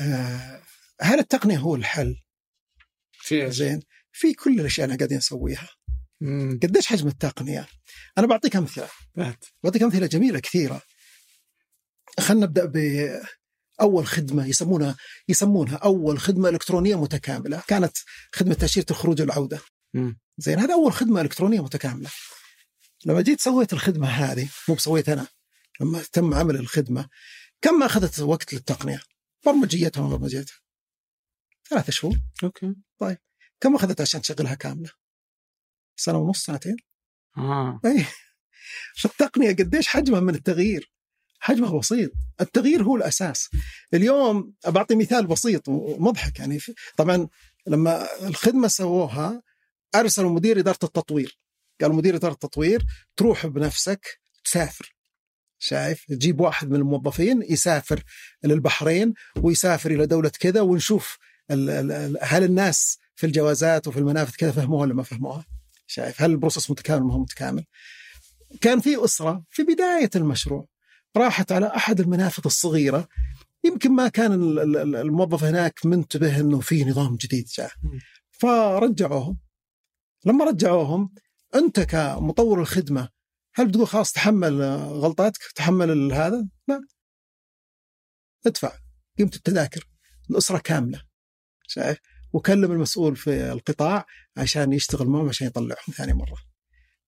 آه، 0.00 0.62
هل 1.00 1.18
التقنية 1.18 1.58
هو 1.58 1.74
الحل 1.74 2.16
في؟ 3.12 3.50
زين 3.50 3.82
في 4.12 4.34
كل 4.34 4.60
الأشياء 4.60 4.84
اللي 4.84 4.96
قاعدين 4.96 5.18
نسويها. 5.18 5.68
قديش 6.62 6.86
حجم 6.86 7.08
التقنية 7.08 7.68
أنا 8.18 8.26
بعطيك 8.26 8.56
أمثلة. 8.56 8.88
بعطيك 9.64 9.82
أمثلة 9.82 10.06
جميلة 10.06 10.40
كثيرة 10.40 10.82
خلينا 12.20 12.46
نبدأ 12.46 12.64
بأول 12.64 14.06
خدمة 14.06 14.46
يسمونها 14.46 14.96
يسمونها 15.28 15.76
أول 15.76 16.18
خدمة 16.18 16.48
إلكترونية 16.48 17.00
متكاملة 17.00 17.62
كانت 17.68 17.96
خدمة 18.32 18.54
تأشيرة 18.54 18.86
الخروج 18.90 19.20
والعودة. 19.20 19.60
زين 20.38 20.58
هذا 20.58 20.74
أول 20.74 20.92
خدمة 20.92 21.20
إلكترونية 21.20 21.62
متكاملة 21.62 22.10
لما 23.06 23.20
جيت 23.20 23.40
سويت 23.40 23.72
الخدمة 23.72 24.08
هذه 24.08 24.48
مو 24.68 24.74
بسويت 24.74 25.08
أنا 25.08 25.26
لما 25.80 26.02
تم 26.12 26.34
عمل 26.34 26.56
الخدمة 26.56 27.08
كم 27.62 27.82
أخذت 27.82 28.20
وقت 28.20 28.54
للتقنية؟ 28.54 29.00
برمجيتها 29.46 30.00
وما 30.00 30.16
برمجيتها 30.16 30.56
ثلاثة 31.70 31.90
شهور. 31.90 32.16
okay. 32.44 32.74
كم 33.60 33.74
أخذت 33.74 34.00
عشان 34.00 34.20
تشغلها 34.20 34.54
كاملة؟ 34.54 34.90
سنة 35.96 36.18
ونص 36.18 36.44
سنتين؟ 36.44 36.76
آه. 37.36 37.80
اي 37.86 38.06
فالتقنيه 38.96 39.50
قديش 39.50 39.88
حجمها 39.88 40.20
من 40.20 40.34
التغيير؟ 40.34 40.92
حجمها 41.40 41.78
بسيط. 41.78 42.12
التغيير 42.40 42.82
هو 42.82 42.96
الأساس. 42.96 43.48
اليوم 43.94 44.54
بعطي 44.66 44.94
مثال 44.94 45.26
بسيط 45.26 45.68
ومضحك 45.68 46.38
يعني. 46.38 46.58
طبعا 46.96 47.28
لما 47.66 48.06
الخدمة 48.28 48.68
سووها 48.68 49.42
أرسلوا 49.94 50.30
مدير 50.30 50.58
إدارة 50.58 50.78
التطوير. 50.82 51.38
قالوا 51.80 51.96
مدير 51.96 52.16
إدارة 52.16 52.32
التطوير 52.32 52.84
تروح 53.16 53.46
بنفسك 53.46 54.20
تسافر. 54.44 54.99
شايف؟ 55.62 56.04
تجيب 56.08 56.40
واحد 56.40 56.70
من 56.70 56.76
الموظفين 56.76 57.42
يسافر 57.42 58.02
للبحرين 58.44 59.14
ويسافر 59.36 59.90
إلى 59.90 60.06
دولة 60.06 60.28
كذا 60.40 60.60
ونشوف 60.60 61.18
هل 62.22 62.44
الناس 62.44 62.98
في 63.14 63.26
الجوازات 63.26 63.88
وفي 63.88 63.98
المنافذ 63.98 64.34
كذا 64.36 64.52
فهموها 64.52 64.80
ولا 64.82 64.94
ما 64.94 65.02
فهموها؟ 65.02 65.44
شايف؟ 65.86 66.22
هل 66.22 66.30
البروسس 66.30 66.70
متكامل 66.70 67.02
ما 67.06 67.14
هو 67.14 67.18
متكامل؟ 67.18 67.64
كان 68.60 68.80
في 68.80 69.04
أسرة 69.04 69.44
في 69.50 69.62
بداية 69.62 70.10
المشروع 70.16 70.66
راحت 71.16 71.52
على 71.52 71.66
أحد 71.76 72.00
المنافذ 72.00 72.42
الصغيرة. 72.46 73.08
يمكن 73.64 73.92
ما 73.92 74.08
كان 74.08 74.32
ال- 74.32 74.58
ال- 74.58 74.76
ال- 74.76 74.96
الموظف 74.96 75.44
هناك 75.44 75.86
منتبه 75.86 76.40
أنه 76.40 76.60
في 76.60 76.84
نظام 76.84 77.16
جديد 77.16 77.44
جاء. 77.54 77.70
فرجعوهم. 78.30 79.38
لما 80.24 80.44
رجعوهم 80.44 81.12
أنت 81.54 81.80
كمطور 81.80 82.60
الخدمة 82.60 83.08
هل 83.54 83.68
بتقول 83.68 83.86
خلاص 83.86 84.12
تحمل 84.12 84.62
آه، 84.62 84.76
غلطاتك 84.76 85.52
تحمل 85.54 86.12
هذا؟ 86.12 86.48
لا. 86.68 86.80
ادفع. 88.46 88.72
قيمة 89.18 89.30
التذاكر 89.36 89.88
الأسرة 90.30 90.58
كاملة. 90.58 91.02
شايف؟ 91.66 91.98
وكلم 92.32 92.72
المسؤول 92.72 93.16
في 93.16 93.52
القطاع 93.52 94.06
عشان 94.36 94.72
يشتغل 94.72 95.06
معهم 95.06 95.28
عشان 95.28 95.46
يطلعهم 95.46 95.92
ثاني 95.96 96.12
مرة. 96.12 96.38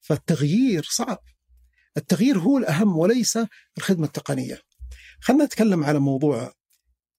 فالتغيير 0.00 0.82
صعب. 0.82 1.18
التغيير 1.96 2.38
هو 2.38 2.58
الأهم 2.58 2.96
وليس 2.96 3.38
الخدمة 3.78 4.06
التقنية. 4.06 4.60
خلنا 5.20 5.44
نتكلم 5.44 5.84
على 5.84 5.98
موضوع 5.98 6.52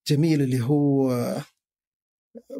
جميل 0.06 0.42
اللي 0.42 0.60
هو 0.60 1.10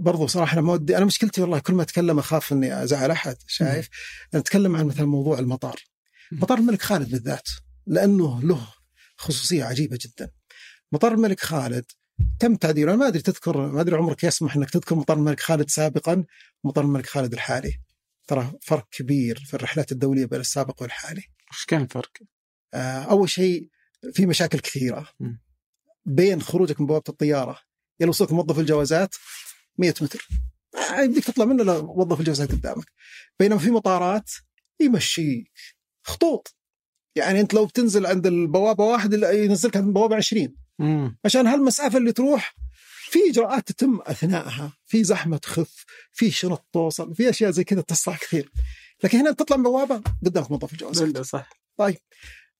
برضو 0.00 0.26
صراحة 0.26 0.52
أنا 0.52 0.60
ما 0.60 0.72
ودي 0.72 0.96
أنا 0.96 1.04
مشكلتي 1.04 1.40
والله 1.40 1.58
كل 1.58 1.74
ما 1.74 1.82
أتكلم 1.82 2.18
أخاف 2.18 2.52
إني 2.52 2.82
أزعل 2.82 3.10
أحد 3.10 3.36
شايف؟ 3.46 3.88
نتكلم 4.34 4.76
عن 4.76 4.86
مثلا 4.86 5.06
موضوع 5.06 5.38
المطار. 5.38 5.80
مطار 6.32 6.58
الملك 6.58 6.82
خالد 6.82 7.10
بالذات 7.10 7.48
لأنه 7.86 8.42
له 8.42 8.68
خصوصية 9.16 9.64
عجيبة 9.64 9.98
جدا. 10.00 10.30
مطار 10.92 11.12
الملك 11.12 11.40
خالد 11.40 11.84
تم 12.40 12.56
تعديله 12.56 12.92
أنا 12.94 13.00
ما 13.00 13.08
أدري 13.08 13.22
تذكر 13.22 13.66
ما 13.72 13.80
أدري 13.80 13.96
عمرك 13.96 14.24
يسمح 14.24 14.56
أنك 14.56 14.70
تذكر 14.70 14.94
مطار 14.94 15.16
الملك 15.16 15.40
خالد 15.40 15.70
سابقا 15.70 16.24
ومطار 16.64 16.84
الملك 16.84 17.06
خالد 17.06 17.32
الحالي. 17.32 17.80
ترى 18.26 18.52
فرق 18.62 18.88
كبير 18.90 19.44
في 19.46 19.54
الرحلات 19.54 19.92
الدولية 19.92 20.26
بين 20.26 20.40
السابق 20.40 20.82
والحالي. 20.82 21.22
وش 21.50 21.64
كان 21.64 21.82
الفرق؟ 21.82 22.10
آه، 22.74 23.02
أول 23.02 23.30
شيء 23.30 23.68
في 24.12 24.26
مشاكل 24.26 24.58
كثيرة 24.58 25.08
م. 25.20 25.32
بين 26.06 26.42
خروجك 26.42 26.80
من 26.80 26.86
بوابة 26.86 27.04
الطيارة 27.08 27.58
إلى 28.00 28.08
وصولك 28.08 28.32
موظف 28.32 28.58
الجوازات 28.58 29.14
100 29.78 29.94
متر. 30.00 30.28
آه، 30.74 31.00
يمديك 31.00 31.24
تطلع 31.24 31.44
منه 31.44 31.64
لو 31.64 31.94
موظف 31.94 32.20
الجوازات 32.20 32.52
قدامك. 32.52 32.92
بينما 33.38 33.58
في 33.58 33.70
مطارات 33.70 34.30
يمشيك. 34.80 35.52
خطوط. 36.04 36.56
يعني 37.16 37.40
انت 37.40 37.54
لو 37.54 37.66
بتنزل 37.66 38.06
عند 38.06 38.26
البوابة 38.26 38.84
واحد 38.84 39.12
ينزلك 39.12 39.76
عند 39.76 39.86
البوابة 39.86 40.16
20 40.16 40.56
مم. 40.78 41.18
عشان 41.24 41.46
هالمسافة 41.46 41.98
اللي 41.98 42.12
تروح 42.12 42.54
في 43.10 43.18
إجراءات 43.30 43.68
تتم 43.72 44.00
اثناءها 44.00 44.72
في 44.86 45.04
زحمة 45.04 45.36
تخف 45.36 45.84
في 46.12 46.30
شنط 46.30 46.66
توصل 46.72 47.14
في 47.14 47.30
أشياء 47.30 47.50
زي 47.50 47.64
كذا 47.64 47.80
تصلح 47.80 48.18
كثير. 48.20 48.50
لكن 49.04 49.18
هنا 49.18 49.32
تطلع 49.32 49.56
من 49.56 49.62
بوابه 49.62 50.02
قدامك 50.26 50.50
موظف 50.50 50.72
الجواز 50.72 51.18
صح. 51.26 51.50
طيب. 51.76 51.96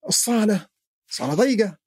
الصالة 0.09 0.67
صالة 1.11 1.35
ضيقة. 1.35 1.79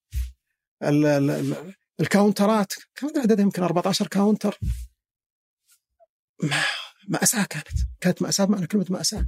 ال- 0.84 1.05
ال- 1.05 1.29
ال- 1.29 1.73
الكاونترات. 1.99 2.73
كان 2.95 3.17
عددها 3.17 3.41
يمكن 3.45 3.63
14 3.63 4.07
counter. 4.07 4.59
ما- 6.43 6.63
مأساة 7.07 7.43
كانت. 7.43 7.67
كانت 8.01 8.21
مأساة 8.21 8.45
معنى 8.45 8.67
كلمة 8.67 8.85
مأساة. 8.89 9.25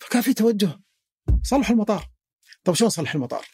فكان 0.00 0.22
في 0.22 0.34
توجه. 0.34 0.80
صلح 1.42 1.70
المطار. 1.70 2.10
طب 2.64 2.74
شلون 2.74 2.86
نصلح 2.86 3.14
المطار؟ 3.14 3.46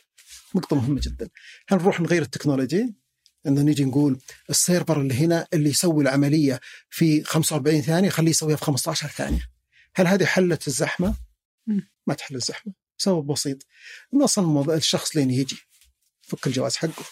نقطة 0.55 0.77
مهمة 0.77 1.01
جدا. 1.05 1.29
هل 1.69 1.79
نروح 1.79 2.01
نغير 2.01 2.23
ال 2.23 2.29
technology. 2.29 2.95
انه 3.47 3.63
نيجي 3.63 3.85
نقول 3.85 4.21
ال 4.51 4.58
server 4.58 5.01
اللي 5.01 5.15
هنا 5.15 5.47
اللي 5.53 5.71
يسوي 5.71 6.03
العملية 6.03 6.61
في 6.91 7.25
45 7.25 7.83
ثانية 7.83 8.09
خليه 8.11 8.31
يسويها 8.31 8.57
في 8.57 8.65
15 8.65 9.09
ثانية. 9.09 9.49
هل 9.95 10.07
هذه 10.07 10.25
حلت 10.25 10.67
الزحمة؟ 10.69 11.15
ما 12.07 12.15
تحل 12.15 12.35
الزحمة. 12.35 12.73
سبب 12.99 13.27
بسيط. 13.27 13.59
أصلا 14.15 14.45
الموضوع- 14.45 14.75
الشخص 14.75 15.17
لين 15.17 15.31
يجي 15.31 15.57
يفك 16.27 16.47
الجواز 16.47 16.77
حقه 16.77 17.05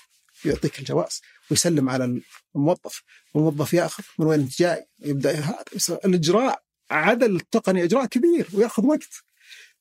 ويعطيك 0.44 0.78
الجواز 0.78 1.20
ويسلم 1.50 1.88
على 1.88 2.20
الموظف. 2.56 3.02
والموظف 3.34 3.74
يأخذ 3.74 4.04
من 4.18 4.26
وين 4.26 4.40
انت 4.40 4.58
جاي 4.58 4.86
يبدأ 4.98 5.32
هذا 5.40 5.64
الإجراء 6.04 6.62
عدل 6.90 7.36
التقني 7.36 7.84
إجراء 7.84 8.06
كبير 8.06 8.48
ويأخذ 8.52 8.86
وقت. 8.86 9.24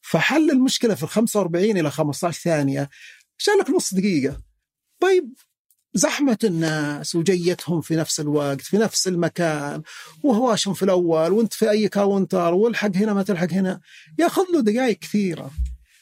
فحل 0.09 0.51
المشكلة 0.51 0.95
في 0.95 1.03
ال 1.03 1.09
45 1.09 1.77
إلى 1.77 1.91
15 1.91 2.39
ثانية. 2.41 2.89
شالك 3.37 3.69
نص 3.69 3.93
دقيقة. 3.93 4.41
طيب 4.99 5.33
زحمة 5.93 6.37
الناس 6.43 7.15
وجيتهم 7.15 7.81
في 7.81 7.95
نفس 7.95 8.19
الوقت 8.19 8.61
في 8.61 8.77
نفس 8.77 9.07
المكان 9.07 9.81
وهواشهم 10.23 10.73
في 10.73 10.83
الأول 10.83 11.31
وأنت 11.31 11.53
في 11.53 11.69
أي 11.69 11.89
كاونتر 11.89 12.53
والحق 12.53 12.95
هنا 12.95 13.13
ما 13.13 13.23
تلحق 13.23 13.51
هنا. 13.51 13.81
ياخذ 14.19 14.43
له 14.53 14.61
دقائق 14.61 14.99
كثيرة. 14.99 15.51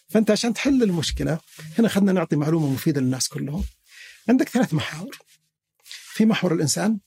فأنت 0.10 0.32
عشان 0.32 0.54
تحل 0.54 0.84
المشكلة 0.84 1.40
هنا 1.80 1.88
خلنا 1.88 2.12
نعطي 2.12 2.36
معلومة 2.36 2.70
مفيدة 2.70 3.02
للناس 3.02 3.28
كلهم. 3.28 3.64
عندك 4.30 4.50
ثلاث 4.50 4.74
محاور. 4.74 5.18
في 5.84 6.26
محور 6.26 6.54
الإنسان 6.54 7.00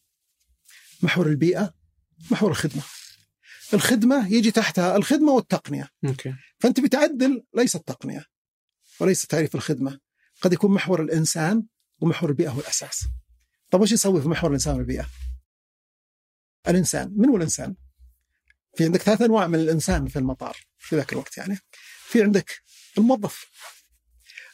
محور 1.02 1.26
البيئة 1.26 1.74
محور 2.30 2.50
الخدمة. 2.50 2.82
الخدمة 3.74 4.28
يجي 4.32 4.50
تحتها 4.50 4.96
الخدمة 4.96 5.32
والتقنية. 5.32 5.88
أوكي. 6.04 6.34
فأنت 6.58 6.80
بتعدل 6.80 7.44
ليس 7.54 7.76
التقنية 7.76 8.24
وليس 9.00 9.26
تعريف 9.26 9.54
الخدمة. 9.54 10.00
قد 10.40 10.52
يكون 10.52 10.70
محور 10.70 11.02
الإنسان 11.02 11.64
ومحور 12.00 12.30
البيئة 12.30 12.50
هو 12.50 12.60
الأساس. 12.60 13.04
طب 13.70 13.80
وش 13.80 13.92
يسوي 13.92 14.22
في 14.22 14.28
محور 14.28 14.50
الإنسان 14.50 14.76
والبيئة؟ 14.76 15.06
الإنسان. 16.68 17.12
من 17.16 17.28
هو 17.28 17.36
الإنسان؟ 17.36 17.74
في 18.76 18.84
عندك 18.84 19.02
ثلاث 19.02 19.22
أنواع 19.22 19.46
من 19.46 19.58
الإنسان 19.58 20.06
في 20.06 20.18
المطار 20.18 20.56
في 20.78 20.96
ذاك 20.96 21.12
الوقت 21.12 21.38
يعني. 21.38 21.58
في 22.08 22.22
عندك 22.22 22.62
الموظف. 22.98 23.50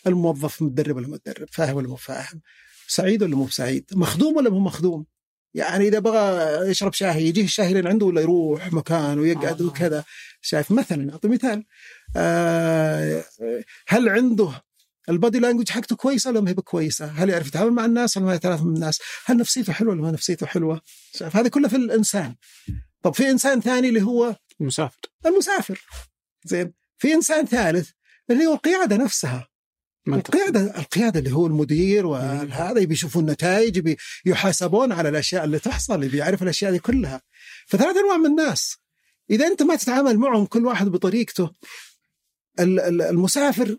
الموظف 0.06 0.62
متدرب 0.62 0.96
ولا 0.96 1.08
متدرب 1.08 1.48
فاهم 1.52 1.76
ولا 1.76 1.88
مو 1.88 1.96
فاهم؟ 1.96 2.40
سعيد 2.86 3.22
ولا 3.22 3.36
مو 3.36 3.48
سعيد؟ 3.48 3.90
مخدوم 3.92 4.36
ولا 4.36 4.50
مو 4.50 4.60
مخدوم؟ 4.60 5.06
يعني 5.54 5.88
إذا 5.88 5.98
بغى 5.98 6.70
يشرب 6.70 6.92
شاهي 6.92 7.28
يجيه 7.28 7.44
الشاهي 7.44 7.72
لين 7.72 7.86
عنده 7.86 8.06
ولا 8.06 8.20
يروح 8.20 8.72
مكان 8.72 9.18
ويقعد 9.18 9.62
آه. 9.62 9.66
وكذا 9.66 10.04
شايف 10.42 10.72
مثلا 10.72 11.12
أعطي 11.12 11.28
مثال 11.28 11.64
آه، 12.16 13.24
هل 13.88 14.08
عنده 14.08 14.64
البادي 15.08 15.38
لانجوج 15.38 15.70
حقته 15.70 15.96
كويسة 15.96 16.30
ولا 16.30 16.40
ما 16.40 16.50
هي 16.50 16.54
بكويسة؟ 16.54 17.06
هل 17.06 17.30
يعرف 17.30 17.46
يتعامل 17.46 17.70
مع 17.70 17.84
الناس 17.84 18.16
ولا 18.16 18.26
ما 18.26 18.34
يتعامل 18.34 18.64
مع 18.64 18.74
الناس؟ 18.74 19.00
هل 19.24 19.36
نفسيته 19.36 19.72
حلوة 19.72 19.92
ولا 19.92 20.02
ما 20.02 20.10
نفسيته 20.10 20.46
حلوة؟ 20.46 20.80
شايف 21.14 21.36
هذا 21.36 21.48
كله 21.48 21.68
في 21.68 21.76
الإنسان. 21.76 22.34
طب 23.02 23.14
في 23.14 23.30
إنسان 23.30 23.60
ثاني 23.60 23.88
اللي 23.88 24.02
هو 24.02 24.36
مسافر 24.60 24.98
المسافر. 25.26 25.86
زين 26.44 26.72
في 26.98 27.14
إنسان 27.14 27.46
ثالث 27.46 27.90
اللي 28.30 28.46
هو 28.46 28.54
القيادة 28.54 28.96
نفسها. 28.96 29.48
منطقي. 30.06 30.38
القياده 30.38 30.78
القيادة 30.78 31.18
اللي 31.18 31.32
هو 31.32 31.46
المدير 31.46 32.06
وهذا 32.06 32.80
يبي 32.80 32.94
يشوفوا 32.94 33.20
النتائج 33.20 33.96
يحاسبون 34.26 34.92
على 34.92 35.08
الأشياء 35.08 35.44
اللي 35.44 35.58
تحصل 35.58 36.04
يبي 36.04 36.16
يعرف 36.18 36.42
الأشياء 36.42 36.72
دي 36.72 36.78
كلها. 36.78 37.22
فثلاث 37.66 37.96
أنواع 37.96 38.16
من 38.16 38.26
الناس. 38.26 38.76
إذا 39.30 39.46
أنت 39.46 39.62
ما 39.62 39.76
تتعامل 39.76 40.18
معهم 40.18 40.46
كل 40.46 40.66
واحد 40.66 40.88
بطريقته 40.88 41.50
ال- 42.60 42.80
ال- 42.80 43.02
المسافر 43.02 43.76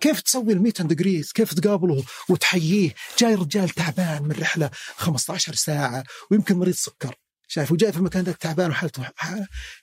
كيف 0.00 0.20
تسوي 0.20 0.52
ال 0.52 0.86
ديجريز 0.86 1.32
كيف 1.32 1.54
تقابله 1.54 2.04
وتحييه؟ 2.28 2.94
جاي 3.18 3.34
رجال 3.34 3.68
تعبان 3.68 4.22
من 4.22 4.32
رحلة 4.32 4.70
15 4.96 5.54
ساعة 5.54 6.04
ويمكن 6.30 6.56
مريض 6.56 6.74
سكر. 6.74 7.14
شايف 7.54 7.72
وجاي 7.72 7.92
في 7.92 7.98
المكان 7.98 8.24
ده 8.24 8.32
تعبان 8.32 8.70
وحالته. 8.70 9.10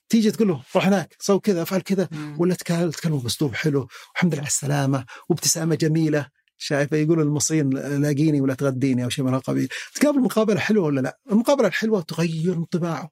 تيجي 0.09 0.31
تقول 0.31 0.47
له 0.47 0.63
روح 0.75 0.87
هناك 0.87 1.15
سوي 1.19 1.39
كذا 1.39 1.61
افعل 1.61 1.81
كذا 1.81 2.09
ولا 2.37 2.55
تكلم 2.55 2.89
تكلم 2.89 3.17
باسلوب 3.17 3.55
حلو 3.55 3.87
والحمد 4.13 4.33
لله 4.33 4.41
على 4.41 4.47
السلامة 4.47 5.05
وابتسامة 5.29 5.75
جميلة 5.75 6.27
شايفه 6.57 6.97
يقولوا 6.97 7.23
المصريين 7.23 7.69
لاقيني 8.01 8.41
ولا 8.41 8.53
تغديني 8.53 9.03
أو 9.03 9.09
شيء 9.09 9.25
من 9.25 9.33
القبيل 9.33 9.67
تقابل 9.95 10.19
مقابلة 10.19 10.59
حلوة 10.59 10.85
ولا 10.85 11.01
لا؟ 11.01 11.19
المقابلة 11.31 11.67
الحلوة 11.67 12.01
تغير 12.01 12.53
انطباعه. 12.53 13.09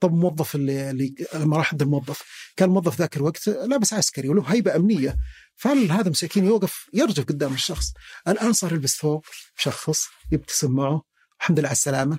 طب 0.00 0.14
الموظف 0.14 0.54
اللي, 0.54 0.90
اللي 0.90 1.14
لما 1.34 1.56
راح 1.56 1.72
عند 1.72 1.82
الموظف. 1.82 2.22
كان 2.56 2.68
الموظف 2.68 2.98
ذاك 2.98 3.16
الوقت 3.16 3.48
لابس 3.48 3.92
عسكري 3.92 4.28
وله 4.28 4.42
هيبة 4.46 4.76
أمنية. 4.76 5.16
فهل 5.56 5.90
هذا 5.92 6.10
مساكين 6.10 6.44
يوقف 6.44 6.88
يرجف 6.94 7.24
قدام 7.24 7.54
الشخص. 7.54 7.92
الآن 8.28 8.52
صار 8.52 8.72
يلبس 8.72 8.96
ثوب 8.96 9.24
مشخص 9.58 10.06
يبتسم 10.32 10.72
معه 10.72 11.02
الحمد 11.40 11.58
لله 11.58 11.68
على 11.68 11.76
السلامة 11.76 12.18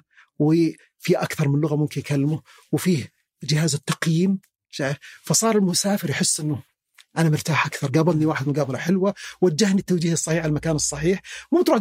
وفي 1.03 1.15
أكثر 1.17 1.47
من 1.47 1.61
لغة 1.61 1.75
ممكن 1.75 1.99
يكلمه 1.99 2.41
وفيه 2.71 3.11
جهاز 3.43 3.73
التقييم 3.73 4.39
فصار 5.23 5.57
المسافر 5.57 6.09
يحس 6.09 6.39
إنه 6.39 6.63
أنا 7.17 7.29
مرتاح 7.29 7.65
أكثر. 7.65 7.87
قابلني 7.87 8.25
واحد 8.25 8.47
مقابلة 8.47 8.77
حلوة 8.77 9.13
وجهني 9.41 9.79
التوجيه 9.79 10.13
الصحيح 10.13 10.45
المكان 10.45 10.75
الصحيح. 10.75 11.21
مو 11.51 11.61
تروح 11.61 11.79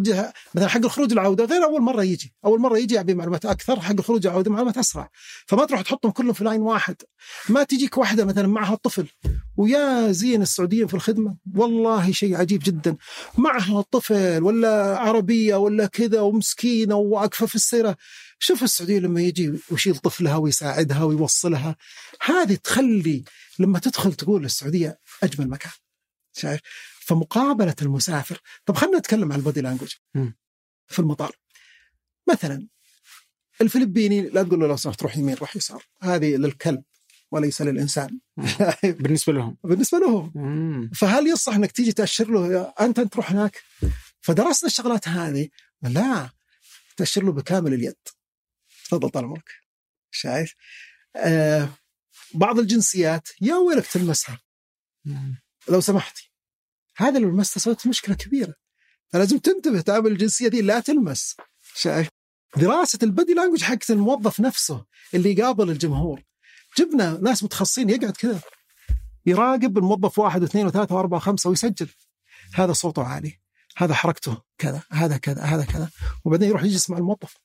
مثلا 0.55 0.69
حق 0.69 0.85
الخروج 0.85 1.13
العودة 1.13 1.45
غير 1.45 1.65
أول 1.65 1.83
مرة 1.83 2.05
يجي. 2.05 2.35
أول 2.45 2.61
مرة 2.61 2.79
يجي 2.79 2.95
يعبي 2.95 3.15
معلومات 3.15 3.47
أكثر 3.47 3.81
حق 3.81 3.93
الخروج 3.93 4.27
العودة 4.27 4.51
معلومات 4.51 4.79
أسرع. 4.79 5.11
فما 5.47 5.65
تروح 5.65 5.83
تحطهم 5.83 6.13
كلهم 6.13 6.33
في 6.33 6.45
لاين 6.45 6.61
واحد. 6.61 6.97
ما 7.49 7.63
تجيك 7.63 7.99
واحدة 7.99 8.25
مثلا 8.25 8.47
معها 8.47 8.75
طفل 8.75 9.07
ويا 9.57 10.13
زين 10.13 10.43
السعوديين 10.43 10.87
في 10.87 10.95
الخدمة؟ 10.95 11.37
والله 11.55 12.13
شيء 12.13 12.37
عجيب 12.37 12.63
جدا. 12.65 12.97
معها 13.39 13.85
طفل 13.91 14.43
ولا 14.43 14.99
عربية 14.99 15.57
ولا 15.57 15.87
كذا 15.87 16.21
ومسكينة 16.21 16.95
وواقفة 16.95 17.47
في 17.47 17.55
السيرة. 17.55 17.97
شوف 18.39 18.63
السعوديه 18.63 18.99
لما 18.99 19.21
يجي 19.21 19.53
ويشيل 19.71 19.97
طفلها 19.97 20.37
ويساعدها 20.37 21.05
ويوصلها. 21.05 21.77
هذه 22.23 22.55
تخلي 22.55 23.25
لما 23.59 23.79
تدخل 23.79 24.15
تقول 24.15 24.45
السعودية 24.45 24.99
أجمل 25.23 25.49
مكان 25.49 25.73
شايف؟ 26.33 26.61
فمقابلة 27.01 27.77
المسافر 27.83 28.41
طب 28.67 28.77
خلينا 28.77 28.99
نتكلم 28.99 29.33
عن 29.33 29.39
البودي 29.39 29.61
لانجوج. 29.61 29.95
في 30.87 30.99
المطار. 30.99 31.37
مثلا 32.31 32.69
الفلبيني 33.61 34.21
لا 34.21 34.43
تقول 34.43 34.61
له 34.61 34.67
لو 34.67 34.77
سمحت 34.77 35.03
روح 35.03 35.17
يمين 35.17 35.35
روح 35.35 35.57
يسار. 35.57 35.85
هذه 36.03 36.37
للكلب 36.37 36.83
وليس 37.31 37.63
للإنسان. 37.63 38.21
بالنسبة 38.85 39.33
لهم. 39.33 39.57
بالنسبة 39.65 39.99
لهم. 39.99 40.33
مم. 40.35 40.91
فهل 40.95 41.27
يصح 41.27 41.55
إنك 41.55 41.73
تيجي 41.73 41.93
تأشر 41.93 42.31
له 42.31 42.63
أنت 42.81 42.99
أنت 42.99 43.13
تروح 43.13 43.31
هناك؟ 43.31 43.63
فدرسنا 44.21 44.67
الشغلات 44.67 45.09
هذه. 45.09 45.49
لا 45.83 46.31
تأشر 46.97 47.23
له 47.25 47.33
بكامل 47.33 47.75
اليد. 47.75 47.97
تفضل 48.85 49.11
طال 49.11 49.25
عمرك. 49.25 49.51
شايف؟ 50.11 50.55
آه 51.17 51.69
بعض 52.35 52.59
الجنسيات 52.59 53.29
يا 53.41 53.55
ويلك 53.55 53.87
تلمسها. 53.87 54.41
مم. 55.05 55.43
لو 55.69 55.81
سمحتي. 55.81 56.33
هذا 56.97 57.19
لو 57.19 57.31
لمست 57.31 57.59
سويت 57.59 57.87
مشكلة 57.87 58.15
كبيرة. 58.15 58.55
فلازم 59.09 59.39
تنتبه 59.39 59.81
تعامل 59.81 60.13
الجنسية 60.13 60.49
دي 60.49 60.63
لا 60.63 60.81
تلمس. 60.81 61.37
شايف 61.75 62.09
دراسة 62.57 62.99
البدي 63.03 63.35
لانجوج 63.35 63.63
حقت 63.63 63.91
الموظف 63.91 64.41
نفسه 64.41 64.85
اللي 65.15 65.33
يقابل 65.33 65.71
الجمهور. 65.71 66.23
جبنا 66.79 67.19
ناس 67.23 67.43
متخصصين 67.43 67.91
يقعد 67.91 68.17
كذا. 68.17 68.41
يراقب 69.27 69.79
الموظف 69.79 70.19
واحد 70.19 70.43
واثنين 70.43 70.67
وثلاثة 70.67 70.95
وأربعة 70.95 71.19
وخمسة 71.19 71.51
ويسجل. 71.51 71.89
هذا 72.55 72.73
صوته 72.73 73.03
عالي. 73.05 73.41
هذا 73.77 73.95
حركته 73.95 74.43
كذا. 74.59 74.83
هذا 74.93 75.17
كذا. 75.17 75.43
هذا 75.43 75.65
كذا. 75.65 75.91
وبعدين 76.25 76.49
يروح 76.49 76.63
يجلس 76.63 76.91
مع 76.91 76.99
الموظف. 76.99 77.37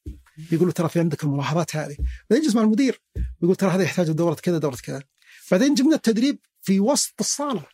يقول 0.51 0.67
له 0.67 0.71
ترى 0.73 0.89
في 0.89 0.99
عندك 0.99 1.23
الملاحظات 1.23 1.75
هذه. 1.75 1.97
بعدين 2.29 2.43
يجلس 2.43 2.55
مع 2.55 2.61
المدير 2.61 3.01
يقول 3.43 3.55
ترى 3.55 3.69
هذا 3.69 3.83
يحتاج 3.83 4.11
دورة 4.11 4.33
كذا 4.33 4.57
دورة 4.57 4.75
كذا. 4.75 5.03
بعدين 5.51 5.73
جبنا 5.73 5.95
التدريب 5.95 6.39
في 6.61 6.79
وسط 6.79 7.13
الصالة. 7.19 7.65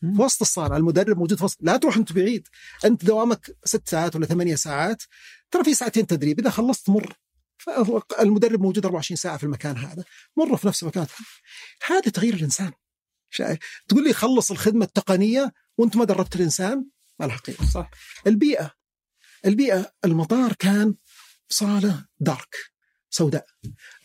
في 0.00 0.22
وسط 0.22 0.40
الصالة 0.40 0.76
المدرب 0.76 1.18
موجود 1.18 1.38
في 1.38 1.44
وسط. 1.44 1.58
لا 1.60 1.76
تروح 1.76 1.96
أنت 1.96 2.12
بعيد. 2.12 2.48
أنت 2.84 3.04
دوامك 3.04 3.56
ست 3.64 3.88
ساعات 3.88 4.16
ولا 4.16 4.26
ثمانية 4.26 4.54
ساعات. 4.54 5.02
ترى 5.50 5.64
في 5.64 5.74
ساعتين 5.74 6.06
تدريب. 6.06 6.40
إذا 6.40 6.50
خلصت 6.50 6.90
مر. 6.90 7.14
المدرب 8.20 8.60
موجود 8.60 8.84
24 8.84 9.16
ساعة 9.16 9.36
في 9.36 9.44
المكان 9.44 9.76
هذا. 9.76 10.04
مر 10.36 10.56
في 10.56 10.66
نفس 10.66 10.82
المكان. 10.82 11.06
هذا 11.86 12.10
تغيير 12.10 12.34
الإنسان. 12.34 12.72
شايف 13.30 13.58
تقول 13.88 14.04
لي 14.04 14.12
خلص 14.12 14.50
الخدمة 14.50 14.84
التقنية 14.84 15.52
وأنت 15.78 15.96
ما 15.96 16.04
دربت 16.04 16.36
الإنسان؟ 16.36 16.86
ما 17.20 17.26
لها 17.26 17.40
صح. 17.72 17.90
البيئة. 18.26 18.70
البيئة 19.46 19.92
المطار 20.04 20.52
كان 20.52 20.94
صالة 21.48 22.06
دارك 22.20 22.56
سوداء 23.10 23.46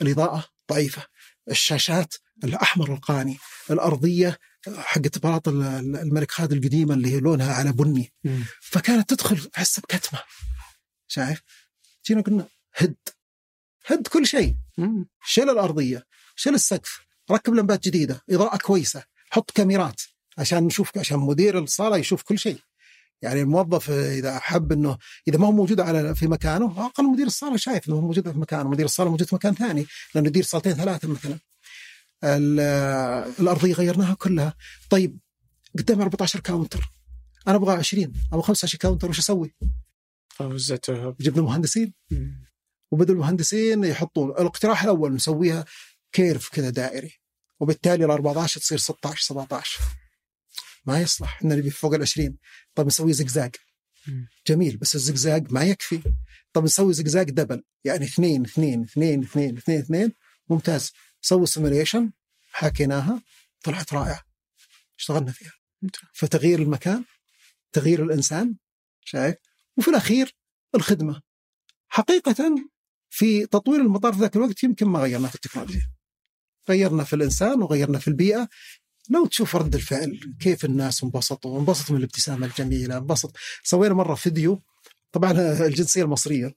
الاضاءه 0.02 0.46
ضعيفة 0.72 1.06
الشاشات 1.52 2.16
الأحمر 2.44 2.94
القاني 2.94 3.38
الأرضية 3.72 4.38
حقت 4.78 5.18
بلاط 5.20 5.48
ال- 5.48 5.62
ال- 5.64 5.96
الملك 5.96 6.32
خالد 6.32 6.52
القديمه 6.54 6.94
اللي 6.94 7.12
هي 7.14 7.20
لونها 7.20 7.54
على 7.54 7.72
بني 7.72 8.14
مم. 8.24 8.44
فكانت 8.62 9.10
تدخل 9.14 9.50
احس 9.58 9.80
بكتمه 9.80 10.20
شايف؟ 11.08 11.42
جينا 12.08 12.22
قلنا 12.22 12.48
هد 12.76 12.96
هد 13.86 14.08
كل 14.08 14.28
شيء. 14.28 14.56
شيل 15.26 15.50
الأرضية 15.50 16.04
شيل 16.36 16.54
السقف 16.54 17.00
ركب 17.32 17.54
لمبات 17.54 17.84
جديدة 17.84 18.22
إضاءة 18.30 18.58
كويسة 18.58 19.04
حط 19.32 19.52
كاميرات 19.52 20.02
عشان 20.38 20.64
نشوف 20.64 20.98
عشان 20.98 21.20
مدير 21.20 21.60
الصالة 21.60 21.98
يشوف 21.98 22.22
كل 22.24 22.40
شيء 22.40 22.60
يعني 23.22 23.42
الموظف 23.42 23.90
إذا 23.92 24.40
حب 24.40 24.72
إنه 24.72 24.98
إذا 25.28 25.38
ما 25.38 25.48
هو 25.48 25.52
موجود 25.52 25.80
على 25.80 26.16
في 26.16 26.28
مكانه 26.28 26.86
أقل 26.86 27.04
مدير 27.04 27.28
الصالة 27.28 27.58
شايف 27.58 27.88
إنه 27.90 27.96
هو 27.96 28.02
موجود 28.02 28.32
في 28.32 28.38
مكانه 28.38 28.70
مدير 28.70 28.86
الصالة 28.86 29.10
موجود 29.10 29.28
في 29.28 29.36
مكان 29.36 29.54
ثاني 29.56 29.86
لأنه 30.16 30.28
يدير 30.28 30.44
صالتين 30.44 30.74
ثلاثة 30.74 31.08
مثلا. 31.08 31.40
ال- 32.24 32.60
الأرضية 33.40 33.74
غيرناها 33.74 34.14
كلها. 34.14 34.54
طيب 34.90 35.20
قدامي 35.78 36.04
14 36.04 36.40
كاونتر 36.40 36.90
أنا 37.48 37.56
أبغى 37.56 37.74
20 37.76 38.14
أبغى 38.34 38.44
25 38.44 38.80
counter 38.80 39.10
وش 39.10 39.20
أسوي؟ 39.20 39.56
فوزعته. 40.30 41.16
جبنا 41.20 41.42
مهندسين. 41.44 41.94
مم. 42.12 42.44
وبدأ 42.92 43.14
المهندسين 43.14 43.84
يحطون 43.84 44.30
الاقتراح 44.30 44.84
الأول 44.84 45.14
نسويها 45.14 45.66
curve 46.12 46.50
كذا 46.50 46.70
دائري 46.70 47.12
وبالتالي 47.60 48.06
ال 48.06 48.12
14 48.12 48.60
تصير 48.62 48.78
16 48.78 49.22
17 49.24 49.80
ما 50.86 51.02
يصلح. 51.02 51.36
إحنا 51.36 51.56
نبي 51.56 51.70
فوق 51.70 51.94
ال 51.94 52.02
20 52.02 52.38
طب 52.76 52.86
نسوي 52.86 53.14
زقزاق. 53.14 53.52
جميل 54.48 54.78
بس 54.78 54.96
الزقزاق 54.96 55.44
ما 55.50 55.64
يكفي. 55.64 56.02
طب 56.54 56.64
نسوي 56.64 56.94
zigzag 56.94 57.24
double 57.24 57.64
يعني 57.84 58.06
اثنين 58.06 58.46
اثنين 58.46 58.84
اثنين 58.84 59.24
اثنين 59.24 59.58
اثنين 59.58 59.80
اثنين. 59.80 60.12
ممتاز. 60.50 60.92
سوي 61.22 61.46
simulation 61.46 62.12
حكيناها 62.52 63.22
طلعت 63.64 63.94
رائعة. 63.94 64.24
اشتغلنا 65.00 65.32
فيها. 65.32 65.52
فتغيير 66.14 66.62
المكان 66.62 67.04
تغيير 67.72 68.04
الإنسان 68.04 68.56
شايف؟ 69.06 69.36
وفي 69.78 69.88
الأخير 69.88 70.36
الخدمة. 70.76 71.22
حقيقة 71.88 72.56
في 73.10 73.46
تطوير 73.46 73.82
المطار 73.82 74.14
في 74.14 74.20
ذاك 74.20 74.36
الوقت 74.36 74.64
يمكن 74.64 74.86
ما 74.86 75.00
غيرنا 75.00 75.28
في 75.28 75.36
التكنولوجيا. 75.36 75.90
غيرنا 76.70 77.04
في 77.04 77.16
الإنسان 77.16 77.62
وغيرنا 77.62 78.00
في 78.00 78.08
البيئة. 78.08 78.50
لو 79.10 79.26
تشوف 79.26 79.56
رد 79.56 79.76
الفعل 79.76 80.20
كيف 80.40 80.66
الناس 80.66 81.04
انبسطوا؟ 81.04 81.60
انبسطوا 81.60 81.96
من 81.96 82.00
الابتسامة 82.02 82.46
الجميلة 82.46 82.98
انبسط. 82.98 83.36
سوينا 83.64 83.94
مرة 83.94 84.16
فيديو 84.16 84.62
طبعا 85.12 85.32
الجنسية 85.68 86.04
المصرية. 86.04 86.56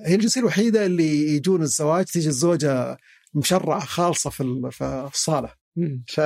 هي 0.00 0.14
الجنسية 0.14 0.40
الوحيدة 0.40 0.86
اللي 0.86 1.34
يجون 1.36 1.62
الزواج 1.62 2.04
تيجي 2.04 2.28
الزوجة 2.28 2.98
مشرعة 3.34 3.84
خالصة 3.84 4.30
في 4.30 4.42
ال- 4.42 4.72
في 4.72 5.10
الصالة. 5.14 5.54
ف... 6.08 6.20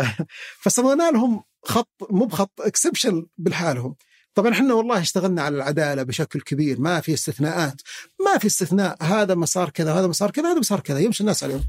فسوينا 0.63 1.11
لهم 1.11 1.43
خط 1.65 1.91
مو 2.11 2.25
بخط 2.25 2.61
اكسبشن 2.61 3.27
بالحالهم. 3.39 3.95
طبعا 4.35 4.53
إحنا 4.53 4.75
والله 4.75 5.01
اشتغلنا 5.01 5.43
على 5.43 5.57
العدالة 5.57 6.03
بشكل 6.03 6.41
كبير. 6.41 6.81
ما 6.81 7.01
في 7.01 7.15
استثناءات. 7.15 7.83
ما 8.27 8.39
في 8.39 8.47
استثناء. 8.47 9.03
هذا 9.03 9.35
مسار 9.35 9.71
كذا 9.71 9.93
هذا 9.93 10.07
مسار 10.07 10.31
كذا 10.31 10.53
هذا 10.53 10.59
مسار 10.59 10.81
كذا. 10.81 10.99
يمشي 10.99 11.21
الناس 11.21 11.45
عليهم. 11.45 11.65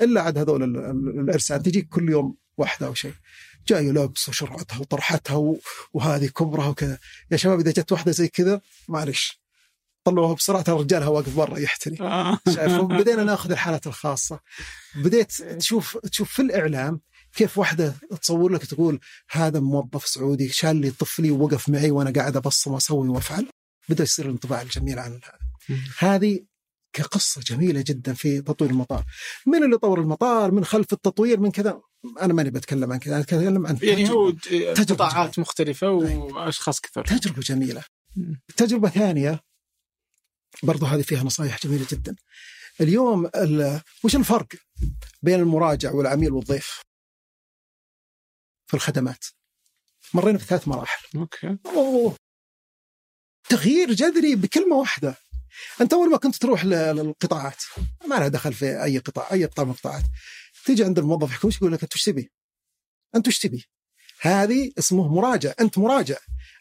إلا 0.00 0.20
عاد 0.22 0.38
هذول 0.38 0.62
ال- 0.62 0.76
ال- 0.76 1.20
الإرسال. 1.20 1.62
تجيك 1.62 1.88
كل 1.88 2.10
يوم 2.10 2.34
واحدة 2.56 2.86
أو 2.86 2.94
شيء. 2.94 3.14
جاية 3.68 3.90
لابسه 3.92 4.30
وشرعتها 4.30 4.78
وطرحتها. 4.78 5.56
وهذه 5.92 6.26
كبرها 6.26 6.68
وكذا. 6.68 6.98
يا 7.30 7.36
شباب 7.36 7.60
إذا 7.60 7.70
جت 7.70 7.92
واحدة 7.92 8.12
زي 8.12 8.28
كذا 8.28 8.60
معلش. 8.88 9.40
طلعوها 10.04 10.34
بسرعة 10.34 10.62
ترى 10.62 10.76
رجالها 10.76 11.08
واقف 11.08 11.36
برا 11.36 11.58
يحتري. 11.58 11.96
آه. 12.00 12.38
شايف 12.54 12.72
بدينا 13.00 13.24
ناخذ 13.24 13.50
الحالات 13.50 13.86
الخاصة. 13.86 14.40
بديت 14.94 15.32
تشوف 15.32 15.96
تشوف 15.96 16.32
في 16.32 16.42
الإعلام 16.42 17.00
كيف 17.34 17.58
واحدة 17.58 17.94
تصور 18.22 18.52
لك 18.52 18.66
تقول 18.66 19.00
هذا 19.30 19.60
موظف 19.60 20.06
سعودي 20.06 20.48
شال 20.48 20.76
لي 20.76 20.90
طفلي 20.90 21.30
ووقف 21.30 21.68
معي 21.68 21.90
وأنا 21.90 22.10
قاعد 22.10 22.36
ابصم 22.36 22.72
واسوي 22.72 23.08
وأفعل. 23.08 23.46
بدأ 23.88 24.02
يصير 24.02 24.24
الانطباع 24.24 24.62
الجميل 24.62 24.98
عن 24.98 25.20
هذا. 25.68 25.78
هذه 25.98 26.40
كقصة 26.94 27.40
جميلة 27.40 27.84
جدا 27.86 28.14
في 28.14 28.40
تطوير 28.40 28.70
المطار. 28.70 29.04
من 29.46 29.64
اللي 29.64 29.78
طور 29.78 30.00
المطار؟ 30.00 30.50
من 30.50 30.64
خلف 30.64 30.92
التطوير؟ 30.92 31.40
من 31.40 31.50
كذا. 31.50 31.80
أنا 32.20 32.32
ماني 32.34 32.50
بتكلم 32.50 32.92
عن 32.92 32.98
كذا 32.98 33.14
أنا 33.14 33.22
أتكلم 33.22 33.66
عن 33.66 33.78
يعني 33.82 34.10
هو 34.10 34.30
تجربة. 34.30 34.84
قطاعات 34.94 35.38
مختلفة 35.38 35.90
وأشخاص 35.90 36.80
كثر 36.80 37.04
تجربة 37.04 37.40
جميلة. 37.40 37.84
تجربة 38.56 38.88
ثانية 38.88 39.40
برضو 40.62 40.86
هذه 40.86 41.02
فيها 41.02 41.22
نصائح 41.22 41.58
جميلة 41.66 41.86
جدا. 41.92 42.16
اليوم 42.80 43.26
ال- 43.26 43.80
وش 44.04 44.16
الفرق 44.16 44.48
بين 45.22 45.40
المراجع 45.40 45.92
والعميل 45.92 46.32
والضيف 46.32 46.80
في 48.66 48.74
الخدمات؟ 48.74 49.24
مرينا 50.14 50.38
في 50.38 50.44
ثلاث 50.44 50.68
مراحل. 50.68 51.18
أوكي. 51.18 51.58
أوه. 51.66 52.16
تغيير 53.48 53.92
جذري 53.92 54.36
بكلمة 54.36 54.76
واحدة. 54.76 55.16
أنت 55.80 55.92
أول 55.92 56.10
ما 56.10 56.16
كنت 56.16 56.36
تروح 56.36 56.64
للقطاعات 56.64 57.62
ما 58.08 58.14
لها 58.14 58.28
دخل 58.28 58.54
في 58.54 58.82
أي 58.84 58.98
قطاع 58.98 59.32
أي 59.32 59.44
قطاع 59.44 59.64
من 59.64 59.70
القطاعات 59.70 60.04
تيجي 60.64 60.84
عند 60.84 60.98
الموظف 60.98 61.30
يحكي 61.30 61.46
وش 61.46 61.56
يقول 61.56 61.72
لك 61.72 61.82
أنت 61.82 61.94
وش 61.94 62.02
تبي؟ 62.02 62.32
أنت 63.14 63.28
وش 63.28 63.38
تبي؟ 63.38 63.68
هذه 64.20 64.72
اسمه 64.78 65.14
مراجع 65.14 65.52
أنت 65.60 65.78
مراجع 65.78 66.16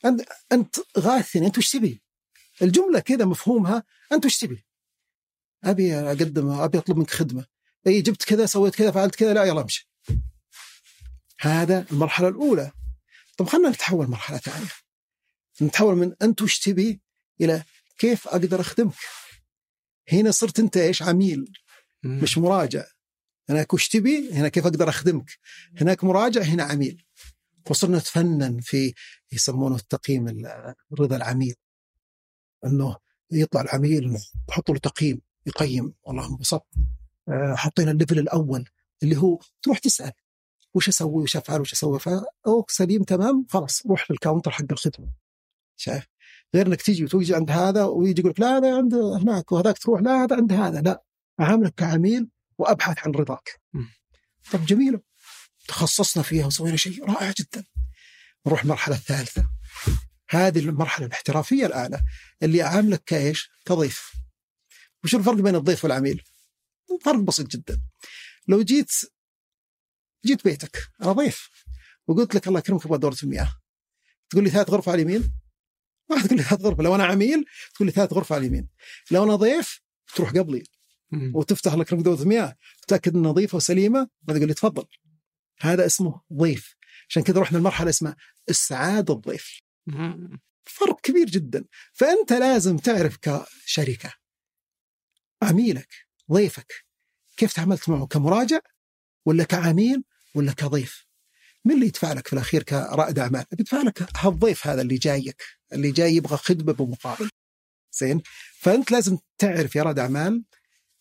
أنت 0.05 0.21
أنت 0.51 0.75
غاثني 0.99 1.47
أنت 1.47 1.57
وش 1.57 1.69
تبي؟ 1.71 2.03
الجملة 2.61 2.99
كذا 2.99 3.25
مفهومها 3.25 3.83
أنت 4.11 4.25
وش 4.25 4.37
تبي؟ 4.37 4.65
أبي 5.63 5.95
أقدم 5.95 6.49
أبي 6.49 6.77
أطلب 6.77 6.97
منك 6.97 7.09
خدمة 7.09 7.45
إي 7.87 8.01
جبت 8.01 8.23
كذا 8.23 8.45
سويت 8.45 8.75
كذا 8.75 8.91
فعلت 8.91 9.15
كذا 9.15 9.33
لا 9.33 9.43
يلا 9.43 9.61
امشي 9.61 9.89
هذا 11.39 11.85
المرحلة 11.91 12.27
الأولى 12.27 12.71
طب 13.37 13.47
خلينا 13.47 13.69
نتحول 13.69 14.07
مرحلة 14.07 14.37
ثانية 14.37 14.67
نتحول 15.61 15.95
من 15.95 16.15
أنت 16.21 16.41
وش 16.41 16.59
تبي 16.59 17.01
إلى 17.41 17.63
كيف 17.97 18.27
أقدر 18.27 18.61
أخدمك؟ 18.61 18.93
هنا 20.11 20.31
صرت 20.31 20.59
أنت 20.59 20.77
إيش؟ 20.77 21.03
عميل. 21.03 21.53
مش 22.03 22.37
مراجع. 22.37 22.83
هناك 23.49 23.73
وش 23.73 23.87
تبي؟ 23.89 24.33
هنا 24.33 24.49
كيف 24.49 24.65
أقدر 24.65 24.89
أخدمك؟ 24.89 25.31
هناك 25.81 26.03
مراجع 26.03 26.41
هنا 26.41 26.63
عميل. 26.63 27.05
وصرنا 27.69 27.97
نتفنن 27.97 28.59
في 28.59 28.93
يسمونه 29.31 29.75
التقييم 29.75 30.27
ال- 30.27 30.75
رضا 30.99 31.15
العميل. 31.15 31.55
إنه 32.65 32.95
يطلع 33.31 33.61
العميل 33.61 34.17
نحط 34.49 34.71
له 34.71 34.77
تقييم 34.79 35.21
يقيم. 35.45 35.93
والله 36.03 36.27
انبسطت 36.27 36.67
آه، 37.29 37.55
حطينا 37.55 37.91
ال 37.91 37.96
level 37.96 38.19
الأول 38.19 38.69
اللي 39.03 39.17
هو 39.17 39.39
تروح 39.61 39.77
تسأل. 39.77 40.11
وش 40.73 40.87
أسوي؟ 40.89 41.23
وش 41.23 41.37
أفعل؟ 41.37 41.61
وش 41.61 41.73
أسوي؟ 41.73 41.99
ف 41.99 42.14
okay 42.14 42.71
سليم 42.71 43.03
تمام 43.03 43.45
خلاص 43.49 43.85
روح 43.85 44.11
لل 44.11 44.20
counter 44.20 44.51
حق 44.51 44.65
الخدمة. 44.71 45.09
شايف؟ 45.77 46.07
غير 46.55 46.67
إنك 46.67 46.81
تيجي 46.81 47.03
وتجي 47.03 47.35
عند 47.35 47.51
هذا 47.51 47.83
ويجي 47.83 48.19
يقول 48.21 48.31
لك 48.31 48.39
لا 48.39 48.57
هذا 48.57 48.77
عند 48.77 48.93
هناك 48.93 49.51
وهذاك 49.51 49.77
تروح 49.77 50.01
لا 50.01 50.23
هذا 50.23 50.35
عند 50.35 50.53
هذا 50.53 50.81
لا. 50.81 51.03
اعاملك 51.39 51.73
كعميل 51.75 52.29
وأبحث 52.57 53.07
عن 53.07 53.11
رضاك. 53.11 53.61
طب 54.51 54.65
جميله 54.65 55.01
تخصصنا 55.67 56.23
فيها 56.23 56.45
وسوينا 56.45 56.77
شيء 56.77 57.05
رائع 57.05 57.33
جدا. 57.39 57.63
نروح 58.47 58.61
المرحلة 58.61 58.95
الثالثة. 58.95 59.49
هذه 60.29 60.59
المرحلة 60.59 61.05
الاحترافية 61.05 61.65
الاعلى 61.65 62.01
اللي 62.43 62.63
اعاملك 62.63 63.03
كإيش؟ 63.05 63.49
كضيف. 63.65 64.11
وش 65.03 65.15
الفرق 65.15 65.35
بين 65.35 65.55
الضيف 65.55 65.83
والعميل؟ 65.83 66.23
فرق 67.05 67.19
بسيط 67.19 67.47
جدا. 67.47 67.81
لو 68.47 68.61
جيت 68.61 68.91
جيت 70.25 70.43
بيتك 70.43 70.89
أنا 71.01 71.11
ضيف 71.11 71.49
وقلت 72.07 72.35
لك 72.35 72.47
الله 72.47 72.59
يكرمك 72.59 72.85
أبغى 72.85 72.97
دوره 72.97 73.17
المياه. 73.23 73.55
تقول 74.29 74.43
لي 74.43 74.49
ثلاث 74.49 74.69
غرف 74.69 74.89
على 74.89 75.01
اليمين؟ 75.01 75.42
ما 76.15 76.21
تقول 76.21 76.37
لي 76.37 76.43
ثلاث 76.43 76.61
غرف 76.61 76.79
لو 76.79 76.95
أنا 76.95 77.05
عميل 77.05 77.45
تقول 77.75 77.85
لي 77.87 77.91
ثلاث 77.91 78.13
غرف 78.13 78.33
على 78.33 78.41
اليمين. 78.41 78.67
لو 79.11 79.23
أنا 79.23 79.35
ضيف 79.35 79.81
تروح 80.15 80.29
قبلي. 80.29 80.63
وتفتح 81.33 81.73
لك 81.73 81.93
دوره 81.93 82.21
المياه 82.21 82.55
تتاكد 82.81 83.15
إنها 83.15 83.31
نظيفه 83.31 83.55
وسليمة 83.55 84.09
بعد 84.21 84.37
تقول 84.37 84.47
لي 84.47 84.53
تفضل. 84.53 84.85
هذا 85.61 85.85
اسمه 85.85 86.21
ضيف. 86.33 86.75
عشان 87.09 87.23
كذا 87.23 87.39
رحنا 87.41 87.57
لمرحلة 87.57 87.89
اسمها 87.89 88.15
السعادة 88.49 89.13
الضيف. 89.13 89.59
فرق 90.63 91.01
كبير 91.01 91.29
جدا. 91.29 91.65
فأنت 91.93 92.33
لازم 92.33 92.77
تعرف 92.77 93.17
كشركة. 93.17 94.13
عميلك 95.41 95.93
ضيفك 96.31 96.85
كيف 97.37 97.53
تعاملت 97.53 97.89
معه؟ 97.89 98.05
كمراجع 98.05 98.59
ولا 99.25 99.43
كعميل 99.43 100.03
ولا 100.35 100.51
كضيف؟ 100.51 101.05
من 101.65 101.75
اللي 101.75 101.85
يدفع 101.85 102.13
لك 102.13 102.27
في 102.27 102.33
الأخير 102.33 102.63
كرائد 102.63 103.19
أعمال؟ 103.19 103.45
بيدفع 103.51 103.81
لك 103.81 104.07
هالضيف 104.17 104.67
هذا 104.67 104.81
اللي 104.81 104.97
جايك 104.97 105.43
اللي 105.73 105.91
جاي 105.91 106.15
يبغى 106.15 106.37
خدمة 106.37 106.73
بمقابل. 106.73 107.29
زين؟ 107.99 108.21
فأنت 108.59 108.91
لازم 108.91 109.17
تعرف 109.37 109.75
يا 109.75 109.83
رائد 109.83 109.99
أعمال 109.99 110.43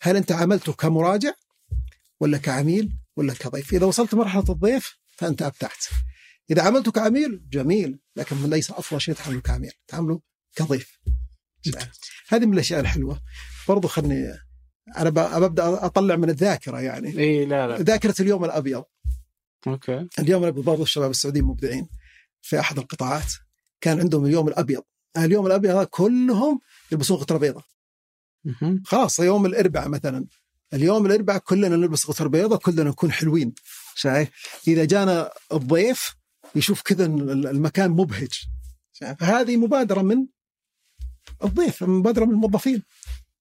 هل 0.03 0.17
أنت 0.17 0.33
عملته 0.33 0.73
كمراجع 0.73 1.33
ولا 2.21 2.39
كعميل 2.39 2.97
ولا 3.17 3.35
كضيف؟ 3.35 3.73
إذا 3.73 3.87
وصلت 3.87 4.15
مرحلة 4.15 4.45
الضيف 4.49 4.99
فأنت 5.17 5.43
ابدعت 5.43 5.85
إذا 6.51 6.63
عملته 6.63 6.93
كعميل 6.93 7.49
جميل 7.51 7.99
لكن 8.17 8.51
ليس 8.51 8.71
أفضل 8.71 9.01
شيء 9.01 9.15
تعامله 9.15 9.41
كعميل 9.41 9.73
تعامله 9.89 10.21
كضيف. 10.57 10.99
هذه 12.29 12.47
من 12.47 12.55
الأشياء 12.55 12.81
الحلوة. 12.81 13.21
برضو 13.69 13.89
خلني 13.89 14.39
أنا 14.97 15.11
ببدا 15.11 15.87
أطلع 15.87 16.17
من 16.17 16.31
الذاكرة 16.31 16.81
يعني. 16.81 17.19
اي 17.19 17.45
لا 17.45 17.69
لا. 17.69 17.83
ذاكرة 17.83 18.15
اليوم 18.21 18.45
الأبيض. 18.45 18.85
أوكي. 19.67 20.09
اليوم 20.19 20.43
الابيض 20.43 20.65
برضو 20.65 20.83
الشباب 20.83 21.11
السعوديين 21.11 21.45
مبدعين 21.45 21.89
في 22.43 22.61
أحد 22.61 22.79
القطاعات. 22.79 23.33
كان 23.81 24.01
عندهم 24.01 24.25
اليوم 24.25 24.49
الأبيض. 24.49 24.83
اليوم 25.17 25.47
الأبيض 25.47 25.71
هذا 25.71 25.85
كلهم 25.85 26.61
يلبسون 26.93 27.17
غتره 27.17 27.39
بيضاء. 27.39 27.65
خلاص 28.85 29.19
يوم 29.19 29.47
الإربعاء 29.47 29.89
مثلا. 29.89 30.27
اليوم 30.75 31.07
الإربعاء 31.07 31.39
كلنا 31.39 31.69
نلبس 31.69 32.07
غتره 32.07 32.29
بيضاء 32.29 32.59
كلنا 32.59 32.85
نكون 32.85 33.13
حلوين. 33.13 33.55
شايف؟ 33.95 34.29
إذا 34.69 34.85
جانا 34.85 35.31
الضيف 35.53 36.15
يشوف 36.55 36.83
كذا 36.83 37.07
المكان 37.07 37.91
مبهج. 37.91 38.33
شايف؟ 38.93 39.23
هذه 39.23 39.57
مبادرة 39.57 40.03
من 40.03 40.27
الضيف 41.45 41.83
مبادرة 41.83 42.25
من 42.25 42.33
الموظفين. 42.33 42.83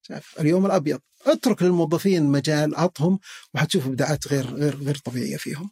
شايف؟ 0.02 0.40
اليوم 0.40 0.66
الأبيض. 0.66 1.00
اترك 1.26 1.64
للموظفين 1.64 2.24
مجال 2.24 2.76
عطهم 2.76 3.20
وحتشوف 3.54 3.88
إبداعات 3.88 4.28
غير 4.28 4.46
غير 4.46 4.76
غير 4.76 4.96
طبيعية 4.96 5.38
فيهم. 5.38 5.72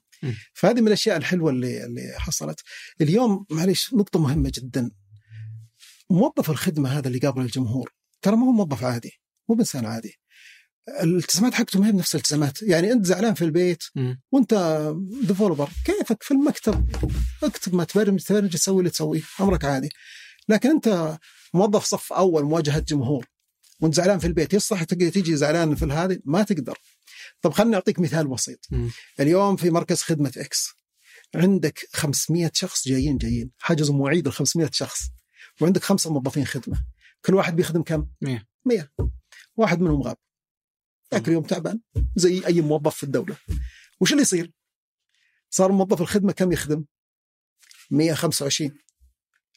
فهذه 0.54 0.82
من 0.82 0.88
الأشياء 0.88 1.18
الحلوة 1.18 1.52
اللي 1.52 1.86
اللي 1.86 2.14
حصلت. 2.18 2.62
اليوم 3.02 3.46
معليش 3.52 3.94
نقطة 3.94 4.20
مهمة 4.20 4.52
جدا. 4.56 4.92
موظف 6.10 6.50
الخدمة 6.50 6.90
هذا 6.98 7.08
اللي 7.08 7.20
قابل 7.20 7.42
الجمهور 7.42 7.94
ترى 8.22 8.36
ما 8.36 8.46
هو 8.46 8.52
موظف 8.52 8.84
عادي 8.84 9.12
مو 9.50 9.56
بانسان 9.56 9.86
عادي. 9.86 10.20
الالتزامات 11.02 11.54
حقته 11.54 11.80
ما 11.80 11.88
هي 11.88 11.92
بنفس 11.92 12.16
الالتزامات. 12.16 12.62
يعني 12.62 12.92
أنت 12.92 13.06
زعلان 13.06 13.34
في 13.34 13.46
البيت. 13.46 13.84
وأنت 14.32 14.54
developer 15.24 15.70
كيفك 15.86 16.24
في 16.24 16.32
المكتب؟ 16.32 16.90
اكتب 17.44 17.76
ما 17.76 17.84
تبرمج 17.84 18.24
تبرمج 18.24 18.54
تسوي 18.54 18.80
اللي 18.80 18.90
تسويه 18.90 19.22
أمرك 19.42 19.66
عادي. 19.66 19.90
لكن 20.50 20.70
أنت 20.70 21.18
موظف 21.54 21.84
صف 21.84 22.14
أول 22.14 22.44
مواجهة 22.44 22.80
جمهور 22.80 23.26
وأنت 23.80 23.96
زعلان 23.96 24.20
في 24.20 24.28
البيت 24.28 24.54
يصح 24.54 24.84
تيجي 24.84 25.36
زعلان 25.36 25.76
في 25.76 25.86
هذه؟ 25.86 26.20
ما 26.26 26.44
تقدر. 26.44 26.78
طب 27.42 27.54
خليني 27.54 27.76
أعطيك 27.76 28.00
مثال 28.00 28.28
بسيط 28.28 28.68
مم. 28.72 28.92
اليوم 29.20 29.56
في 29.56 29.70
مركز 29.70 30.02
خدمة 30.02 30.34
إكس 30.38 30.70
عندك 31.36 31.88
500 31.94 32.52
شخص 32.54 32.88
جايين 32.88 33.18
جايين 33.18 33.52
حجزوا 33.60 33.96
مواعيد 33.96 34.28
ال 34.28 34.34
500 34.34 34.70
شخص 34.74 35.00
وعندك 35.62 35.84
خمسة 35.84 36.14
موظفين 36.14 36.46
خدمة 36.46 36.86
كل 37.26 37.36
واحد 37.36 37.56
بيخدم 37.56 37.84
كم؟ 37.84 38.08
مية. 38.22 38.48
100 38.66 38.90
واحد 39.58 39.80
منهم 39.80 40.02
غاب 40.02 40.18
ذاك 41.14 41.28
اليوم 41.28 41.44
تعبان 41.44 41.80
زي 42.16 42.46
أي 42.46 42.62
موظف 42.62 42.96
في 42.96 43.04
الدولة 43.04 43.38
وش 44.00 44.12
اللي 44.12 44.22
يصير؟ 44.22 44.52
صار 45.50 45.72
موظف 45.72 46.02
الخدمة 46.02 46.32
كم 46.32 46.52
يخدم؟ 46.52 46.86
125 47.92 48.72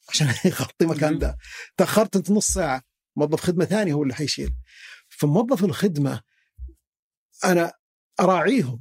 عشان 0.08 0.26
يغطي 0.44 0.86
مكان 0.86 1.18
ده 1.18 1.36
تأخرت 1.76 2.16
انت 2.16 2.30
نص 2.30 2.46
ساعة 2.46 2.82
موظف 3.16 3.40
خدمة 3.40 3.64
ثاني 3.64 3.92
هو 3.92 4.02
اللي 4.02 4.14
حيشيل 4.14 4.54
فموظف 5.08 5.64
الخدمة 5.64 6.20
أنا 7.44 7.72
أراعيهم. 8.20 8.80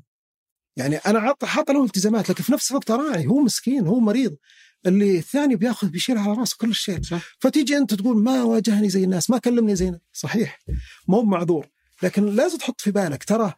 يعني 0.77 0.95
أنا 0.95 1.35
حاط 1.43 1.71
لهم 1.71 1.85
التزامات 1.85 2.29
لكن 2.29 2.43
في 2.43 2.51
نفس 2.51 2.71
الوقت 2.71 2.91
أراعي. 2.91 3.27
هو 3.27 3.39
مسكين 3.39 3.88
هو 3.88 3.99
مريض. 3.99 4.35
اللي 4.85 5.17
الثاني 5.17 5.55
بيأخذ 5.55 5.88
بيشيل 5.88 6.17
على 6.17 6.33
رأسه 6.33 6.55
كل 6.59 6.75
شيء 6.75 7.01
صح. 7.01 7.21
فتيجي 7.39 7.77
أنت 7.77 7.93
تقول 7.93 8.23
ما 8.23 8.43
واجهني 8.43 8.89
زي 8.89 9.03
الناس 9.03 9.29
ما 9.29 9.38
كلمني 9.38 9.75
زي 9.75 9.88
الناس. 9.88 10.01
صحيح. 10.13 10.59
مو 11.07 11.21
معذور. 11.21 11.67
لكن 12.03 12.25
لازم 12.25 12.57
تحط 12.57 12.81
في 12.81 12.91
بالك 12.91 13.23
ترى 13.23 13.53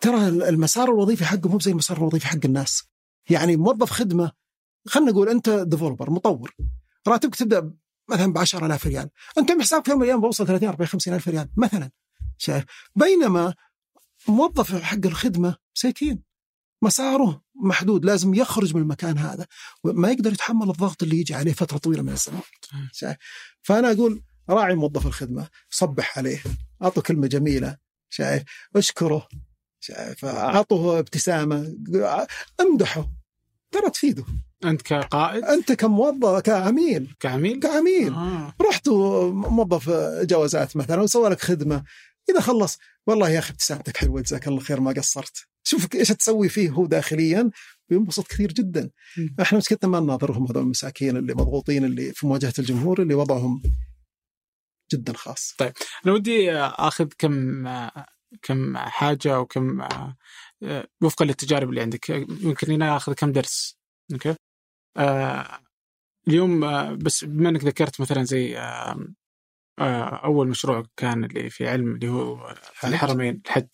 ترى 0.00 0.28
المسار 0.28 0.88
الوظيفي 0.88 1.24
حقه 1.24 1.48
مو 1.48 1.58
زي 1.60 1.70
المسار 1.70 1.96
الوظيفي 1.96 2.26
حق 2.26 2.38
الناس. 2.44 2.82
يعني 3.30 3.56
موظف 3.56 3.90
خدمة 3.90 4.32
خلينا 4.86 5.10
نقول 5.10 5.28
أنت 5.28 5.50
ديفلوبر 5.50 6.10
مطور. 6.10 6.54
راتبك 7.08 7.36
تبدأ 7.36 7.72
مثلا 8.08 8.32
ب 8.32 8.38
10000 8.38 8.86
ريال. 8.86 9.10
أنت 9.38 9.52
حسابك 9.60 9.84
في 9.84 9.90
يوم 9.90 10.00
من 10.00 10.04
الأيام 10.04 10.20
بوصل 10.20 10.46
30 10.46 10.68
40 10.68 10.88
50 10.88 11.14
ألف 11.14 11.28
ريال 11.28 11.48
مثلا. 11.56 11.90
شايف؟ 12.38 12.64
بينما 12.96 13.54
موظف 14.28 14.82
حق 14.82 15.06
الخدمة 15.06 15.56
مساكين 15.76 16.22
مساره 16.82 17.42
محدود 17.54 18.04
لازم 18.04 18.34
يخرج 18.34 18.74
من 18.74 18.82
المكان 18.82 19.18
هذا 19.18 19.46
ما 19.84 20.10
يقدر 20.10 20.32
يتحمل 20.32 20.70
الضغط 20.70 21.02
اللي 21.02 21.20
يجي 21.20 21.34
عليه 21.34 21.52
فترة 21.52 21.78
طويلة 21.78 22.02
من 22.02 22.12
الزمن. 22.12 22.40
شايف 22.92 23.16
فأنا 23.62 23.92
أقول 23.92 24.22
راعي 24.50 24.74
موظف 24.74 25.06
الخدمة 25.06 25.48
صبح 25.70 26.18
عليه 26.18 26.42
أعطه 26.82 27.02
كلمة 27.02 27.26
جميلة 27.26 27.76
شايف 28.10 28.42
أشكره 28.76 29.28
شايف 29.80 30.24
اعطه 30.24 30.98
ابتسامة 30.98 31.76
أمدحه 32.60 33.10
ترى 33.70 33.90
تفيده. 33.90 34.24
أنت 34.64 34.82
كقائد؟ 34.82 35.44
أنت 35.44 35.72
كموظف 35.72 36.40
كعميل. 36.40 37.14
كعميل؟ 37.20 37.60
كعميل. 37.60 38.14
آه. 38.14 38.54
رحت 38.60 38.88
موظف 38.88 39.90
جوازات 40.22 40.76
مثلا 40.76 41.02
وسوى 41.02 41.30
لك 41.30 41.40
خدمة. 41.40 41.84
إذا 42.30 42.40
خلص. 42.40 42.78
والله 43.06 43.30
يا 43.30 43.38
أخي 43.38 43.50
ابتسامتك 43.50 43.96
حلوة 43.96 44.20
جزاك 44.20 44.48
الله 44.48 44.60
خير 44.60 44.80
ما 44.80 44.92
قصرت. 44.92 45.46
شوف 45.62 45.94
إيش 45.94 46.08
تسوي 46.08 46.48
فيه 46.48 46.70
هو 46.70 46.86
داخليا 46.86 47.50
بينبسط 47.88 48.26
كثير 48.26 48.52
جدا. 48.52 48.90
مم. 49.16 49.36
إحنا 49.40 49.58
مشكلتنا 49.58 49.90
ما 49.90 50.00
نناظرهم 50.00 50.46
هذول 50.46 50.62
المساكين 50.62 51.16
اللي 51.16 51.34
مضغوطين 51.34 51.84
اللي 51.84 52.12
في 52.12 52.26
مواجهة 52.26 52.52
الجمهور 52.58 53.02
اللي 53.02 53.14
وضعهم 53.14 53.62
جدا 54.92 55.12
خاص. 55.12 55.56
أنا 56.06 56.12
ودي 56.14 56.52
آخذ 56.52 57.08
كم 57.18 57.68
كم 58.42 58.76
حاجة 58.76 59.34
أو 59.34 59.46
كم 59.46 59.88
وفقا 61.02 61.24
للتجارب 61.24 61.68
اللي 61.68 61.80
عندك. 61.80 62.10
يمكن 62.10 62.72
هنا 62.72 62.96
آخذ 62.96 63.12
كم 63.12 63.32
درس. 63.32 63.78
أوكي؟ 64.12 64.34
آه، 64.96 65.60
اليوم 66.28 66.64
آه، 66.64 66.94
بس 66.94 67.24
بما 67.24 67.48
إنك 67.48 67.64
ذكرت 67.64 68.00
مثلا 68.00 68.24
زي 68.24 68.58
آه، 68.58 68.60
آه، 68.60 69.06
أول 69.78 70.48
مشروع 70.48 70.86
كان 70.96 71.24
اللي 71.24 71.50
في 71.50 71.68
علم 71.68 71.94
اللي 71.94 72.08
هو. 72.08 72.56
الحرمين 72.84 73.42
الحج. 73.46 73.66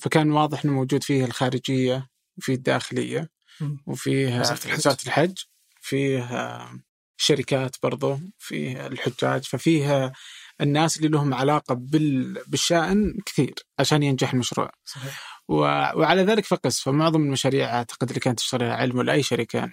فكان 0.00 0.30
واضح 0.32 0.64
إنه 0.64 0.72
موجود 0.72 1.02
فيه 1.04 1.24
الخارجية 1.24 2.08
وفيه 2.38 2.54
الداخلية. 2.54 3.30
وفيه 3.86 4.40
وزارة 4.40 4.58
الحج. 4.64 4.78
وزارة 4.78 4.98
الحج. 5.06 5.38
فيه 5.80 6.22
آه، 6.22 6.70
شركات 7.16 7.76
برضو 7.82 8.18
فيه 8.38 8.86
الحجاج. 8.86 9.42
ففيه 9.44 10.12
الناس 10.60 10.96
اللي 10.96 11.08
لهم 11.08 11.34
علاقة 11.34 11.74
بال- 11.74 12.42
بالشأن 12.46 13.18
كثير 13.26 13.54
عشان 13.78 14.02
ينجح 14.02 14.32
المشروع. 14.32 14.70
صحيح. 14.84 15.42
وعلى 15.48 16.22
ذلك 16.22 16.44
فقس. 16.44 16.80
فمعظم 16.80 17.20
المشاريع 17.22 17.74
أعتقد 17.78 18.08
اللي 18.08 18.20
كانت 18.20 18.38
تشتغلها 18.38 18.74
علم 18.74 18.98
ولا 18.98 19.12
اي 19.12 19.22
شركة 19.22 19.70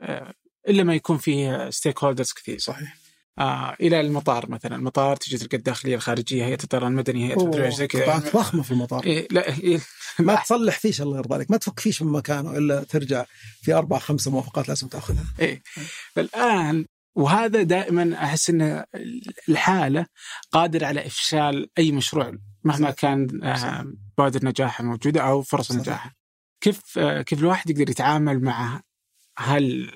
آه، 0.00 0.34
إلا 0.68 0.82
ما 0.82 0.94
يكون 0.94 1.18
فيه 1.18 1.70
stakeholders 1.70 2.32
كثير. 2.32 2.58
صحيح. 2.58 2.96
آه 3.40 3.76
إلى 3.80 4.00
المطار 4.00 4.50
مثلا. 4.50 4.76
المطار 4.76 5.16
تجي 5.16 5.38
تلقى 5.38 5.56
الداخلية 5.56 5.94
الخارجية 5.94 6.44
هيئة 6.44 6.62
الطيران 6.64 6.92
المدني 6.92 7.28
هيئة 7.28 7.68
زي 7.70 7.86
كذا. 7.86 8.02
قطاعات 8.02 8.36
ضخمة 8.36 8.62
في 8.62 8.70
المطار. 8.70 9.04
إيه 9.04 9.28
لا 9.30 9.48
إيه 9.48 9.80
ما 10.18 10.34
تصلح 10.34 10.78
فيش 10.78 11.02
الله 11.02 11.16
يرضى 11.16 11.34
عليك. 11.34 11.50
ما 11.50 11.56
تفك 11.56 11.80
فيش 11.80 12.02
من 12.02 12.12
مكانه 12.12 12.56
إلا 12.56 12.84
ترجع 12.84 13.24
في 13.62 13.72
أربع 13.72 13.98
خمسه 13.98 14.30
موافقات 14.30 14.68
لازم 14.68 14.88
تأخذها. 14.88 15.24
إيه. 15.40 15.62
فالان 16.14 16.84
وهذا 17.14 17.62
دائما 17.62 18.24
أحس 18.24 18.50
إن 18.50 18.84
الحالة 19.48 20.06
قادر 20.52 20.84
على 20.84 21.06
إفشال 21.06 21.70
أي 21.78 21.92
مشروع 21.92 22.32
مهما. 22.64 22.90
كان 22.90 23.44
آه، 23.44 23.92
بوادر 24.18 24.46
نجاحه 24.46 24.84
موجودة 24.84 25.20
أو 25.20 25.42
فرص. 25.42 25.72
نجاحه 25.72 26.14
كيف 26.60 26.98
آه، 26.98 27.22
كيف 27.22 27.38
الواحد 27.38 27.70
يقدر 27.70 27.90
يتعامل 27.90 28.42
مع 28.42 28.80
هال 29.38 29.90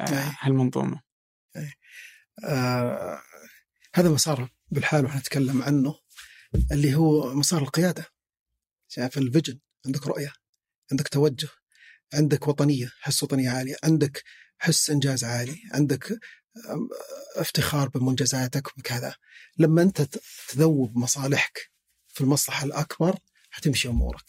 آه، 0.00 0.04
إيه. 0.04 0.36
هالمنظومة؟ 0.40 1.05
آه 2.44 3.20
هذا 3.94 4.08
مسار 4.08 4.48
بالحال 4.70 5.04
وإحنا 5.04 5.20
نتكلم 5.20 5.62
عنه 5.62 5.94
اللي 6.72 6.94
هو 6.94 7.34
مسار 7.34 7.62
القيادة. 7.62 8.06
شايف 8.88 9.18
الفيجن؟ 9.18 9.58
عندك 9.86 10.06
رؤية 10.06 10.32
عندك 10.92 11.08
توجه 11.08 11.48
عندك 12.14 12.48
وطنية 12.48 12.92
حس 13.00 13.22
وطنية 13.22 13.50
عالية 13.50 13.76
عندك 13.84 14.22
حس 14.58 14.90
إنجاز 14.90 15.24
عالي 15.24 15.56
عندك 15.72 16.10
آم، 16.70 16.88
افتخار 17.36 17.88
بمنجزاتك 17.88 18.78
وكذا. 18.78 19.14
لما 19.58 19.82
أنت 19.82 20.02
تذوب 20.48 20.96
مصالحك 20.98 21.70
في 22.08 22.20
المصلحة 22.20 22.64
الأكبر 22.64 23.18
حتمشي 23.50 23.88
أمورك. 23.88 24.24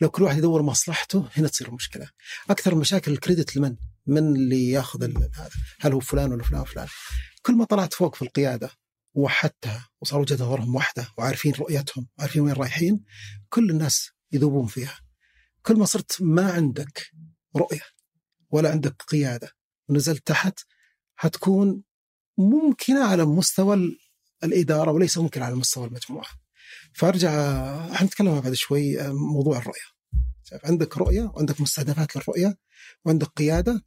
لو 0.00 0.10
كل 0.10 0.22
واحد 0.22 0.38
يدور 0.38 0.62
مصلحته 0.62 1.28
هنا 1.36 1.48
تصير 1.48 1.68
المشكلة 1.68 2.10
أكثر 2.50 2.74
مشاكل 2.74 3.12
الكريدت 3.12 3.56
لمن؟ 3.56 3.76
من 4.06 4.36
اللي 4.36 4.70
ياخذ 4.70 5.04
هذا 5.34 5.50
هل 5.80 5.92
هو 5.92 6.00
فلان 6.00 6.32
ولا 6.32 6.42
فلان 6.42 6.60
وفلان؟ 6.60 6.88
كل 7.42 7.54
ما 7.54 7.64
طلعت 7.64 7.94
فوق 7.94 8.14
في 8.14 8.22
القيادة 8.22 8.70
ووحدتها 9.14 9.88
وجهه 10.12 10.34
نظرهم 10.34 10.74
واحدة 10.74 11.08
وعارفين 11.18 11.52
رؤيتهم 11.52 12.08
وعارفين 12.18 12.42
وين 12.42 12.52
رايحين 12.52 13.04
كل 13.48 13.70
الناس 13.70 14.10
يذوبون 14.32 14.66
فيها. 14.66 15.00
كل 15.62 15.76
ما 15.76 15.84
صرت 15.84 16.16
ما 16.22 16.52
عندك 16.52 17.10
رؤية 17.56 17.80
ولا 18.50 18.70
عندك 18.70 19.02
قيادة 19.02 19.50
ونزلت 19.88 20.26
تحت 20.26 20.58
حتكون 21.16 21.82
ممكنة 22.38 23.04
على 23.04 23.24
مستوى 23.24 23.74
ال- 23.76 23.98
الإدارة 24.44 24.90
وليس 24.92 25.18
ممكن 25.18 25.42
على 25.42 25.54
مستوى 25.54 25.86
المجموعة. 25.86 26.26
فأرجع 26.94 27.30
إحنا 27.92 28.06
نتكلم 28.06 28.40
بعد 28.40 28.52
شوي 28.52 29.00
آه، 29.00 29.12
موضوع 29.12 29.58
الرؤية. 29.58 29.92
عندك 30.64 30.96
رؤية 30.98 31.22
وعندك 31.22 31.60
مستهدفات 31.60 32.16
للرؤية 32.16 32.56
وعندك 33.04 33.26
قيادة 33.26 33.84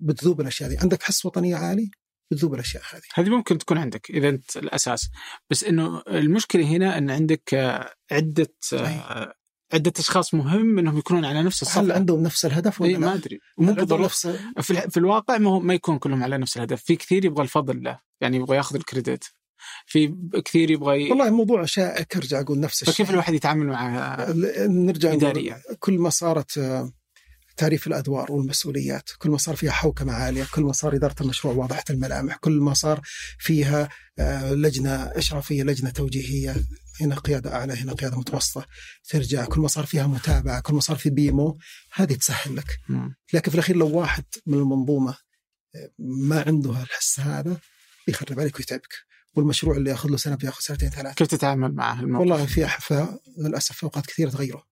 بتذوب 0.00 0.40
الأشياء 0.40 0.68
دي. 0.70 0.78
عندك 0.78 1.02
حس 1.02 1.26
وطنية 1.26 1.56
عالي؟ 1.56 1.90
بتذوب 2.30 2.54
الأشياء 2.54 2.82
هذه. 2.92 3.02
هذه 3.14 3.28
ممكن 3.28 3.58
تكون 3.58 3.78
عندك 3.78 4.10
إذا 4.10 4.28
أنت 4.28 4.56
الأساس. 4.56 5.10
بس 5.50 5.64
إنه 5.64 6.02
المشكلة 6.08 6.64
هنا 6.64 6.98
إن 6.98 7.10
عندك 7.10 7.54
عدة 8.10 8.54
آه، 8.72 9.34
عدة 9.72 9.92
أشخاص 9.98 10.34
مهم 10.34 10.78
إنهم 10.78 10.98
يكونون 10.98 11.24
على 11.24 11.42
نفس 11.42 11.62
الصفحه 11.62 11.80
هل 11.80 11.92
عندهم 11.92 12.22
نفس 12.22 12.44
الهدف 12.44 12.80
ولا 12.80 12.90
إيه 12.90 12.96
ما؟ 12.96 13.14
أدري. 13.14 13.40
مو 13.58 13.72
بالضروره 13.72 14.04
نفس 14.04 14.26
في, 14.60 14.96
الواقع 14.96 15.38
ما, 15.38 15.50
هو 15.50 15.60
ما 15.60 15.74
يكون 15.74 15.98
كلهم 15.98 16.22
على 16.22 16.38
نفس 16.38 16.56
الهدف. 16.56 16.82
في 16.82 16.96
كثير 16.96 17.24
يبغى 17.24 17.42
الفضل 17.42 17.82
له 17.82 18.00
يعني 18.20 18.36
يبغى 18.36 18.56
ياخذ 18.56 18.76
الكريدت. 18.76 19.34
في 19.86 20.14
كثير 20.44 20.70
يبغى 20.70 21.06
ي... 21.06 21.10
والله 21.10 21.30
موضوع 21.30 21.64
شائك 21.64 22.16
ارجع 22.16 22.40
أقول 22.40 22.60
نفس 22.60 22.82
الشيء. 22.82 22.94
فكيف 22.94 23.10
الواحد 23.10 23.34
يتعامل 23.34 23.66
مع 23.66 24.16
نرجع 24.58 25.08
نقول 25.08 25.24
إداريا. 25.24 25.62
كل 25.78 25.98
ما 25.98 26.10
صارت 26.10 26.58
آه، 26.58 26.92
تعريف 27.60 27.86
الأدوار 27.86 28.32
والمسؤوليات، 28.32 29.10
كل 29.18 29.30
ما 29.30 29.38
صار 29.38 29.56
فيها 29.56 29.70
حوكمه 29.70 30.12
عاليه، 30.12 30.46
كل 30.54 30.62
ما 30.62 30.72
صار 30.72 30.94
إدارة 30.94 31.14
المشروع 31.20 31.54
واضحة 31.54 31.84
الملامح، 31.90 32.36
كل 32.36 32.52
ما 32.52 32.74
صار 32.74 33.00
فيها 33.38 33.88
آه، 34.18 34.52
لجنة 34.52 34.94
إشرافية، 34.94 35.62
لجنة 35.62 35.90
توجيهية، 35.90 36.56
هنا 37.00 37.14
قيادة 37.14 37.54
أعلى، 37.54 37.72
هنا 37.72 37.92
قيادة 37.92 38.18
متوسطة، 38.18 38.66
ترجع، 39.08 39.44
كل 39.44 39.60
ما 39.60 39.68
صار 39.68 39.86
فيها 39.86 40.06
متابعة، 40.06 40.60
كل 40.60 40.74
ما 40.74 40.80
صار 40.80 40.96
في 40.96 41.10
بيمو، 41.10 41.58
هذه 41.94 42.14
تسهل 42.14 42.56
لك،. 42.56 42.78
لكن 43.32 43.50
في 43.50 43.54
الأخير 43.54 43.76
لو 43.76 43.88
واحد 43.98 44.24
من 44.46 44.58
المنظومة 44.58 45.16
آه، 45.74 45.90
ما 45.98 46.44
عنده 46.46 46.70
الحس 46.82 47.20
هذا 47.20 47.56
بيخرب 48.06 48.40
عليك 48.40 48.56
ويتعبك، 48.58 48.94
والمشروع 49.34 49.76
اللي 49.76 49.90
ياخذ 49.90 50.08
له 50.08 50.16
سنة 50.16 50.34
بياخذ 50.34 50.60
سنتين 50.60 50.90
ثلاث. 50.90 51.14
كيف 51.14 51.28
تتعامل 51.28 51.74
مع 51.74 52.00
الموقف؟ 52.00 52.20
والله 52.20 52.46
في 52.46 52.64
أحفة 52.64 53.20
للأسف 53.38 53.76
في 53.76 53.82
أوقات 53.82 54.06
كثيرة 54.06 54.30
تغيره. 54.30 54.70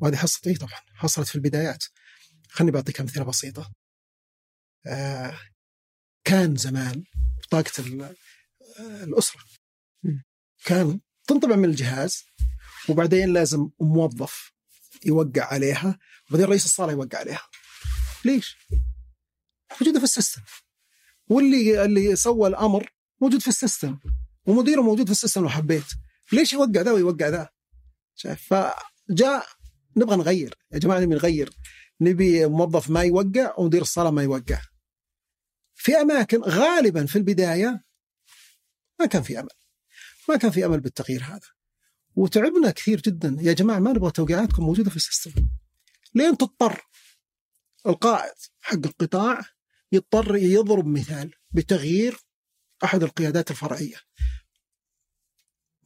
وهذه 0.00 0.16
حصلت 0.16 0.46
اي 0.46 0.54
طبعا 0.54 0.80
حصلت 0.94 1.28
في 1.28 1.34
البدايات. 1.34 1.84
خلني 2.56 2.70
بعطيك 2.70 3.00
أمثلة 3.00 3.24
بسيطة. 3.24 3.72
آه 4.86 5.38
كان 6.24 6.56
زمان 6.56 7.04
بطاقه 7.42 7.82
آه، 8.80 9.04
الأسرة. 9.04 9.40
كان 10.64 11.00
تنطبع 11.26 11.56
من 11.56 11.64
الجهاز 11.64 12.24
وبعدين 12.88 13.32
لازم 13.32 13.70
موظف 13.80 14.52
يوقع 15.04 15.44
عليها 15.44 15.98
وبعدين 16.28 16.46
رئيس 16.46 16.64
الصالة 16.64 16.92
يوقع 16.92 17.18
عليها. 17.18 17.42
ليش؟ 18.24 18.56
موجودة 19.80 19.98
في 19.98 20.04
ال 20.04 20.09
system. 20.09 20.42
واللي 21.28 21.84
اللي 21.84 22.16
سوى 22.16 22.48
الأمر 22.48 22.90
موجود 23.20 23.40
في 23.40 23.48
ال 23.48 23.55
system 23.55 23.98
ومديره 24.46 24.80
موجود 24.80 25.06
في 25.06 25.12
ال 25.12 25.16
system 25.16 25.42
لو 25.42 25.48
حبيت. 25.48 25.86
ليش 26.32 26.52
يوقع 26.52 26.80
ذا 26.80 26.92
ويوقع 26.92 27.28
ذا؟ 27.28 27.48
شايف 28.14 28.54
فجاء 28.54 29.46
نبغى 29.96 30.16
نغير 30.16 30.54
يا 30.72 30.78
جماعة 30.78 31.00
نبي 31.00 31.14
نغير 31.14 31.50
نبي 32.00 32.46
موظف 32.46 32.90
ما 32.90 33.02
يوقع 33.02 33.54
ومدير 33.58 33.82
الصالة 33.82 34.10
ما 34.10 34.22
يوقع. 34.22 34.60
في 35.74 35.96
أماكن 35.96 36.40
غالبا 36.40 37.06
في 37.06 37.16
البداية 37.16 37.84
ما 39.00 39.06
كان 39.06 39.22
في 39.22 39.40
أمل. 39.40 39.48
ما 40.28 40.36
كان 40.36 40.50
في 40.50 40.66
أمل 40.66 40.80
بالتغيير 40.80 41.22
هذا. 41.22 41.48
وتعبنا 42.14 42.70
كثير 42.70 43.00
جدا. 43.00 43.36
يا 43.40 43.52
جماعة 43.52 43.78
ما 43.78 43.92
نبغى 43.92 44.10
توقيعاتكم 44.10 44.62
موجودة 44.62 44.90
في 44.90 44.96
السيستم. 44.96 45.48
لين 46.14 46.36
تضطر 46.36 46.82
القائد 47.86 48.34
حق 48.60 48.86
القطاع 48.86 49.40
يضطر 49.92 50.36
يضرب 50.36 50.86
مثال 50.86 51.34
بتغيير 51.50 52.18
أحد 52.84 53.02
القيادات 53.02 53.50
الفرعية. 53.50 53.96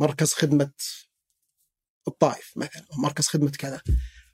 مركز 0.00 0.32
خدمة 0.32 0.72
الطائف 2.08 2.52
مثلا 2.56 2.86
مركز 2.98 3.26
خدمة 3.26 3.50
كذا. 3.50 3.82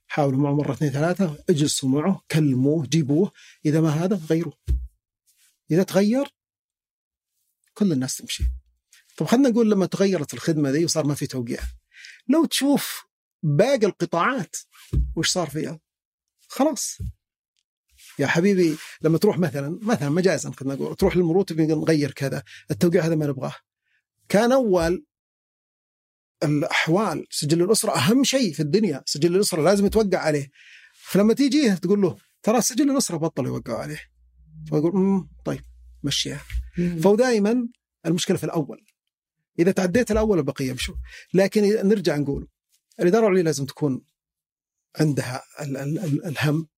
حاولوا 0.06 0.38
معه 0.38 0.54
مرة 0.54 0.72
اثنين 0.72 0.90
ثلاثة 0.90 1.44
اجلسوا 1.50 1.88
معه 1.88 2.22
كلموه 2.30 2.86
جيبوه. 2.86 3.32
إذا 3.66 3.80
ما 3.80 3.88
هذا 3.88 4.20
غيروه 4.30 4.58
إذا 5.70 5.82
تغير 5.82 6.34
كل 7.74 7.92
الناس 7.92 8.16
تمشي. 8.16 8.44
طب 9.16 9.26
خلينا 9.26 9.48
نقول 9.48 9.70
لما 9.70 9.86
تغيرت 9.86 10.34
الخدمة 10.34 10.70
ذي 10.70 10.84
وصار 10.84 11.06
ما 11.06 11.14
في 11.14 11.26
توقيع. 11.26 11.60
لو 12.28 12.44
تشوف 12.44 13.06
باقي 13.42 13.86
القطاعات 13.86 14.56
وش 15.16 15.30
صار 15.30 15.50
فيها؟ 15.50 15.80
خلاص. 16.48 16.98
يا 18.18 18.26
حبيبي 18.26 18.76
لما 19.02 19.18
تروح 19.18 19.38
مثلا 19.38 19.78
مثلا 19.82 20.08
مجازا 20.08 20.50
خلينا 20.50 20.74
نقول 20.74 20.96
تروح 20.96 21.16
للمرور 21.16 21.44
تبي 21.44 21.66
نغير 21.66 22.10
كذا 22.10 22.42
التوقيع 22.70 23.06
هذا 23.06 23.14
ما 23.14 23.26
نبغاه. 23.26 23.54
كان 24.28 24.52
أول 24.52 25.06
الأحوال. 26.42 27.26
سجل 27.30 27.62
الأسرة 27.62 27.96
أهم 27.96 28.24
شيء 28.24 28.52
في 28.52 28.60
الدنيا. 28.60 29.02
سجل 29.06 29.36
الأسرة 29.36 29.62
لازم 29.62 29.86
يتوقع 29.86 30.18
عليه. 30.18 30.50
فلما 30.94 31.34
تيجي 31.34 31.76
تقول 31.76 32.02
له 32.02 32.16
ترى 32.42 32.60
سجل 32.60 32.90
الأسرة 32.90 33.16
بطلوا 33.16 33.54
يوقعوا 33.54 33.78
عليه. 33.78 34.00
فيقول 34.68 34.92
أمم 34.92 35.28
طيب 35.44 35.60
مشيها 36.02 36.42
فهو 37.02 37.16
دائما 37.16 37.68
المشكلة 38.06 38.36
في 38.36 38.44
الأول. 38.44 38.84
إذا 39.58 39.72
تعديت 39.72 40.10
الأول 40.10 40.38
البقية 40.38 40.70
يمشوا 40.70 40.94
لكن 41.34 41.62
نرجع 41.88 42.16
نقول 42.16 42.48
الإدارة 43.00 43.26
العليا 43.26 43.42
لازم 43.42 43.66
تكون 43.66 44.02
عندها 45.00 45.42
ال- 45.60 45.76
ال- 45.76 45.98
ال- 45.98 46.24
الهم. 46.24 46.68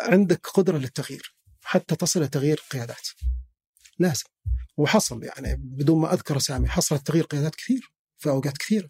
عندك 0.00 0.46
قدرة 0.46 0.78
للتغيير. 0.78 1.36
حتى 1.62 1.96
تصل 1.96 2.20
إلى 2.20 2.28
تغيير 2.28 2.62
قيادات. 2.70 3.08
لازم. 3.98 4.24
وحصل 4.76 5.24
يعني 5.24 5.56
بدون 5.56 6.00
ما 6.00 6.14
أذكر 6.14 6.36
أسامي 6.36 6.68
حصلت 6.68 7.06
تغيير 7.06 7.24
قيادات 7.24 7.54
كثير. 7.54 7.91
في 8.22 8.30
أوقات 8.30 8.58
كثيرة. 8.58 8.88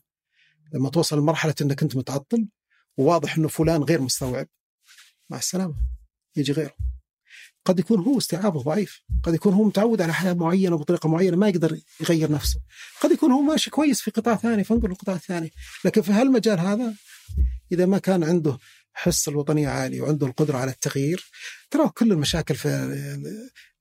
لما 0.74 0.90
توصل 0.90 1.18
لمرحلة 1.18 1.54
إنك 1.62 1.82
أنت 1.82 1.96
متعطل 1.96 2.48
وواضح 2.96 3.36
إنه 3.36 3.48
فلان 3.48 3.82
غير 3.82 4.00
مستوعب. 4.00 4.46
مع 5.30 5.38
السلامة. 5.38 5.74
يجي 6.36 6.52
غيره. 6.52 6.74
قد 7.64 7.78
يكون 7.78 8.00
هو 8.00 8.18
استيعابه 8.18 8.62
ضعيف. 8.62 9.02
قد 9.22 9.34
يكون 9.34 9.54
هو 9.54 9.64
متعود 9.64 10.02
على 10.02 10.14
حياة 10.14 10.32
معينة 10.32 10.76
بطريقه 10.76 11.08
معينة 11.08 11.36
ما 11.36 11.48
يقدر 11.48 11.80
يغير 12.00 12.32
نفسه. 12.32 12.60
قد 13.00 13.10
يكون 13.10 13.32
هو 13.32 13.40
ماشي 13.40 13.70
كويس 13.70 14.00
في 14.00 14.10
قطاع 14.10 14.36
ثاني 14.36 14.64
فانقل 14.64 14.90
القطاع 14.90 15.16
الثاني. 15.16 15.52
لكن 15.84 16.02
في 16.02 16.12
هالمجال 16.12 16.60
هذا 16.60 16.94
إذا 17.72 17.86
ما 17.86 17.98
كان 17.98 18.24
عنده 18.24 18.58
حس 18.92 19.28
الوطنية 19.28 19.68
عالي 19.68 20.00
وعنده 20.00 20.26
القدرة 20.26 20.58
على 20.58 20.70
التغيير 20.70 21.30
ترى 21.70 21.88
كل 21.88 22.12
المشاكل 22.12 22.54
في 22.54 22.68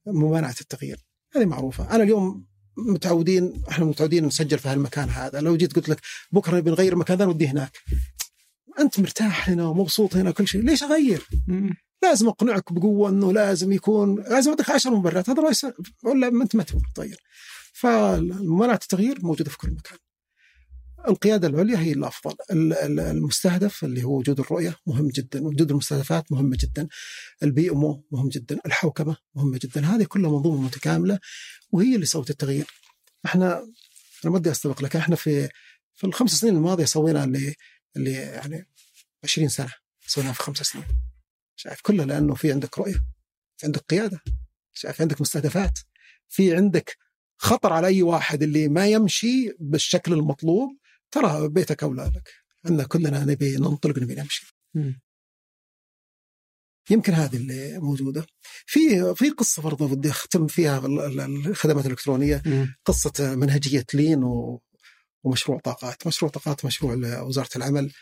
ممانعة 0.07 0.55
التغيير. 0.61 0.99
هذه 1.35 1.45
معروفة. 1.45 1.95
أنا 1.95 2.03
اليوم 2.03 2.50
متعودين 2.77 3.63
إحنا 3.69 3.85
متعودين 3.85 4.25
نسجل 4.25 4.59
في 4.59 4.69
هالمكان 4.69 5.09
هذا. 5.09 5.41
لو 5.41 5.57
جيت 5.57 5.75
قلت 5.75 5.89
لك 5.89 6.01
بكرة 6.31 6.57
نبي 6.57 6.69
نغير 6.69 6.93
المكان 6.93 7.17
ذا 7.17 7.25
نوديه 7.25 7.51
هناك. 7.51 7.77
أنت 8.79 8.99
مرتاح 8.99 9.49
هنا 9.49 9.67
ومبسوط 9.67 10.15
هنا 10.15 10.31
كل 10.31 10.47
شيء. 10.47 10.61
ليش 10.61 10.83
أغير. 10.83 11.27
لازم 12.03 12.27
أقنعك 12.27 12.73
بقوة 12.73 13.09
إنه 13.09 13.33
لازم 13.33 13.71
يكون 13.71 14.15
لازم 14.21 14.51
اعطيك 14.51 14.69
10 14.69 14.91
مبررات. 14.91 15.29
هذا 15.29 15.43
ولا 16.03 16.29
ما 16.29 16.43
أنت 16.43 16.55
ما 16.55 16.63
تبغى 16.63 16.83
تغير 16.95 17.17
فمناعه 17.73 18.79
التغيير 18.83 19.19
موجودة 19.25 19.49
في 19.49 19.57
كل 19.57 19.71
مكان. 19.71 19.97
القيادة 21.07 21.47
العليا 21.47 21.77
هي 21.79 21.91
الافضل 21.91 22.35
ال- 22.51 22.73
ال- 22.73 22.99
المستهدف 22.99 23.83
اللي 23.83 24.03
هو 24.03 24.17
وجود 24.17 24.39
الرؤية 24.39 24.75
مهم 24.87 25.07
جدا 25.09 25.47
وجود 25.47 25.71
المستهدفات 25.71 26.31
مهمة 26.31 26.57
جدا. 26.59 26.87
البي 27.43 27.69
إم 27.71 27.85
أو 27.85 28.03
مهم 28.11 28.29
جدا 28.29 28.59
الحوكمة 28.65 29.17
مهمة 29.35 29.59
جدا. 29.63 29.85
هذه 29.85 30.03
كلها 30.03 30.31
منظومة 30.31 30.61
متكاملة 30.61 31.19
وهي 31.71 31.95
اللي 31.95 32.05
سوت 32.05 32.29
التغيير. 32.29 32.65
إحنا 33.25 33.53
أنا 34.25 34.31
ما 34.33 34.39
بدي 34.39 34.51
أستبق 34.51 34.81
لك 34.81 34.95
إحنا 34.95 35.15
في 35.15 35.49
في 35.95 36.03
الخمس 36.07 36.31
سنين 36.35 36.55
الماضية 36.55 36.85
سوينا 36.85 37.23
اللي 37.23 37.55
اللي 37.95 38.11
يعني 38.11 38.67
20 39.23 39.47
سنة 39.49 39.71
سويناها 40.07 40.33
في 40.33 40.43
خمس 40.43 40.57
سنين. 40.57 40.85
شايف 41.55 41.81
كلها 41.81 42.05
لأنه 42.05 42.35
في 42.35 42.51
عندك 42.51 42.77
رؤية 42.79 43.03
في 43.57 43.65
عندك 43.65 43.81
قيادة 43.89 44.19
شايف 44.73 45.01
عندك 45.01 45.21
مستهدفات 45.21 45.79
في 46.29 46.55
عندك 46.55 46.97
خطر 47.37 47.73
على 47.73 47.87
أي 47.87 48.01
واحد 48.01 48.43
اللي 48.43 48.67
ما 48.67 48.87
يمشي 48.87 49.53
بالشكل 49.59 50.13
المطلوب. 50.13 50.77
ترى 51.11 51.47
بيتك 51.47 51.83
أولى 51.83 52.11
لك. 52.15 52.33
إحنا 52.65 52.83
كلنا 52.83 53.25
نبي 53.25 53.57
ننطلق 53.57 53.99
نبي 53.99 54.15
نمشي. 54.15 54.55
يمكن 56.89 57.13
هذه 57.13 57.35
اللي 57.35 57.79
موجودة. 57.79 58.25
في 58.65 58.79
في 59.15 59.29
قصة 59.29 59.61
برضه 59.61 59.87
بدي 59.95 60.09
أختم 60.09 60.47
فيها 60.47 60.77
الخدمات 61.47 61.85
الإلكترونية. 61.85 62.41
مم. 62.45 62.75
قصة 62.85 63.35
منهجية 63.35 63.85
لين 63.93 64.23
و 64.23 64.61
ومشروع 65.23 65.59
طاقات. 65.59 66.07
مشروع 66.07 66.31
طاقات 66.31 66.65
مشروع 66.65 67.21
وزاره 67.21 67.49
العمل. 67.55 67.93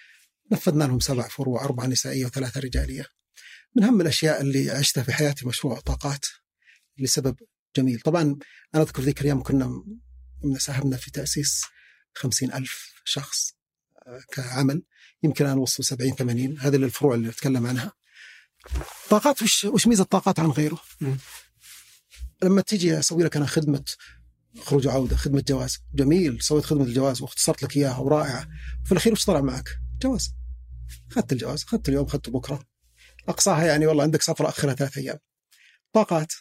نفذنا 0.51 0.83
لهم 0.83 0.99
سبع 0.99 1.27
فروع 1.27 1.65
أربعة 1.65 1.85
نسائية 1.85 2.25
وثلاثة 2.25 2.59
رجالية. 2.59 3.05
من 3.75 3.83
أهم 3.83 4.01
الأشياء 4.01 4.41
اللي 4.41 4.71
عشتها 4.71 5.03
في 5.03 5.13
حياتي 5.13 5.47
مشروع 5.47 5.79
طاقات 5.79 6.25
لسبب 6.97 7.35
جميل. 7.77 7.99
طبعا 7.99 8.21
أنا 8.75 8.83
أذكر 8.83 9.01
ذيك 9.01 9.21
الأيام 9.21 9.43
كنا 9.43 9.83
من 10.43 10.59
ساهمنا 10.59 10.97
في 10.97 11.11
تأسيس 11.11 11.61
50 12.15 12.53
ألف 12.53 12.93
شخص 13.05 13.53
آه، 14.07 14.21
كعمل. 14.31 14.83
يمكن 15.23 15.45
الآن 15.45 15.57
وصلوا 15.57 15.85
70 15.85 16.15
80 16.15 16.59
هذه 16.59 16.75
الفروع 16.75 17.15
اللي 17.15 17.29
أتكلم 17.29 17.67
عنها. 17.67 17.93
طاقات 19.09 19.41
وش 19.41 19.65
وش 19.65 19.87
ميزة 19.87 20.03
الطاقات 20.03 20.39
عن 20.39 20.49
غيره؟ 20.49 20.79
لما 22.43 22.61
تيجي 22.61 22.99
أسوي 22.99 23.23
لك 23.23 23.35
أنا 23.35 23.45
خدمة 23.45 23.83
خروج 24.59 24.87
وعودة 24.87 25.15
خدمة 25.15 25.43
جواز. 25.47 25.79
جميل 25.93 26.41
سويت 26.41 26.65
خدمة 26.65 26.83
الجواز 26.83 27.21
واختصرت 27.21 27.63
لك 27.63 27.77
إياها 27.77 27.97
ورائعة. 27.97 28.47
وفي 28.83 28.91
الأخير 28.91 29.13
وش 29.13 29.25
طلع 29.25 29.41
معك؟ 29.41 29.79
جواز. 30.01 30.33
أخذت 31.11 31.31
الجواز 31.33 31.63
أخذت 31.63 31.89
اليوم 31.89 32.05
خدت 32.05 32.29
بكرة. 32.29 32.63
أقصاها 33.29 33.65
يعني 33.65 33.85
والله 33.87 34.03
عندك 34.03 34.21
سفرة 34.21 34.49
أخرها 34.49 34.73
ثلاث 34.73 34.97
أيام. 34.97 35.17
طاقات. 35.93 36.33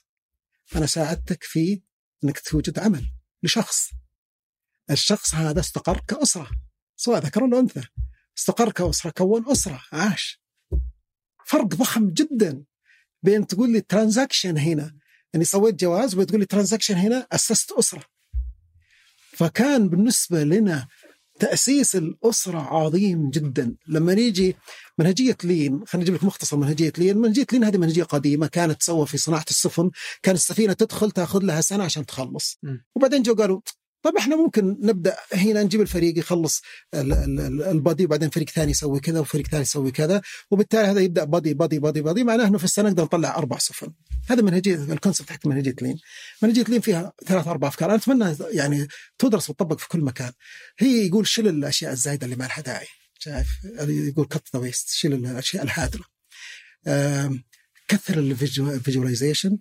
أنا 0.77 0.87
ساعدتك 0.87 1.45
في 1.45 1.83
أنك 2.25 2.39
توجد 2.39 2.79
عمل 2.79 3.13
لشخص. 3.43 3.91
الشخص 4.91 5.35
هذا 5.35 5.61
استقر 5.61 6.01
كأسرة 6.09 6.51
سواء 6.97 7.21
ذكر 7.21 7.45
ولا 7.45 7.59
أنثى 7.59 7.83
استقر 8.39 8.73
كأسرة 8.73 9.11
كون 9.11 9.45
أسرة 9.49 9.81
عاش. 9.93 10.41
فرق 11.45 11.65
ضخم 11.65 12.11
جدا 12.11 12.65
بين 13.23 13.47
تقول 13.47 13.73
لي 13.73 13.81
transaction 13.81 14.59
هنا 14.59 14.95
اني 15.35 15.45
سويت 15.45 15.75
جواز 15.75 16.15
وتقول 16.15 16.41
لي 16.41 16.47
transaction 16.47 16.95
هنا 16.95 17.27
أسست 17.33 17.73
أسرة. 17.73 18.03
فكان 19.33 19.89
بالنسبة 19.89 20.45
لنا 20.45 20.89
تأسيس 21.41 21.97
الأسرة 21.97 22.59
عظيم 22.59 23.31
جدا. 23.31 23.77
لما 23.87 24.15
نيجي 24.15 24.57
منهجية 24.99 25.37
lean 25.45 25.87
خلينا 25.87 26.03
نجيب 26.03 26.15
لك 26.15 26.25
مختصر 26.25 26.57
منهجية 26.57 26.93
lean. 26.99 27.19
منهجية 27.19 27.47
lean 27.53 27.65
هذه 27.65 27.77
منهجية 27.77 28.03
قديمة 28.03 28.47
كانت 28.47 28.81
تسوى 28.81 29.07
في 29.07 29.19
صناعة 29.19 29.45
السفن 29.51 29.91
كان 30.23 30.35
السفينة 30.35 30.73
تدخل 30.73 31.11
تأخذ 31.11 31.43
لها 31.43 31.61
سنة 31.61 31.85
عشان 31.85 32.07
تخلص. 32.07 32.59
م. 32.63 32.77
وبعدين 32.95 33.23
جو 33.23 33.35
قالوا 33.35 33.61
طيب 34.03 34.17
إحنا 34.17 34.37
ممكن 34.37 34.77
نبدأ 34.81 35.17
هنا 35.33 35.63
نجيب 35.63 35.81
الفريق 35.81 36.19
يخلص 36.19 36.63
ال- 36.95 37.13
ال- 37.13 37.41
ال- 37.41 37.63
ال 37.63 37.71
body 37.71 38.05
وبعدين 38.05 38.31
فريق 38.31 38.51
ثاني 38.51 38.71
يسوي 38.71 39.01
كذا 39.01 39.21
وفريق 39.21 39.47
ثاني 39.47 39.63
يسوي 39.63 39.91
كذا 39.91 40.23
وبالتالي 40.51 40.87
هذا 40.87 41.01
يبدأ 41.01 41.25
body 41.25 41.55
body 41.55 41.79
body 41.79 42.03
body. 42.03 42.25
معناه 42.25 42.47
انه 42.47 42.59
في 42.59 42.65
السنة 42.65 42.89
نقدر 42.89 43.03
نطلع 43.03 43.37
أربع 43.37 43.59
سفن 43.59 43.93
هذا 44.31 44.43
منهجية 44.43 44.75
ال 44.75 44.82
concept 44.82 45.31
حق 45.31 45.47
منهجية 45.47 45.75
lean. 45.83 45.97
منهجية 46.43 46.63
lean 46.65 46.81
فيها 46.81 47.13
ثلاث 47.27 47.49
أربع 47.49 47.69
أفكار. 47.69 47.89
أنا 47.89 47.99
أتمنى 47.99 48.37
يعني 48.51 48.89
تدرس 49.19 49.51
وتطبق 49.51 49.79
في 49.79 49.89
كل 49.89 50.01
مكان. 50.01 50.33
هي 50.79 51.07
يقول 51.07 51.27
شيل 51.27 51.49
الأشياء 51.49 51.93
الزايدة 51.93 52.25
اللي 52.25 52.37
ما 52.37 52.45
لها 52.45 52.61
داعي 52.61 52.87
شايف 53.19 53.49
يقول 53.89 54.27
cut 54.27 54.43
ذا 54.55 54.61
waste 54.61 54.89
شيل 54.91 55.13
الأشياء 55.13 55.63
الهادرة. 55.65 56.05
آم، 56.87 57.45
كثر 57.89 58.19
ال 58.19 58.29
visualization 58.29 59.59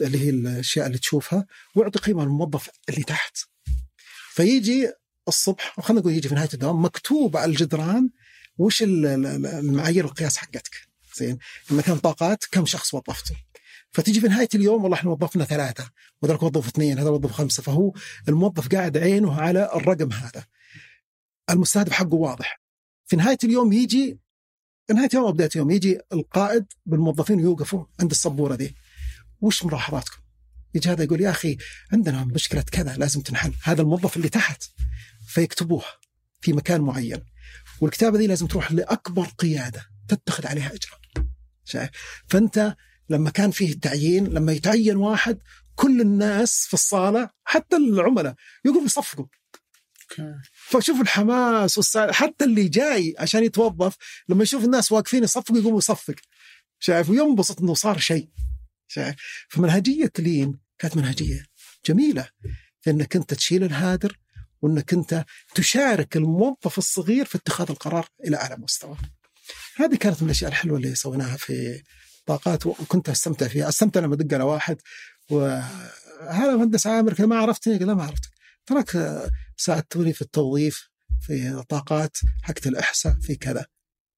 اللي 0.00 0.18
هي 0.20 0.30
الأشياء 0.30 0.86
اللي 0.86 0.98
تشوفها 0.98 1.46
واعطي 1.74 1.98
قيمة 1.98 2.22
للموظف 2.22 2.68
اللي 2.88 3.02
تحت. 3.02 3.36
فيجي 4.38 4.92
الصبح 5.28 5.80
خلينا 5.80 6.00
نقول 6.00 6.12
يجي 6.12 6.28
في 6.28 6.34
نهاية 6.34 6.48
الدوام 6.54 6.84
مكتوب 6.84 7.36
على 7.36 7.50
الجدران 7.50 8.10
وش 8.58 8.82
ال- 8.82 9.06
ال- 9.06 9.46
المعايير 9.46 10.04
القياس 10.04 10.36
حقتك. 10.36 10.70
زين؟ 11.16 11.38
مثلا 11.70 11.94
طاقات 11.96 12.44
كم 12.44 12.66
شخص 12.66 12.94
وظفته. 12.94 13.36
فتيجي 13.92 14.20
في 14.20 14.28
نهاية 14.28 14.48
اليوم 14.54 14.82
والله 14.82 14.96
إحنا 14.96 15.10
وظفنا 15.10 15.44
ثلاثة. 15.44 15.90
وذاك 16.22 16.42
وظف 16.42 16.68
اثنين 16.68 16.98
هذا 16.98 17.10
وظف 17.10 17.32
خمسة. 17.32 17.62
فهو 17.62 17.92
الموظف 18.28 18.68
قاعد 18.68 18.96
عينه 18.96 19.40
على 19.40 19.70
الرقم 19.74 20.12
هذا. 20.12 20.44
المستهدف 21.50 21.92
حقه 21.92 22.14
واضح. 22.14 22.60
في 23.06 23.16
نهاية 23.16 23.38
اليوم 23.44 23.72
يجي 23.72 24.18
نهاية 24.90 25.08
يوم 25.14 25.24
أو 25.24 25.32
بداية 25.32 25.50
يوم 25.56 25.70
يجي 25.70 26.00
القائد 26.12 26.66
بالموظفين 26.86 27.40
يوقفوا 27.40 27.84
عند 28.00 28.10
السبورة 28.10 28.54
ذي 28.54 28.74
وش 29.40 29.64
ملاحظاتكم؟ 29.64 30.18
يجي 30.74 30.88
هذا 30.88 31.04
يقول 31.04 31.20
يا 31.20 31.30
أخي 31.30 31.56
عندنا 31.92 32.24
مشكلة 32.24 32.62
كذا 32.62 32.96
لازم 32.96 33.20
تنحل. 33.20 33.52
هذا 33.62 33.82
الموظف 33.82 34.16
اللي 34.16 34.28
تحت. 34.28 34.64
فيكتبوها 35.28 35.98
في 36.40 36.52
مكان 36.52 36.80
معين. 36.80 37.24
والكتابة 37.80 38.18
ذي 38.18 38.26
لازم 38.26 38.46
تروح 38.46 38.72
لأكبر 38.72 39.24
قيادة 39.24 39.86
تتخذ 40.08 40.46
عليها 40.46 40.66
إجراء. 40.74 41.00
شايف؟ 41.64 41.90
فأنت 42.28 42.76
لما 43.08 43.30
كان 43.30 43.50
فيه 43.50 43.72
التعيين 43.72 44.26
لما 44.26 44.52
يتعين 44.52 44.96
واحد 44.96 45.38
كل 45.74 46.00
الناس 46.00 46.66
في 46.66 46.74
الصالة 46.74 47.30
حتى 47.44 47.76
العملاء 47.76 48.34
يقوموا 48.64 48.84
يصفقوا. 48.84 49.26
فشوف 50.52 51.00
الحماس 51.00 51.78
والسعادة. 51.78 52.12
حتى 52.12 52.44
اللي 52.44 52.68
جاي 52.68 53.14
عشان 53.18 53.44
يتوظف 53.44 53.96
لما 54.28 54.42
يشوف 54.42 54.64
الناس 54.64 54.92
واقفين 54.92 55.24
يصفقوا 55.24 55.58
يقوم 55.58 55.78
يصفق. 55.78 56.14
شايف؟ 56.78 57.10
وينبسط 57.10 57.60
إنه 57.60 57.74
صار 57.74 57.98
شيء. 57.98 58.28
شايف 58.88 59.16
فمنهجية 59.48 60.12
لين 60.18 60.58
كانت 60.78 60.96
منهجية 60.96 61.46
جميلة 61.86 62.28
في 62.80 62.90
انك 62.90 63.16
انت 63.16 63.34
تشيل 63.34 63.64
الهادر 63.64 64.18
وانك 64.62 64.92
انت 64.92 65.24
تشارك 65.54 66.16
الموظف 66.16 66.78
الصغير 66.78 67.24
في 67.24 67.38
اتخاذ 67.38 67.70
القرار 67.70 68.08
إلى 68.26 68.36
أعلى 68.36 68.56
مستوى. 68.56 68.96
هذه 69.76 69.96
كانت 69.96 70.22
من 70.22 70.28
الأشياء 70.28 70.50
الحلوة 70.50 70.76
اللي 70.76 70.94
سويناها 70.94 71.36
في 71.36 71.82
طاقات 72.26 72.66
وكنت 72.66 73.08
أستمتع 73.08 73.48
فيها، 73.48 73.68
أستمتع 73.68 74.00
لما 74.00 74.14
أدق 74.14 74.34
على 74.34 74.44
واحد 74.44 74.76
وهذا 75.30 76.56
مهندس 76.56 76.86
عامر 76.86 77.26
ما 77.26 77.36
عرفتني 77.36 77.78
لا 77.78 77.94
ما 77.94 78.04
عرفتك 78.04 78.30
تراك 78.66 79.22
ساعدتوني 79.56 80.12
في 80.12 80.22
التوظيف 80.22 80.88
في 81.20 81.64
طاقات 81.68 82.16
حقت 82.42 82.66
الاحساء 82.66 83.18
في 83.20 83.34
كذا. 83.34 83.66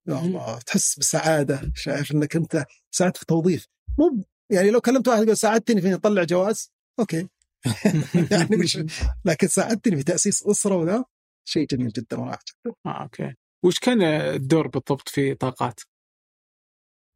يا 0.07 0.19
الله 0.19 0.59
تحس 0.59 0.99
بسعادة 0.99 1.71
شايف 1.75 2.11
إنك 2.11 2.35
أنت 2.35 2.65
ساعدت 2.91 3.15
في 3.17 3.21
التوظيف. 3.21 3.67
مو 3.97 4.23
يعني 4.51 4.71
لو 4.71 4.81
كلمت 4.81 5.07
واحد 5.07 5.23
يقول 5.23 5.37
ساعدتني 5.37 5.81
في 5.81 5.93
أطلع 5.93 6.23
جواز 6.23 6.71
okay. 6.99 7.27
يعني 8.31 8.55
مش 8.57 8.83
لكن 9.25 9.47
ساعدتني 9.47 9.97
في 9.97 10.03
تأسيس 10.03 10.43
أسرة 10.43 10.75
وذا 10.75 11.05
شيء 11.45 11.67
جميل 11.67 11.89
جدا 11.89 12.19
ورائع 12.19 12.39
جدا 12.49 12.75
آه، 12.85 13.03
okay. 13.03 13.33
وش 13.63 13.79
كان 13.79 14.01
الدور 14.01 14.67
بالضبط 14.67 15.09
في 15.09 15.35
طاقات؟ 15.35 15.79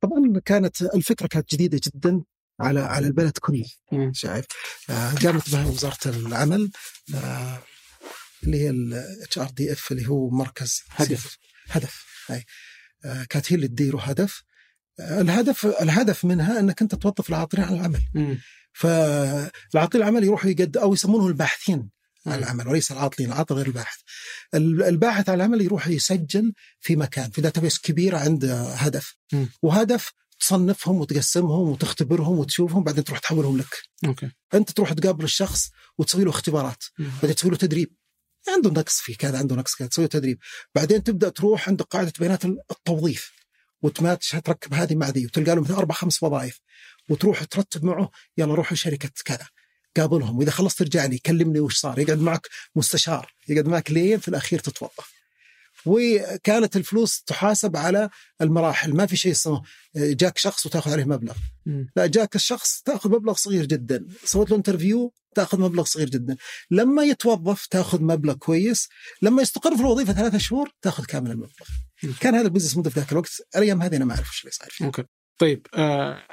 طبعا 0.04 0.40
كانت 0.46 0.82
الفكرة 0.82 1.28
كانت 1.28 1.54
جديدة 1.56 1.80
جدا 1.84 2.24
على 2.60 2.80
على 2.80 3.08
البلد 3.08 3.38
كله. 3.38 3.66
شايف؟ 4.12 4.46
آه، 4.90 5.14
قامت 5.14 5.52
بها 5.52 5.66
وزارة 5.66 5.98
العمل 6.06 6.72
آه، 7.16 7.60
اللي 8.44 8.58
هي 8.58 8.70
ال 8.70 9.38
HRDF 9.38 9.92
اللي 9.92 10.08
هو 10.10 10.30
مركز 10.30 10.84
هدف. 10.90 11.38
هدف 11.70 12.06
هاي 12.30 12.44
آه، 13.06 13.24
كانت 13.30 13.52
هي 13.52 13.56
اللي 13.56 13.68
تديره 13.68 13.98
هدف 14.02 14.44
الهدف 15.00 15.66
الهدف 15.66 16.26
منها 16.26 16.60
إنك 16.60 16.82
أنت 16.82 16.96
توظف 16.96 17.30
العاطلين 17.30 17.66
عن 17.66 17.74
العمل. 17.74 18.02
مم. 18.14 18.40
فالعاطل 18.74 19.98
العمل 19.98 20.24
يروحوا 20.24 20.50
يقد 20.50 20.78
أو 20.78 20.94
يسمونه 20.94 21.28
الباحثين 21.28 21.90
عن 22.26 22.40
العمل 22.40 22.68
وليس 22.68 22.92
العاطلين 22.92 23.30
العاطل 23.30 23.56
غير 23.56 23.68
الباحث. 23.68 23.98
ال- 24.54 24.84
الباحث 24.84 25.30
عن 25.30 25.36
العمل 25.36 25.62
يروح 25.62 25.88
يسجل 25.88 26.54
في 26.82 26.96
مكان 26.96 27.30
في 27.30 27.42
database 27.42 27.80
كبيره 27.80 28.18
عند 28.18 28.46
هدف. 28.76 29.16
مم. 29.34 29.50
وهدف 29.62 30.12
تصنفهم 30.40 30.96
وتقسمهم 30.96 31.70
وتختبرهم 31.70 32.40
وتشوفهم 32.40 32.84
بعدين 32.84 33.04
تروح 33.04 33.20
تحولهم 33.20 33.58
لك. 33.58 33.76
okay. 34.06 34.32
أنت 34.54 34.72
تروح 34.72 34.94
تقابل 34.94 35.24
الشخص 35.24 35.70
وتسوي 35.98 36.24
له 36.24 36.30
اختبارات. 36.30 36.84
بعدين 37.00 37.36
تسوي 37.36 37.52
له 37.52 37.58
تدريب. 37.58 37.96
عنده 38.56 38.70
نقص 38.70 39.00
في 39.00 39.16
كذا 39.16 39.38
عنده 39.38 39.56
نقص 39.56 39.76
كذا 39.76 39.88
تسوي 39.88 40.06
له 40.06 40.10
تدريب. 40.10 40.38
بعدين 40.76 41.04
تبدأ 41.04 41.30
تروح 41.30 41.70
عند 41.70 41.82
قاعدة 41.82 42.14
بيانات 42.20 42.46
التوظيف. 42.46 43.32
وتماتش 43.86 44.32
تركب 44.32 44.74
هذه 44.74 44.96
مع 44.96 45.10
ذي 45.10 45.26
وتلقى 45.26 45.56
له 45.56 45.62
مثلا 45.62 45.78
أربع 45.78 45.96
خمس 45.96 46.24
وظائف 46.24 46.60
وتروح 47.10 47.44
ترتب 47.44 47.86
معه 47.86 48.12
يلا 48.38 48.54
روحوا 48.56 48.78
شركه 48.78 49.10
كذا. 49.26 49.48
قابلهم 49.98 50.38
وإذا 50.38 50.52
خلصت 50.52 50.80
ترجع 50.80 51.06
لي 51.06 51.18
كلمني 51.18 51.60
وش 51.60 51.78
صار 51.78 52.00
يقعد 52.00 52.20
معك 52.20 52.48
مستشار 52.76 53.34
يقعد 53.48 53.68
معك 53.68 53.92
لين 53.92 54.20
في 54.20 54.28
الأخير 54.28 54.60
تتوظف 54.60 55.14
وكانت 55.86 56.76
الفلوس 56.76 57.24
تحاسب 57.24 57.78
على 57.78 58.10
المراحل 58.42 58.94
ما 58.94 59.06
في 59.06 59.18
شيء 59.18 59.32
اسمه 59.32 59.62
جاك 59.96 60.38
شخص 60.38 60.66
وتأخذ 60.66 60.92
عليه 60.92 61.04
مبلغ. 61.04 61.34
لا 61.96 62.06
جاك 62.06 62.36
الشخص 62.36 62.82
تأخذ 62.82 63.10
مبلغ 63.10 63.34
صغير 63.34 63.66
جدا. 63.66 64.06
سويت 64.24 64.52
له 64.52 64.58
interview 64.58 65.14
تأخذ 65.36 65.60
مبلغ 65.60 65.84
صغير 65.84 66.10
جدا. 66.10 66.38
لما 66.72 67.04
يتوظف 67.04 67.66
تأخذ 67.66 68.02
مبلغ 68.02 68.34
كويس. 68.34 68.90
لما 69.22 69.42
يستقر 69.42 69.76
في 69.76 69.82
الوظيفة 69.82 70.14
ثلاثة 70.14 70.38
شهور 70.38 70.72
تأخذ 70.82 71.06
كامل 71.06 71.32
المبلغ. 71.32 71.66
كان 72.14 72.36
هذا 72.36 72.48
ال 72.48 72.51
business 72.51 72.76
model 72.76 72.92
في 72.92 73.00
ذاك 73.00 73.12
الوقت 73.12 73.30
الأيام 73.56 73.82
هذه 73.82 73.96
أنا 73.96 74.06
ما 74.06 74.14
أعرف 74.16 74.28
إيش 74.30 74.42
اللي 74.42 74.52
صاير 74.52 74.70
فيه 74.72 74.86
okay. 74.86 75.04
طيب 75.40 75.68
آه 75.74 76.28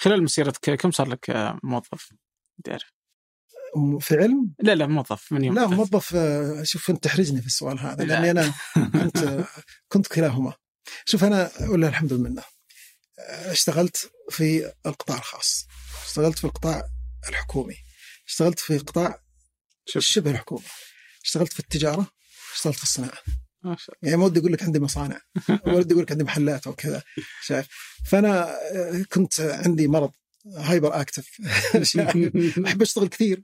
خلال 0.00 0.22
مسيرتك 0.22 0.74
كم 0.74 0.90
صار 0.90 1.08
لك 1.08 1.30
آه، 1.30 1.60
موظف؟ 1.62 2.12
أعرف. 2.68 2.96
في 4.00 4.16
علم؟ 4.16 4.54
لا 4.58 4.74
لا 4.74 4.86
موظف 4.86 5.32
من 5.32 5.44
يوم 5.44 5.54
لا. 5.54 5.66
موظف 5.66 6.14
آه، 6.14 6.62
شوف 6.62 6.90
أنت 6.90 7.04
تحرجني 7.04 7.40
في 7.40 7.46
السؤال 7.46 7.78
هذا 7.78 8.04
لا. 8.04 8.20
لأني 8.20 8.30
أنا 8.30 8.54
كنت 9.02 9.44
كنت 9.88 10.06
كلاهما. 10.06 10.54
شوف 11.04 11.24
أنا 11.24 11.50
ولا 11.60 11.88
الحمد 11.88 12.12
لله 12.12 12.44
آه، 13.18 13.52
اشتغلت 13.52 14.10
في 14.30 14.72
القطاع 14.86 15.18
الخاص. 15.18 15.66
اشتغلت 16.06 16.38
في 16.38 16.44
القطاع 16.44 16.88
الحكومي. 17.28 17.76
اشتغلت 18.26 18.58
في 18.58 18.78
قطاع 18.78 19.22
شبه 19.86 20.30
الحكومي. 20.30 20.64
اشتغلت 21.24 21.52
في 21.52 21.60
التجارة. 21.60 22.06
اشتغلت 22.54 22.76
في 22.76 22.82
الصناعة. 22.82 23.18
ما 23.66 23.76
شاء 23.76 23.96
يعني 24.02 24.16
ما 24.16 24.24
ودي 24.24 24.40
أقول 24.40 24.52
لك 24.52 24.62
عندي 24.62 24.80
مصانع. 24.80 25.20
ولا 25.66 25.76
ودي 25.76 25.94
أقول 25.94 26.02
لك 26.02 26.12
عندي 26.12 26.24
محلات 26.24 26.66
أو 26.66 26.74
كذا. 26.74 27.02
شايف. 27.42 27.66
فأنا 28.04 28.50
آه، 28.50 29.02
كنت 29.12 29.40
عندي 29.40 29.88
مرض 29.88 30.10
hyperactive 30.56 31.28
أحب 32.66 32.82
أشتغل 32.82 33.08
كثير. 33.08 33.42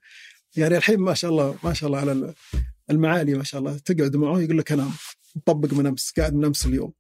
يعني 0.56 0.76
الحين 0.76 0.98
ما 0.98 1.14
شاء 1.14 1.30
الله 1.30 1.58
ما 1.64 1.72
شاء 1.72 1.86
الله 1.86 2.00
على 2.00 2.34
المعالي 2.90 3.34
ما 3.34 3.44
شاء 3.44 3.60
الله. 3.60 3.78
تقعد 3.78 4.16
معه 4.16 4.40
يقول 4.40 4.58
لك 4.58 4.72
أنا 4.72 4.90
مطبق 5.36 5.72
من 5.72 5.86
أمس 5.86 6.12
قاعد 6.16 6.34
من 6.34 6.44
أمس 6.44 6.66
اليوم. 6.66 6.92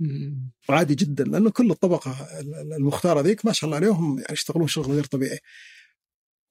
الله 0.00 0.36
وعادي 0.68 0.94
جدا 0.94 1.24
لأنه 1.24 1.50
كل 1.50 1.70
الطبقة 1.70 2.28
المختارة 2.76 3.20
ذيك 3.20 3.46
ما 3.46 3.52
شاء 3.52 3.68
الله 3.68 3.76
عليهم 3.76 4.18
يعني 4.18 4.32
يشتغلون 4.32 4.68
شغل 4.68 4.92
غير 4.92 5.04
طبيعي. 5.04 5.38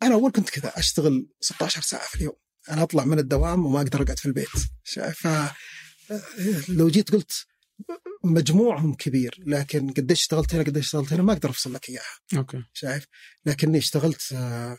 أنا 0.03 0.13
أول 0.13 0.31
كنت 0.31 0.49
كذا 0.49 0.71
أشتغل 0.75 1.27
16 1.41 1.81
ساعة 1.81 2.07
في 2.07 2.15
اليوم. 2.15 2.35
أنا 2.69 2.83
أطلع 2.83 3.05
من 3.05 3.19
الدوام 3.19 3.65
وما 3.65 3.81
أقدر 3.81 4.01
أقعد 4.01 4.19
في 4.19 4.25
البيت. 4.25 4.49
شايف. 4.83 5.27
لو 6.69 6.89
جيت 6.89 7.11
قلت 7.11 7.45
مجموعهم 8.23 8.93
كبير 8.93 9.43
لكن 9.45 9.93
قديش 9.93 10.21
اشتغلت 10.21 10.55
هنا 10.55 10.63
قديش 10.63 10.85
اشتغلت 10.85 11.13
هنا 11.13 11.23
ما 11.23 11.33
أقدر 11.33 11.49
أفصل 11.49 11.73
لك 11.73 11.89
إياها. 11.89 12.19
okay. 12.37 12.63
شايف؟ 12.73 13.05
لكني 13.45 13.77
اشتغلت 13.77 14.33
آه، 14.33 14.77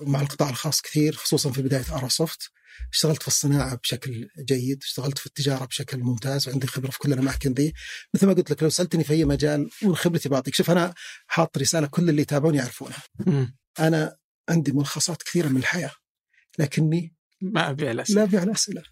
مع 0.00 0.20
القطاع 0.20 0.50
الخاص 0.50 0.80
كثير 0.80 1.14
خصوصا 1.14 1.50
في 1.52 1.62
بداية 1.62 1.84
اراسوفت 1.90 2.50
اشتغلت 2.92 3.22
في 3.22 3.28
الصناعة 3.28 3.74
بشكل 3.74 4.28
جيد، 4.38 4.82
اشتغلت 4.82 5.18
في 5.18 5.26
التجارة 5.26 5.64
بشكل 5.64 5.98
ممتاز 5.98 6.48
وعندي 6.48 6.66
خبرة 6.66 6.90
في 6.90 6.98
كل 6.98 7.12
الأماكن 7.12 7.52
ذي، 7.52 7.72
مثل 8.14 8.26
ما 8.26 8.32
قلت 8.32 8.50
لك 8.50 8.62
لو 8.62 8.68
سألتني 8.68 9.04
في 9.04 9.12
أي 9.12 9.24
مجال 9.24 9.70
من 9.82 9.96
خبرتي 9.96 10.28
بعطيك، 10.28 10.54
شوف 10.54 10.70
أنا 10.70 10.94
حاط 11.26 11.58
رسالة 11.58 11.86
كل 11.86 12.08
اللي 12.08 12.22
يتابعوني 12.22 12.58
يعرفونها. 12.58 13.02
أنا 13.80 14.16
عندي 14.48 14.72
ملخصات 14.72 15.22
كثيرة 15.22 15.48
من 15.48 15.56
الحياة 15.56 15.92
لكني 16.58 17.14
ما 17.42 17.70
ابيع 17.70 17.90
الاسئله 17.90 18.16
لا 18.16 18.22
ابيع 18.22 18.42
الاسئله 18.42 18.82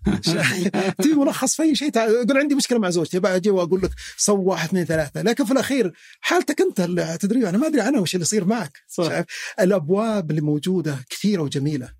تبي 0.99 1.15
ملخص 1.21 1.57
في 1.57 1.63
أي 1.63 1.75
شيء 1.75 1.97
يقول 1.97 2.39
عندي 2.39 2.55
مشكلة 2.55 2.79
مع 2.79 2.91
زوجتي 2.91 3.21
أجي 3.25 3.51
وأقول 3.51 3.83
لك 3.83 3.91
سو 4.17 4.43
واحد 4.43 4.69
اثنين 4.69 4.85
ثلاثة. 4.85 5.23
لكن 5.23 5.45
في 5.45 5.53
الأخير 5.53 5.93
حالتك 6.21 6.61
أنت 6.61 6.81
التدريب 6.81 7.45
أنا 7.45 7.59
ما 7.59 7.67
أدري 7.67 7.81
عنها 7.81 8.01
وش 8.01 8.15
اللي 8.15 8.23
يصير 8.23 8.45
معك 8.45 8.79
صح. 8.89 9.09
شايف؟ 9.09 9.27
الأبواب 9.61 10.31
اللي 10.31 10.41
موجودة 10.41 10.99
كثيرة 11.11 11.43
وجميلة. 11.43 11.93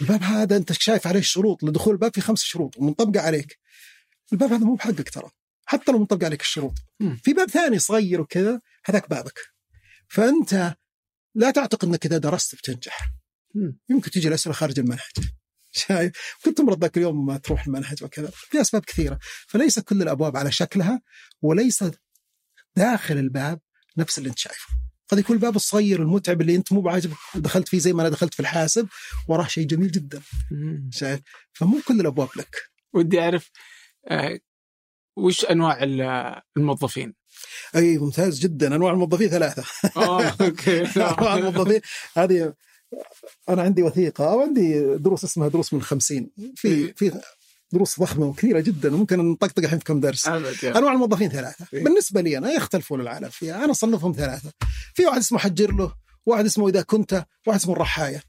الباب 0.00 0.22
هذا 0.22 0.56
أنت 0.56 0.72
شايف 0.72 1.06
عليه 1.06 1.20
الشروط 1.20 1.64
لدخول 1.64 1.94
الباب 1.94 2.14
في 2.14 2.20
خمس 2.20 2.42
شروط 2.42 2.76
ومنطبقة 2.76 3.22
عليك. 3.22 3.58
الباب 4.32 4.52
هذا 4.52 4.64
مو 4.64 4.74
بحقك 4.74 5.10
ترى. 5.10 5.30
حتى 5.66 5.92
لو 5.92 5.98
منطبق 5.98 6.24
عليك 6.24 6.40
الشروط. 6.40 6.74
في 7.22 7.32
باب 7.32 7.48
ثاني 7.48 7.78
صغير 7.78 8.20
وكذا 8.20 8.60
هذاك 8.84 9.10
بابك. 9.10 9.38
فأنت 10.08 10.74
لا 11.34 11.50
تعتقد 11.50 11.88
إنك 11.88 12.06
إذا 12.06 12.18
درست 12.18 12.54
بتنجح. 12.54 13.10
يمكن 13.88 14.10
تجي 14.10 14.28
الأسئلة 14.28 14.54
خارج 14.54 14.78
المنهج. 14.78 15.39
شايف. 15.72 16.12
كنت 16.44 16.58
تمرض 16.58 16.80
ذاك 16.82 16.96
اليوم 16.96 17.26
ما 17.26 17.36
تروح 17.36 17.66
المنهج 17.66 18.04
وكذا. 18.04 18.30
في 18.34 18.60
أسباب 18.60 18.84
كثيرة. 18.84 19.18
فليس 19.48 19.78
كل 19.78 20.02
الأبواب 20.02 20.36
على 20.36 20.52
شكلها 20.52 21.02
وليس 21.42 21.84
داخل 22.76 23.18
الباب 23.18 23.60
نفس 23.96 24.18
اللي 24.18 24.28
أنت 24.28 24.38
شايفه. 24.38 24.66
قد 25.08 25.18
يكون 25.18 25.36
الباب 25.36 25.56
الصغير 25.56 26.02
المتعب 26.02 26.40
اللي 26.40 26.56
أنت 26.56 26.72
مو 26.72 26.80
بعاجبك 26.80 27.16
دخلت 27.34 27.68
فيه 27.68 27.78
زي 27.78 27.92
ما 27.92 28.02
أنا 28.02 28.08
دخلت 28.08 28.34
في 28.34 28.40
الحاسب 28.40 28.88
وراه 29.28 29.46
شيء 29.46 29.66
جميل 29.66 29.90
جدا. 29.90 30.22
شايف. 30.90 31.20
فمو 31.52 31.80
كل 31.88 32.00
الأبواب 32.00 32.28
لك. 32.36 32.56
ودي 32.92 33.20
أعرف 33.20 33.50
آه 34.08 34.40
وش 35.16 35.44
أنواع 35.44 35.82
الموظفين؟ 36.56 37.14
أي 37.76 37.98
ممتاز 37.98 38.38
جدا. 38.38 38.76
أنواع 38.76 38.92
الموظفين 38.92 39.28
ثلاثة. 39.28 39.64
أوكي. 40.40 40.80
أنواع 40.96 41.34
الموظفين. 41.34 41.80
هذه 42.16 42.54
أنا 43.48 43.62
عندي 43.62 43.82
وثيقة 43.82 44.32
أو 44.32 44.40
عندي 44.40 44.96
دروس 44.96 45.24
اسمها 45.24 45.48
دروس 45.48 45.74
من 45.74 45.82
خمسين. 45.82 46.30
في 46.54 46.68
إيه. 46.68 46.94
في 46.94 47.20
دروس 47.72 48.00
ضخمة 48.00 48.26
وكثيرة 48.26 48.60
جدا 48.60 48.94
وممكن 48.94 49.30
نطقطق 49.32 49.58
الحين 49.58 49.78
في 49.78 49.84
كم 49.84 50.00
درس. 50.00 50.28
أنواع 50.28 50.92
الموظفين 50.92 51.28
ثلاثة. 51.28 51.66
إيه؟ 51.74 51.84
بالنسبة 51.84 52.20
لي 52.20 52.38
أنا 52.38 52.52
يختلفون 52.52 53.00
العالم. 53.00 53.28
فيها 53.28 53.64
أنا 53.64 53.70
أصنفهم 53.70 54.12
ثلاثة. 54.12 54.52
في 54.94 55.06
واحد 55.06 55.18
اسمه 55.18 55.38
حجر 55.38 55.72
له 55.72 55.94
واحد 56.26 56.44
اسمه 56.44 56.68
إذا 56.68 56.82
كنت 56.82 57.24
واحد 57.46 57.60
اسمه 57.60 57.72
الرحاية. 57.72 58.22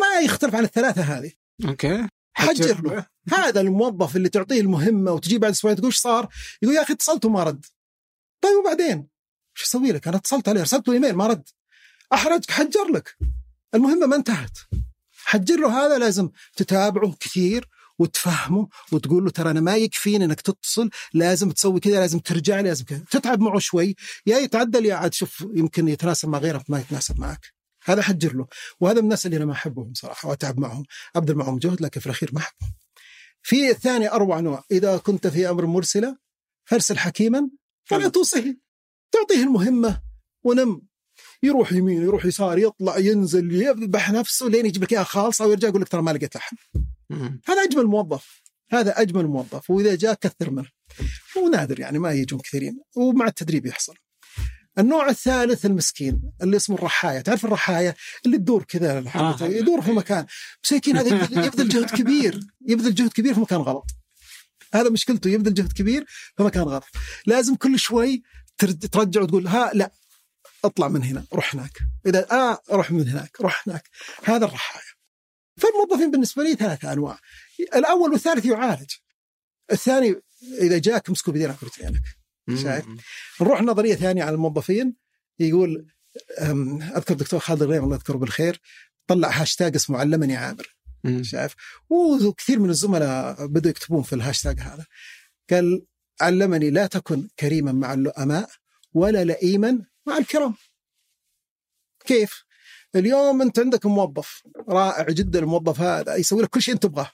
ما 0.00 0.20
يختلف 0.24 0.54
عن 0.54 0.64
الثلاثة 0.64 1.02
هذه. 1.02 1.32
أوكي. 1.64 2.08
حجر 2.34 2.82
له. 2.82 3.06
هذا 3.32 3.60
الموظف 3.60 4.16
اللي 4.16 4.28
تعطيه 4.28 4.60
المهمة 4.60 5.12
وتجي 5.12 5.38
بعد 5.38 5.50
أسبوعين 5.50 5.76
تقول 5.76 5.88
إيش 5.88 5.98
صار؟ 5.98 6.28
يقول 6.62 6.76
يا 6.76 6.82
أخي 6.82 6.92
اتصلت 6.92 7.24
وما 7.24 7.42
رد. 7.42 7.66
طيب 8.40 8.56
وبعدين؟ 8.60 9.08
إيش 9.56 9.64
أسوي 9.64 9.92
لك؟ 9.92 10.08
أنا 10.08 10.16
اتصلت 10.16 10.48
عليه 10.48 10.60
ارسلت 10.60 10.88
له 10.88 10.94
إيميل 10.94 11.14
ما 11.14 11.26
رد. 11.26 11.48
أحرجك 12.12 12.50
حجر 12.50 12.88
لك. 12.92 13.16
المهمه 13.74 14.06
ما 14.06 14.16
انتهت. 14.16 14.58
حجر 15.12 15.56
له 15.56 15.86
هذا 15.86 15.98
لازم 15.98 16.30
تتابعه 16.56 17.16
كثير 17.20 17.68
وتفهمه 17.98 18.68
وتقول 18.92 19.24
له 19.24 19.30
ترى 19.30 19.50
أنا 19.50 19.60
ما 19.60 19.76
يكفيني 19.76 20.24
إنك 20.24 20.40
تتصل 20.40 20.90
لازم 21.14 21.50
تسوي 21.50 21.80
كذا 21.80 22.00
لازم 22.00 22.18
ترجع 22.18 22.56
لي 22.60 22.68
لازم 22.68 22.84
كذا. 22.84 23.04
تتعب 23.10 23.40
معه 23.40 23.58
شوي. 23.58 23.96
يا 24.26 24.38
يتعدل 24.38 24.86
يا 24.86 24.94
عاد 24.94 25.14
شوف 25.14 25.46
يمكن 25.54 25.88
يتناسب 25.88 26.28
مع 26.28 26.38
غيرك 26.38 26.70
ما 26.70 26.80
يتناسب 26.80 27.20
معك. 27.20 27.54
هذا 27.84 28.02
حجر 28.02 28.36
له. 28.36 28.46
وهذا 28.80 28.98
من 28.98 29.04
الناس 29.04 29.26
اللي 29.26 29.36
أنا 29.36 29.44
ما 29.44 29.52
أحبهم 29.52 29.94
صراحة 29.94 30.28
وأتعب 30.28 30.60
معهم. 30.60 30.84
ابذل 31.16 31.34
معهم 31.34 31.58
جهد 31.58 31.82
لكن 31.82 32.00
في 32.00 32.06
الأخير 32.06 32.30
ما 32.32 32.40
أحبهم. 32.40 32.74
في 33.42 33.70
الثاني 33.70 34.12
أروع 34.12 34.40
نوع. 34.40 34.64
إذا 34.70 34.96
كنت 34.96 35.26
في 35.26 35.50
أمر 35.50 35.66
مرسلة 35.66 36.16
فارسل 36.64 36.98
حكيما 36.98 37.50
فلا 37.84 38.08
توصيه. 38.08 38.58
تعطيه 39.12 39.42
المهمة 39.42 40.02
ونم. 40.42 40.87
يروح 41.42 41.72
يمين 41.72 42.02
يروح 42.02 42.24
يسار 42.24 42.58
يطلع 42.58 42.98
ينزل 42.98 43.52
يذبح 43.52 44.10
نفسه 44.10 44.46
لين 44.46 44.66
يجيب 44.66 44.82
لك 44.82 44.92
إياها 44.92 45.04
خالصة 45.04 45.46
ويرجع 45.46 45.68
يقول 45.68 45.82
لك 45.82 45.88
ترى 45.88 46.02
ما 46.02 46.10
لقيت 46.10 46.36
لحم. 46.36 46.56
هذا 47.46 47.62
أجمل 47.62 47.86
موظف. 47.86 48.42
هذا 48.70 49.00
أجمل 49.00 49.26
موظف. 49.26 49.70
وإذا 49.70 49.94
جاء 49.94 50.14
كثر 50.14 50.50
منه. 50.50 50.68
هو 51.38 51.48
نادر 51.48 51.80
يعني 51.80 51.98
ما 51.98 52.12
يجون 52.12 52.40
كثيرين. 52.40 52.80
ومع 52.96 53.26
التدريب 53.26 53.66
يحصل. 53.66 53.94
النوع 54.78 55.08
الثالث 55.08 55.66
المسكين 55.66 56.22
اللي 56.42 56.56
اسمه 56.56 56.76
الرحاية 56.76 57.20
تعرف 57.20 57.44
الرحاية 57.44 57.96
اللي 58.26 58.38
تدور 58.38 58.62
كذا 58.62 59.04
آه. 59.14 59.36
يدور 59.42 59.82
في 59.82 59.92
مكان. 59.92 60.26
مسكين 60.64 60.96
هذا 60.96 61.44
يبذل 61.46 61.68
جهد 61.68 61.90
كبير. 61.90 62.40
يبذل 62.66 62.94
جهد 62.94 63.12
كبير 63.12 63.34
في 63.34 63.40
مكان 63.40 63.60
غلط. 63.60 63.86
هذا 64.74 64.90
مشكلته. 64.90 65.30
يبذل 65.30 65.54
جهد 65.54 65.72
كبير 65.72 66.04
في 66.36 66.42
مكان 66.42 66.62
غلط. 66.62 66.84
لازم 67.26 67.54
كل 67.54 67.78
شوي 67.78 68.22
ترجع 68.92 69.22
وتقول 69.22 69.46
ها 69.46 69.70
لا. 69.74 69.90
اطلع 70.64 70.88
من 70.88 71.02
هنا 71.02 71.24
روح 71.32 71.54
هناك. 71.54 71.78
إذا 72.06 72.32
آه 72.32 72.58
روح 72.70 72.90
من 72.90 73.08
هناك 73.08 73.40
روح 73.40 73.68
هناك. 73.68 73.88
هذا 74.24 74.44
الرحايا. 74.44 74.82
فالموظفين 75.56 76.10
بالنسبة 76.10 76.42
لي 76.42 76.54
ثلاثة 76.54 76.92
أنواع. 76.92 77.18
الأول 77.60 78.12
والثالث 78.12 78.44
يعالج. 78.44 78.90
الثاني 79.72 80.14
إذا 80.60 80.78
جاك 80.78 81.08
امسكوا 81.08 81.32
بدينك 81.32 81.62
ورجلينك 81.62 82.02
شايف؟ 82.62 82.84
نروح 83.40 83.62
نظرية 83.62 83.94
ثانية 83.94 84.22
على 84.22 84.34
الموظفين. 84.34 84.96
يقول 85.38 85.86
أذكر 86.96 87.14
دكتور 87.14 87.40
خالد 87.40 87.62
الغيم 87.62 87.84
الله 87.84 87.96
يذكره 87.96 88.16
بالخير 88.16 88.60
طلع 89.06 89.28
هاشتاج 89.28 89.74
اسمه 89.74 89.98
علمني 89.98 90.36
عامر. 90.36 90.76
شايف؟ 91.20 91.54
وكثير 91.90 92.58
من 92.58 92.70
الزملاء 92.70 93.46
بدوا 93.46 93.70
يكتبون 93.70 94.02
في 94.02 94.12
الهاشتاج 94.12 94.60
هذا. 94.60 94.86
قال 95.50 95.86
علمني 96.20 96.70
لا 96.70 96.86
تكن 96.86 97.28
كريما 97.38 97.72
مع 97.72 97.94
اللؤماء 97.94 98.50
ولا 98.92 99.24
لئيما 99.24 99.84
مع 100.08 100.18
الكرام. 100.18 100.54
كيف؟ 102.04 102.44
اليوم 102.94 103.42
انت 103.42 103.58
عندك 103.58 103.86
موظف 103.86 104.42
رائع 104.68 105.06
جدا 105.10 105.38
الموظف 105.38 105.80
هذا 105.80 106.16
يسوي 106.16 106.42
لك 106.42 106.48
كل 106.48 106.62
شيء 106.62 106.74
انت 106.74 106.82
تبغاه. 106.82 107.10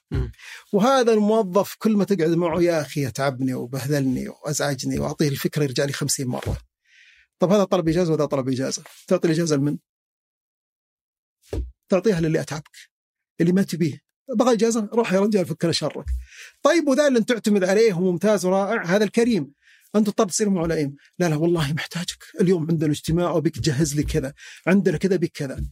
وهذا 0.72 1.12
الموظف 1.12 1.74
كل 1.78 1.96
ما 1.96 2.04
تقعد 2.04 2.30
معه 2.30 2.60
يا 2.62 2.80
أخي 2.80 3.04
يتعبني 3.04 3.54
وبهذلني 3.54 4.28
وأزعجني 4.28 4.98
وأعطيه 4.98 5.28
الفكرة 5.28 5.62
يرجع 5.62 5.84
لي 5.84 5.92
50 5.92 6.26
مرة. 6.26 6.58
طب 7.38 7.52
هذا 7.52 7.64
طلب 7.64 7.88
إجازة 7.88 8.12
وهذا 8.12 8.24
طلب 8.24 8.48
إجازة؟ 8.48 8.82
تعطي 9.08 9.28
الإجازة 9.28 9.56
لمن؟ 9.56 9.78
تعطيها 11.88 12.20
للي 12.20 12.40
أتعبك 12.40 12.76
اللي 13.40 13.52
ما 13.52 13.62
تبيه. 13.62 14.00
بغى 14.28 14.52
إجازة؟ 14.52 14.88
روح 14.92 15.12
يا 15.12 15.20
رجال 15.20 15.46
فك 15.46 15.70
شرك. 15.70 16.06
طيب 16.62 16.88
وذا 16.88 17.06
اللي 17.06 17.18
انت 17.18 17.28
تعتمد 17.28 17.64
عليه 17.64 17.94
وممتاز 17.94 18.44
ورائع 18.44 18.84
هذا 18.84 19.04
الكريم. 19.04 19.54
أنت 19.96 20.06
تضطر 20.06 20.28
تصير 20.28 20.50
معلئين 20.50 20.96
لا 21.18 21.28
لا 21.28 21.36
والله 21.36 21.72
محتاجك. 21.72 22.24
اليوم 22.40 22.66
عندنا 22.70 22.90
اجتماع 22.90 23.30
وبيك 23.30 23.56
تجهز 23.56 23.94
لي 23.94 24.02
كذا. 24.02 24.34
عندنا 24.66 24.96
كذا 24.96 25.16
بك 25.16 25.30
كذا. 25.34 25.64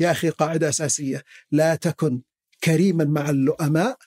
يا 0.00 0.10
أخي 0.10 0.30
قاعدة 0.30 0.68
أساسية. 0.68 1.24
لا 1.50 1.74
تكن 1.74 2.22
كريما 2.64 3.04
مع 3.04 3.30
اللؤماء 3.30 3.98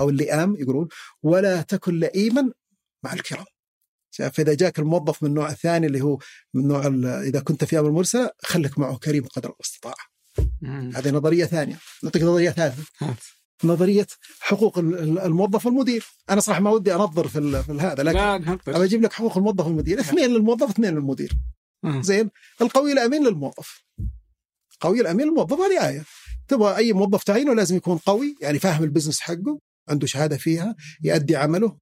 أو 0.00 0.08
اللئام 0.10 0.56
يقولون 0.56 0.88
ولا 1.22 1.62
تكن 1.62 2.00
لئيما 2.00 2.50
مع 3.02 3.12
الكرام. 3.12 3.44
فاذا 4.10 4.54
جاك 4.54 4.78
الموظف 4.78 5.22
من 5.22 5.28
النوع 5.28 5.50
الثاني 5.50 5.86
اللي 5.86 6.00
هو 6.00 6.18
من 6.54 6.68
نوع 6.68 6.86
إذا 7.22 7.40
كنت 7.40 7.64
في 7.64 7.78
أمر 7.78 7.90
مرسله 7.90 8.30
خليك 8.42 8.78
معه 8.78 8.98
كريم 8.98 9.24
قدر 9.24 9.50
الاستطاعه. 9.50 10.14
هذه 10.94 11.10
نظرية 11.10 11.44
ثانية، 11.44 11.78
نعطيك 12.02 12.22
نظرية 12.22 12.50
ثالثة. 12.50 12.84
نظرية 13.64 14.06
حقوق 14.40 14.78
الموظف 14.78 15.66
والمدير. 15.66 16.06
أنا 16.30 16.40
صراحة 16.40 16.60
ما 16.60 16.70
ودي 16.70 16.94
أنظر 16.94 17.28
في, 17.28 17.62
في 17.62 17.72
هذا 17.72 18.02
لكن 18.02 18.18
ابى 18.18 18.84
أجيب 18.84 19.02
لك 19.02 19.12
حقوق 19.12 19.36
الموظف 19.38 19.66
والمدير. 19.66 20.00
اثنين 20.00 20.30
للموظف 20.30 20.70
اثنين 20.70 20.94
للمدير. 20.94 21.32
زين؟ 22.00 22.30
القوي 22.60 22.92
الأمين 22.92 23.26
للموظف. 23.26 23.84
قوي 24.80 25.00
الأمين 25.00 25.26
للموظف 25.26 25.60
هذه 25.60 25.88
آية. 25.88 26.04
تبغى 26.48 26.76
أي 26.76 26.92
موظف 26.92 27.24
تعينه 27.24 27.54
لازم 27.54 27.76
يكون 27.76 27.98
قوي 27.98 28.36
يعني 28.40 28.58
فاهم 28.58 28.84
البزنس 28.84 29.20
حقه 29.20 29.58
عنده 29.88 30.06
شهادة 30.06 30.36
فيها 30.36 30.76
يؤدي 31.02 31.36
عمله. 31.36 31.78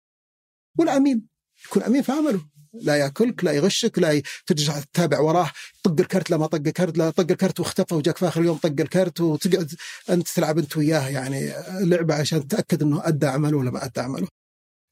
والأمين 0.78 1.26
يكون 1.66 1.82
أمين 1.82 2.02
في 2.02 2.12
عمله. 2.12 2.40
لا 2.72 2.96
ياكلك 2.96 3.44
لا 3.44 3.52
يغشك 3.52 3.98
لا 3.98 4.22
ترجع 4.46 4.80
تتابع 4.80 5.20
وراه 5.20 5.50
طق 5.82 6.00
الكرت 6.00 6.30
لا 6.30 6.36
ما 6.36 6.46
طق 6.46 6.62
الكرت 6.66 6.98
لا 6.98 7.10
طق 7.10 7.30
الكرت 7.30 7.60
واختفى 7.60 7.94
وجاك 7.94 8.18
في 8.18 8.28
آخر 8.28 8.40
اليوم 8.40 8.56
طق 8.56 8.80
الكرت 8.80 9.20
وتقعد 9.20 9.74
أنت 10.10 10.28
تلعب 10.28 10.58
أنت 10.58 10.76
وياه 10.76 11.08
يعني 11.08 11.52
لعبة 11.68 12.14
عشان 12.14 12.48
تتاكد 12.48 12.82
إنه 12.82 13.08
أدى 13.08 13.26
عمله 13.26 13.56
ولا 13.56 13.70
ما 13.70 13.84
أدى 13.84 14.00
عمله. 14.00 14.28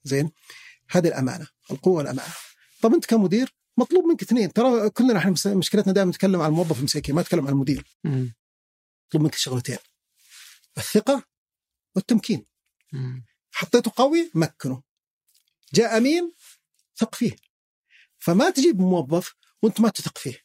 زين؟ 0.04 0.30
هذه 0.90 1.08
الأمانة، 1.08 1.46
القوة 1.70 1.94
والأمانة. 1.94 2.32
طب 2.82 2.94
أنت 2.94 3.06
كمدير 3.06 3.54
مطلوب 3.76 4.04
منك 4.04 4.22
اثنين 4.22 4.52
ترى 4.52 4.90
كلنا 4.90 5.18
إحنا 5.18 5.34
مشكلتنا 5.46 5.92
دائما 5.92 6.10
نتكلم 6.10 6.40
عن 6.40 6.50
الموظف 6.50 6.78
المساكين 6.78 7.14
ما 7.14 7.22
نتكلم 7.22 7.46
عن 7.46 7.52
المدير. 7.52 7.84
مطلوب 8.04 9.22
منك 9.22 9.34
شغلتين. 9.34 9.78
الثقة 10.78 11.24
والتمكين. 11.96 12.46
حطيته 13.50 13.92
قوي 13.96 14.30
مكنه. 14.34 14.82
جاء 15.74 15.96
أمين 15.96 16.32
ثق 16.96 17.14
فيه 17.14 17.36
فما 18.20 18.50
تجيب 18.50 18.80
موظف 18.80 19.34
وانت 19.62 19.80
ما 19.80 19.88
تثق 19.88 20.18
فيه. 20.18 20.38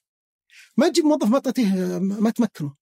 ما 0.77 0.89
تجيب 0.89 1.05
موظف 1.05 1.27
ما 1.27 1.39
تعطيه 1.39 1.99
ما 1.99 2.29
تمكنه. 2.29 2.75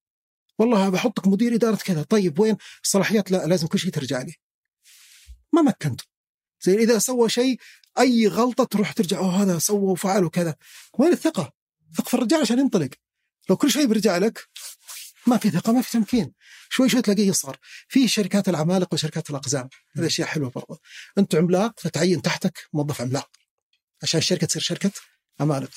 والله 0.60 0.90
بحطك 0.90 1.28
مدير 1.28 1.56
إدارة 1.56 1.76
كذا. 1.76 2.04
طيب 2.04 2.40
وين؟ 2.40 2.58
الصلاحيات؟ 2.84 3.32
لا 3.32 3.46
لازم 3.48 3.68
كل 3.68 3.80
شيء 3.80 3.92
ترجع 3.92 4.22
لي. 4.22 4.34
ما 5.54 5.62
مكنته. 5.62 6.04
زي 6.62 6.76
إذا 6.76 7.00
سوى 7.00 7.30
شيء 7.30 7.60
أي 8.00 8.28
غلطة 8.28 8.64
تروح 8.64 8.92
ترجع 8.92 9.22
هذا 9.22 9.60
سوى 9.60 9.92
وفعل 9.92 10.24
وكذا. 10.24 10.56
وين 11.00 11.12
الثقة؟ 11.12 11.54
ثق 11.98 12.08
في 12.08 12.14
الرجال 12.14 12.42
عشان 12.42 12.60
ينطلق. 12.60 12.90
لو 13.50 13.58
كل 13.58 13.72
شيء 13.72 13.86
بيرجع 13.86 14.18
لك 14.18 14.50
ما 15.28 15.38
في 15.38 15.50
ثقة 15.50 15.74
ما 15.74 15.82
في 15.82 15.92
تمكين. 15.92 16.34
شوي 16.70 16.90
شوي 16.90 17.02
تلاقيه 17.02 17.28
يصغر. 17.28 17.58
في 17.88 18.08
شركات 18.08 18.50
العمالقة 18.50 18.94
وشركات 18.94 19.30
الأقزام. 19.30 19.70
هذه 19.98 20.06
أشياء 20.06 20.28
حلوة 20.28 20.50
برضه 20.50 20.80
أنت 21.18 21.36
عملاق 21.36 21.80
فتعين 21.80 22.22
تحتك 22.22 22.68
موظف 22.74 23.02
عملاق. 23.02 23.43
عشان 24.04 24.18
الشركة 24.18 24.48
تصير 24.48 24.62
شركة 24.62 24.92
عمالقه 25.40 25.72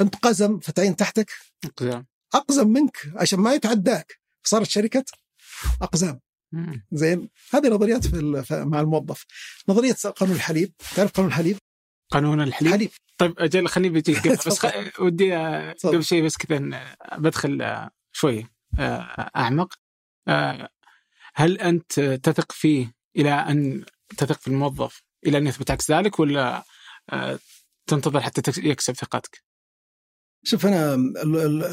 انت 0.00 0.16
قزم 0.16 0.60
فتعين 0.60 0.96
تحتك. 0.96 1.30
اقزام 1.64 2.06
أقزم 2.34 2.68
منك 2.68 2.96
عشان 3.16 3.38
ما 3.40 3.54
يتعداك. 3.54 4.20
صارت 4.44 4.66
شركة 4.66 5.04
أقزام. 5.82 6.20
زين؟ 6.92 7.28
هذه 7.54 7.68
نظريات 7.68 8.06
في 8.06 8.44
مع 8.50 8.80
الموظف. 8.80 9.24
نظرية 9.68 9.92
قانون 9.92 10.36
الحليب. 10.36 10.72
تعرف 10.96 11.12
قانون 11.12 11.30
الحليب؟ 11.30 11.58
قانون 12.10 12.40
الحليب؟ 12.40 12.68
الحليب 12.68 12.90
طيب 13.18 13.34
أجل 13.38 13.68
خليني 13.68 13.88
بيجيك 13.88 14.18
قبل 14.28 14.36
بس 14.46 14.58
خ... 14.58 14.66
ودي. 15.00 15.34
قبل 15.84 16.04
شيء 16.04 16.24
بس 16.24 16.36
كذا 16.36 16.96
بدخل 17.18 17.62
آه، 17.62 17.90
شوي 18.12 18.46
آه، 18.78 19.30
أعمق. 19.36 19.74
آه، 20.28 20.68
هل 21.34 21.58
أنت 21.58 22.00
تثق 22.00 22.52
فيه 22.52 22.94
إلى 23.16 23.30
أن 23.32 23.84
تثق 24.16 24.40
في 24.40 24.48
الموظف 24.48 25.02
إلى 25.26 25.38
أن 25.38 25.46
يثبت 25.46 25.70
عكس 25.70 25.90
ذلك 25.90 26.18
ولا 26.18 26.64
تنتظر 27.86 28.20
حتى 28.20 28.42
يكسب 28.58 28.94
ثقتك؟ 28.94 29.42
شوف 30.44 30.66
أنا 30.66 30.96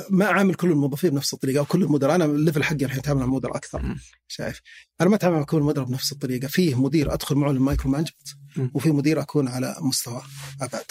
ما 0.09 0.25
أعامل 0.25 0.55
كل 0.55 0.71
الموظفين 0.71 1.09
بنفس 1.09 1.33
الطريقة 1.33 1.59
أو 1.59 1.65
كل 1.65 1.83
المدراء 1.83 2.15
أنا 2.15 2.25
ال 2.25 2.31
level 2.31 2.63
حقي 2.63 2.85
الحين 2.85 2.99
اتعامل 2.99 3.19
مع 3.19 3.25
المدراء 3.25 3.57
أكثر. 3.57 3.95
شايف 4.27 4.61
أنا 5.01 5.09
ما 5.09 5.15
أتعامل 5.15 5.37
مع 5.37 5.43
كل 5.43 5.57
المدراء 5.57 5.87
بنفس 5.87 6.11
الطريقة 6.11 6.47
فيه 6.47 6.81
مدير 6.81 7.13
أدخل 7.13 7.35
معه 7.35 7.51
ال 7.51 7.91
micromanagement. 7.91 8.27
وفي 8.73 8.91
مدير 8.91 9.21
أكون 9.21 9.47
على 9.47 9.75
مستوى 9.81 10.21
أبعد 10.61 10.85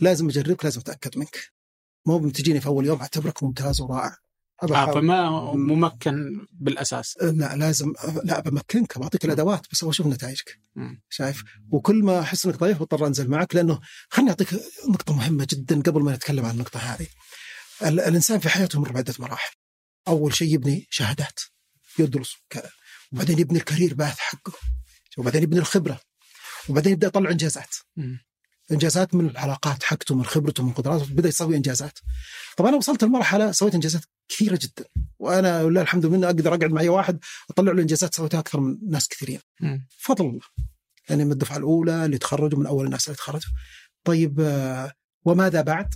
لازم 0.00 0.28
أجربك 0.28 0.64
لازم 0.64 0.80
أتأكد 0.80 1.18
منك 1.18 1.52
مو 2.06 2.18
بتجيني 2.18 2.60
في 2.60 2.66
أول 2.66 2.86
يوم 2.86 3.00
أعتبرك 3.00 3.42
ممتاز 3.42 3.80
ورائع 3.80 4.16
آه 4.62 4.66
فما 5.00 5.30
ممكن 5.54 6.46
بالأساس. 6.52 7.18
لا 7.22 7.56
لازم 7.56 7.92
لا 8.24 8.40
بمكنك 8.40 8.98
بعطيك 8.98 9.24
الأدوات 9.24 9.66
بس 9.72 9.82
أبغى 9.82 9.90
أشوف 9.90 10.06
نتائجك. 10.06 10.58
شايف؟ 11.08 11.42
وكل 11.70 12.02
ما 12.02 12.20
أحس 12.20 12.46
إنك 12.46 12.56
ضعيف 12.56 12.78
بضطر 12.78 13.06
أنزل 13.06 13.28
معك 13.28 13.54
لأنه 13.54 13.80
خليني 14.10 14.30
أعطيك 14.30 14.48
نقطة 14.88 15.14
مهمة 15.14 15.46
جدا 15.50 15.82
قبل 15.82 16.02
ما 16.02 16.14
نتكلم 16.14 16.44
عن 16.44 16.50
النقطة 16.50 16.78
هذه. 16.78 17.06
ال- 17.82 18.00
الإنسان 18.00 18.38
في 18.38 18.48
حياته 18.48 18.76
يمر 18.76 18.92
بعدة 18.92 19.14
مراحل. 19.18 19.54
أول 20.08 20.34
شيء 20.34 20.54
يبني 20.54 20.86
شهادات 20.90 21.40
يدرس 21.98 22.34
وبعدين 23.12 23.38
يبني 23.38 23.58
الكارير 23.58 23.94
باث 23.94 24.18
حقه 24.18 24.52
وبعدين 25.18 25.42
يبني 25.42 25.58
الخبرة 25.60 26.00
وبعدين 26.68 26.92
يبدأ 26.92 27.06
يطلع 27.06 27.30
إنجازات. 27.30 27.74
إنجازات 28.72 29.14
من 29.14 29.26
العلاقات 29.30 29.82
حقته 29.82 30.14
من 30.14 30.24
خبرته 30.24 30.62
من 30.64 30.72
قدراته 30.72 31.04
بدأ 31.14 31.28
يسوي 31.28 31.56
إنجازات. 31.56 31.98
طبعا 32.56 32.68
أنا 32.70 32.76
وصلت 32.78 33.04
لمرحلة 33.04 33.52
سويت 33.52 33.74
إنجازات 33.74 34.02
كثيرة 34.30 34.58
جدا 34.62 34.84
وأنا 35.18 35.62
ولله 35.62 35.82
الحمد 35.82 36.06
لله 36.06 36.26
أقدر 36.26 36.54
أقعد 36.54 36.72
معي 36.72 36.88
واحد 36.88 37.18
أطلع 37.50 37.72
له 37.72 37.82
إنجازات 37.82 38.14
سويتها 38.14 38.40
أكثر 38.40 38.60
من 38.60 38.78
ناس 38.90 39.08
كثيرين. 39.08 39.40
بفضل 40.00 40.26
الله 40.26 40.40
يعني 41.08 41.24
من 41.24 41.32
الدفعة 41.32 41.56
الأولى 41.56 42.04
اللي 42.04 42.18
تخرجوا 42.18 42.58
من 42.58 42.66
أول 42.66 42.84
الناس 42.86 43.06
اللي 43.08 43.16
تخرجوا 43.16 43.52
طيب 44.04 44.40
آه، 44.40 44.92
وماذا 45.24 45.60
بعد؟ 45.62 45.94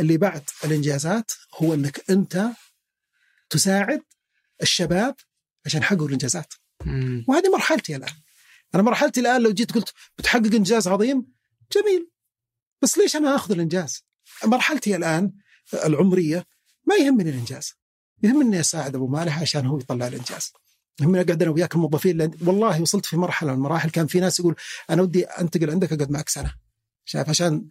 اللي 0.00 0.16
بعد 0.16 0.42
الإنجازات 0.64 1.30
هو 1.54 1.74
إنك 1.74 2.10
أنت 2.10 2.46
تساعد 3.50 4.02
الشباب 4.62 5.14
عشان 5.66 5.80
يحققوا 5.80 6.06
الإنجازات. 6.06 6.54
وهذه 7.28 7.50
مرحلتي 7.52 7.96
الآن 7.96 8.14
أنا 8.74 8.82
مرحلتي 8.82 9.20
الآن 9.20 9.42
لو 9.42 9.50
جيت 9.52 9.72
قلت 9.72 9.92
بتحقق 10.18 10.54
إنجاز 10.54 10.88
عظيم 10.88 11.26
جميل 11.72 12.10
بس 12.82 12.98
ليش 12.98 13.16
أنا 13.16 13.34
آخذ 13.34 13.52
الإنجاز؟ 13.52 14.04
مرحلتي 14.44 14.96
الآن 14.96 15.32
العمرية 15.84 16.46
ما 16.88 16.94
يهمني 16.94 17.30
الإنجاز. 17.30 17.74
يهمني 18.22 18.44
اني 18.44 18.60
اساعد 18.60 18.94
أبو 18.94 19.06
مالح 19.06 19.40
عشان 19.40 19.66
هو 19.66 19.78
يطلع 19.78 20.06
الإنجاز. 20.06 20.52
يهمني 21.00 21.20
أقعد 21.20 21.42
أنا 21.42 21.50
وياك 21.50 21.74
الموظفين 21.74 22.18
لأن 22.18 22.30
والله 22.46 22.82
وصلت 22.82 23.06
في 23.06 23.16
مرحلة 23.16 23.50
من 23.50 23.56
المراحل 23.56 23.90
كان 23.90 24.06
في 24.06 24.20
ناس 24.20 24.40
يقول 24.40 24.56
أنا 24.90 25.02
ودي 25.02 25.24
أنتقل 25.24 25.70
عندك 25.70 25.92
أقعد 25.92 26.10
معك 26.10 26.28
سنة. 26.28 26.54
شايف؟ 27.04 27.28
عشان 27.28 27.68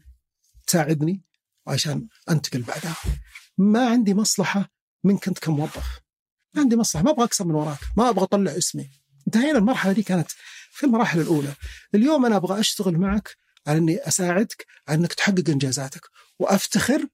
تساعدني 0.68 1.22
وعشان 1.66 2.08
أنتقل 2.30 2.62
بعدها. 2.62 2.96
ما 3.58 3.90
عندي 3.90 4.14
مصلحة 4.14 4.70
منك 5.04 5.28
أنت 5.28 5.40
كموظف. 5.40 6.00
ما 6.54 6.62
عندي 6.62 6.76
مصلحة 6.76 7.04
ما 7.04 7.12
أبغى 7.12 7.26
اكسب 7.26 7.48
من 7.48 7.56
وراك 7.56 7.80
ما 7.98 8.10
أبغى 8.10 8.24
أطلع 8.24 8.58
اسمي. 8.58 8.90
انتهينا 9.28 9.58
المرحلة 9.58 9.94
دي 9.94 10.04
كانت 10.04 10.32
في 10.72 10.86
المراحل 10.86 11.22
الأولى. 11.22 11.54
اليوم 11.96 12.26
أنا 12.26 12.36
أبغى 12.36 12.60
أشتغل 12.60 12.98
معك 12.98 13.36
على 13.68 13.78
إني 13.78 14.08
أساعدك 14.08 14.66
على 14.88 15.00
إنك 15.00 15.14
تحقق 15.14 15.50
إنجازاتك. 15.50 16.02
وأفتخر 16.40 17.08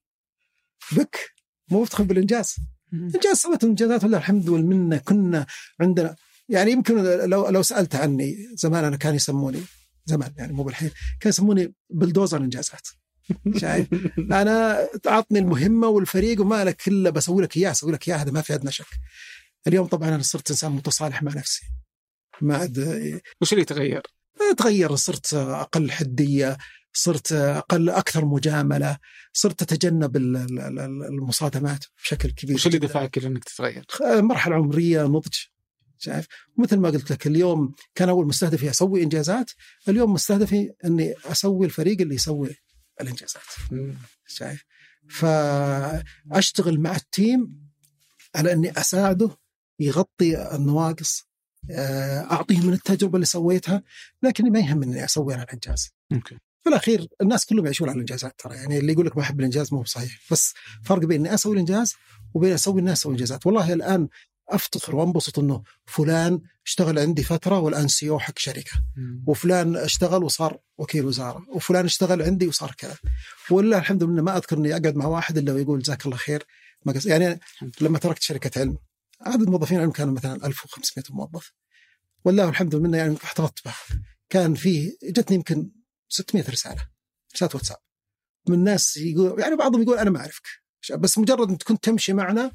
بك 0.92 1.34
مو 1.72 1.84
افتخر 1.84 2.04
بالإنجاز. 2.04 2.56
إنجاز 2.94 3.38
سويت 3.38 3.64
إنجازات 3.64 4.04
ولله 4.04 4.18
الحمد 4.18 4.50
والمنة 4.50 4.98
كنا 4.98 5.46
عندنا. 5.80 6.16
يعني 6.50 6.72
يمكن 6.72 7.04
لو 7.04 7.50
لو 7.50 7.62
سألت 7.62 7.96
عني 7.96 8.48
زمان 8.56 8.84
أنا 8.84 8.98
كانوا 8.98 9.16
يسموني 9.16 9.62
زمان 10.06 10.34
يعني 10.38 10.54
مو 10.54 10.64
بالحين 10.64 10.90
كانوا 11.20 11.34
يسموني 11.34 11.74
بلدوزر 11.90 12.38
إنجازات. 12.38 12.88
شايف؟ 13.62 13.88
أنا 14.18 14.88
أعطني 15.08 15.40
المهمة 15.40 15.88
والفريق 15.88 16.42
وما 16.42 16.64
لك 16.64 16.88
الا 16.88 17.10
بسوي 17.10 17.44
لك 17.44 17.58
إياه 17.58 17.72
أسوي 17.72 17.92
لك 17.92 18.10
إياه 18.10 18.18
هذا 18.18 18.32
ما 18.32 18.42
في 18.42 18.54
ادنى 18.54 18.72
شك. 18.72 18.86
اليوم 19.68 19.88
طبعا 19.88 20.10
أنا 20.10 20.24
صرت 20.24 20.52
إنسان 20.52 20.72
متصالح 20.72 21.24
مع 21.24 21.34
نفسي. 21.34 21.62
ما 22.42 22.58
عاد 22.58 23.22
وش 23.42 23.54
اللي 23.54 23.66
تغير؟ 23.66 24.02
تغير 24.58 24.96
صرت 24.96 25.34
أقل 25.34 25.92
حدية. 25.92 26.58
صرت 26.94 27.32
أقل 27.32 27.90
أكثر 27.90 28.26
مجاملة 28.26 28.98
صرت 29.34 29.62
أتجنب 29.62 30.16
ال- 30.18 30.38
ال- 30.38 30.60
ال- 30.80 31.04
المصادمات 31.04 31.86
بشكل 32.04 32.32
كبير 32.32 32.56
وش 32.56 32.68
اللي. 32.68 32.80
دفعك 32.80 33.18
إنك 33.18 33.44
تتغير؟ 33.44 33.86
مرحلة 34.02 34.56
عمرية 34.56 35.04
نضج 35.04 35.34
شايف 35.98 36.28
مثل 36.58 36.78
ما 36.78 36.90
قلت 36.90 37.12
لك 37.12 37.28
اليوم 37.28 37.74
كان 37.96 38.10
أول 38.10 38.28
مستهدفي 38.28 38.70
أسوي 38.70 39.04
إنجازات 39.04 39.52
اليوم 39.90 40.14
مستهدفي 40.14 40.74
إني 40.86 41.14
أسوي 41.26 41.66
الفريق 41.66 42.02
اللي 42.02 42.16
يسوي 42.16 42.56
الإنجازات. 43.02 43.42
شايف 44.28 44.64
فأشتغل 46.30 46.80
مع 46.80 46.96
التيم 46.96 47.64
على 48.36 48.54
إني 48.54 48.72
أساعده 48.72 49.38
يغطي 49.80 50.56
النواقص 50.56 51.28
آه، 51.72 52.20
أعطيه 52.32 52.62
من 52.62 52.74
التجربة 52.74 53.16
اللي 53.16 53.26
سويتها 53.26 53.84
لكن 54.24 54.52
ما 54.52 54.60
يهمني 54.60 54.86
إني 54.92 55.06
أسوي 55.06 55.34
أنا 55.36 55.44
الإنجاز 55.44 55.90
okay 56.14 56.38
في 56.64 56.70
الأخير 56.70 57.08
الناس 57.22 57.46
كلهم 57.46 57.66
يعيشون 57.66 57.90
على 57.90 57.96
الإنجازات 57.96 58.40
ترى. 58.40 58.56
يعني 58.56 58.78
اللي 58.78 58.94
يقول 58.94 59.06
لك 59.06 59.18
ما 59.18 59.24
أحب 59.24 59.40
الإنجاز 59.40 59.74
مو 59.74 59.82
بصحيح. 59.82 60.20
بس 60.32 60.54
فرق 60.84 61.06
بين 61.06 61.20
إني 61.20 61.34
أسوي 61.34 61.54
الإنجاز 61.54 61.94
وبين 62.34 62.54
أسوي 62.54 62.80
الناس 62.80 63.00
يسوي 63.00 63.12
انجازات 63.12 63.46
والله 63.46 63.74
الآن 63.74 64.08
أفتخر 64.50 64.96
وأنبسط 64.96 65.40
إنه 65.40 65.64
فلان 65.86 66.42
اشتغل 66.66 67.00
عندي 67.00 67.24
فترة 67.24 67.60
والآن 67.60 67.88
CEO 67.88 68.20
حق 68.20 68.40
شركة. 68.40 68.72
مم. 68.98 69.24
وفلان 69.28 69.76
اشتغل 69.76 70.24
وصار 70.24 70.60
وكيل 70.78 71.06
وزارة. 71.06 71.46
وفلان 71.50 71.86
اشتغل 71.86 72.22
عندي 72.22 72.48
وصار 72.48 72.72
كذا. 72.78 72.98
ولله 73.50 73.78
الحمد 73.78 74.04
لله 74.04 74.22
ما 74.22 74.38
أذكر 74.38 74.58
إني 74.58 74.72
أقعد 74.72 74.96
مع 74.96 75.06
واحد 75.06 75.38
إلا 75.38 75.54
ويقول 75.54 75.82
جزاك 75.82 76.06
الله 76.06 76.18
خير. 76.18 76.44
ما 76.86 76.94
قص... 76.94 77.06
يعني 77.06 77.40
لما 77.82 78.00
تركت 78.00 78.22
شركة 78.22 78.60
علم 78.60 78.78
عدد 79.22 79.50
موظفين 79.50 79.80
علم 79.80 79.92
كانوا 79.92 80.14
مثلا 80.14 80.46
1500 80.46 81.06
موظف. 81.10 81.54
والله 82.26 82.50
الحمد 82.50 82.76
لله 82.76 82.98
يعني 82.98 83.18
احتفظت 83.24 83.66
به 83.66 83.74
كان 84.30 84.56
فيه 84.56 84.98
جتني 85.04 85.36
يمكن 85.36 85.72
600 86.14 86.50
رسالة 86.50 86.88
رسالة 87.36 87.52
واتساب. 87.54 87.78
من 88.50 88.64
ناس 88.64 88.98
يقول 88.98 89.40
يعني 89.42 89.56
بعضهم 89.56 89.82
يقول 89.82 89.98
أنا 89.98 90.10
ما 90.10 90.20
أعرفك. 90.20 90.44
بس 90.98 91.18
مجرد 91.18 91.50
أنت 91.50 91.64
كنت 91.64 91.84
تمشي 91.84 92.14
معنا 92.14 92.52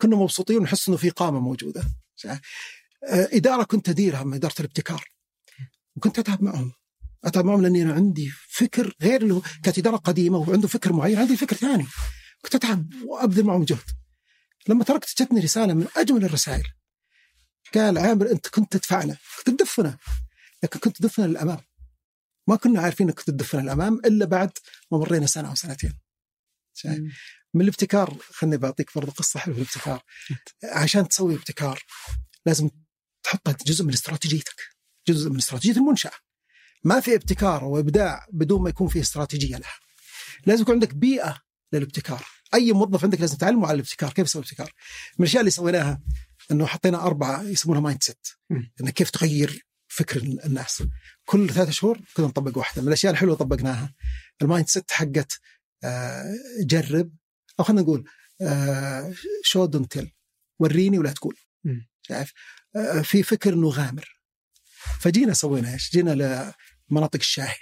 كنا 0.00 0.16
مبسوطين 0.16 0.56
ونحس 0.56 0.88
إنه 0.88 0.96
في 0.96 1.10
قامة 1.10 1.40
موجودة. 1.40 1.82
آه، 3.08 3.28
إدارة 3.32 3.62
كنت 3.62 3.88
أديرها 3.88 4.24
من 4.24 4.34
إدارة 4.34 4.54
الابتكار. 4.60 5.04
وكنت 5.96 6.18
أتعب 6.18 6.42
معهم. 6.42 6.72
أتعب 7.24 7.44
معهم 7.44 7.62
لأني 7.62 7.82
أنا 7.82 7.92
عندي 7.92 8.30
فكر 8.48 8.94
غير 9.02 9.22
اللي 9.22 9.40
كانت 9.62 9.78
إدارة 9.78 9.96
قديمة 9.96 10.38
وعنده 10.38 10.68
فكر 10.68 10.92
معين 10.92 11.18
عندي 11.18 11.36
فكر 11.36 11.56
ثاني. 11.56 11.86
كنت 12.42 12.54
أتعب 12.54 12.86
وأبذل 13.06 13.44
معهم 13.44 13.64
جهد. 13.64 13.90
لما 14.68 14.84
تركت 14.84 15.22
جتني 15.22 15.40
رسالة 15.40 15.74
من 15.74 15.86
أجمل 15.96 16.24
الرسائل 16.24 16.64
قال 17.74 17.98
عامر 17.98 18.30
أنت 18.30 18.48
كنت 18.48 18.76
تدفعنا. 18.76 19.16
كنت 19.36 19.60
تدفنا. 19.60 19.98
لكن 20.62 20.78
كنت 20.80 20.96
تدفنا 20.96 21.26
للأمام. 21.26 21.58
ما 22.50 22.56
كنا 22.56 22.80
عارفين 22.80 23.06
انك 23.06 23.16
كنت 23.18 23.30
تدفنا 23.30 23.60
للامام 23.60 23.94
إلا 23.94 24.24
بعد 24.24 24.50
ما 24.92 24.98
مرينا 24.98 25.26
سنة 25.26 25.50
أو 25.50 25.54
سنتين. 25.54 25.98
شايف؟ 26.74 27.00
من 27.54 27.60
الابتكار 27.60 28.16
خلني 28.20 28.56
بعطيك 28.56 28.94
برضه 28.94 29.12
قصة 29.12 29.40
حلوة 29.40 29.56
في 29.56 29.62
الابتكار. 29.62 30.02
عشان 30.64 31.08
تسوي 31.08 31.34
ابتكار 31.34 31.82
لازم 32.46 32.70
تحطها 33.22 33.56
جزء 33.66 33.84
من 33.84 33.92
استراتيجيتك. 33.92 34.60
جزء 35.08 35.30
من 35.30 35.36
استراتيجية 35.36 35.80
المنشأة. 35.80 36.12
ما 36.84 37.00
في 37.00 37.14
ابتكار 37.14 37.64
وابداع 37.64 38.26
بدون 38.32 38.62
ما 38.62 38.68
يكون 38.68 38.88
في 38.88 39.00
استراتيجية 39.00 39.56
لها. 39.56 39.78
لازم 40.46 40.62
يكون 40.62 40.74
عندك 40.74 40.94
بيئة 40.94 41.42
للابتكار. 41.72 42.26
أي 42.54 42.72
موظف 42.72 43.04
عندك 43.04 43.20
لازم 43.20 43.36
تعلمه 43.36 43.66
على 43.66 43.74
الابتكار. 43.74 44.12
كيف 44.12 44.26
يسوي 44.26 44.42
ابتكار؟ 44.42 44.72
من 45.18 45.24
الأشياء 45.24 45.40
اللي 45.40 45.50
سويناها 45.50 46.02
إنه 46.50 46.66
حطينا 46.66 47.02
أربعة 47.02 47.42
يسمونها 47.42 47.80
mindset. 47.80 48.26
إنه 48.80 48.90
كيف 48.90 49.10
تغير 49.10 49.66
فكر 49.88 50.22
الناس. 50.22 50.82
كل 51.30 51.50
ثلاثة 51.50 51.70
شهور 51.70 52.00
كنا 52.16 52.26
نطبق 52.26 52.58
واحدة. 52.58 52.82
من 52.82 52.88
الأشياء 52.88 53.12
الحلوة 53.12 53.36
طبقناها 53.36 53.94
ال 54.42 54.68
mindset 54.68 54.92
حقت 54.92 55.40
آه، 55.84 56.34
جرب 56.60 57.16
أو 57.60 57.64
خلينا 57.64 57.82
نقول 57.82 58.10
show 59.42 59.66
don't 59.66 59.92
tell 59.92 60.12
وريني 60.58 60.98
ولا 60.98 61.12
تقول. 61.12 61.36
شايف 62.02 62.32
آه، 62.76 63.02
في 63.02 63.22
فكر 63.22 63.52
إنه 63.52 63.68
غامر. 63.68 64.20
فجينا 65.00 65.32
سوينا 65.32 65.72
إيش؟ 65.72 65.90
جينا 65.90 66.54
لمناطق 66.90 67.18
الشاي 67.18 67.54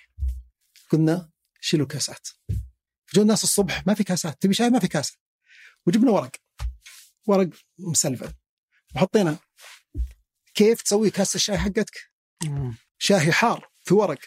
قلنا 0.91 1.31
شيلوا 1.61 1.87
الكاسات 1.87 2.29
جو 3.15 3.23
الناس 3.23 3.45
الصبح 3.45 3.87
ما 3.87 3.95
في 3.95 4.05
كاسات. 4.05 4.43
تبي 4.43 4.55
شاي؟ 4.55 4.71
ما 4.71 4.79
في 4.79 4.89
كاسة. 4.89 5.17
وجبنا 5.87 6.11
ورق. 6.11 6.33
ورق 7.27 7.49
مسلفل. 7.79 8.33
وحطينا 8.95 9.39
كيف 10.55 10.83
تسوي 10.83 11.11
كاسة 11.11 11.37
الشاي 11.37 11.59
حقتك؟ 11.59 12.11
مم. 12.45 12.88
شاهي 12.99 13.33
حار 13.33 13.69
في 13.85 13.95
ورق. 13.95 14.19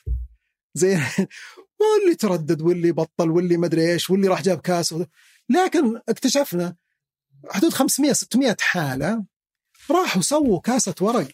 زي 0.74 0.94
واللي 1.82 2.16
تردد 2.20 2.62
واللي 2.62 2.92
بطل 2.92 3.32
واللي 3.32 3.58
مدري 3.58 3.92
إيش 3.94 4.10
واللي 4.10 4.28
راح 4.28 4.42
جاب 4.42 4.62
كاس. 4.62 4.96
لكن 5.50 6.02
اكتشفنا 6.10 6.76
حدود 7.50 7.74
500 7.74 8.14
600 8.14 8.58
حالة 8.60 9.26
راحوا 9.92 10.22
سووا 10.22 10.60
كاسة 10.60 10.96
ورق 11.02 11.32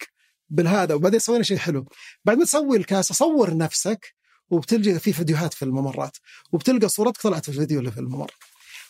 بالهذا. 0.50 0.96
وبعدين 0.96 1.20
سوينا 1.20 1.44
شيء 1.44 1.58
حلو. 1.58 1.86
بعد 2.26 2.38
ما 2.38 2.46
تسوي 2.46 2.78
الكاسة 2.78 3.16
صور 3.16 3.58
نفسك 3.58 4.14
وبتلقى 4.50 5.00
في 5.00 5.14
فيديوهات 5.14 5.54
في 5.54 5.66
الممرات. 5.66 6.18
وبتلقى 6.52 6.90
صورتك 6.90 7.22
طلعت 7.22 7.44
في 7.44 7.50
الفيديو 7.50 7.80
اللي 7.80 7.92
في 7.92 8.00
الممر. 8.00 8.32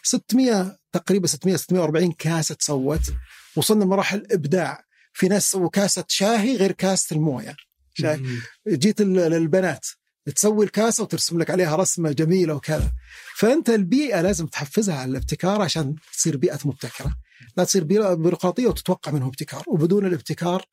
600 0.03 0.77
تقريبا 0.91 1.27
600 1.27 1.55
640 1.55 2.11
كاسة 2.11 2.55
تسوت 2.55 3.01
وصلنا 3.55 3.83
لمراحل 3.83 4.27
إبداع. 4.31 4.83
في 5.13 5.27
ناس 5.27 5.51
سووا 5.51 5.69
كاسة 5.69 6.05
شاهي 6.07 6.55
غير 6.55 6.71
كاسة 6.71 7.15
الموية. 7.15 7.55
شايف. 8.01 8.49
جيت 8.67 9.01
للبنات 9.01 9.87
تسوي 10.35 10.65
الكاسة 10.65 11.03
وترسم 11.03 11.39
لك 11.39 11.49
عليها 11.49 11.75
رسمة 11.75 12.11
جميلة 12.11 12.53
وكذا. 12.53 12.93
فأنت 13.35 13.69
البيئة 13.69 14.21
لازم 14.21 14.47
تحفزها 14.47 14.95
على 14.95 15.11
الابتكار 15.11 15.61
عشان 15.61 15.95
تصير 16.13 16.37
بيئة 16.37 16.59
مبتكرة. 16.65 17.15
لا 17.57 17.63
تصير 17.63 17.83
بيئة 17.83 18.13
بيروقراطية 18.13 18.67
وتتوقع 18.67 19.11
منهم 19.11 19.27
ابتكار. 19.27 19.63
وبدون 19.67 20.05
الابتكار 20.05 20.65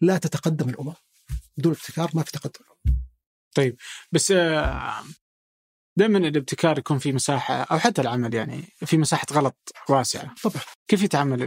لا 0.00 0.18
تتقدم 0.18 0.68
الأمم. 0.68 0.94
بدون 1.56 1.72
الابتكار 1.72 2.10
ما 2.14 2.22
في 2.22 2.32
تقدم. 2.32 2.64
طيب 3.54 3.76
بس 4.12 4.32
دائما 5.98 6.18
الابتكار 6.18 6.78
يكون 6.78 6.98
في 6.98 7.12
مساحة 7.12 7.54
أو 7.54 7.78
حتى 7.78 8.02
العمل 8.02 8.34
يعني 8.34 8.72
في 8.86 8.98
مساحة 8.98 9.26
غلط 9.32 9.72
واسعة. 9.88 10.34
طبعا. 10.42 10.62
كيف 10.88 11.02
يتعامل 11.02 11.44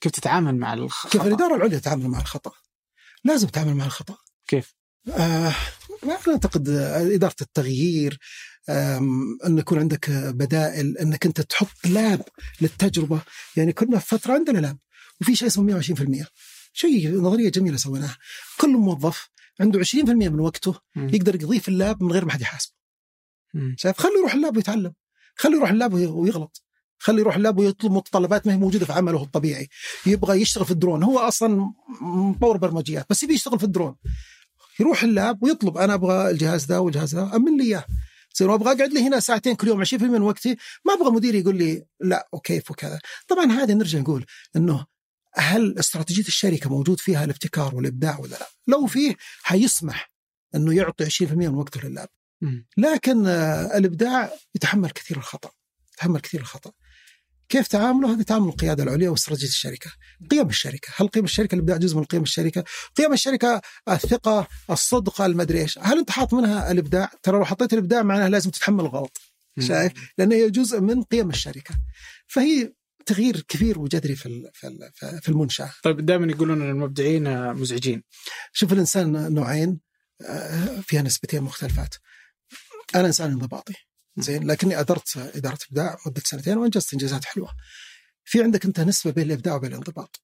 كيف 0.00 0.12
تتعامل 0.12 0.56
مع 0.56 0.74
الخطأ؟ 0.74 1.10
كيف 1.10 1.22
الإدارة 1.22 1.56
العليا 1.56 1.78
تتعامل 1.78 2.08
مع 2.08 2.20
الخطأ؟ 2.20 2.52
لازم 3.24 3.48
تتعامل 3.48 3.74
مع 3.74 3.84
الخطأ. 3.84 4.16
كيف؟ 4.46 4.74
آه 5.08 5.54
ما 6.02 6.12
أعتقد 6.28 6.68
إدارة 6.68 7.34
التغيير 7.40 8.18
أن 9.46 9.58
يكون 9.58 9.78
عندك 9.78 10.10
بدائل 10.10 10.98
أنك 10.98 11.26
أنت 11.26 11.40
تحط 11.40 11.86
lab 11.86 12.22
للتجربة. 12.60 13.20
يعني 13.56 13.72
كنا 13.72 13.98
في 13.98 14.06
فترة 14.18 14.32
عندنا 14.34 14.58
lab 14.58 14.78
وفي 15.20 15.36
شيء 15.36 15.48
اسمه 15.48 15.64
120% 15.64 16.26
شيء 16.72 17.20
نظرية 17.20 17.48
جميلة 17.50 17.76
سويناها. 17.76 18.16
كل 18.60 18.68
موظف 18.70 19.28
عنده 19.60 19.78
20% 19.84 20.28
من 20.28 20.40
وقته. 20.40 20.80
يقدر 21.14 21.34
يقضيه 21.34 21.58
في 21.58 21.68
ال 21.68 21.77
lab 21.77 22.02
من 22.02 22.12
غير 22.12 22.24
ما 22.24 22.32
حد 22.32 22.40
يحاسبه. 22.40 22.72
شايف؟ 23.76 23.98
خليه 23.98 24.18
يروح 24.18 24.34
ال 24.34 24.40
lab 24.40 24.56
ويتعلم. 24.56 24.94
خليه 25.36 25.56
يروح 25.56 25.70
ال 25.70 25.76
lab 25.76 25.94
وي- 25.94 26.06
ويغلط. 26.06 26.62
خليه 27.02 27.20
يروح 27.20 27.36
ال 27.36 27.41
lab 27.41 27.58
ويطلب 27.58 27.92
متطلبات 27.92 28.46
ما 28.46 28.52
هي 28.52 28.56
موجودة 28.56 28.86
في 28.86 28.92
عمله 28.92 29.22
الطبيعي. 29.22 29.68
يبغى 30.06 30.40
يشتغل 30.40 30.64
في 30.64 30.70
الدرون. 30.70 31.02
هو 31.02 31.18
أصلا 31.18 31.72
مطور 32.00 32.56
برمجيات 32.56 33.06
بس 33.10 33.22
يبي 33.22 33.34
يشتغل 33.34 33.58
في 33.58 33.64
الدرون. 33.64 33.96
يروح 34.80 35.02
ال 35.02 35.12
lab 35.12 35.42
ويطلب 35.42 35.78
أنا 35.78 35.94
أبغى 35.94 36.30
الجهاز 36.30 36.64
ده 36.64 36.80
والجهاز 36.80 37.14
ده 37.14 37.36
أمن 37.36 37.56
لي 37.56 37.64
إياه. 37.64 37.84
يصير 38.34 38.54
أبغى 38.54 38.72
أقعد 38.72 38.92
لي 38.92 39.00
هنا 39.08 39.20
ساعتين 39.20 39.54
كل 39.54 39.68
يوم 39.68 39.84
20% 39.84 40.02
من 40.02 40.22
وقتي. 40.22 40.56
ما 40.84 40.94
أبغى 40.94 41.10
مديري 41.10 41.38
يقول 41.38 41.56
لي 41.56 41.84
لا 42.00 42.28
وكيف 42.32 42.70
وكذا 42.70 42.98
طبعا 43.28 43.52
هذه 43.52 43.72
نرجع 43.72 43.98
نقول 43.98 44.26
إنه 44.56 44.86
هل 45.34 45.78
استراتيجية 45.78 46.22
الشركة 46.22 46.70
موجود 46.70 47.00
فيها 47.00 47.24
الابتكار 47.24 47.74
والإبداع 47.74 48.18
ولا 48.18 48.30
لا؟ 48.30 48.48
لو 48.66 48.86
فيه 48.86 49.16
حيسمح 49.42 50.12
إنه 50.54 50.74
يعطي 50.74 51.04
20% 51.04 51.32
من 51.48 51.54
وقته 51.54 51.80
لللاب. 51.88 52.08
مم. 52.40 52.66
لكن 52.76 53.26
آه، 53.26 53.78
الإبداع 53.78 54.32
يتحمل 54.54 54.90
كثير 54.90 55.16
الخطأ. 55.16 55.50
يتحمل 55.94 56.20
كثير 56.20 56.40
الخطأ. 56.40 56.72
كيف 57.52 57.66
تعامله؟ 57.66 58.14
هذا 58.14 58.22
تعامل 58.22 58.48
القيادة 58.48 58.82
العليا 58.82 59.10
واستراتيجيه 59.10 59.48
الشركة. 59.48 59.90
قيم 60.30 60.48
الشركة. 60.48 60.88
هل 60.96 61.08
قيم 61.08 61.24
الشركة 61.24 61.54
الابداع 61.54 61.76
جزء 61.76 61.96
من 61.96 62.04
قيم 62.04 62.22
الشركة؟ 62.22 62.64
قيم 62.96 63.12
الشركة 63.12 63.60
الثقة 63.88 64.48
الصدق 64.70 65.20
المدري 65.20 65.60
إيش. 65.60 65.78
هل 65.78 65.98
أنت 65.98 66.10
حاط 66.10 66.34
منها 66.34 66.70
الإبداع؟ 66.70 67.10
ترى 67.22 67.38
لو 67.38 67.44
حطيت 67.44 67.72
الإبداع 67.72 68.02
معناها 68.02 68.28
لازم 68.28 68.50
تتحمل 68.50 68.80
الغلط. 68.80 69.20
شايف؟ 69.60 69.92
لأن 70.18 70.32
هي 70.32 70.50
جزء 70.50 70.80
من 70.80 71.02
قيم 71.02 71.30
الشركة. 71.30 71.74
فهي 72.26 72.72
تغيير 73.06 73.40
كبير 73.40 73.78
وجذري 73.78 74.16
في 74.16 74.50
في 74.54 74.66
ال- 74.66 75.20
في 75.22 75.28
المنشأة. 75.28 75.70
طيب 75.82 76.06
دائما 76.06 76.32
يقولون 76.32 76.62
إن 76.62 76.70
المبدعين 76.70 77.52
مزعجين. 77.52 78.02
شوف 78.52 78.72
الإنسان 78.72 79.34
نوعين 79.34 79.80
آه، 80.26 80.80
فيها 80.80 81.02
نسبتين 81.02 81.42
مختلفات. 81.42 81.94
أنا 82.94 83.06
إنسان 83.06 83.30
انضباطي. 83.32 83.74
زين. 84.16 84.46
لكني 84.46 84.80
أدرت 84.80 85.16
اداره 85.16 85.58
إبداع 85.70 85.98
مدة 86.06 86.22
سنتين 86.24 86.58
وانجزت 86.58 86.92
إنجازات 86.92 87.24
حلوة. 87.24 87.54
في 88.24 88.42
عندك 88.42 88.64
أنت 88.64 88.80
نسبة 88.80 89.10
بين 89.10 89.26
الإبداع 89.26 89.54
وبين 89.54 89.70
الانضباط. 89.70 90.22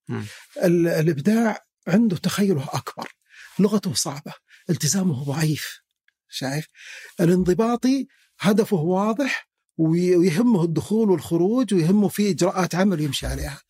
الإبداع 0.64 1.66
عنده 1.88 2.16
تخيله 2.16 2.68
أكبر. 2.72 3.12
لغته 3.58 3.94
صعبة. 3.94 4.32
التزامه 4.70 5.24
ضعيف. 5.24 5.80
شايف؟ 6.28 6.66
الانضباطي 7.20 8.06
هدفه 8.40 8.76
واضح 8.76 9.48
وي- 9.76 10.16
ويهمه 10.16 10.64
الدخول 10.64 11.10
والخروج 11.10 11.74
ويهمه 11.74 12.08
في 12.08 12.30
إجراءات 12.30 12.74
عمل 12.74 13.00
يمشي 13.00 13.26
عليها. 13.26 13.60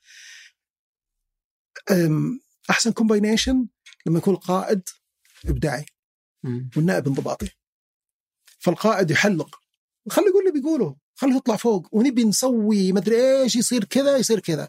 أحسن 2.70 2.92
combination 2.92 3.66
لما 4.06 4.18
يكون 4.18 4.34
القائد 4.34 4.82
إبداعي. 5.46 5.86
والنائب 6.76 7.06
انضباطي. 7.06 7.50
فالقائد 8.58 9.10
يحلق. 9.10 9.60
خليه 10.10 10.28
يقول 10.28 10.48
اللي 10.48 10.60
بيقوله. 10.60 10.96
خليه 11.14 11.36
يطلع 11.36 11.56
فوق. 11.56 11.88
ونبي 11.92 12.24
نسوي 12.24 12.92
مدري 12.92 13.42
إيش 13.42 13.56
يصير 13.56 13.84
كذا 13.84 14.16
يصير 14.16 14.40
كذا. 14.40 14.68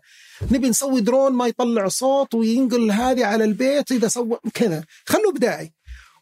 نبي 0.52 0.70
نسوي 0.70 1.02
درون 1.02 1.34
ما 1.34 1.48
يطلع 1.48 1.88
صوت 1.88 2.36
وينقل 2.36 2.92
هذه 2.92 3.26
على 3.26 3.44
البيت 3.44 3.92
إذا 3.92 4.08
سوى 4.08 4.40
كذا. 4.54 4.86
خلوه 5.06 5.32
ابداعي 5.32 5.74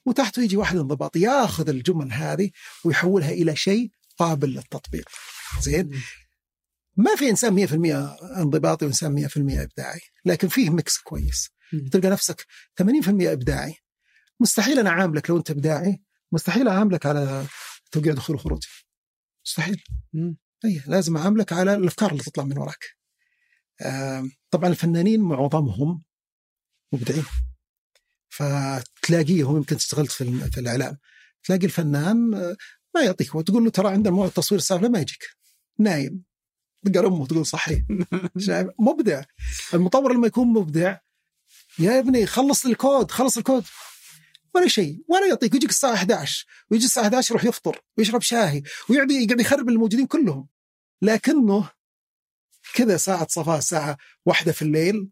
وتحته 0.06 0.42
يجي 0.42 0.58
واحد 0.58 0.78
انضباطي 0.78 1.20
ياخذ 1.20 1.70
الجمل 1.70 2.14
هذه 2.14 2.50
ويحولها 2.84 3.32
إلى 3.32 3.56
شيء 3.56 3.92
قابل 4.18 4.50
للتطبيق. 4.50 5.10
زين. 5.62 5.90
ما 6.98 7.16
في 7.16 7.30
إنسان 7.30 7.54
100% 7.54 8.18
انضباطي 8.38 8.86
وإنسان 8.86 9.12
100% 9.12 9.62
إبداعي. 9.62 10.00
لكن 10.26 10.48
فيه 10.48 10.70
ميكس 10.70 10.98
كويس. 10.98 11.50
تلقى 11.92 12.10
نفسك 12.10 12.46
80% 12.76 13.32
إبداعي. 13.32 13.76
مستحيل 14.40 14.80
أنا 14.80 14.90
أعاملك 14.90 15.30
لو 15.30 15.38
أنت 15.38 15.52
إبداعي. 15.52 16.02
مستحيل 16.32 16.68
أعاملك 16.68 17.06
على 17.06 17.46
توقيع 17.92 18.14
دخول 18.14 18.36
وخروج. 18.36 18.64
مستحيل. 19.48 19.84
اي 20.66 20.82
لازم 20.88 21.18
اعاملك 21.18 21.54
على 21.54 21.74
الأفكار 21.74 22.12
اللي 22.12 22.24
تطلع 22.24 22.44
من 22.44 22.58
وراك. 22.58 22.86
طبعا 24.52 24.70
الفنانين 24.70 25.22
معظمهم 25.22 26.04
مبدعين. 26.94 27.26
فتلاقيهم 28.30 29.58
يمكن 29.58 29.76
اشتغلت 29.76 30.12
في 30.12 30.50
في 30.52 30.60
الإعلام. 30.60 30.98
تلاقي 31.44 31.66
الفنان 31.66 32.34
آه، 32.34 32.56
ما 32.96 33.02
يعطيك 33.02 33.36
وتقول 33.36 33.64
له 33.64 33.70
ترى 33.70 33.90
عندنا 33.90 34.14
موعد 34.14 34.32
تصوير 34.32 34.60
الساعة 34.60 34.78
ما 34.78 35.00
يجيك. 35.00 35.24
نايم. 35.80 36.24
قال 36.96 37.06
أمه 37.06 37.28
تقول 37.28 37.46
صحي 37.46 37.86
شايف؟ 38.46 38.68
مبدع. 38.80 39.24
المطور 39.74 40.14
لما 40.14 40.28
يكون 40.28 40.48
مبدع 40.48 40.98
يا 41.80 42.00
ابني 42.00 42.26
خلص 42.26 42.66
الكود 42.66 43.12
خلص 43.12 43.38
الكود. 43.38 43.64
ولا 44.58 44.68
شيء 44.68 45.04
ولا 45.08 45.28
يعطيك 45.28 45.56
يجيك 45.56 45.70
الساعة 45.70 45.94
11 45.94 46.46
ويجي 46.72 46.86
الساعة 46.86 47.04
11 47.04 47.32
يروح 47.32 47.46
يفطر 47.46 47.82
ويشرب 47.98 48.22
شاي 48.22 48.64
ويقعد 48.90 49.12
يقعد 49.12 49.40
يخرب 49.40 49.70
الموجودين 49.70 50.08
كلهم. 50.08 50.48
لكنه 51.02 51.70
كذا 52.74 52.98
ساعة 52.98 53.28
صفاء 53.30 53.58
الساعة 53.58 53.98
واحدة 54.26 54.52
في 54.52 54.62
الليل 54.62 55.10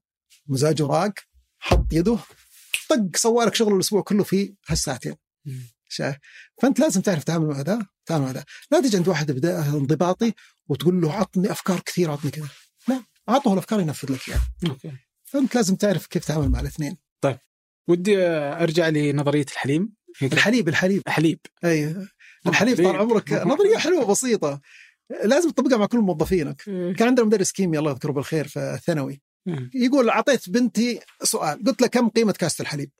مزاجه 0.47 0.85
راق 0.85 1.13
حط 1.59 1.85
يده 1.93 2.19
طق 2.89 3.15
سوى 3.15 3.45
لك 3.45 3.55
شغله 3.55 3.76
الأسبوع 3.76 4.01
كله 4.01 4.23
في 4.23 4.55
هالساعتين. 4.67 5.15
شايف 5.89 6.15
فأنت 6.61 6.80
لازم 6.80 7.01
تعرف 7.01 7.23
تتعامل 7.23 7.45
مع 7.47 7.61
ذا 7.61 7.85
تتعامل 8.05 8.26
مع 8.26 8.31
ذا 8.31 8.45
لا 8.72 8.81
تجي 8.81 8.97
عند 8.97 9.07
واحد 9.07 9.31
بدا- 9.31 9.65
انضباطي 9.65 10.34
وتقول 10.67 11.01
له 11.01 11.13
عطني 11.13 11.51
أفكار 11.51 11.80
كثير 11.80 12.11
عطني 12.11 12.31
كذا. 12.31 12.47
لا 12.88 13.03
أعطه 13.30 13.53
الأفكار 13.53 13.80
ينفذ 13.80 14.11
لك 14.13 14.30
إياها. 14.30 14.47
okay. 14.68 14.91
فأنت 15.23 15.55
لازم 15.55 15.76
تعرف 15.76 16.07
كيف 16.07 16.26
تتعامل 16.26 16.49
مع 16.49 16.59
الاثنين. 16.59 16.97
ودي 17.88 18.18
أرجع 18.28 18.90
لنظرية 18.90 19.45
الحليم. 19.52 19.90
الحليب 20.24 20.70
الحليب. 20.70 21.02
الحليب. 21.07 21.40
أي 21.66 21.95
الحليب 22.48 22.78
طال 22.78 22.95
عمرك 22.95 23.34
نظرية 23.34 23.78
حلوة 23.78 24.06
بسيطة. 24.06 24.62
لازم 25.24 25.49
تطبقها 25.49 25.78
مع 25.78 25.86
كل 25.86 25.98
موظفينك. 25.98 26.62
كان 26.66 27.07
عندنا 27.07 27.26
مدرس 27.26 27.52
كيمياء 27.52 27.80
الله 27.80 27.91
يذكره 27.91 28.12
بالخير 28.12 28.48
في 28.48 28.60
الثانوي 28.60 29.22
يقول 29.74 30.10
اعطيت 30.10 30.49
بنتي 30.49 30.99
سؤال. 31.24 31.64
قلت 31.64 31.82
له 31.82 31.88
كم 31.88 32.10
قيمة 32.10 32.32
كاسة 32.32 32.62
الحليب؟ 32.62 32.91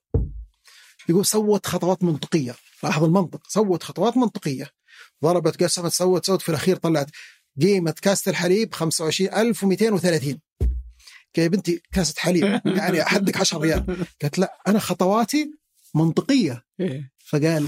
يقول 1.10 1.26
سوت 1.26 1.66
خطوات 1.66 2.04
منطقية. 2.04 2.56
لاحظ 2.84 3.04
المنطق. 3.04 3.48
سوت 3.48 3.84
خطوات 3.84 4.18
منطقية. 4.18 4.70
ضربت 5.24 5.64
قسمت 5.64 5.92
سوت 5.92 6.26
سوت 6.26 6.42
في 6.42 6.50
الأخير 6.50 6.76
طلعت 6.76 7.10
قيمة 7.62 7.96
كاسة 8.02 8.30
الحليب 8.30 8.74
25230 8.74 10.40
يا 11.38 11.48
بنتي 11.48 11.82
كاسة 11.94 12.14
حليب 12.18 12.62
يعني 12.66 13.02
أحدك 13.02 13.38
10 13.38 13.58
ريال. 13.60 13.86
قالت 14.22 14.40
لا 14.40 14.58
أنا 14.68 14.80
خطواتي 14.80 15.52
منطقية. 15.96 16.64
إيه. 16.80 17.12
فقال 17.26 17.68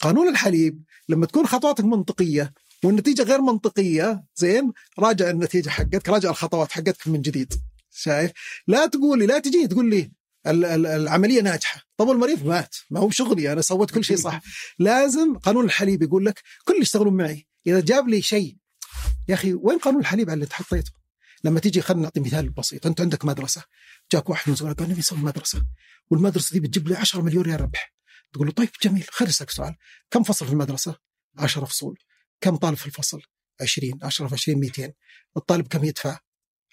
قانون 0.00 0.28
الحليب 0.28 0.82
لما 1.08 1.26
تكون 1.26 1.46
خطواتك 1.46 1.84
منطقية 1.84 2.52
والنتيجة 2.84 3.22
غير 3.22 3.40
منطقية 3.40 4.24
زين 4.36 4.72
راجع 4.98 5.30
النتيجة 5.30 5.68
حقتك 5.68 6.08
راجع 6.08 6.30
الخطوات 6.30 6.72
حقتك 6.72 7.08
من 7.08 7.20
جديد. 7.22 7.54
شايف؟ 7.90 8.30
لا 8.66 8.86
تقول 8.86 9.18
لي 9.18 9.26
لا 9.26 9.38
تجي 9.38 9.66
تقول 9.66 9.90
لي 9.90 10.10
ال- 10.46 10.64
ال- 10.64 10.86
العملية 10.86 11.40
ناجحة. 11.42 11.82
طب 11.96 12.10
المريض 12.10 12.46
مات 12.46 12.76
ما 12.90 13.00
هو 13.00 13.10
شغلي 13.10 13.52
أنا 13.52 13.62
سويت 13.62 13.90
كل 13.90 14.04
شيء 14.04 14.16
صح. 14.16 14.40
لازم 14.78 15.34
قانون 15.38 15.64
الحليب 15.64 16.02
يقول 16.02 16.24
لك 16.26 16.42
كل 16.64 16.72
اللي 16.72 16.82
يشتغلون 16.82 17.16
معي. 17.16 17.46
إذا 17.66 17.80
جاب 17.80 18.08
لي 18.08 18.22
شيء 18.22 18.56
يا 19.28 19.34
أخي 19.34 19.54
وين 19.54 19.78
قانون 19.78 20.00
الحليب 20.00 20.30
على 20.30 20.34
اللي 20.42 20.54
حطيته 20.54 20.90
لما 21.46 21.60
تيجي 21.60 21.80
خلينا 21.80 22.02
نعطي 22.02 22.20
مثال 22.20 22.50
بسيط. 22.50 22.86
أنت 22.86 23.00
عندك 23.00 23.24
مدرسة. 23.24 23.64
جاك 24.12 24.30
واحد 24.30 24.50
من 24.50 24.74
قال 24.74 24.90
نبي 24.90 24.98
نسوي 24.98 25.18
مدرسة. 25.18 25.66
والمدرسة 26.10 26.52
دي 26.52 26.60
بتجيب 26.60 26.88
لي 26.88 26.96
10 26.96 27.22
مليون 27.22 27.44
ريال 27.44 27.60
ربح. 27.60 27.94
تقول 28.32 28.46
له 28.46 28.52
طيب 28.52 28.68
جميل. 28.82 29.04
خليني 29.10 29.30
أسألك 29.30 29.50
سؤال. 29.50 29.76
كم 30.10 30.22
فصل 30.22 30.46
في 30.46 30.52
المدرسة؟ 30.52 30.96
10 31.38 31.64
فصول. 31.64 31.98
كم 32.40 32.56
طالب 32.56 32.76
في 32.76 32.86
الفصل؟ 32.86 33.22
20 33.60 33.98
10 34.02 34.28
في 34.28 34.34
20 34.34 34.60
200 34.60 34.92
الطالب 35.36 35.66
كم 35.66 35.84
يدفع؟ 35.84 36.18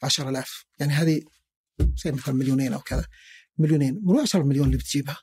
10000 0.04 0.66
يعني 0.80 0.94
هذه 0.94 1.22
زي 1.80 2.12
مثلا 2.12 2.36
مليونين 2.36 2.74
أو 2.74 2.80
كذا. 2.80 3.06
مليونين. 3.58 4.02
من 4.04 4.20
10 4.20 4.44
مليون 4.44 4.66
اللي 4.66 4.78
بتجيبها. 4.78 5.18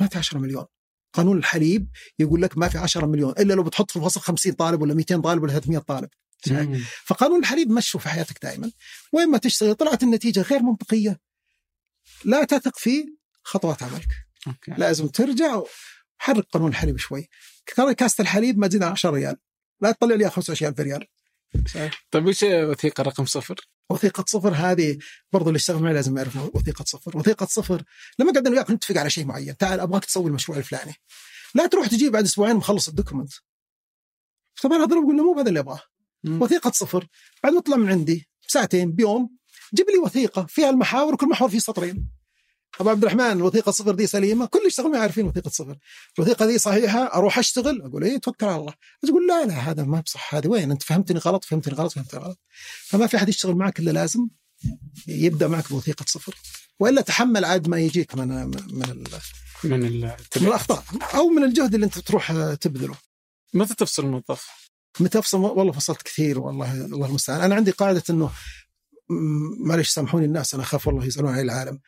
ما 0.00 0.06
في 0.06 0.18
10 0.18 0.38
مليون. 0.38 0.64
قانون 1.12 1.38
الحليب 1.38 1.88
يقول 2.18 2.42
لك 2.42 2.58
ما 2.58 2.68
في 2.68 2.78
10 2.78 3.06
مليون. 3.06 3.32
إلا 3.38 3.54
لو 3.54 3.62
بتحط 3.62 3.90
في 3.90 3.96
الفصل 3.96 4.20
50 4.20 4.52
طالب 4.52 4.82
ولا 4.82 4.94
200 4.94 5.20
طالب 5.20 5.42
ولا 5.42 5.52
300 5.52 5.78
طالب. 5.78 6.08
فقانون 7.04 7.40
الحليب 7.40 7.70
مشوا 7.70 8.00
في 8.00 8.08
حياتك 8.08 8.42
دائما 8.42 8.70
وين 9.12 9.28
ما 9.28 9.38
تشتغل 9.38 9.74
طلعت 9.74 10.02
النتيجة 10.02 10.40
غير 10.40 10.62
منطقية. 10.62 11.20
لا 12.24 12.44
تثق 12.44 12.78
في 12.78 13.16
خطوات 13.42 13.82
عملك. 13.82 14.08
okay. 14.46 14.72
لازم 14.78 15.08
ترجع 15.08 15.62
وحرك 16.18 16.46
قانون 16.52 16.70
الحليب 16.70 16.96
شوي 16.96 17.28
ترى 17.76 17.94
كاسه 17.94 18.22
الحليب 18.22 18.58
ما 18.58 18.66
تزيد 18.66 18.82
عن 18.82 18.92
10 18.92 19.10
ريال. 19.10 19.36
لا 19.80 19.92
تطلع 19.92 20.14
لي 20.14 20.30
25000 20.30 20.80
ريال. 20.80 21.06
طيب 22.10 22.26
وش 22.26 22.42
وثيقة 22.42 23.02
رقم 23.02 23.24
صفر؟ 23.24 23.68
وثيقة 23.90 24.24
صفر 24.28 24.54
هذه 24.54 24.98
برضو 25.32 25.48
اللي 25.48 25.56
يشتغل 25.56 25.82
معي 25.82 25.94
لازم 25.94 26.16
يعرف 26.16 26.36
وثيقة 26.54 26.84
صفر، 26.84 27.18
وثيقة 27.18 27.46
صفر. 27.46 27.82
لما 28.18 28.32
قعدنا 28.32 28.50
وياك 28.50 28.70
نتفق 28.70 28.96
على 28.96 29.10
شيء 29.10 29.24
معين، 29.24 29.56
تعال 29.56 29.80
أبغاك 29.80 30.04
تسوي 30.04 30.28
المشروع 30.28 30.58
الفلاني. 30.58 30.94
لا 31.54 31.66
تروح 31.66 31.86
تجيب 31.86 32.12
بعد 32.12 32.24
أسبوعين 32.24 32.56
مخلص 32.56 32.88
ال 32.88 32.92
document. 32.92 33.32
طبعا 34.62 34.78
هذا 34.78 34.86
بقول 34.86 35.16
له 35.16 35.24
مو 35.24 35.40
هذا 35.40 35.48
اللي 35.48 35.60
أبغاه، 35.60 35.82
مم. 36.24 36.42
وثيقة 36.42 36.70
صفر، 36.70 37.06
بعد 37.44 37.52
ما 37.52 37.58
اطلع 37.58 37.76
من 37.76 37.90
عندي 37.90 38.28
ساعتين 38.48 38.92
بيوم 38.92 39.30
جيب 39.74 39.86
لي 39.90 39.98
وثيقة 39.98 40.46
فيها 40.46 40.70
المحاور 40.70 41.14
وكل 41.14 41.28
محور 41.28 41.48
فيه 41.48 41.58
سطرين. 41.58 42.08
أبو 42.80 42.90
عبد 42.90 43.02
الرحمن 43.04 43.20
الوثيقة 43.20 43.72
صفر 43.72 43.94
دي 43.94 44.06
سليمة، 44.06 44.46
كل 44.46 44.58
اللي 44.58 44.68
يشتغل 44.68 44.90
معي 44.90 45.00
عارفين 45.00 45.26
وثيقة 45.26 45.50
صفر. 45.50 45.78
الوثيقة 46.18 46.46
دي 46.46 46.58
صحيحة 46.58 46.98
أروح 47.14 47.38
أشتغل 47.38 47.82
أقول 47.82 48.04
إيه 48.04 48.18
توكل 48.18 48.46
على 48.46 48.56
الله. 48.56 48.74
تقول 49.02 49.26
لا 49.28 49.44
لا 49.46 49.54
هذا 49.54 49.82
ما 49.84 50.00
بصح 50.00 50.34
هذه 50.34 50.48
وين 50.48 50.70
أنت 50.70 50.82
فهمتني 50.82 51.18
غلط 51.18 51.44
فهمتني 51.44 51.74
غلط 51.74 51.92
فهمتني 51.92 52.20
غلط. 52.20 52.38
فما 52.86 53.06
في 53.06 53.16
أحد 53.16 53.28
يشتغل 53.28 53.54
معك 53.54 53.80
إلا 53.80 53.90
لازم 53.90 54.28
يبدأ 55.08 55.48
معك 55.48 55.68
بوثيقة 55.72 56.04
صفر 56.08 56.34
وإلا 56.80 57.00
تحمل 57.00 57.44
عاد 57.44 57.68
ما 57.68 57.78
يجيك 57.80 58.14
من 58.14 58.28
من 58.28 58.84
ال- 58.84 59.10
من. 59.64 60.00
من 60.36 60.46
الأخطاء 60.48 60.84
أو 61.14 61.28
من 61.28 61.44
الجهد 61.44 61.74
اللي 61.74 61.86
أنت 61.86 61.98
تروح 61.98 62.32
تبذله 62.54 62.94
متى 63.54 63.74
تفصل 63.74 64.04
الموظف؟ 64.04 64.61
متى 65.00 65.18
افصل 65.18 65.38
والله 65.40 65.72
فصلت 65.72 66.02
كثير 66.02 66.38
والله 66.38 66.84
الله 66.84 67.06
المستعان. 67.06 67.40
أنا 67.40 67.54
عندي 67.54 67.70
قاعدة 67.70 68.02
إنه 68.10 68.30
معلش 69.66 69.88
سامحوني 69.90 70.24
الناس 70.24 70.54
أنا 70.54 70.62
أخاف 70.62 70.86
والله 70.86 71.04
يسالون 71.04 71.32
عن 71.32 71.40
العالم. 71.40 71.80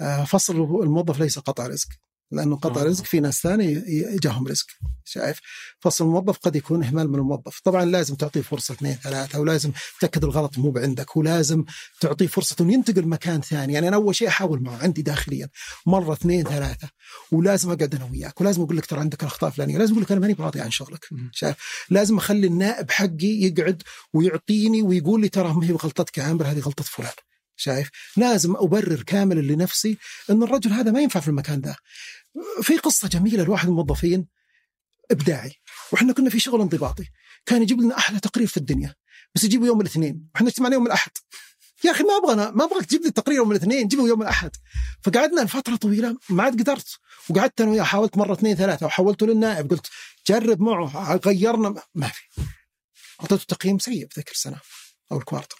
آه، 0.00 0.24
فصل 0.24 0.56
الموظف 0.82 1.20
ليس 1.20 1.38
قطع 1.38 1.66
رزق. 1.66 1.88
لأنه 2.32 2.56
قطع. 2.56 2.82
رزق 2.82 3.04
في 3.04 3.20
ناس 3.20 3.40
ثاني 3.40 3.72
يجاهم 3.88 4.48
رزق 4.48 4.66
شايف؟ 5.04 5.40
فصل 5.80 6.04
الموظف 6.04 6.38
قد 6.38 6.56
يكون 6.56 6.84
إهمال 6.84 7.08
من 7.08 7.14
الموظف. 7.18 7.60
طبعا 7.64 7.84
لازم 7.84 8.14
تعطيه 8.14 8.40
فرصة 8.40 8.74
اثنين 8.74 8.94
ثلاثة 8.94 9.40
ولازم 9.40 9.72
تأكد 10.00 10.24
الغلط 10.24 10.58
مو 10.58 10.70
بعندك 10.70 11.16
ولازم 11.16 11.64
تعطيه 12.00 12.26
فرصة 12.26 12.56
إنه 12.60 12.72
ينتقل 12.72 13.06
مكان 13.06 13.40
ثاني. 13.40 13.72
يعني 13.72 13.88
أنا 13.88 13.96
أول 13.96 14.14
شيء 14.14 14.28
أحاول 14.28 14.62
معه 14.62 14.82
عندي 14.82 15.02
داخليا 15.02 15.48
مرة 15.86 16.12
اثنين 16.12 16.44
ثلاثة 16.44 16.88
ولازم 17.32 17.70
أقعد 17.70 17.94
أنا 17.94 18.04
وياك 18.12 18.40
ولازم 18.40 18.62
أقول 18.62 18.76
لك 18.76 18.86
ترى 18.86 19.00
عندك 19.00 19.22
الأخطاء 19.22 19.50
الفلانية 19.50 19.78
لازم 19.78 19.92
أقول 19.92 20.04
لك 20.04 20.12
أنا 20.12 20.20
ماني 20.20 20.34
براضي 20.34 20.60
عن 20.60 20.70
شغلك. 20.70 21.08
شايف؟ 21.32 21.56
لازم 21.90 22.16
أخلي 22.16 22.46
النائب 22.46 22.90
حقي 22.90 23.42
يقعد 23.42 23.82
ويعطيني 24.12 24.82
ويقول 24.82 25.20
لي 25.20 25.28
ترى 25.28 25.54
ما 25.54 25.66
هي 25.66 25.72
غلطتك 25.72 26.18
يا 26.18 26.22
عامر 26.22 26.46
هذه 26.46 26.60
غلطة 26.60 26.84
فلان 26.84 27.12
شايف؟ 27.56 27.90
لازم 28.16 28.56
أبرر 28.56 29.02
كامل 29.02 29.48
لنفسي 29.48 29.98
إن 30.30 30.42
الرجل 30.42 30.72
هذا 30.72 30.90
ما 30.90 31.00
ينفع 31.00 31.20
في 31.20 31.28
المكان 31.28 31.60
ده. 31.60 31.76
في 32.62 32.78
قصة 32.78 33.08
جميلة 33.08 33.44
لواحد 33.44 33.68
الموظفين 33.68 34.28
إبداعي 35.10 35.54
وإحنا 35.92 36.12
كنا 36.12 36.30
في 36.30 36.40
شغل 36.40 36.60
انضباطي. 36.60 37.04
كان 37.46 37.62
يجيب 37.62 37.80
لنا 37.80 37.98
أحلى 37.98 38.20
تقرير 38.20 38.46
في 38.46 38.56
الدنيا 38.56 38.94
بس 39.34 39.44
يجيبه 39.44 39.66
يوم 39.66 39.80
الاثنين. 39.80 40.28
وإحنا 40.34 40.48
اجتمعنا 40.48 40.74
يوم 40.74 40.86
الأحد. 40.86 41.10
يا 41.84 41.90
أخي 41.90 42.04
ما 42.04 42.16
أبغى 42.16 42.32
أنا 42.32 42.50
ما 42.50 42.64
أبغاك 42.64 42.86
تجيب 42.86 43.02
لي 43.02 43.08
التقرير 43.08 43.36
يوم 43.36 43.50
الاثنين 43.50 43.88
جيبه 43.88 44.06
يوم 44.06 44.22
الأحد. 44.22 44.50
فقعدنا 45.02 45.40
لفترة 45.40 45.76
طويلة 45.76 46.18
ما 46.30 46.42
عاد 46.42 46.60
قدرت. 46.60 46.98
وقعدت 47.30 47.60
أنا 47.60 47.70
وياه 47.70 47.82
حاولت 47.82 48.16
مرة 48.16 48.32
اثنين 48.32 48.56
ثلاثة 48.56 48.86
وحولته 48.86 49.26
للنائب. 49.26 49.70
قلت 49.70 49.86
جرب 50.26 50.60
معه 50.60 51.16
غيرنا. 51.16 51.82
ما 51.94 52.08
في. 52.08 52.22
أعطيته 53.20 53.44
تقييم 53.44 53.78
سيء 53.78 54.08
في 54.08 54.20
ذيك 54.20 54.30
السنة 54.30 54.60
أو 55.12 55.18
الكوارتر. 55.18 55.58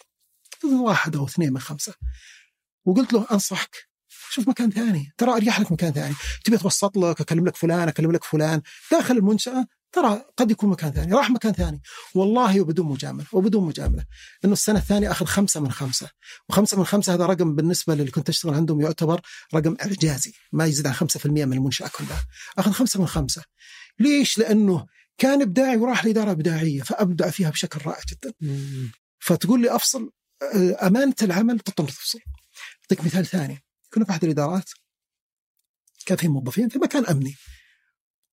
واحد 0.63 1.15
أو 1.15 1.25
اثنين 1.25 1.53
من 1.53 1.59
خمسة. 1.59 1.93
وقلت 2.85 3.13
له 3.13 3.27
أنصحك 3.31 3.92
شوف 4.33 4.47
مكان 4.47 4.71
ثاني. 4.71 5.13
ترى 5.17 5.31
أريح 5.31 5.59
لك 5.59 5.71
مكان 5.71 5.93
ثاني. 5.93 6.15
تبي 6.45 6.55
أتوسط 6.55 6.97
لك 6.97 7.21
أكلم 7.21 7.45
لك 7.45 7.55
فلان 7.55 7.87
أكلم 7.87 8.11
لك 8.11 8.23
فلان. 8.23 8.61
داخل 8.91 9.17
المنشأة 9.17 9.65
ترى 9.91 10.25
قد 10.37 10.51
يكون 10.51 10.69
مكان 10.69 10.91
ثاني. 10.91 11.13
راح 11.13 11.29
مكان 11.29 11.53
ثاني. 11.53 11.81
والله 12.15 12.61
وبدون 12.61 12.85
مجاملة 12.85 13.25
وبدون 13.31 13.63
مجاملة. 13.63 14.05
إنه 14.45 14.53
السنة 14.53 14.79
الثانية 14.79 15.11
اخذ 15.11 15.25
خمسة 15.25 15.59
من 15.59 15.71
خمسة. 15.71 16.09
وخمسة 16.49 16.77
من 16.77 16.85
خمسة 16.85 17.13
هذا 17.13 17.25
رقم 17.25 17.55
بالنسبة 17.55 17.95
للي 17.95 18.11
كنت 18.11 18.29
أشتغل 18.29 18.53
عندهم 18.53 18.81
يعتبر 18.81 19.21
رقم 19.55 19.75
إعجازي. 19.81 20.33
ما 20.51 20.65
يزيد 20.65 20.87
عن 20.87 20.93
5% 20.93 21.25
من 21.25 21.53
المنشأة 21.53 21.87
كلها. 21.87 22.25
اخذ 22.57 22.71
خمسة 22.71 22.99
من 22.99 23.07
خمسة. 23.07 23.43
ليش؟ 23.99 24.37
لأنه 24.37 24.85
كان 25.17 25.41
إبداعي 25.41 25.77
وراح 25.77 26.05
لإدارة 26.05 26.31
إبداعية 26.31 26.81
فأبدع 26.81 27.29
فيها 27.29 27.49
بشكل 27.49 27.79
رائع 27.85 28.01
جدا. 28.11 28.33
فتقول 29.19 29.61
لي 29.61 29.75
أفصل 29.75 30.11
آه، 30.55 30.87
أمانة 30.87 31.15
العمل 31.21 31.59
تضطر 31.59 31.87
تفصل. 31.87 32.19
أعطيك 32.83 33.05
مثال 33.05 33.25
ثاني. 33.25 33.63
كنا 33.93 34.05
في 34.05 34.11
أحد 34.11 34.23
الإدارات. 34.23 34.69
كان 36.05 36.17
في 36.17 36.27
موظفين 36.27 36.69
في 36.69 36.79
مكان 36.79 37.05
أمني. 37.05 37.35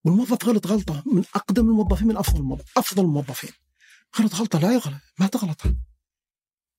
والموظف 0.04 0.44
غلط 0.44 0.66
غلطة. 0.66 1.02
من 1.06 1.24
أقدم 1.34 1.68
الموظفين 1.68 2.08
من 2.08 2.16
أفضل 2.16 2.40
الموظف 2.40 2.78
أفضل 2.78 3.04
الموظفين. 3.04 3.50
غلط 4.20 4.34
غلطة 4.34 4.58
لا 4.58 4.72
يغلط 4.72 5.00
ما 5.18 5.26
تغلطها 5.26 5.76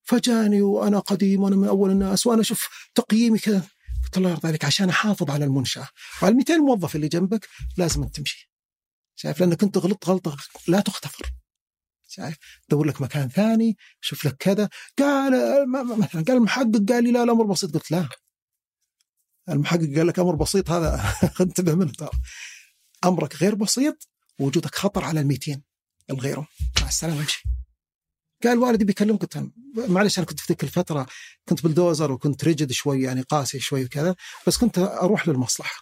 فجاني 0.03 0.62
وأنا 0.62 0.99
قديم 0.99 1.41
وأنا 1.44 1.56
من 1.56 1.68
أول 1.68 1.91
الناس 1.91 2.28
وأنا 2.28 2.41
أشوف 2.41 2.90
تقييمي 2.95 3.40
كذا. 3.40 3.68
قلت 4.03 4.18
الله 4.18 4.30
يرضى 4.30 4.48
عليك 4.48 4.66
عشان 4.66 4.90
أحافظ 4.90 5.30
على 5.32 5.45
المنشأة. 5.45 5.88
وعلى 6.22 6.32
ال 6.32 6.38
200 6.38 6.58
موظف 6.58 6.95
اللي 6.95 7.08
جنبك 7.08 7.48
لازم 7.78 8.03
أن 8.03 8.12
تمشي. 8.12 8.52
شايف؟ 9.16 9.40
لأنك 9.40 9.64
انت 9.64 9.78
غلطت 9.78 10.10
غلطة 10.10 10.38
لا 10.68 10.80
تغتفر. 10.80 11.32
شايف؟ 12.08 12.38
دور 12.70 12.88
لك 12.88 13.02
مكان 13.02 13.30
ثاني 13.30 13.78
شوف 14.02 14.26
لك 14.26 14.38
كذا. 14.38 14.70
قال 14.99 15.34
مثلا 15.99 16.24
قال 16.24 16.38
المحقق 16.38 16.86
قال 16.90 17.03
لي 17.03 17.12
لا 17.12 17.24
الأمر 17.24 17.45
بسيط. 17.45 17.74
قلت 17.74 17.91
لا. 17.91 18.10
المحقق 19.50 19.96
قال 19.96 20.08
لك 20.08 20.20
أمر 20.20 20.36
بسيط 20.36 20.72
هذا 20.72 21.14
انتبه 21.42 21.76
منه. 21.76 21.92
ترى 21.92 22.10
أمرك 23.06 23.36
غير 23.36 23.56
بسيط 23.56 24.08
وجودك 24.40 24.76
خطر 24.76 25.04
على 25.04 25.20
ال 25.20 25.28
200 25.28 25.62
الغيرهم 26.10 26.46
مع 26.82 26.88
السلامة 26.88 27.20
امشي 27.20 27.44
قال 28.44 28.58
والدي 28.58 28.86
بيكلمك 28.86 29.22
قلت 29.22 29.50
معلش 29.76 30.18
أنا 30.18 30.28
كنت 30.28 30.40
في 30.40 30.46
ذيك 30.50 30.64
الفترة 30.64 31.06
كنت 31.50 31.64
بلدوزر 31.64 32.12
وكنت 32.12 32.44
ريجد 32.44 32.72
شوي 32.72 33.02
يعني 33.02 33.22
قاسي 33.22 33.60
شوي 33.60 33.86
وكذا 33.86 34.16
بس 34.48 34.58
كنت 34.58 34.80
أروح 34.80 35.28
للمصلحة. 35.28 35.82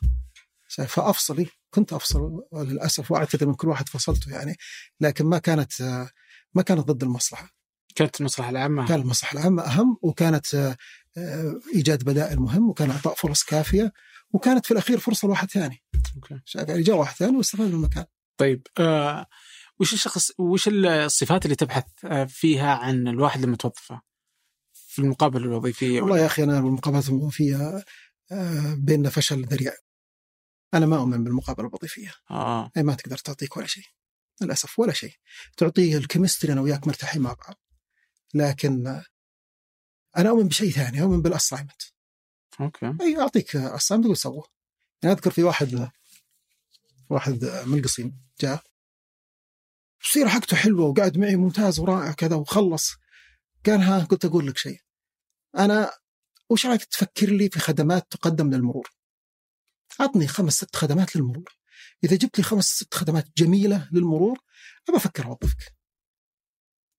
فأفصلي 0.88 1.48
كنت 1.70 1.94
أفصل 1.94 2.44
للأسف 2.54 3.12
وأعتذر 3.12 3.48
من 3.48 3.54
كل 3.54 3.68
واحد 3.68 3.90
فصلته 3.90 4.32
يعني 4.32 4.56
لكن 5.00 5.26
ما 5.26 5.38
كانت 5.38 5.82
ما 6.54 6.62
كانت 6.62 6.82
ضد 6.82 7.04
المصلحة. 7.04 7.50
كانت 7.96 8.20
المصلحة 8.20 8.50
العامة. 8.50 8.88
كان 8.88 9.02
المصلحة 9.02 9.40
العامة 9.40 9.64
أهم 9.64 9.98
وكانت 10.02 10.76
آه، 11.18 11.60
إيجاد 11.76 12.04
بدائل 12.04 12.40
مهم 12.40 12.70
وكان 12.70 12.92
إعطاء 12.92 13.14
فرص 13.14 13.44
كافية 13.44 13.94
وكانت 14.32 14.66
في 14.66 14.72
الأخير 14.72 15.00
فرصة 15.00 15.28
لواحد 15.28 15.52
ثاني. 15.52 15.84
شايف 16.46 16.70
يعني 16.70 16.82
جاء 16.82 16.96
واحد 16.96 17.16
ثاني 17.16 17.38
واستفاد 17.38 17.68
من 17.68 17.74
المكان. 17.74 18.06
طيب 18.38 18.68
آه 18.78 19.26
وش 19.80 19.94
الشخص 19.94 20.32
وش 20.40 20.70
الصفات 20.74 21.46
اللي 21.46 21.56
تبحث 21.56 21.84
آه، 22.06 22.26
فيها 22.26 22.76
عن 22.76 23.08
الواحد 23.08 23.42
لما 23.42 23.58
توظفه 23.58 24.02
في 24.74 25.00
المقابله 25.00 25.46
الوظيفية؟ 25.46 26.02
والله 26.02 26.20
يا 26.20 26.26
أخي 26.26 26.44
أنا 26.44 26.58
المقابلات 26.58 27.10
الوظيفية 27.10 27.84
آه، 28.32 28.74
بيننا 28.74 29.10
فشل 29.10 29.46
ذريع. 29.46 29.74
أنا 30.74 30.86
ما 30.86 30.98
أؤمن 30.98 31.24
بالمقابلة 31.24 31.68
الوظيفية. 31.68 32.14
آه. 32.32 32.72
اي 32.78 32.84
ما 32.84 32.94
تقدر 32.94 33.18
تعطيك 33.18 33.58
ولا 33.58 33.68
شيء. 33.68 33.84
للأسف 34.42 34.80
ولا 34.80 34.94
شيء. 34.94 35.14
تعطيه 35.58 35.98
الكيمستري 35.98 36.54
أنا 36.54 36.62
وياك 36.62 36.88
مرتاحين 36.88 37.22
مع 37.22 37.34
بعض. 37.34 37.56
لكن 38.34 39.02
أنا 40.18 40.30
أؤمن 40.30 40.48
بشيء 40.48 40.72
ثاني 40.72 41.02
أؤمن 41.02 41.22
بال 41.22 41.32
assignment 41.32 41.82
okay. 42.62 42.94
أي 43.02 43.20
أعطيك 43.20 43.56
assignment 43.56 44.06
تقول 44.06 44.18
سوه 44.18 44.48
يعني 45.04 45.16
أذكر 45.16 45.32
في 45.32 45.44
واحد 45.44 45.90
واحد 47.10 47.46
من 47.66 47.80
القصيم 47.80 48.22
جاء. 48.42 48.64
السيرة 50.02 50.30
حقته 50.30 50.58
حلوة 50.58 50.86
وقاعد 50.86 51.18
معي 51.18 51.36
ممتاز 51.36 51.80
ورائع 51.80 52.12
كذا 52.12 52.36
وخلص. 52.36 52.92
قال 53.66 53.82
ها 53.82 54.04
قلت 54.04 54.26
أقول 54.26 54.48
لك 54.48 54.58
شيء. 54.58 54.82
أنا 55.58 55.92
وش 56.50 56.66
رأيك 56.66 56.84
تفكر 56.84 57.30
لي 57.30 57.50
في 57.50 57.60
خدمات 57.60 58.12
تقدم 58.12 58.54
للمرور؟ 58.54 58.90
عطني 60.00 60.28
خمس 60.28 60.54
ست 60.54 60.76
خدمات 60.76 61.16
للمرور. 61.16 61.60
إذا 62.04 62.16
جبت 62.16 62.38
لي 62.38 62.44
خمس 62.44 62.66
ست 62.66 62.94
خدمات 62.94 63.28
جميلة 63.38 63.90
للمرور 63.92 64.40
أبى 64.90 64.98
أفكر 64.98 65.26
أوظفك 65.26 65.76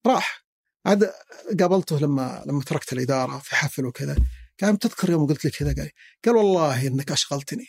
راح. 0.07 0.50
عاد 0.87 1.11
قابلته 1.61 1.99
لما 1.99 2.45
لما 2.47 2.63
تركت 2.63 2.93
الإدارة 2.93 3.39
في 3.39 3.57
حفل 3.57 3.87
وكذا 3.87 4.17
قال 4.63 4.79
تذكر 4.79 5.11
يوم 5.11 5.27
قلت 5.27 5.45
لك 5.45 5.53
كذا 5.53 5.75
قال 5.75 5.91
قال 6.25 6.37
والله 6.37 6.87
إنك 6.87 7.13
أشغلتني. 7.13 7.67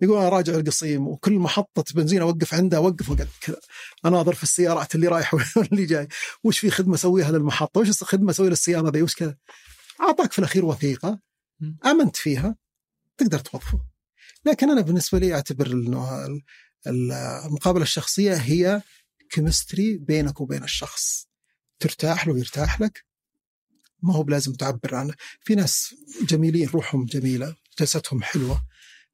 يقول 0.00 0.18
أنا 0.18 0.28
راجع 0.28 0.54
القصيم 0.54 1.08
وكل 1.08 1.32
محطه 1.32 1.84
بنزين 1.94 2.22
أوقف 2.22 2.54
عندها 2.54 2.78
أوقف 2.78 3.10
وقعد 3.10 3.28
كذا. 3.40 3.60
اناظر 4.04 4.34
في 4.34 4.42
السيارات 4.42 4.94
اللي 4.94 5.08
رايح 5.08 5.34
واللي 5.56 5.86
جاي. 5.86 6.08
وش 6.44 6.58
في 6.58 6.70
خدمة 6.70 6.94
أسويها 6.94 7.30
للمحطة؟ 7.30 7.80
وش 7.80 8.02
خدمه 8.02 8.30
أسوي 8.30 8.48
للسيارة 8.48 8.90
ذي؟ 8.90 9.02
وش 9.02 9.14
كذا؟ 9.14 9.36
أعطاك 10.00 10.32
في 10.32 10.38
الأخير 10.38 10.64
وثيقة 10.64 11.20
آمنت 11.86 12.16
فيها 12.16 12.56
تقدر 13.18 13.38
توظفه. 13.38 13.80
لكن 14.44 14.70
أنا 14.70 14.80
بالنسبة 14.80 15.18
لي 15.18 15.34
أعتبر 15.34 15.66
إنه 15.66 16.26
المقابلة 16.86 17.82
الشخصية 17.82 18.34
هي 18.34 18.82
chemistry 19.30 19.98
بينك 19.98 20.40
وبين 20.40 20.64
الشخص. 20.64 21.29
ترتاح 21.80 22.28
له 22.28 22.38
يرتاح 22.38 22.80
لك 22.80 23.04
ما 24.02 24.14
هو 24.14 24.22
بلازم 24.22 24.52
تعبر 24.52 24.94
عنه. 24.94 25.14
في 25.40 25.54
ناس 25.54 25.94
جميلين 26.22 26.68
روحهم 26.68 27.04
جميلة 27.04 27.56
جلستهم 27.78 28.22
حلوة 28.22 28.66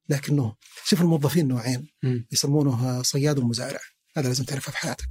لكنه 0.08 0.56
شوف 0.84 1.00
الموظفين 1.00 1.48
نوعين 1.48 1.88
يسمونه 2.32 3.02
صياد 3.02 3.38
ومزارع. 3.38 3.80
هذا 4.16 4.28
لازم 4.28 4.44
تعرفه 4.44 4.72
في 4.72 4.78
حياتك. 4.78 5.08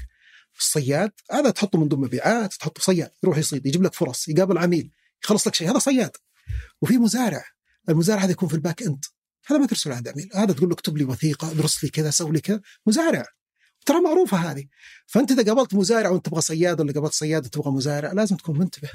الصياد 0.59 1.11
هذا 1.31 1.49
تحطه 1.49 1.79
من 1.79 1.87
ضمن 1.87 2.01
مبيعات 2.01 2.53
تحطه 2.53 2.81
صياد 2.81 3.11
يروح 3.23 3.37
يصيد 3.37 3.65
يجيب 3.65 3.83
لك 3.83 3.93
فرص 3.93 4.27
يقابل 4.27 4.57
عميل 4.57 4.91
يخلص 5.23 5.47
لك 5.47 5.55
شيء 5.55 5.71
هذا 5.71 5.79
صياد. 5.79 6.11
وفي 6.81 6.97
مزارع 6.97 7.45
المزارع 7.89 8.23
هذا 8.23 8.31
يكون 8.31 8.49
في 8.49 8.55
ال 8.55 8.61
back 8.61 8.83
end 8.83 9.05
هذا 9.47 9.59
ما 9.59 9.67
ترسل 9.67 9.91
عند 9.91 10.07
عميل. 10.07 10.29
هذا 10.33 10.53
تقول 10.53 10.69
له 10.69 10.73
اكتب 10.73 10.97
لي 10.97 11.03
وثيقة 11.03 11.51
ادرس 11.51 11.83
لي 11.83 11.89
كذا 11.89 12.09
سوي 12.09 12.31
لي 12.31 12.41
كذا. 12.41 12.61
مزارع. 12.87 13.25
ترى 13.85 14.01
معروفة 14.01 14.37
هذه. 14.37 14.65
فأنت 15.07 15.31
إذا 15.31 15.53
قابلت 15.53 15.73
مزارع 15.73 16.09
وأنت 16.09 16.25
تبغى 16.25 16.41
صياد 16.41 16.81
ولا 16.81 16.93
قابلت 16.93 17.13
صياد 17.13 17.45
وتبغى 17.45 17.71
مزارع 17.71 18.11
لازم 18.11 18.35
تكون 18.35 18.59
منتبه. 18.59 18.89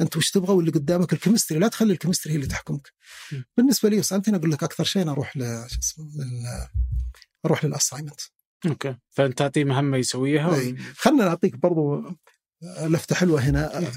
أنت 0.00 0.16
وش 0.16 0.30
تبغى 0.30 0.54
واللي 0.54 0.70
قدامك 0.70 1.12
ال 1.12 1.17
chemistry 1.17 1.58
لا 1.58 1.68
تخلي 1.68 1.92
ال 1.92 1.96
chemistry 1.96 2.32
هي 2.32 2.36
اللي 2.36 2.46
تحكمك. 2.46 2.92
م. 3.32 3.42
بالنسبة 3.56 3.88
لي 3.88 4.02
سالتني 4.02 4.36
أقول 4.36 4.52
لك 4.52 4.62
أكثر 4.62 4.84
شيء 4.84 5.02
أنا 5.02 5.12
أروح 5.12 5.36
ل 5.36 5.66
أروح 7.46 7.64
لل 7.64 7.73
assignment 7.73 8.20
okay. 8.66 8.96
فأنت 9.10 9.38
تعطيه 9.38 9.64
مهمة 9.64 9.96
يسويها 9.96 10.48
و... 10.48 10.76
خلنا 10.96 11.24
نعطيك 11.24 11.56
برضو 11.56 12.02
لفتة 12.80 13.14
حلوة 13.14 13.40
هنا. 13.40 13.92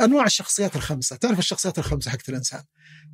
أنواع 0.00 0.24
الشخصيات 0.26 0.76
الخمسة. 0.76 1.16
تعرف 1.16 1.38
الشخصيات 1.38 1.78
الخمسة 1.78 2.10
حقت 2.10 2.28
الإنسان؟ 2.28 2.62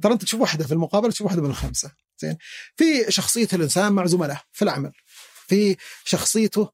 ترى 0.03 0.12
أنت 0.12 0.23
تشوف 0.23 0.41
واحدة 0.41 0.66
في 0.66 0.73
المقابله 0.73 1.11
تشوف 1.11 1.27
واحدة 1.27 1.43
من 1.43 1.51
الخمسة. 1.51 1.93
زين. 2.19 2.36
في 2.77 2.85
شخصية 3.09 3.49
الإنسان 3.53 3.93
مع 3.93 4.07
زملائه 4.07 4.41
في 4.53 4.62
العمل. 4.62 4.93
في 5.49 5.77
شخصيته 6.05 6.73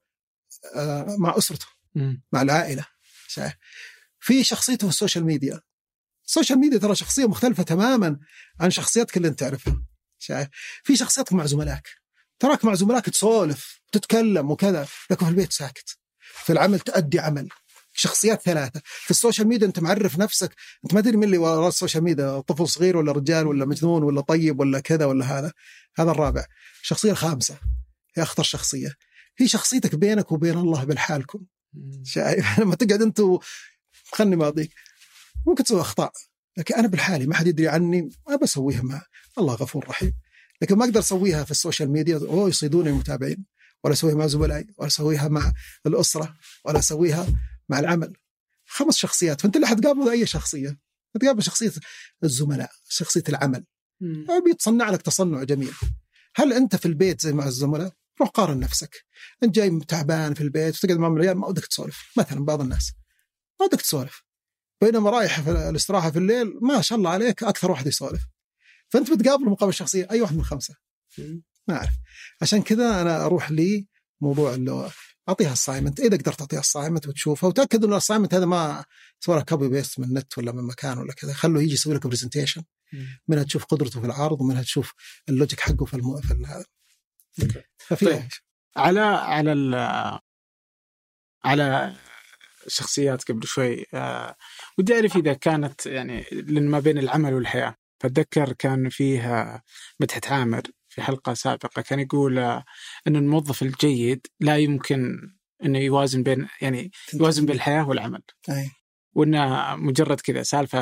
آه، 0.75 1.15
مع 1.19 1.37
أسرته. 1.37 1.65
مع 2.31 2.41
العائلة. 2.41 2.85
شايف 3.27 3.53
في 4.19 4.43
شخصيته 4.43 4.87
في 4.87 4.93
ال 4.93 4.98
social 4.98 5.25
media. 5.25 5.61
ال 6.25 6.30
social 6.30 6.59
media 6.59 6.77
ترى 6.77 6.95
شخصية 6.95 7.25
مختلفة 7.25 7.63
تماما 7.63 8.19
عن 8.59 8.71
شخصياتك 8.71 9.17
اللي 9.17 9.27
أنت 9.27 9.39
تعرفها. 9.39 9.83
شايف 10.19 10.47
في 10.83 10.95
شخصيتك 10.95 11.33
مع 11.33 11.45
زملائك. 11.45 11.87
تراك 12.39 12.65
مع 12.65 12.73
زملائك 12.73 13.05
تسولف 13.05 13.81
تتكلم 13.91 14.51
وكذا 14.51 14.87
لكن 15.11 15.25
في 15.25 15.31
البيت 15.31 15.53
ساكت. 15.53 15.97
في 16.19 16.53
العمل 16.53 16.79
تأدي 16.79 17.19
عمل. 17.19 17.49
شخصيات 17.93 18.41
ثلاثة. 18.41 18.81
في 18.85 19.11
ال 19.11 19.16
social 19.16 19.47
media 19.47 19.67
أنت 19.67 19.79
معرف 19.79 20.17
نفسك. 20.17 20.55
أنت 20.83 20.93
ما 20.93 21.01
تدري 21.01 21.17
من 21.17 21.23
اللي 21.23 21.37
وراء 21.37 21.67
ال 21.67 21.72
social 21.72 22.03
media 22.03 22.39
طفل 22.39 22.67
صغير 22.67 22.97
ولا 22.97 23.11
رجال 23.11 23.47
ولا 23.47 23.65
مجنون 23.65 24.03
ولا 24.03 24.21
طيب 24.21 24.59
ولا 24.59 24.79
كذا 24.79 25.05
ولا 25.05 25.25
هذا. 25.25 25.51
هذا 25.97 26.11
الرابع. 26.11 26.45
الشخصية 26.81 27.11
الخامسة. 27.11 27.57
هي 28.15 28.23
أخطر 28.23 28.43
شخصية. 28.43 28.95
هي 29.37 29.47
شخصيتك 29.47 29.95
بينك 29.95 30.31
وبين 30.31 30.57
الله 30.57 30.83
بالحالكم. 30.83 31.45
شايف؟ 32.03 32.45
لما 32.59 32.75
تقعد 32.75 33.01
أنت 33.01 33.21
خلني 34.11 34.35
ما 34.35 34.47
أضيق. 34.47 34.69
ممكن 35.47 35.63
تسوي 35.63 35.81
أخطاء 35.81 36.11
لكن 36.57 36.75
أنا 36.75 36.87
بالحالي 36.87 37.25
ما 37.25 37.35
حد 37.35 37.47
يدري 37.47 37.67
عني 37.67 38.09
ما 38.27 38.35
بسويها 38.35 38.81
مع 38.81 39.01
الله 39.37 39.53
غفور 39.53 39.87
رحيم. 39.87 40.13
لكن 40.61 40.77
ما 40.77 40.85
أقدر 40.85 40.99
أسويها 40.99 41.43
في 41.43 41.51
ال 41.51 41.57
social 41.57 41.91
media 41.91 42.17
اوه 42.17 42.49
يصيدوني 42.49 42.89
المتابعين 42.89 43.45
ولا 43.83 43.93
أسويها 43.93 44.15
مع 44.15 44.27
زملائي 44.27 44.67
ولا 44.77 44.87
أسويها 44.87 45.27
مع 45.27 45.53
الأسرة 45.85 46.35
ولا 46.65 46.79
أسويها 46.79 47.27
مع 47.69 47.79
العمل. 47.79 48.13
خمس 48.65 48.97
شخصيات 48.97 49.41
فأنت 49.41 49.55
اللي 49.55 49.67
حتقابل 49.67 50.09
أي 50.09 50.25
شخصية. 50.25 50.79
تقابل 51.21 51.43
شخصية 51.43 51.71
الزملاء 52.23 52.71
شخصية 52.89 53.23
العمل. 53.29 53.65
بيتصنع 54.45 54.89
لك 54.89 55.01
تصنع 55.01 55.43
جميل. 55.43 55.73
هل 56.35 56.53
أنت 56.53 56.75
في 56.75 56.85
البيت 56.85 57.21
زي 57.21 57.33
مع 57.33 57.45
الزملاء؟ 57.47 57.93
روح 58.21 58.29
قارن 58.29 58.59
نفسك. 58.59 59.05
أنت 59.43 59.55
جاي 59.55 59.79
تعبان 59.87 60.33
في 60.33 60.41
البيت 60.41 60.75
وتقعد 60.75 60.97
مع 60.97 61.07
العيال 61.07 61.37
ما 61.37 61.47
ودك 61.47 61.65
تسولف. 61.65 62.11
مثلا 62.17 62.45
بعض 62.45 62.61
الناس 62.61 62.93
ما 63.59 63.67
بدك 63.67 63.81
تسولف. 63.81 64.23
بينما 64.81 65.09
رايح 65.09 65.41
في 65.41 65.51
الاستراحة 65.51 66.11
في 66.11 66.19
الليل 66.19 66.53
ما 66.61 66.81
شاء 66.81 66.97
الله 66.97 67.09
عليك 67.09 67.43
أكثر 67.43 67.71
واحد 67.71 67.87
يسولف. 67.87 68.21
فأنت 68.89 69.13
بتقابل 69.13 69.45
مقابله 69.45 69.71
شخصية 69.71 70.07
أي 70.11 70.21
واحد 70.21 70.33
من 70.33 70.39
الخمسة. 70.39 70.75
ما 71.67 71.75
أعرف. 71.75 71.93
عشان 72.41 72.61
كذا 72.61 73.01
أنا 73.01 73.25
أروح 73.25 73.51
لي 73.51 73.87
موضوع 74.21 74.53
اللي 74.53 74.91
أعطيها 75.29 75.53
assignment 75.53 75.99
إذا 75.99 76.17
قدرت 76.17 76.39
تعطيها 76.39 76.59
assignment 76.59 77.07
وتشوفها 77.07 77.47
وتأكد 77.47 77.83
انه 77.83 77.93
ال 77.93 77.97
assignment 77.97 78.33
هذا 78.33 78.45
ما 78.45 78.85
سوى 79.19 79.43
copy 79.43 79.69
paste 79.69 79.99
من 79.99 80.05
النت 80.05 80.37
ولا 80.37 80.51
من 80.51 80.63
مكان 80.63 80.97
ولا 80.97 81.13
كذا 81.13 81.33
خلوه 81.33 81.61
يجي 81.61 81.73
يسوي 81.73 81.93
لك 81.95 82.07
presentation 82.07 82.63
منها 83.27 83.43
تشوف 83.43 83.65
قدرته 83.65 83.99
في 83.99 84.05
العرض 84.05 84.41
ومنها 84.41 84.61
تشوف 84.61 84.93
ال 85.29 85.34
logic 85.34 85.59
حقه 85.59 85.85
في 85.85 85.93
الم... 85.93 86.21
في 86.21 86.33
هذا 86.33 86.65
ففي 87.77 88.05
طيب. 88.05 88.23
على 88.77 88.99
على 88.99 89.51
على 91.45 91.95
شخصيات 92.67 93.31
قبل 93.31 93.47
شوي 93.47 93.85
آه 93.93 94.35
ودي 94.77 94.95
أعرف 94.95 95.15
إذا 95.15 95.33
كانت 95.33 95.85
يعني 95.85 96.25
لأن 96.31 96.67
ما 96.67 96.79
بين 96.79 96.97
العمل 96.97 97.33
والحياة 97.33 97.75
فأتذكر 97.99 98.53
كان 98.53 98.89
فيها 98.89 99.63
مدحت 99.99 100.27
عامر 100.27 100.61
في 100.89 101.01
حلقة 101.01 101.33
سابقة 101.33 101.81
كان 101.81 101.99
يقول 101.99 102.39
آه 102.39 102.65
إن 103.07 103.15
الموظف 103.15 103.61
الجيد 103.61 104.27
لا 104.39 104.57
يمكن 104.57 105.31
إنه 105.65 105.79
يوازن 105.79 106.23
بين 106.23 106.47
يعني 106.61 106.91
يوازن 107.13 107.45
بين 107.45 107.55
الحياة 107.55 107.89
والعمل. 107.89 108.21
أي. 108.49 108.71
وانها 109.13 109.75
مجرد 109.75 110.19
كذا 110.19 110.43
سالفة 110.43 110.79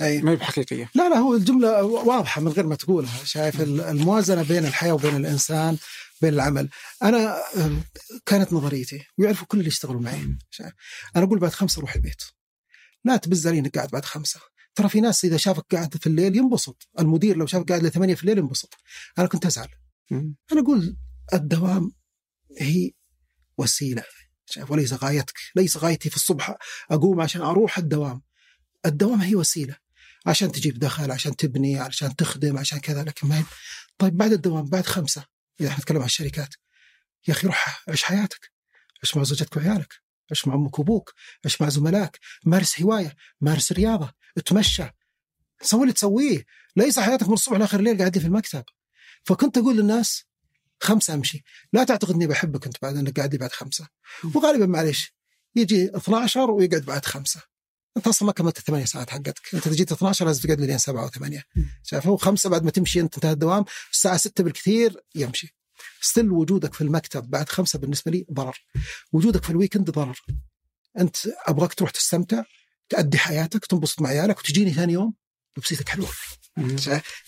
ما 0.00 0.30
هي 0.30 0.36
بحقيقية. 0.36 0.90
لا 0.94 1.08
لا 1.08 1.16
هو 1.16 1.34
الجملة 1.34 1.82
واضحة 1.82 2.40
من 2.40 2.48
غير 2.48 2.66
ما 2.66 2.74
تقولها، 2.74 3.24
شايف 3.24 3.60
الموازنة 3.60 4.42
بين 4.42 4.66
الحياة 4.66 4.92
وبين 4.92 5.16
الإنسان 5.16 5.76
بين 6.22 6.34
العمل. 6.34 6.68
أنا 7.02 7.36
كانت 8.26 8.52
نظريتي 8.52 9.06
ويعرفوا 9.18 9.46
كل 9.46 9.58
اللي 9.58 9.68
يشتغلوا 9.68 10.00
معي. 10.00 10.36
أنا 11.16 11.24
أقول 11.24 11.38
بعد 11.38 11.52
خمسة 11.52 11.80
روح 11.80 11.94
البيت. 11.94 12.22
لا 13.04 13.16
تبز 13.16 13.46
علي 13.46 13.58
انك 13.58 13.76
قاعد 13.76 13.88
بعد 13.88 14.04
خمسة. 14.04 14.40
ترى 14.74 14.88
في 14.88 15.00
ناس 15.00 15.24
إذا 15.24 15.36
شافك 15.36 15.64
قاعد 15.74 15.96
في 15.96 16.06
الليل 16.06 16.36
ينبسط. 16.36 16.88
المدير 17.00 17.36
لو 17.36 17.46
شافك 17.46 17.68
قاعد 17.68 17.82
لثمانية 17.82 18.14
في 18.14 18.22
الليل 18.22 18.38
ينبسط. 18.38 18.74
أنا 19.18 19.26
كنت 19.26 19.46
أزعل. 19.46 19.68
أنا 20.12 20.34
أقول 20.52 20.96
الدوام 21.32 21.92
هي 22.58 22.90
وسيلة. 23.58 24.02
شايف 24.50 24.70
وليس 24.70 24.92
غايتك 24.92 25.38
ليس 25.56 25.76
غايتي 25.76 26.10
في 26.10 26.16
الصبح 26.16 26.56
أقوم 26.90 27.20
عشان 27.20 27.40
أروح 27.40 27.78
الدوام. 27.78 28.22
الدوام 28.86 29.20
هي 29.20 29.34
وسيلة 29.34 29.76
عشان 30.26 30.52
تجيب 30.52 30.78
دخل 30.78 31.10
عشان 31.10 31.36
تبني 31.36 31.78
عشان 31.78 32.16
تخدم 32.16 32.58
عشان 32.58 32.78
كذا 32.78 33.04
لكن 33.04 33.28
ما 33.28 33.44
طيب 33.98 34.16
بعد 34.16 34.32
الدوام 34.32 34.64
بعد 34.64 34.86
خمسة 34.86 35.24
إذا 35.60 35.68
إحنا 35.68 35.78
نتكلم 35.80 35.98
عن 35.98 36.04
الشركات. 36.04 36.54
يا 37.28 37.32
أخي 37.32 37.46
روح 37.46 37.84
عيش 37.88 38.02
حياتك. 38.02 38.52
عيش 39.04 39.16
مع 39.16 39.22
زوجتك 39.22 39.56
وعيالك. 39.56 39.94
عيش 40.30 40.48
مع 40.48 40.54
أمك 40.54 40.78
وأبوك. 40.78 41.14
عيش 41.44 41.60
مع 41.62 41.68
زملائك. 41.68 42.18
مارس 42.44 42.80
هواية 42.80 43.14
مارس 43.40 43.72
رياضة 43.72 44.12
اتمشى. 44.38 44.84
سوي 45.62 45.82
اللي 45.82 45.92
تسويه. 45.92 46.44
ليس 46.76 46.98
حياتك 46.98 47.28
من 47.28 47.32
الصبح 47.32 47.56
لآخر 47.58 47.78
الليل 47.78 47.98
قاعد 47.98 48.18
في 48.18 48.26
المكتب. 48.26 48.64
فكنت 49.24 49.58
أقول 49.58 49.76
للناس 49.76 50.24
خمسة 50.80 51.14
امشي 51.14 51.44
لا 51.72 51.84
تعتقد 51.84 52.14
إني 52.14 52.26
بحبك 52.26 52.66
أنت 52.66 52.76
بعد 52.82 52.96
أنك 52.96 53.16
قاعد 53.16 53.32
لي 53.32 53.38
بعد 53.38 53.52
خمسة. 53.52 53.88
وغالبا 54.34 54.66
معليش 54.66 55.14
يجي 55.56 55.96
12 55.96 56.50
ويقعد 56.50 56.82
بعد 56.82 57.04
خمسة. 57.04 57.42
أنت 57.96 58.06
أصلا 58.06 58.26
ما 58.26 58.32
كملت 58.32 58.58
الثمانية 58.58 58.84
ساعات 58.84 59.10
حقتك. 59.10 59.54
أنت 59.54 59.68
جيت 59.68 59.92
12 59.92 60.26
لازم 60.26 60.42
تقعد 60.42 60.60
لي 60.60 60.66
لين 60.66 60.78
سبعة 60.78 61.04
وثمانية. 61.04 61.44
شايف؟ 61.82 62.06
هو 62.06 62.16
خمسة 62.16 62.50
بعد 62.50 62.64
ما 62.64 62.70
تمشي 62.70 63.00
أنت 63.00 63.14
انتهى 63.14 63.32
الدوام 63.32 63.64
الساعة 63.92 64.16
6 64.16 64.44
بالكثير 64.44 64.96
يمشي. 65.14 65.56
still 66.00 66.30
وجودك 66.30 66.74
في 66.74 66.80
المكتب 66.80 67.30
بعد 67.30 67.48
خمسة 67.48 67.78
بالنسبة 67.78 68.10
لي 68.10 68.26
ضرر. 68.32 68.64
وجودك 69.12 69.44
في 69.44 69.50
ال 69.50 69.55
weekend 69.55 69.90
ضرر. 69.90 70.20
أنت 70.98 71.16
أبغاك 71.46 71.74
تروح 71.74 71.90
تستمتع 71.90 72.42
تأدي 72.88 73.18
حياتك 73.18 73.66
تنبسط 73.66 74.02
مع 74.02 74.08
عيالك 74.08 74.38
وتجيني 74.38 74.74
ثاني 74.74 74.92
يوم 74.92 75.14
نفسيتك 75.58 75.88
حلوة. 75.88 76.08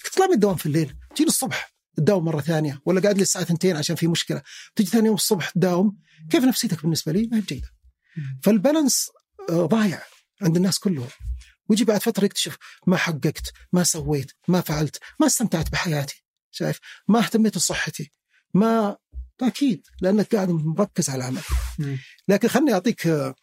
تطلع 0.04 0.26
من 0.26 0.32
الدوام 0.32 0.56
في 0.56 0.66
الليل 0.66 0.94
تجيني 1.14 1.30
الصبح. 1.30 1.71
تداوم 1.96 2.24
مرة 2.24 2.40
ثانية 2.40 2.80
ولا 2.84 3.00
قاعد 3.00 3.16
لي 3.16 3.22
الساعة 3.22 3.42
2 3.42 3.76
عشان 3.76 3.96
في 3.96 4.06
مشكلة. 4.06 4.42
تجي 4.76 4.88
ثاني 4.88 5.06
يوم 5.06 5.14
الصبح 5.14 5.50
تداوم 5.50 5.98
كيف 6.30 6.44
نفسيتك 6.44 6.82
بالنسبة 6.82 7.12
لي؟ 7.12 7.28
ما 7.32 7.36
هي 7.36 7.40
جيده 7.40 7.68
فال 8.42 8.57
balance 8.57 9.10
آه، 9.50 9.66
ضايع 9.66 10.02
عند 10.42 10.56
الناس 10.56 10.78
كلهم. 10.78 11.08
ويجي 11.68 11.84
بعد 11.84 12.02
فترة 12.02 12.24
يكتشف 12.24 12.56
ما 12.86 12.96
حققت 12.96 13.52
ما 13.72 13.82
سويت 13.82 14.32
ما 14.48 14.60
فعلت 14.60 14.98
ما 15.20 15.26
استمتعت 15.26 15.72
بحياتي 15.72 16.24
شايف؟ 16.50 16.78
ما 17.08 17.18
اهتميت 17.18 17.54
بصحتي 17.54 18.10
ما 18.54 18.96
أكيد 19.42 19.86
لأنك 20.00 20.34
قاعد 20.34 20.50
مركز 20.50 21.10
على 21.10 21.18
العمل. 21.18 21.42
لكن 22.28 22.48
خلني 22.48 22.72
أعطيك 22.72 23.06
آه، 23.06 23.34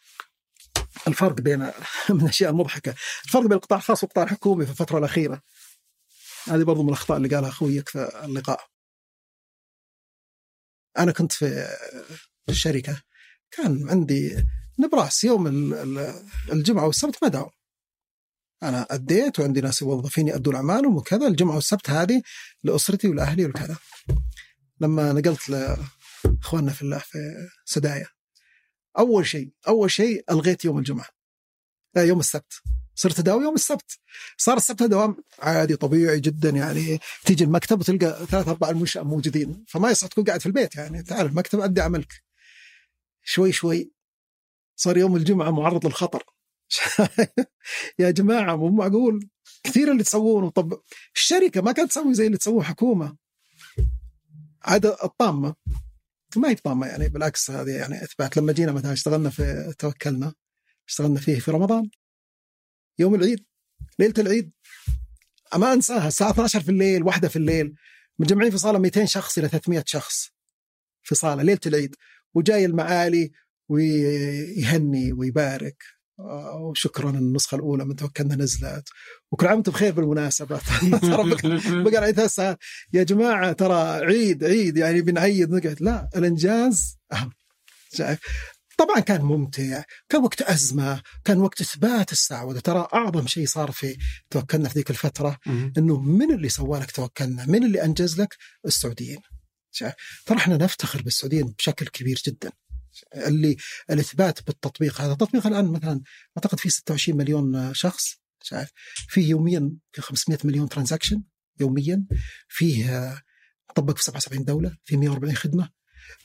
الفرق 1.08 1.40
بين 1.40 1.58
من 2.10 2.20
الاشياء 2.22 2.50
المضحكه 2.50 2.94
الفرق 3.24 3.42
بين 3.42 3.52
القطاع 3.52 3.78
الخاص 3.78 4.02
والقطاع 4.02 4.24
الحكومي 4.24 4.64
في 4.64 4.70
الفترة 4.70 4.98
الأخيرة. 4.98 5.42
هذه 6.44 6.62
برضو 6.62 6.82
من 6.82 6.88
الأخطاء 6.88 7.16
اللي 7.16 7.28
قالها 7.28 7.48
أخويك 7.48 7.88
في 7.88 8.22
اللقاء. 8.24 8.66
أنا 10.98 11.12
كنت 11.12 11.32
في 11.32 11.66
الشركة 12.48 13.02
كان 13.50 13.90
عندي 13.90 14.46
نبراس 14.78 15.24
يوم 15.24 15.46
الجمعة 16.52 16.86
والسبت 16.86 17.22
ما 17.22 17.28
داوم. 17.28 17.50
أنا 18.62 18.86
أديت 18.90 19.40
وعندي 19.40 19.60
ناس 19.60 19.82
موظفين 19.82 20.28
يادون 20.28 20.54
اعمالهم 20.54 20.96
وكذا 20.96 21.26
الجمعة 21.26 21.54
والسبت 21.54 21.90
هذه 21.90 22.22
لأسرتي 22.62 23.08
ولأهلي 23.08 23.46
وكذا. 23.46 23.76
لما 24.80 25.12
نقلت 25.12 25.48
لأخواننا 25.48 26.72
في 26.72 26.82
الله 26.82 26.98
في 26.98 27.48
سدايا 27.64 28.06
أول 28.98 29.26
شيء 29.26 29.52
أول 29.68 29.90
شيء 29.90 30.24
ألغيت 30.30 30.64
يوم 30.64 30.78
الجمعة 30.78 31.08
لا 31.94 32.04
يوم 32.04 32.20
السبت. 32.20 32.62
صرت 33.00 33.18
اداوم 33.18 33.42
يوم 33.42 33.54
السبت. 33.54 33.98
صار 34.36 34.56
السبت 34.56 34.82
دوام 34.82 35.16
عادي 35.38 35.76
طبيعي 35.76 36.20
جدا 36.20 36.50
يعني. 36.50 36.98
تيجي 37.24 37.44
المكتب 37.44 37.80
وتلقى 37.80 38.26
ثلاث 38.26 38.48
أربع 38.48 38.70
المنشأ 38.70 39.00
موجودين. 39.00 39.64
فما 39.68 39.90
يصح 39.90 40.06
تكون 40.06 40.24
قاعد 40.24 40.40
في 40.40 40.46
البيت 40.46 40.76
يعني. 40.76 41.02
تعال 41.02 41.26
المكتب 41.26 41.60
أدي 41.60 41.80
عملك. 41.80 42.22
شوي 43.24 43.52
شوي 43.52 43.92
صار 44.76 44.96
يوم 44.96 45.16
الجمعة 45.16 45.50
معرض 45.50 45.86
للخطر. 45.86 46.24
يا 47.98 48.10
جماعة 48.10 48.56
مو 48.56 48.68
معقول. 48.68 49.28
كثير 49.64 49.92
اللي 49.92 50.02
تسوونه. 50.02 50.50
طب 50.50 50.80
الشركة 51.16 51.60
ما 51.60 51.72
كانت 51.72 51.90
تسوي 51.90 52.14
زي 52.14 52.26
اللي 52.26 52.38
تسووه 52.38 52.62
حكومة. 52.62 53.16
عاد 54.62 54.86
الطامة. 54.86 55.54
ما 56.36 56.48
هي 56.50 56.54
طامة 56.54 56.86
يعني 56.86 57.08
بالعكس 57.08 57.50
هذه 57.50 57.70
يعني 57.70 58.04
أثبات. 58.04 58.36
لما 58.36 58.52
جينا 58.52 58.72
مثلا 58.72 58.92
اشتغلنا 58.92 59.30
في 59.30 59.74
توكلنا. 59.78 60.32
اشتغلنا 60.88 61.20
فيه 61.20 61.38
في 61.38 61.50
رمضان. 61.50 61.90
يوم 63.00 63.14
العيد 63.14 63.44
ليلة 63.98 64.14
العيد. 64.18 64.50
ما 65.56 65.72
أنساها 65.72 66.08
الساعة 66.08 66.30
12 66.30 66.60
في 66.60 66.68
الليل 66.68 67.02
واحدة 67.02 67.28
في 67.28 67.36
الليل. 67.36 67.74
مجمعين 68.18 68.50
في 68.50 68.58
صاله 68.58 68.78
200 68.78 69.04
شخص 69.04 69.38
إلى 69.38 69.48
300 69.48 69.84
شخص 69.86 70.30
في 71.02 71.14
صاله 71.14 71.42
ليلة 71.42 71.60
العيد. 71.66 71.96
وجاي 72.34 72.64
المعالي 72.64 73.32
ويهني 73.68 75.12
ويبارك. 75.12 75.82
وشكرا 76.60 77.10
النسخة 77.10 77.54
الأولى 77.54 77.84
من 77.84 77.96
توكلنا 77.96 78.36
نزلت. 78.36 78.88
وكل 79.30 79.46
عام 79.46 79.56
وأنتم 79.56 79.72
بخير 79.72 79.92
بالمناسبة. 79.92 80.60
ترى 81.02 81.30
بقى 81.82 81.96
على 82.02 82.12
ثلاث 82.12 82.34
ساعات 82.34 82.58
يا 82.92 83.02
جماعة 83.02 83.52
ترى 83.52 84.04
عيد 84.04 84.44
عيد 84.44 84.76
يعني 84.76 85.00
بنعيد. 85.00 85.50
نقعد. 85.50 85.82
لا 85.82 86.08
الإنجاز 86.16 86.98
أهم. 87.12 87.30
شايف؟ 87.92 88.18
طبعا 88.80 89.00
كان 89.00 89.20
ممتع 89.22 89.82
كان 90.08 90.22
وقت 90.22 90.42
أزمة 90.42 91.02
كان 91.24 91.38
وقت 91.38 91.60
إثبات 91.60 92.12
السعودة 92.12 92.60
ترى 92.60 92.88
أعظم 92.94 93.26
شيء 93.26 93.46
صار 93.46 93.70
في 93.72 93.96
توكلنا 94.30 94.68
في 94.68 94.74
ذيك 94.74 94.90
الفترة 94.90 95.38
أنه 95.78 96.00
من 96.00 96.34
اللي 96.34 96.48
سوى 96.48 96.80
لك 96.80 96.90
توكلنا؟ 96.90 97.46
من 97.46 97.64
اللي 97.64 97.84
أنجز 97.84 98.20
لك؟ 98.20 98.36
السعوديين. 98.66 99.18
ترى 100.26 100.38
إحنا 100.38 100.56
نفتخر 100.56 101.02
بالسعوديين 101.02 101.46
بشكل 101.46 101.86
كبير 101.86 102.22
جدا. 102.26 102.52
اللي 103.16 103.56
الإثبات 103.90 104.46
بالتطبيق 104.46 105.00
هذا 105.00 105.12
التطبيق 105.12 105.46
الآن 105.46 105.72
مثلا 105.72 106.00
أعتقد 106.36 106.60
في 106.60 106.70
26 106.70 107.18
مليون 107.18 107.74
شخص 107.74 108.14
شايف 108.42 108.68
فيه 109.08 109.28
يوميا 109.30 109.72
500 109.98 110.38
مليون 110.44 110.68
ترانزاكشن 110.68 111.22
يوميا 111.60 112.04
فيه 112.48 113.14
طبق 113.74 113.96
في 113.96 114.04
77 114.04 114.44
دولة 114.44 114.76
في 114.84 114.96
140 114.96 115.34
خدمة. 115.34 115.70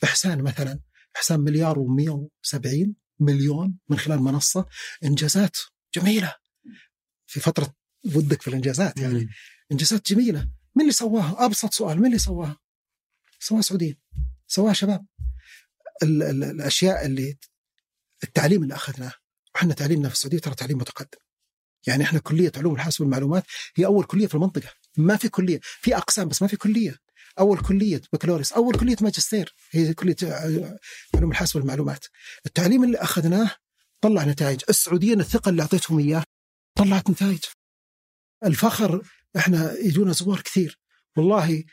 إحسان 0.04 0.42
مثلا 0.42 0.80
احسان 1.16 1.40
مليار 1.40 1.76
و170 1.76 2.88
مليون 3.20 3.78
من 3.88 3.98
خلال 3.98 4.20
منصة 4.20 4.66
إنجازات 5.04 5.56
جميلة. 5.94 6.34
في 7.26 7.40
فترة 7.40 7.74
ودك 8.14 8.42
في 8.42 8.48
الإنجازات 8.48 8.98
يعني. 8.98 9.28
إنجازات 9.72 10.12
جميلة. 10.12 10.48
من 10.74 10.82
اللي 10.82 10.92
سواها؟ 10.92 11.44
أبسط 11.46 11.74
سؤال 11.74 11.98
من 11.98 12.06
اللي 12.06 12.18
سواها؟ 12.18 12.58
سواها 13.40 13.60
سعوديين 13.62 13.96
سواها 14.46 14.72
شباب. 14.72 15.06
ال 16.02 16.22
ال 16.22 16.44
الأشياء 16.44 17.06
اللي 17.06 17.38
التعليم 18.24 18.62
اللي 18.62 18.74
أخذناه. 18.74 19.12
وحنا 19.54 19.74
تعليمنا 19.74 20.08
في 20.08 20.14
السعودية 20.14 20.38
ترى 20.38 20.54
تعليم 20.54 20.78
متقدم. 20.78 21.18
يعني 21.86 22.04
إحنا 22.04 22.18
كلية 22.18 22.52
علوم 22.56 22.74
الحاسب 22.74 23.00
والمعلومات 23.00 23.44
هي 23.76 23.86
أول 23.86 24.04
كلية 24.04 24.26
في 24.26 24.34
المنطقة. 24.34 24.68
ما 24.96 25.16
في 25.16 25.28
كلية. 25.28 25.60
في 25.62 25.96
أقسام 25.96 26.28
بس 26.28 26.42
ما 26.42 26.48
في 26.48 26.56
كلية. 26.56 26.98
أول 27.38 27.58
كلية 27.58 28.02
بكالوريوس 28.12 28.52
أول 28.52 28.78
كلية 28.78 28.96
ماجستير 29.00 29.54
هي 29.70 29.94
كلية 29.94 30.16
علوم 31.14 31.30
الحاسب 31.30 31.56
والمعلومات. 31.56 32.06
التعليم 32.46 32.84
اللي 32.84 32.98
أخذناه 32.98 33.50
طلع 34.00 34.24
نتائج. 34.24 34.60
السعوديين 34.68 35.20
الثقة 35.20 35.48
اللي 35.48 35.62
أعطيتهم 35.62 35.98
إياه 35.98 36.24
طلعت 36.74 37.10
نتائج. 37.10 37.44
الفخر 38.44 39.02
إحنا 39.36 39.72
يجونا 39.72 40.12
زوار 40.12 40.40
كثير. 40.40 40.78
والله 41.16 41.64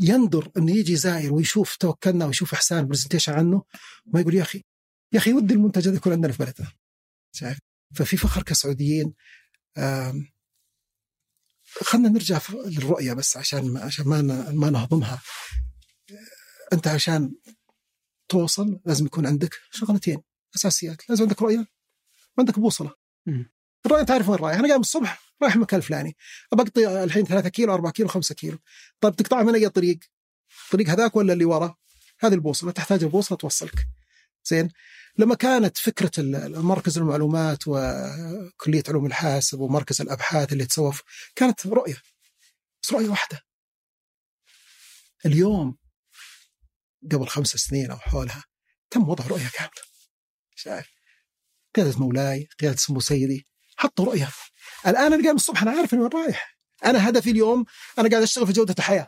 يندر 0.00 0.50
إنه 0.56 0.72
يجي 0.76 0.96
زائر 0.96 1.32
ويشوف 1.32 1.76
توكلنا 1.76 2.26
ويشوف 2.26 2.52
إحسان 2.52 2.86
برزنتيشن 2.86 3.32
عنه 3.32 3.62
ما 4.06 4.20
يقول 4.20 4.34
يا 4.34 4.42
أخي 4.42 4.64
يا 5.12 5.18
أخي 5.18 5.32
ودي 5.32 5.54
المنتج 5.54 5.88
هذا 5.88 5.96
يكون 5.96 6.12
عندنا 6.12 6.32
في 6.32 6.44
بلدنا. 6.44 6.72
شايف؟ 7.32 7.58
ففي 7.94 8.16
فخر 8.16 8.42
كسعوديين 8.42 9.14
خلينا 11.82 12.08
نرجع 12.08 12.40
للرؤية 12.52 13.12
بس 13.12 13.36
عشان 13.36 13.76
عشان 13.76 14.08
ما 14.08 14.22
ما 14.50 14.70
نهضمها. 14.70 15.22
أنت 16.72 16.88
عشان 16.88 17.34
توصل 18.28 18.80
لازم 18.84 19.06
يكون 19.06 19.26
عندك 19.26 19.54
شغلتين 19.70 20.22
أساسيات. 20.56 21.10
لازم 21.10 21.22
عندك 21.22 21.42
رؤية 21.42 21.66
وعندك 22.38 22.58
بوصلة. 22.58 22.94
الرؤية 23.86 24.02
تعرف 24.02 24.28
وين 24.28 24.38
رايح 24.38 24.58
أنا 24.58 24.68
قايم 24.68 24.80
الصبح 24.80 25.22
رايح 25.42 25.54
المكان 25.54 25.78
الفلاني. 25.78 26.16
بقطي 26.52 27.04
الحين 27.04 27.24
3 27.24 27.48
كيلو 27.48 27.74
4 27.74 27.92
كيلو 27.92 28.08
5 28.08 28.34
كيلو. 28.34 28.58
طيب 29.00 29.16
تقطع 29.16 29.42
من 29.42 29.54
أي 29.54 29.68
طريق؟ 29.68 29.98
الطريق 30.64 30.88
هذاك 30.88 31.16
ولا 31.16 31.32
اللي 31.32 31.44
ورا؟ 31.44 31.74
هذه 32.20 32.34
البوصلة. 32.34 32.70
تحتاج 32.70 33.02
البوصلة 33.02 33.38
توصلك. 33.38 33.86
زين؟ 34.44 34.70
لما 35.18 35.34
كانت 35.34 35.78
فكرة 35.78 36.10
مركز 36.48 36.98
المعلومات 36.98 37.58
وكلية 37.66 38.82
علوم 38.88 39.06
الحاسب 39.06 39.60
ومركز 39.60 40.00
الأبحاث 40.00 40.52
اللي 40.52 40.66
تسوى 40.66 40.92
كانت 41.36 41.66
رؤية. 41.66 42.02
بس 42.82 42.92
رؤية 42.92 43.08
واحدة. 43.08 43.40
اليوم 45.26 45.76
قبل 47.12 47.28
خمس 47.28 47.48
سنين 47.48 47.90
أو 47.90 47.96
حولها 47.96 48.44
تم 48.90 49.08
وضع 49.08 49.26
رؤية 49.26 49.48
كاملة. 49.54 49.82
شايف؟ 50.56 50.86
قيادة 51.74 51.98
مولاي 51.98 52.48
قيادة 52.60 52.76
سمو 52.76 53.00
سيدي 53.00 53.46
حطوا 53.76 54.04
رؤية. 54.04 54.28
الآن 54.86 55.12
أنا 55.12 55.22
قايم 55.22 55.36
الصبح 55.36 55.62
أنا 55.62 55.70
عارف 55.70 55.92
وين 55.92 56.06
رايح. 56.06 56.58
أنا 56.84 57.08
هدفي 57.08 57.30
اليوم 57.30 57.64
أنا 57.98 58.08
قاعد 58.08 58.22
أشتغل 58.22 58.46
في 58.46 58.52
جودة 58.52 58.74
الحياة. 58.78 59.06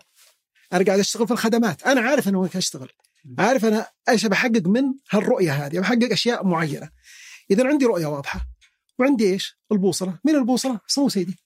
أنا 0.73 0.85
قاعد 0.85 0.99
أشتغل 0.99 1.27
في 1.27 1.33
الخدمات. 1.33 1.83
أنا 1.83 2.01
عارف 2.01 2.29
أنا 2.29 2.39
وين 2.39 2.51
اشتغل 2.55 2.93
عارف 3.39 3.65
أنا 3.65 3.87
إيش 4.09 4.27
بحقق 4.27 4.67
من 4.67 4.83
هالرؤية 5.11 5.53
هذه؟ 5.53 5.79
بحقق 5.79 6.13
أشياء 6.13 6.47
معينة. 6.47 6.91
إذا 7.51 7.69
عندي 7.69 7.85
رؤية 7.85 8.07
واضحة 8.07 8.47
وعندي 8.99 9.33
إيش؟ 9.33 9.59
البوصلة. 9.73 10.19
من 10.25 10.35
البوصلة؟ 10.35 10.81
سووا 10.87 11.09
سيدي 11.09 11.37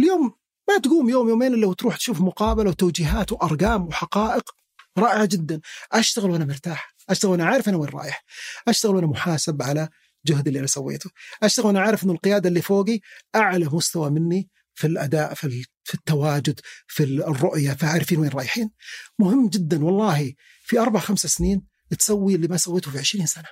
اليوم 0.00 0.34
ما 0.68 0.78
تقوم 0.78 1.08
يوم 1.08 1.28
يومين 1.28 1.54
إلا 1.54 1.66
وتروح 1.66 1.96
تشوف 1.96 2.20
مقابلة 2.20 2.70
وتوجيهات 2.70 3.32
وأرقام 3.32 3.86
وحقائق 3.86 4.50
رائعة 4.98 5.24
جدا. 5.24 5.60
أشتغل 5.92 6.30
وأنا 6.30 6.44
مرتاح. 6.44 6.94
أشتغل 7.10 7.30
وأنا 7.30 7.44
عارف 7.46 7.68
أنا 7.68 7.76
وين 7.76 7.88
رايح. 7.88 8.24
أشتغل 8.68 8.94
وأنا 8.94 9.06
محاسب 9.06 9.62
على 9.62 9.88
جهد 10.26 10.46
اللي 10.46 10.58
أنا 10.58 10.66
سويته. 10.66 11.10
أشتغل 11.42 11.66
وأنا 11.66 11.80
عارف 11.80 12.04
انه 12.04 12.12
القيادة 12.12 12.48
اللي 12.48 12.62
فوقي 12.62 13.00
أعلى 13.34 13.68
مستوى 13.72 14.10
مني 14.10 14.48
في 14.74 14.86
الأداء 14.86 15.34
في 15.34 15.64
في 15.84 15.94
التواجد 15.94 16.60
في 16.86 17.04
الرؤية 17.04 17.72
فعارفين 17.72 18.18
وين 18.18 18.30
رايحين. 18.30 18.70
مهم 19.18 19.48
جدا 19.48 19.84
والله 19.84 20.32
في 20.66 20.78
أربع 20.78 21.00
خمس 21.00 21.26
سنين 21.26 21.66
تسوي 21.98 22.34
اللي 22.34 22.48
ما 22.48 22.56
سويته 22.56 22.90
في 22.90 22.98
20 22.98 23.26
سنة. 23.26 23.48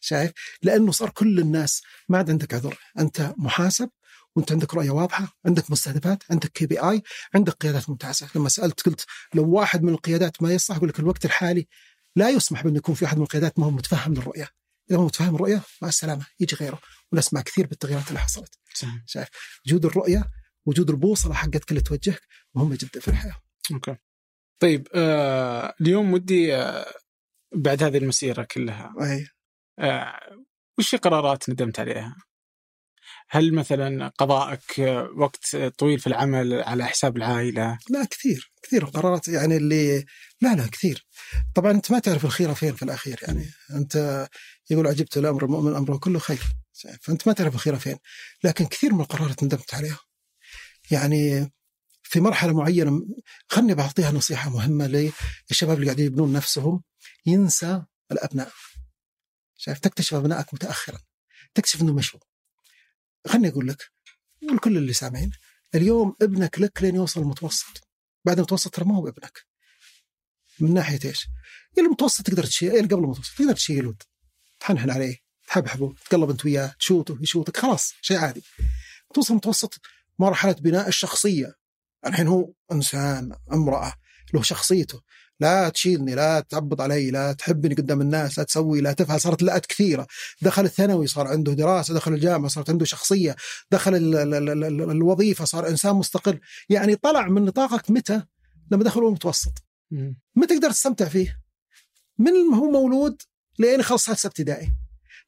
شايف؟ 0.00 0.32
لأنه 0.62 0.92
صار 0.92 1.10
كل 1.10 1.40
الناس 1.40 1.82
ما 2.08 2.18
عاد 2.18 2.30
عندك 2.30 2.54
عذر. 2.54 2.78
أنت 2.98 3.34
محاسب 3.36 3.90
وأنت 4.36 4.52
عندك 4.52 4.74
رؤية 4.74 4.90
واضحة 4.90 5.38
عندك 5.46 5.70
مستهدفات 5.70 6.22
عندك 6.30 6.48
كي 6.52 6.66
بي 6.66 6.78
اي 6.80 7.02
عندك 7.34 7.52
قيادات 7.52 7.90
ممتازة. 7.90 8.28
لما 8.34 8.48
سألت 8.48 8.80
قلت 8.80 9.06
لو 9.34 9.50
واحد 9.50 9.82
من 9.82 9.92
القيادات 9.92 10.42
ما 10.42 10.52
يصلح 10.52 10.76
أقول 10.76 10.88
لك 10.88 10.98
الوقت 10.98 11.24
الحالي 11.24 11.66
لا 12.16 12.30
يسمح 12.30 12.64
بأن 12.64 12.76
يكون 12.76 12.94
في 12.94 13.04
أحد 13.04 13.16
من 13.16 13.22
القيادات 13.22 13.58
ما 13.58 13.66
هو 13.66 13.70
متفهم 13.70 14.14
للرؤية. 14.14 14.48
إذا 14.90 14.98
هو 14.98 15.04
متفهم 15.04 15.34
الرؤية 15.34 15.62
مع 15.82 15.88
السلامة 15.88 16.26
يجي 16.40 16.56
غيره. 16.56 16.80
ونسمع 17.12 17.40
كثير 17.40 17.66
بالتغييرات 17.66 18.08
اللي 18.08 18.20
حصلت. 18.20 18.58
صحيح. 18.74 19.02
شايف؟ 19.06 19.28
وجود 19.66 19.84
الرؤية 19.84 20.30
وجود 20.66 20.90
البوصلة 20.90 21.34
حقتك 21.34 21.70
اللي 21.70 21.80
توجهك 21.80 22.22
مهمة 22.54 22.78
جدا 22.80 23.00
في 23.00 23.08
الحياة. 23.08 23.36
أوكي. 23.72 23.96
طيب 24.58 24.88
آه 24.94 25.74
اليوم 25.80 26.12
ودي 26.12 26.56
آه 26.56 26.86
بعد 27.54 27.82
هذه 27.82 27.98
المسيرة 27.98 28.42
كلها 28.50 28.94
أي. 29.00 29.26
آه 29.78 30.20
وش 30.78 30.94
قرارات 30.94 31.50
ندمت 31.50 31.80
عليها؟ 31.80 32.16
هل 33.28 33.54
مثلا 33.54 34.08
قضائك 34.08 34.78
وقت 35.16 35.56
طويل 35.56 35.98
في 35.98 36.06
العمل 36.06 36.62
على 36.62 36.86
حساب 36.86 37.16
العائلة؟ 37.16 37.78
لا 37.90 38.04
كثير 38.04 38.52
كثير 38.62 38.84
قرارات 38.84 39.28
يعني 39.28 39.56
اللي 39.56 40.04
لا 40.40 40.54
لا 40.54 40.66
كثير 40.66 41.06
طبعا 41.54 41.70
أنت 41.70 41.92
ما 41.92 41.98
تعرف 41.98 42.24
الخيره 42.24 42.52
فين 42.52 42.74
في 42.74 42.82
الأخير 42.82 43.18
يعني 43.22 43.50
أنت 43.70 44.26
يقول 44.70 44.86
عجبت 44.86 45.16
الأمر 45.16 45.44
المؤمن 45.44 45.76
أمره 45.76 45.96
كله 45.96 46.18
خير 46.18 46.42
فأنت 47.02 47.28
ما 47.28 47.32
تعرف 47.34 47.54
الخيره 47.54 47.76
فين 47.76 47.96
لكن 48.44 48.66
كثير 48.66 48.94
من 48.94 49.00
القرارات 49.00 49.44
ندمت 49.44 49.74
عليها 49.74 49.98
يعني 50.90 51.52
في 52.08 52.20
مرحلة 52.20 52.52
معينة 52.52 53.06
خلني 53.48 53.74
بعطيها 53.74 54.10
نصيحة 54.10 54.50
مهمة 54.50 55.12
للشباب 55.50 55.76
اللي 55.76 55.86
قاعدين 55.86 56.06
يبنون 56.06 56.32
نفسهم 56.32 56.82
ينسى 57.26 57.82
الأبناء. 58.12 58.52
شايف؟ 59.56 59.78
تكتشف 59.78 60.14
أبنائك 60.14 60.54
متاخرا. 60.54 60.98
تكتشف 61.54 61.82
انه 61.82 61.94
مشوا. 61.94 62.20
خلني 63.26 63.48
أقول 63.48 63.68
لك 63.68 63.90
ولكل 64.50 64.76
اللي 64.76 64.92
سامعين 64.92 65.30
اليوم 65.74 66.16
ابنك 66.22 66.60
لك 66.60 66.82
لين 66.82 66.94
يوصل 66.94 67.20
المتوسط. 67.20 67.88
بعد 68.24 68.36
المتوسط 68.36 68.74
ترى 68.74 68.84
ما 68.84 68.96
هو 68.96 69.08
ابنك 69.08 69.46
من 70.60 70.74
ناحية 70.74 70.98
إيش؟ 71.04 71.26
المتوسط 71.78 72.26
تقدر 72.26 72.44
تشيل 72.44 72.88
قبل 72.88 73.04
المتوسط 73.04 73.38
تقدر 73.38 73.54
تشيله 73.54 73.94
تحنحن 74.60 74.90
عليه 74.90 75.16
تحبحبه 75.46 75.94
تقلب 76.10 76.30
أنت 76.30 76.44
وياه 76.44 76.74
تشوته 76.78 77.18
يشوتك 77.20 77.56
خلاص 77.56 77.92
شيء 78.00 78.16
عادي. 78.16 78.42
توصل 79.14 79.32
المتوسط 79.32 79.80
مرحلة 80.18 80.52
بناء 80.52 80.88
الشخصية. 80.88 81.65
الحين 82.06 82.26
هو 82.26 82.52
إنسان 82.72 83.32
امرأة 83.52 83.92
له 84.34 84.42
شخصيته. 84.42 85.00
لا 85.40 85.68
تشيلني 85.68 86.14
لا 86.14 86.40
تعبط 86.40 86.80
علي 86.80 87.10
لا 87.10 87.32
تحبني 87.32 87.74
قدام 87.74 88.00
الناس 88.00 88.38
لا 88.38 88.44
تسوي 88.44 88.80
لا 88.80 88.92
تفعل. 88.92 89.20
صارت 89.20 89.42
لأت 89.42 89.66
كثيرة. 89.66 90.06
دخل 90.42 90.64
الثانوي 90.64 91.06
صار 91.06 91.26
عنده 91.26 91.52
دراسة 91.52 91.94
دخل 91.94 92.12
الجامعة 92.12 92.48
صارت 92.48 92.70
عنده 92.70 92.84
شخصية. 92.84 93.36
دخل 93.70 93.94
ال 93.94 94.16
ال 94.16 94.34
ال 94.34 94.64
ال 94.64 94.90
الوظيفة 94.90 95.44
صار 95.44 95.68
إنسان 95.68 95.96
مستقل. 95.96 96.40
يعني 96.68 96.96
طلع 96.96 97.28
من 97.28 97.44
نطاقك 97.44 97.90
متى؟ 97.90 98.22
لما 98.70 98.84
دخل 98.84 99.06
المتوسط 99.06 99.64
متى 100.36 100.54
تقدر 100.54 100.70
تستمتع 100.70 101.08
فيه؟ 101.08 101.40
من 102.18 102.54
هو 102.54 102.70
مولود 102.70 103.22
لين 103.58 103.82
خلص 103.82 104.04
سادسة 104.04 104.26
ابتدائي. 104.26 104.72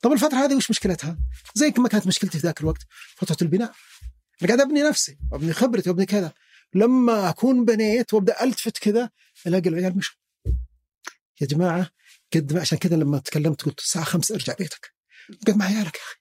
طب 0.02 0.12
الفترة 0.12 0.36
هذه 0.36 0.54
وش 0.54 0.70
مشكلتها؟ 0.70 1.18
زي 1.54 1.74
ما 1.78 1.88
كانت 1.88 2.06
مشكلتي 2.06 2.38
في 2.38 2.46
ذاك 2.46 2.60
الوقت 2.60 2.82
فترة 3.16 3.36
البناء. 3.42 3.72
أنا 4.42 4.48
قاعد 4.48 4.60
أبني 4.60 4.82
نفسي 4.82 5.18
وأبني 5.32 5.52
خبرتي 5.52 5.90
وأبني 5.90 6.06
كذا. 6.06 6.32
لما 6.74 7.28
أكون 7.28 7.64
بنيت 7.64 8.14
وأبدأ 8.14 8.44
ألتفت 8.44 8.78
كذا 8.78 9.10
ألاقي 9.46 9.68
العيال 9.68 9.96
مشوا. 9.96 10.16
يا 11.40 11.46
جماعة 11.46 11.90
قد 12.34 12.52
ما 12.52 12.60
عشان 12.60 12.78
كذا 12.78 12.96
لما 12.96 13.18
تكلمت 13.18 13.62
قلت 13.62 13.78
الساعة 13.78 14.04
5 14.04 14.34
أرجع 14.34 14.54
بيتك. 14.58 14.94
قد 15.46 15.56
مع 15.56 15.64
عيالك 15.64 15.96
يا 15.96 16.00
أخي. 16.00 16.16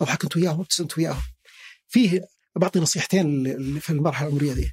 أضحك 0.00 0.22
أنت 0.24 0.36
وياهم 0.36 0.58
وابتسمت 0.58 0.98
وياهم. 0.98 1.22
فيه 1.88 2.20
بعطي 2.56 2.78
نصيحتين 2.78 3.44
في 3.80 3.90
المرحلة 3.90 4.28
العمرية 4.28 4.52
دي. 4.52 4.72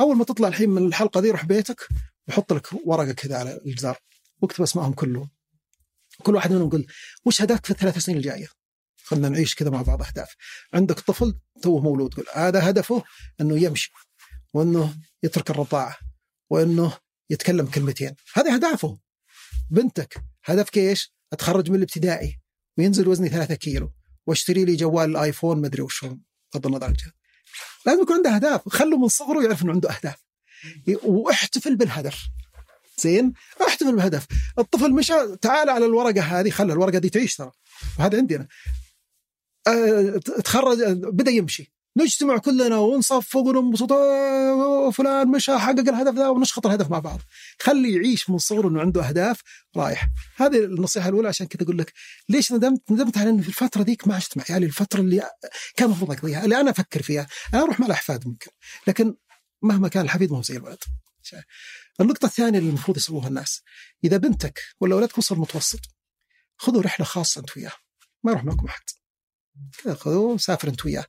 أول 0.00 0.16
ما 0.16 0.24
تطلع 0.24 0.48
الحين 0.48 0.70
من 0.70 0.86
الحلقة 0.86 1.20
دي 1.20 1.30
روح 1.30 1.44
بيتك 1.44 1.88
وحط 2.28 2.52
لك 2.52 2.68
ورقة 2.86 3.12
كذا 3.12 3.36
على 3.36 3.60
الجدار 3.66 3.98
واكتب 4.42 4.62
أسمائهم 4.62 4.92
كلهم. 4.92 5.30
كل 6.22 6.34
واحد 6.34 6.52
منهم 6.52 6.70
قل 6.70 6.86
وش 7.24 7.42
هدفك 7.42 7.66
في 7.66 7.70
الثلاث 7.70 7.98
سنين 7.98 8.18
الجاية؟ 8.18 8.48
خلينا 9.04 9.28
نعيش 9.28 9.54
كذا 9.54 9.70
مع 9.70 9.82
بعض 9.82 10.02
أهداف. 10.02 10.34
عندك 10.74 11.00
طفل 11.00 11.34
توه 11.62 11.80
مولود 11.80 12.14
قل 12.14 12.24
هذا 12.34 12.70
هدفه 12.70 13.02
أنه 13.40 13.62
يمشي. 13.62 13.92
وأنه 14.54 14.94
يترك 15.22 15.50
الرضاعة 15.50 15.96
وأنه 16.50 16.98
يتكلم 17.30 17.66
كلمتين. 17.66 18.14
هذه 18.34 18.54
أهدافه. 18.54 18.98
بنتك. 19.70 20.24
هدفك 20.44 20.78
إيش؟ 20.78 21.14
أتخرج 21.32 21.70
من 21.70 21.76
الابتدائي 21.76 22.40
وينزل 22.78 23.08
وزني 23.08 23.28
ثلاثة 23.28 23.54
كيلو 23.54 23.92
واشتري 24.26 24.64
لي 24.64 24.76
جوال 24.76 25.10
الآيفون 25.10 25.60
ما 25.60 25.66
أدري 25.66 25.82
وش 25.82 26.04
بغض 26.04 26.66
النظر 26.66 26.84
عن 26.84 26.94
لازم 27.86 28.02
يكون 28.02 28.16
عنده 28.16 28.34
أهداف. 28.34 28.68
خلوا 28.68 28.98
من 28.98 29.08
صغره 29.08 29.42
يعرف 29.42 29.62
إنه 29.62 29.72
عنده 29.72 29.90
أهداف. 29.90 30.24
واحتفل 31.04 31.76
بالهدف. 31.76 32.28
زين؟ 32.98 33.32
احتفل 33.68 33.96
بالهدف. 33.96 34.26
الطفل 34.58 34.92
مشى 34.92 35.36
تعال 35.36 35.70
على 35.70 35.86
الورقة 35.86 36.20
هذه 36.20 36.50
خلى 36.50 36.72
الورقة 36.72 36.98
دي 36.98 37.10
تعيش 37.10 37.36
ترى. 37.36 37.52
وهذا 37.98 38.18
عندنا 38.18 38.48
أه 39.68 40.16
تخرج 40.18 40.82
بدأ 40.92 41.30
يمشي. 41.30 41.72
نجتمع 41.96 42.38
كلنا 42.38 42.76
ونصفق 42.76 43.40
وننبسط. 43.40 43.92
آه، 43.92 44.90
فلان 44.90 45.28
مشى 45.28 45.58
حقق 45.58 45.78
الهدف 45.78 46.14
ذا 46.14 46.28
ونشخط 46.28 46.66
الهدف 46.66 46.90
مع 46.90 46.98
بعض. 46.98 47.20
خلي 47.60 47.94
يعيش 47.94 48.30
من 48.30 48.38
صغره 48.38 48.68
إنه 48.68 48.80
عنده 48.80 49.08
أهداف 49.08 49.40
رايح. 49.76 50.08
هذه 50.36 50.64
النصيحة 50.64 51.08
الأولى 51.08 51.28
عشان 51.28 51.46
كذا 51.46 51.62
أقول 51.62 51.78
لك 51.78 51.92
ليش 52.28 52.52
ندمت؟ 52.52 52.90
ندمت 52.90 53.18
على 53.18 53.30
انه 53.30 53.42
في 53.42 53.48
الفترة 53.48 53.82
ذيك 53.82 54.08
ما 54.08 54.14
عشت 54.14 54.36
مع 54.36 54.44
عيالي 54.50 54.66
الفترة 54.66 55.00
اللي 55.00 55.22
كان 55.76 55.86
المفروض 55.86 56.10
أقضيها 56.10 56.44
اللي 56.44 56.60
أنا 56.60 56.70
أفكر 56.70 57.02
فيها. 57.02 57.26
أنا 57.54 57.62
أروح 57.62 57.80
مع 57.80 57.86
الأحفاد 57.86 58.26
ممكن 58.26 58.50
لكن 58.86 59.14
مهما 59.62 59.88
كان 59.88 60.04
الحفيد 60.04 60.30
ما 60.30 60.38
هو 60.38 60.42
زي 60.42 60.56
الولد. 60.56 60.78
النقطة 62.00 62.26
الثانية 62.26 62.58
اللي 62.58 62.68
المفروض 62.68 62.96
يسووها 62.96 63.28
الناس 63.28 63.62
إذا 64.04 64.16
بنتك 64.16 64.60
ولا 64.80 64.94
ولدك 64.94 65.18
وصل 65.18 65.38
متوسط 65.38 65.80
خذوا 66.56 66.82
رحلة 66.82 67.06
خاصة 67.06 67.40
أنت 67.40 67.56
وياه. 67.56 67.72
ما 68.24 68.32
يروح 68.32 68.44
معكم 68.44 68.66
أحد. 68.66 68.82
كذا 69.84 69.94
خذوه 69.94 70.36
سافر 70.36 70.68
أنت 70.68 70.86
وياه. 70.86 71.04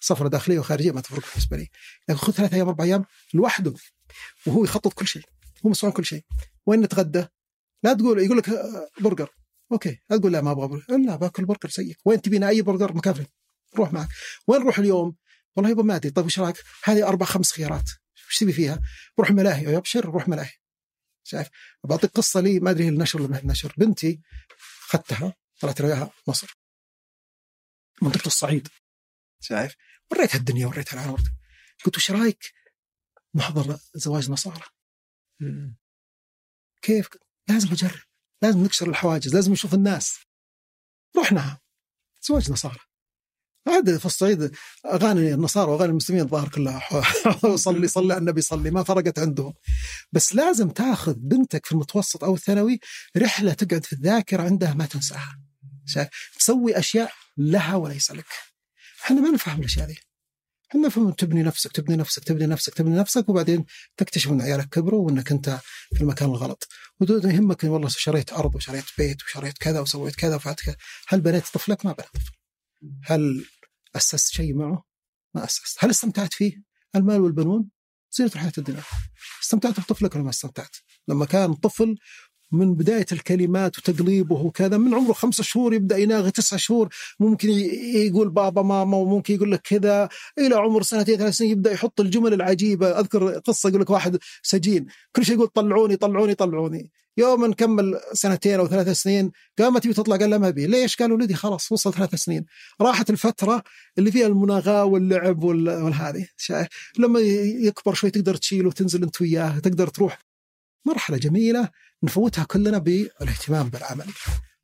سفره 0.00 0.28
داخلية 0.28 0.58
وخارجية 0.58 0.92
ما 0.92 1.00
تفرق 1.00 1.24
بالنسبة 1.30 1.56
لي. 1.56 1.68
لكن 2.08 2.18
خذ 2.18 2.32
ثلاث 2.32 2.54
أيام 2.54 2.68
أربع 2.68 2.84
أيام 2.84 3.04
لوحده 3.34 3.74
وهو 4.46 4.64
يخطط 4.64 4.92
كل 4.92 5.06
شيء 5.06 5.22
هو 5.66 5.70
مسؤول 5.70 5.92
كل 5.92 6.04
شيء. 6.04 6.24
وين 6.66 6.80
نتغدى؟ 6.80 7.26
لا 7.82 7.92
تقول 7.92 8.18
يقول 8.18 8.38
لك 8.38 8.48
آه، 8.48 8.88
برجر. 9.00 9.30
okay 9.72 9.98
لا 10.10 10.16
تقول 10.16 10.32
لا 10.32 10.40
ما 10.40 10.50
أبغى 10.50 10.68
برجر. 10.68 10.96
لا 10.96 11.16
باكل 11.16 11.44
برجر 11.44 11.70
زيك 11.70 11.98
وين 12.04 12.22
تبينا 12.22 12.48
أي 12.48 12.62
برجر؟ 12.62 12.92
مكافئ 12.92 13.26
روح 13.76 13.92
معك. 13.92 14.08
وين 14.46 14.60
نروح 14.60 14.78
اليوم؟ 14.78 15.16
والله 15.56 15.70
يبا 15.70 15.82
ما 15.82 15.96
ادري 15.96 16.10
طيب 16.10 16.26
وش 16.26 16.38
رأيك؟ 16.38 16.56
هذه 16.84 17.08
أربع 17.08 17.26
خمس 17.26 17.52
خيارات. 17.52 17.90
وش 18.28 18.38
تبي 18.38 18.52
فيها؟ 18.52 18.80
بروح 19.16 19.30
ملاهي. 19.30 19.76
أبشر 19.76 20.04
روح 20.04 20.28
ملاهي. 20.28 20.52
شايف؟ 21.24 21.48
بعطيك 21.84 22.10
قصة 22.10 22.40
لي 22.40 22.60
ما 22.60 22.70
أدري 22.70 22.84
هي 22.84 22.88
النشر 22.88 23.22
ولا 23.22 23.30
ما 23.30 23.38
النشر 23.38 23.74
بنتي 23.76 24.20
اخذتها 24.88 25.34
طلعت 25.60 25.80
وياها 25.80 26.10
مصر. 26.28 26.58
منطقة 28.02 28.26
الصعيد. 28.26 28.68
شايف؟ 29.40 29.74
وريتها 30.10 30.38
الدنيا 30.38 30.66
وريتها 30.66 30.94
العالم 30.94 31.24
قلت 31.84 31.96
وش 31.96 32.10
رأيك؟ 32.10 32.52
محضر 33.34 33.78
زواج 33.94 34.30
نصارى. 34.30 34.64
كيف؟ 36.82 37.08
لازم 37.48 37.68
نجرب 37.68 38.08
لازم 38.42 38.64
نكسر 38.64 38.88
الحواجز. 38.88 39.34
لازم 39.34 39.52
نشوف 39.52 39.74
الناس. 39.74 40.18
رحنا. 41.18 41.58
زواج 42.22 42.50
نصارى. 42.50 42.78
عاد 43.68 43.96
في 43.96 44.06
الصعيد 44.06 44.56
أغاني 44.86 45.34
النصارى 45.34 45.70
وأغاني 45.70 45.90
المسلمين 45.90 46.22
الظاهر 46.22 46.48
كلها. 46.48 46.82
صلي 47.56 47.88
صلي 47.88 48.12
على 48.12 48.20
النبي 48.20 48.40
صلي. 48.40 48.70
ما 48.70 48.82
فرقت 48.82 49.18
عندهم. 49.18 49.54
بس 50.12 50.34
لازم 50.34 50.70
تاخذ 50.70 51.14
بنتك 51.14 51.66
في 51.66 51.72
المتوسط 51.72 52.24
أو 52.24 52.34
الثانوي 52.34 52.80
رحلة 53.16 53.52
تقعد 53.52 53.84
في 53.84 53.92
الذاكرة 53.92 54.42
عندها 54.42 54.74
ما 54.74 54.86
تنساها. 54.86 55.40
شايف؟ 55.86 56.08
تسوي 56.38 56.78
أشياء 56.78 57.12
لها 57.36 57.74
وليس 57.74 58.10
لك. 58.10 58.26
إحنا 59.08 59.20
ما 59.20 59.30
نفهم 59.30 59.60
الاشياء 59.60 59.86
هذه 59.86 59.96
إحنا 60.70 60.86
نفهم 60.86 61.10
تبني 61.10 61.42
نفسك 61.42 61.72
تبني 61.72 61.96
نفسك 61.96 62.24
تبني 62.24 62.46
نفسك 62.46 62.74
تبني 62.74 62.96
نفسك 62.96 63.28
وبعدين 63.28 63.64
تكتشف 63.96 64.30
إن 64.30 64.40
عيالك 64.40 64.68
كبروا 64.68 65.06
وإنك 65.06 65.32
أنت 65.32 65.60
في 65.94 66.00
المكان 66.00 66.28
الغلط 66.28 66.68
ويهمك 67.00 67.64
والله 67.64 67.88
شريت 67.88 68.32
أرض 68.32 68.54
وشريت 68.54 68.84
بيت 68.98 69.22
وشريت 69.22 69.58
كذا 69.58 69.80
وسويت 69.80 70.14
كذا 70.14 70.36
وفعلت 70.36 70.60
كذا 70.60 70.76
هل 71.08 71.20
بنيت 71.20 71.44
طفلك؟ 71.46 71.86
ما 71.86 71.92
بنيت 71.92 72.08
طفل 72.14 72.32
هل 73.04 73.46
أسست 73.96 74.32
شيء 74.32 74.54
معه؟ 74.54 74.84
ما 75.34 75.44
أسست 75.44 75.76
هل 75.78 75.90
استمتعت 75.90 76.34
فيه؟ 76.34 76.62
المال 76.96 77.20
والبنون 77.20 77.70
زينة 78.10 78.30
الحياة 78.34 78.52
الدنيا 78.58 78.82
استمتعت 79.42 79.80
بطفلك 79.80 80.14
ولا 80.14 80.24
ما 80.24 80.30
استمتعت؟ 80.30 80.76
لما 81.08 81.26
كان 81.26 81.54
طفل 81.54 81.96
من 82.52 82.74
بداية 82.74 83.06
الكلمات 83.12 83.78
وتقليبه 83.78 84.36
وكذا 84.36 84.76
من 84.78 84.94
عمره 84.94 85.12
خمسة 85.12 85.42
شهور 85.42 85.74
يبدأ 85.74 85.96
يناغي 85.96 86.30
تسعة 86.30 86.58
شهور 86.58 86.88
ممكن 87.20 87.48
يقول 87.94 88.28
بابا 88.30 88.62
ماما 88.62 88.96
وممكن 88.96 89.34
يقول 89.34 89.52
لك 89.52 89.60
كذا 89.60 90.08
إلى 90.38 90.54
عمر 90.54 90.82
سنتين 90.82 91.16
ثلاث 91.18 91.34
سنين 91.34 91.50
يبدأ 91.50 91.72
يحط 91.72 92.00
الجمل 92.00 92.34
العجيبة. 92.34 93.00
أذكر 93.00 93.38
قصة 93.38 93.68
يقول 93.68 93.80
لك 93.80 93.90
واحد 93.90 94.18
سجين 94.42 94.86
كل 95.12 95.24
شيء 95.24 95.34
يقول 95.34 95.48
طلعوني 95.48 95.96
طلعوني 95.96 96.34
طلعوني. 96.34 96.90
يوم 97.16 97.46
نكمل 97.46 98.00
سنتين 98.12 98.58
أو 98.58 98.68
ثلاث 98.68 98.88
سنين 98.88 99.30
قامت 99.58 99.84
تبي 99.84 99.92
تطلع 99.94 100.16
قال 100.16 100.30
لا 100.30 100.38
ما 100.38 100.48
أبي. 100.48 100.66
ليش؟ 100.66 100.96
قال 100.96 101.12
ولدي 101.12 101.34
خلاص 101.34 101.72
وصل 101.72 101.94
ثلاث 101.94 102.14
سنين. 102.14 102.44
راحت 102.80 103.10
الفترة 103.10 103.62
اللي 103.98 104.12
فيها 104.12 104.26
المناغاة 104.26 104.84
واللعب 104.84 105.44
والهذه. 105.44 106.26
لما 106.98 107.20
يكبر 107.20 107.94
شوي 107.94 108.10
تقدر 108.10 108.34
تشيله 108.36 108.68
وتنزل 108.68 109.02
أنت 109.02 109.20
وياه 109.20 109.58
تقدر 109.58 109.86
تروح 109.86 110.27
مرحلة 110.88 111.16
جميلة 111.16 111.68
نفوتها 112.02 112.44
كلنا 112.44 112.78
بالاهتمام 112.78 113.68
بالعمل 113.68 114.12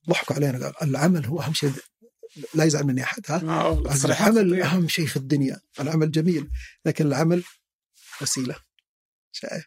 ضحكوا 0.08 0.36
علينا 0.36 0.68
قال 0.68 0.90
العمل 0.90 1.26
هو 1.26 1.40
أهم 1.40 1.54
شيء 1.54 1.72
لا 2.54 2.64
يزعل 2.64 2.84
مني 2.84 3.02
أحد 3.02 3.22
ها 3.28 3.42
العمل 4.04 4.62
أهم 4.62 4.88
شيء 4.88 5.06
في 5.06 5.16
الدنيا 5.16 5.60
العمل 5.80 6.10
جميل 6.10 6.50
لكن 6.84 7.06
العمل 7.06 7.44
وسيلة 8.22 8.56
شايف 9.32 9.64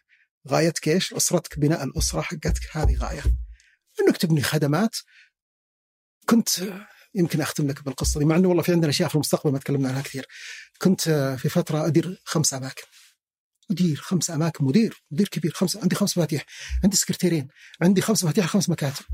غايتك 0.48 0.88
إيش؟ 0.88 1.14
أسرتك 1.14 1.58
بناء 1.58 1.84
الأسرة 1.84 2.20
حقتك 2.20 2.76
هذه 2.76 2.96
غاية. 2.96 3.22
إنك 4.00 4.16
تبني 4.16 4.42
خدمات 4.42 4.96
كنت 6.26 6.48
يمكن 7.14 7.40
أختم 7.40 7.66
لك 7.66 7.84
بالقصة 7.84 8.18
دي 8.18 8.24
مع 8.26 8.36
إنه 8.36 8.48
والله 8.48 8.62
في 8.62 8.72
عندنا 8.72 8.90
أشياء 8.90 9.08
في 9.08 9.14
المستقبل 9.14 9.52
ما 9.52 9.58
تكلمنا 9.58 9.88
عنها 9.88 10.02
كثير. 10.02 10.26
كنت 10.78 11.02
في 11.38 11.48
فترة 11.48 11.86
أدير 11.86 12.22
خمس 12.24 12.54
أماكن. 12.54 12.82
ادير 13.70 13.96
خمس 13.96 14.30
أماكن 14.30 14.64
مدير 14.64 15.02
مدير 15.10 15.28
كبير 15.28 15.52
خمس 15.52 15.76
عندي 15.76 15.96
خمس 15.96 16.18
مفاتيح 16.18 16.44
عندي 16.84 16.96
سكرتيرين 16.96 17.48
عندي 17.82 18.00
خمس 18.00 18.24
مفاتيح 18.24 18.46
خمس 18.46 18.68
مكاتب. 18.68 19.04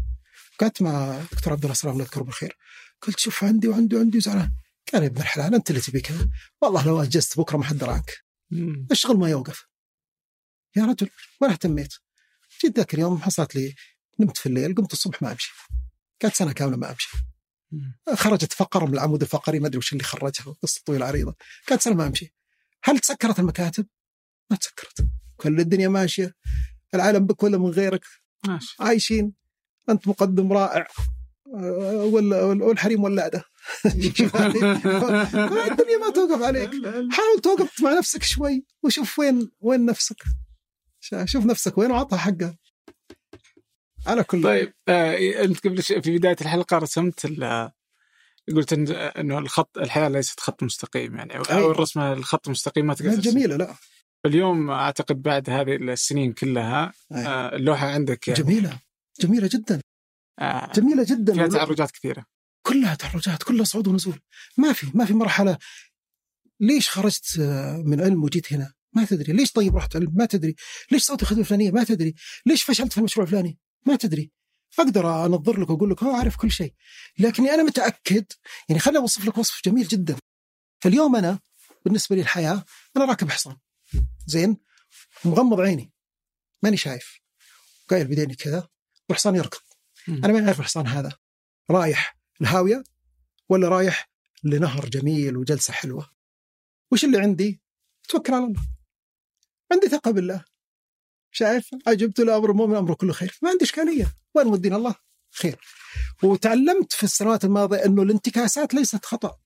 قعدت 0.61 0.83
مع 0.83 1.21
دكتور 1.33 1.53
عبد 1.53 1.63
الله 1.63 1.75
سلام 1.75 1.93
الله 1.93 2.05
يذكره 2.05 2.23
بالخير. 2.23 2.57
قلت 3.03 3.19
شوف 3.19 3.45
عندي 3.45 3.69
وعندي 3.69 3.97
وعندي 3.97 4.21
زعلان 4.21 4.53
قال 4.93 5.03
يا 5.03 5.09
ابن 5.09 5.21
الحلال 5.21 5.55
أنت 5.55 5.71
اللي 5.71 5.81
تبي 5.81 6.01
كذا 6.01 6.29
والله 6.63 6.87
لو 6.87 7.03
أجزت 7.03 7.39
بكرة 7.39 7.57
ما 7.57 7.65
حد 7.65 7.79
دراك 7.79 8.25
الشغل 8.91 9.17
ما 9.17 9.31
يوقف. 9.31 9.65
يا 10.77 10.85
رجل 10.85 11.11
ولا 11.41 11.53
اهتميت؟ 11.53 11.95
جيت 12.63 12.77
ذاك 12.77 12.95
اليوم 12.95 13.23
حصلت 13.23 13.55
لي 13.55 13.75
نمت 14.21 14.39
في 14.39 14.47
الليل 14.47 14.75
قمت 14.75 14.93
الصبح 14.93 15.23
ما 15.23 15.33
أمشي. 15.33 15.53
قعدت 16.23 16.35
سنة 16.35 16.53
كاملة 16.53 16.77
ما 16.77 16.91
أمشي. 16.91 17.09
خرجت 18.15 18.53
فقره 18.53 18.85
من 18.87 18.95
العمود 18.95 19.23
الفقري 19.23 19.61
ما 19.61 19.67
أدري 19.67 19.79
وش 19.79 19.93
اللي 19.93 20.05
خرجها 20.05 20.55
قصة 20.63 20.81
طويلة 20.87 21.07
عريضة. 21.07 21.35
قعدت 21.69 21.83
سنة 21.83 21.95
ما 21.95 22.07
أمشي. 22.07 22.35
هل 22.85 22.99
تسكرت 22.99 23.39
المكاتب؟ 23.39 23.87
ما 24.55 24.59
تسكرت. 24.59 25.07
كل 25.37 25.61
الدنيا 25.61 25.89
ماشية. 25.89 26.35
العالم 26.95 27.27
بك 27.27 27.43
ولا 27.43 27.59
من 27.59 27.71
غيرك. 27.71 28.05
ماشي. 28.47 28.77
عايشين. 28.81 29.33
أنت 29.89 30.09
مقدم 30.09 30.53
رائع. 30.53 30.87
ولا 32.05 32.43
والحريم 32.43 33.05
ولاده 33.05 33.45
الدنيا 33.85 34.31
ما 36.01 36.11
توقف 36.15 36.43
عليك. 36.43 36.71
حاول 37.13 37.41
توقف 37.43 37.83
مع 37.83 37.99
نفسك 37.99 38.23
شوي 38.23 38.65
وشوف 38.83 39.19
وين 39.19 39.51
وين 39.61 39.85
نفسك. 39.85 40.23
شوف 41.25 41.45
نفسك 41.45 41.79
وين 41.79 41.91
وعطها 41.91 42.17
حقها. 42.17 42.57
على 44.07 44.25
كل 44.25 44.43
طيب 44.43 44.73
آه 44.89 45.45
أنت 45.45 45.67
قبل 45.67 45.83
في 45.83 46.19
بداية 46.19 46.37
الحلقة 46.41 46.79
رسمت 46.79 47.27
قلت 48.57 48.73
إنه 49.19 49.39
الخط 49.39 49.79
الحياة 49.79 50.09
ليست 50.09 50.41
خط 50.41 50.63
مستقيم 50.63 51.17
يعني 51.17 51.37
أو 51.37 51.71
الرسمة 51.71 52.13
الخط 52.13 52.47
المستقيم 52.47 52.87
ما 52.87 52.95
تقدر 52.95 53.21
جميلة 53.21 53.57
لا. 53.57 53.75
اليوم 54.27 54.71
أعتقد 54.71 55.23
بعد 55.23 55.51
هذه 55.51 55.77
السنين 55.77 56.33
كلها 56.33 56.93
آه 57.13 57.57
اللوحة 57.57 57.87
عندك 57.87 58.29
يعني 58.29 58.43
جميلة. 58.43 58.79
جميلة 59.21 59.51
جدا. 59.53 59.81
آه 60.39 60.73
جميلة 60.73 61.05
جدا. 61.09 61.35
فيها 61.35 61.47
تعرجات 61.47 61.91
كثيرة. 61.91 62.27
كلها 62.67 62.95
تعرجات 62.95 63.43
كلها 63.43 63.65
صعود 63.65 63.89
ونزول. 63.89 64.21
ما 64.57 64.73
في 64.73 64.91
ما 64.95 65.05
في 65.05 65.15
مرحلة. 65.15 65.59
ليش 66.61 66.91
خرجت 66.91 67.39
آه، 67.41 67.77
من 67.77 68.01
علم 68.01 68.23
وجيت 68.25 68.53
هنا؟ 68.53 68.73
ما 68.93 69.05
تدري. 69.05 69.33
ليش 69.33 69.53
طيب 69.53 69.77
رحت 69.77 69.97
علم؟ 69.97 70.13
ما 70.15 70.27
تدري. 70.27 70.55
ليش 70.91 71.03
سويت 71.03 71.23
الخدمه 71.23 71.41
الفلانيه 71.41 71.71
ما 71.71 71.85
تدري. 71.85 72.15
ليش 72.47 72.63
فشلت 72.63 72.93
في 72.93 72.99
المشروع 72.99 73.27
الفلاني؟ 73.27 73.59
ما 73.87 73.97
تدري. 73.97 74.31
أقدر 74.79 75.27
أنظر 75.27 75.61
لك 75.61 75.71
وأقول 75.71 75.91
لك 75.91 76.03
هو 76.03 76.15
أعرف 76.15 76.37
كل 76.37 76.51
شيء. 76.51 76.75
لكني 77.19 77.51
أنا 77.51 77.63
متأكد 77.63 78.25
يعني 78.69 78.81
خليني 78.81 78.99
أوصف 78.99 79.27
لك 79.27 79.39
وصف 79.39 79.61
جميل 79.65 79.89
جدا. 79.89 80.17
فاليوم 80.83 81.17
أنا 81.17 81.39
بالنسبة 81.85 82.17
لي 82.17 82.23
الحياة 82.23 82.65
أنا 82.97 83.05
راكب 83.05 83.31
حصان. 83.31 83.57
زين؟ 84.27 84.57
مغمض 85.25 85.61
عيني. 85.61 85.93
ماني 86.63 86.77
شايف. 86.77 87.21
قايل 87.91 88.07
بديني 88.07 88.35
كذا 88.35 88.69
والحصان 89.09 89.37
يركض. 89.37 89.61
أنا 90.09 90.33
ما 90.33 90.47
أعرف 90.47 90.61
الحصان 90.61 90.87
هذا. 90.87 91.19
رايح 91.71 92.19
الهاوية 92.41 92.85
ولا 93.49 93.69
رايح 93.69 94.11
لنهر 94.45 94.89
جميل 94.89 95.37
وجلسة 95.37 95.73
حلوة؟ 95.73 96.11
وش 96.93 97.05
اللي 97.05 97.19
عندي؟ 97.19 97.63
توكل 98.09 98.35
على 98.35 98.45
الله. 98.45 98.67
عندي 99.73 99.89
ثقة 99.89 100.11
بالله. 100.11 100.45
شايف؟ 101.31 101.71
عجبت 101.87 102.21
الأمر 102.21 102.51
المؤمن 102.51 102.77
امره 102.77 102.95
كله 102.95 103.13
خير. 103.13 103.39
ما 103.43 103.51
عندي 103.51 103.65
إشكالية. 103.65 104.15
وين 104.35 104.47
ودينا 104.47 104.77
الله؟ 104.77 104.95
خير. 105.31 105.61
وتعلمت 106.23 106.93
في 106.93 107.03
السنوات 107.03 107.45
الماضية 107.45 107.85
إنه 107.85 108.03
الانتكاسات 108.03 108.75
ليست 108.75 109.05
خطأ. 109.05 109.39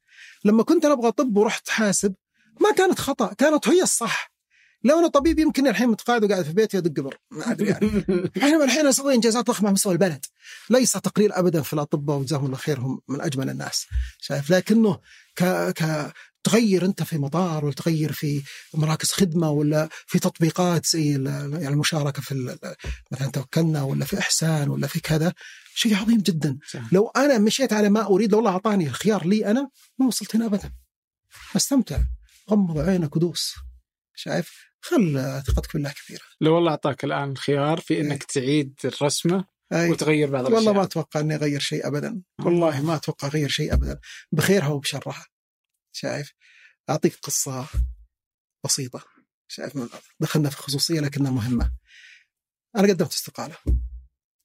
لما 0.44 0.62
كنت 0.62 0.84
أنا 0.84 0.94
أبغى 0.94 1.12
طب 1.12 1.36
ورحت 1.36 1.68
حاسب 1.68 2.14
ما 2.60 2.72
كانت 2.72 2.98
خطأ. 2.98 3.34
كانت 3.34 3.68
هي 3.68 3.82
الصح. 3.82 4.32
لو 4.84 4.98
أنا 4.98 5.08
طبيب 5.08 5.38
يمكن 5.38 5.66
الحين 5.66 5.88
متقاعد 5.88 6.24
وقاعد 6.24 6.44
في 6.44 6.52
بيتي 6.52 6.78
أدق 6.78 7.00
قبر 7.00 7.18
ما 7.30 7.50
أدري 7.52 7.68
يعني. 7.68 8.04
إحنا 8.36 8.64
الحين 8.64 8.86
أسوي 8.86 9.14
إنجازات 9.14 9.46
ضخمة 9.46 9.70
مستوى 9.70 9.92
البلد. 9.92 10.24
ليس 10.70 10.92
تقليل 10.92 11.32
ابدا 11.32 11.62
في 11.62 11.72
الأطباء 11.72 12.16
وجزاهم 12.16 12.46
الله 12.46 12.56
خير 12.56 12.80
هم 12.80 13.00
من 13.08 13.20
أجمل 13.20 13.50
الناس 13.50 13.86
شايف؟ 14.20 14.50
لكنه 14.50 14.98
ك 15.36 15.44
ك 15.70 16.12
تغير 16.44 16.84
أنت 16.84 17.02
في 17.02 17.18
مطار 17.18 17.64
ولا 17.64 17.74
تغير 17.74 18.12
في 18.12 18.42
مراكز 18.74 19.12
خدمة 19.12 19.50
ولا 19.50 19.88
في 20.06 20.18
تطبيقات 20.18 20.86
زي 20.86 21.12
يعني 21.12 21.68
المشاركة 21.68 22.22
في 22.22 22.58
مثلا 23.12 23.30
توكلنا 23.30 23.82
ولا 23.82 24.04
في 24.04 24.18
إحسان 24.18 24.68
ولا 24.68 24.86
في 24.86 25.00
كذا. 25.00 25.32
شيء 25.74 25.96
عظيم 25.96 26.18
جدا. 26.18 26.58
صح. 26.70 26.92
لو 26.92 27.08
أنا 27.16 27.38
مشيت 27.38 27.72
على 27.72 27.88
ما 27.88 28.06
أريد 28.06 28.32
لو 28.32 28.38
الله 28.38 28.50
أعطاني 28.50 28.86
الخيار 28.86 29.26
لي 29.26 29.46
أنا 29.50 29.70
ما 29.98 30.06
وصلت 30.06 30.36
هنا 30.36 30.46
ابدا. 30.46 30.72
أستمتع. 31.56 32.00
غمض 32.50 32.78
عينك 32.78 33.16
ودوس. 33.16 33.54
شايف؟ 34.18 34.68
خل 34.80 35.42
ثقتك 35.46 35.72
بالله 35.72 35.92
كبيره 35.92 36.24
لو 36.40 36.54
والله 36.54 36.70
أعطاك 36.70 37.04
الآن 37.04 37.36
خيار 37.36 37.80
في 37.80 38.00
إنك 38.00 38.20
أي. 38.22 38.26
تعيد 38.26 38.80
الرسمة 38.84 39.44
أي. 39.72 39.90
وتغير 39.90 40.30
بعض 40.30 40.46
الاشياء 40.46 40.58
والله 40.58 40.72
ما 40.72 40.82
أتوقع 40.82 41.20
إني 41.20 41.34
أغير 41.34 41.60
شيء 41.60 41.86
ابدا. 41.86 42.22
والله 42.40 42.82
ما 42.82 42.94
أتوقع 42.94 43.28
أغير 43.28 43.48
شيء 43.48 43.74
ابدا. 43.74 44.00
بخيرها 44.32 44.68
وبشرها. 44.68 45.26
شايف؟ 45.92 46.32
أعطيك 46.90 47.16
قصة 47.16 47.68
بسيطة. 48.64 49.04
شايف؟ 49.48 49.72
دخلنا 50.20 50.50
في 50.50 50.56
خصوصية 50.56 51.00
لكنها 51.00 51.30
مهمة. 51.30 51.72
أنا 52.76 52.88
قدمت 52.88 53.12
استقالة. 53.12 53.56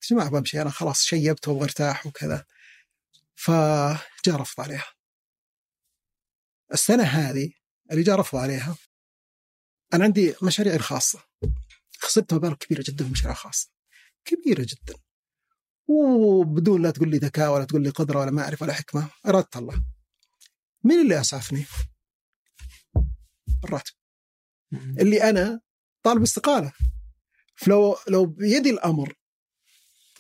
جماعة 0.10 0.30
بمشي 0.30 0.62
أنا 0.62 0.70
خلاص 0.70 1.02
شيبت 1.02 1.48
وأبغى 1.48 1.64
أرتاح 1.64 2.08
وكذا. 2.08 2.46
فجاء 3.36 4.36
رفض 4.36 4.64
عليها. 4.64 4.88
السنة 6.74 7.04
هذه 7.04 7.52
اللي 7.92 8.04
جاء 8.04 8.16
رفض 8.16 8.38
عليها 8.38 8.76
أنا 9.94 10.04
عندي 10.04 10.36
مشاريع 10.44 10.74
الخاصه 10.74 11.20
خسرت 12.00 12.34
مبالغ 12.34 12.54
كبيرة 12.54 12.84
جدا 12.88 13.06
في 13.06 13.12
مشاريع 13.12 13.34
خاصة. 13.34 13.70
كبيرة 14.26 14.62
جدا. 14.62 15.00
وبدون 15.88 16.82
لا 16.82 16.92
تقول 16.92 17.10
لي 17.10 17.18
ذكاء 17.18 17.54
ولا 17.54 17.66
تقول 17.66 17.84
لي 17.84 17.90
قدرة 17.90 18.20
ولا 18.20 18.32
ما 18.32 18.42
اعرف 18.42 18.62
ولا 18.62 18.74
حكمة 18.74 19.10
اراده 19.26 19.50
الله. 19.56 19.84
مين 20.84 21.02
اللي 21.02 21.22
أسعفني؟ 21.22 21.66
الراتب. 23.64 23.94
اللي 24.74 25.30
أنا 25.30 25.60
طالب 26.04 26.22
استقالة. 26.22 26.72
فلو 27.56 27.98
لو 28.08 28.26
بيدي 28.26 28.70
الأمر 28.70 29.14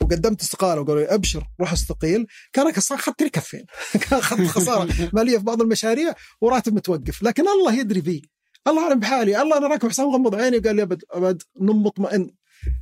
وقدمت 0.01 0.41
استقالة 0.41 0.81
وقالوا 0.81 1.01
لي 1.01 1.13
أبشر 1.13 1.47
روح 1.59 1.71
استقيل 1.71 2.27
كان 2.53 2.67
اخذت 2.67 3.23
لي 3.23 3.29
كفين. 3.29 3.65
كان 4.09 4.19
اخذت 4.19 4.47
خسارة 4.47 4.93
مالية 5.13 5.37
في 5.37 5.43
بعض 5.43 5.61
المشاريع 5.61 6.13
وراتب 6.41 6.73
متوقف. 6.73 7.23
لكن 7.23 7.43
الله 7.47 7.79
يدري 7.79 8.01
بي. 8.01 8.32
الله 8.68 8.84
أعلم 8.84 8.99
بحالي. 8.99 9.41
الله 9.41 9.57
أنا 9.57 9.68
راكب 9.68 9.90
حسام 9.90 10.10
غمض 10.10 10.35
عيني 10.35 10.57
وقال 10.57 10.76
لي 10.76 10.81
أبد 10.81 11.03
أبد 11.11 11.44
نم 11.61 11.84
مطمئن. 11.84 12.35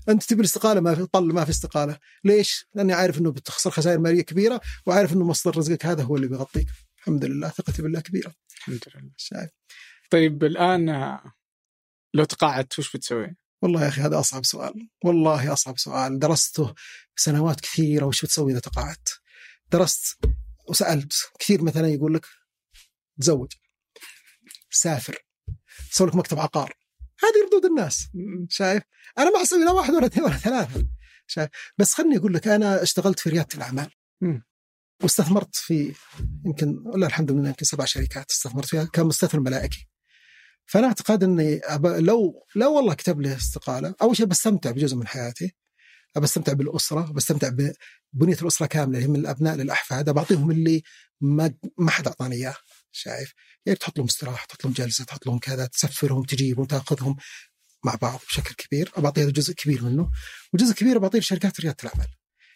أنت 0.10 0.24
تبي 0.24 0.40
الاستقالة؟ 0.40 0.82
ما 0.82 0.95
في 0.95 1.06
طل 1.06 1.34
ما 1.34 1.45
في 1.45 1.49
استقالة. 1.49 1.98
ليش؟ 2.24 2.66
لأني 2.76 2.94
عارف 2.94 3.18
إنه 3.18 3.32
بتخسر 3.32 3.72
خسائر 3.72 3.99
مالية 3.99 4.22
كبيرة 4.22 4.62
وعارف 4.86 5.14
إنه 5.14 5.26
مصدر 5.26 5.58
رزقك 5.58 5.86
هذا 5.86 6.03
هو 6.03 6.16
اللي 6.16 6.28
بيغطيك. 6.28 6.68
الحمد 6.98 7.26
لله 7.26 7.49
ثقتي 7.49 7.82
بالله 7.82 7.99
كبيرة. 7.99 8.34
الحمد 8.58 8.84
لله. 8.95 9.12
شايف. 9.18 9.49
طيب 10.12 10.44
الآن 10.44 11.20
لو 12.14 12.24
تقاعدت 12.24 12.80
وش 12.80 12.95
بتسوي؟ 12.95 13.36
والله 13.62 13.84
يا 13.84 13.88
أخي 13.88 14.02
هذا 14.02 14.20
أصعب 14.20 14.45
سؤال. 14.45 14.90
والله 15.03 15.53
أصعب 15.53 15.78
سؤال. 15.78 16.20
درسته 16.20 16.74
سنوات 17.16 17.62
كثيرة 17.62 18.06
وش 18.06 18.26
بتسوي 18.26 18.52
إذا 18.52 18.60
تقاعدت؟ 18.60 19.20
درست 19.72 20.18
وسألت 20.70 21.14
كثير 21.40 21.64
مثلا 21.64 21.88
يقول 21.88 22.14
لك 22.14 22.26
تزوج. 23.20 23.53
سافر. 24.70 25.18
سوي 25.91 26.07
لك 26.07 26.15
مكتب 26.15 26.39
عقار. 26.39 26.73
هذه 27.23 27.48
ردود 27.48 27.65
الناس 27.65 28.07
شايف؟ 28.49 28.84
أنا 29.18 29.31
ما 29.31 29.41
أسوي 29.41 29.65
لا 29.65 29.72
واحد 29.72 29.93
ولا 29.93 30.06
اثنين 30.06 30.26
ولا 30.26 30.38
ثلاثة 30.38 30.88
شايف؟ 31.27 31.49
بس 31.77 31.93
خلني 31.93 32.18
أقول 32.18 32.34
لك 32.34 32.48
أنا 32.48 32.84
اشتغلت 32.84 33.19
في 33.19 33.30
ريادة 33.30 33.48
الأعمال. 33.56 33.89
واستثمرت 35.03 35.56
في 35.56 35.93
يمكن 36.45 36.84
ولا 36.85 37.07
الحمد 37.07 37.31
لله 37.31 37.49
يمكن 37.49 37.65
سبع 37.65 37.85
شركات 37.85 38.31
استثمرت 38.31 38.65
فيها 38.65 38.84
كمستثمر 38.84 39.41
ملائكي. 39.41 39.88
فأنا 40.65 40.88
أعتقد 40.88 41.23
إني. 41.23 41.61
لو 41.84 42.45
لو 42.56 42.73
والله 42.76 42.93
كتب 42.93 43.22
لي 43.22 43.35
استقالة 43.35 43.95
أول 44.02 44.18
شيء 44.18 44.26
بستمتع 44.26 44.72
بجزء 44.72 44.95
من 44.95 45.07
حياتي 45.07 45.56
بستمتع 46.18 46.53
بالأسرة 46.53 47.11
بستمتع 47.11 47.49
ببنية 48.14 48.38
الأسرة 48.41 48.65
كاملة 48.65 48.98
اللي 48.98 49.03
هي 49.03 49.07
من 49.07 49.19
الأبناء 49.19 49.56
للأحفاد 49.56 50.10
بعطيهم 50.10 50.52
اللي 50.52 50.84
ما 51.22 51.53
ما 51.77 51.91
حد 51.91 52.07
أعطاني 52.07 52.35
إياه. 52.35 52.56
شايف؟ 52.91 53.34
يعني 53.65 53.80
تحط 53.80 53.97
لهم 53.97 54.07
استراحة 54.07 54.45
تحط 54.45 54.65
لهم 54.65 54.73
جلسة 54.73 55.05
تحط 55.05 55.27
لهم 55.27 55.39
كذا 55.39 55.65
تسفرهم 55.65 56.23
تجيبهم 56.23 56.65
تاخذهم 56.65 57.15
مع 57.85 57.95
بعض 57.95 58.19
بشكل 58.27 58.55
كبير. 58.55 58.91
بعطي 58.97 59.23
هذا 59.23 59.31
جزء 59.31 59.53
كبير 59.53 59.84
منه. 59.84 60.11
وجزء 60.53 60.73
كبير 60.73 60.97
بعطيه 60.97 61.19
لشركات 61.19 61.61
ريادة 61.61 61.77
الأعمال. 61.84 62.07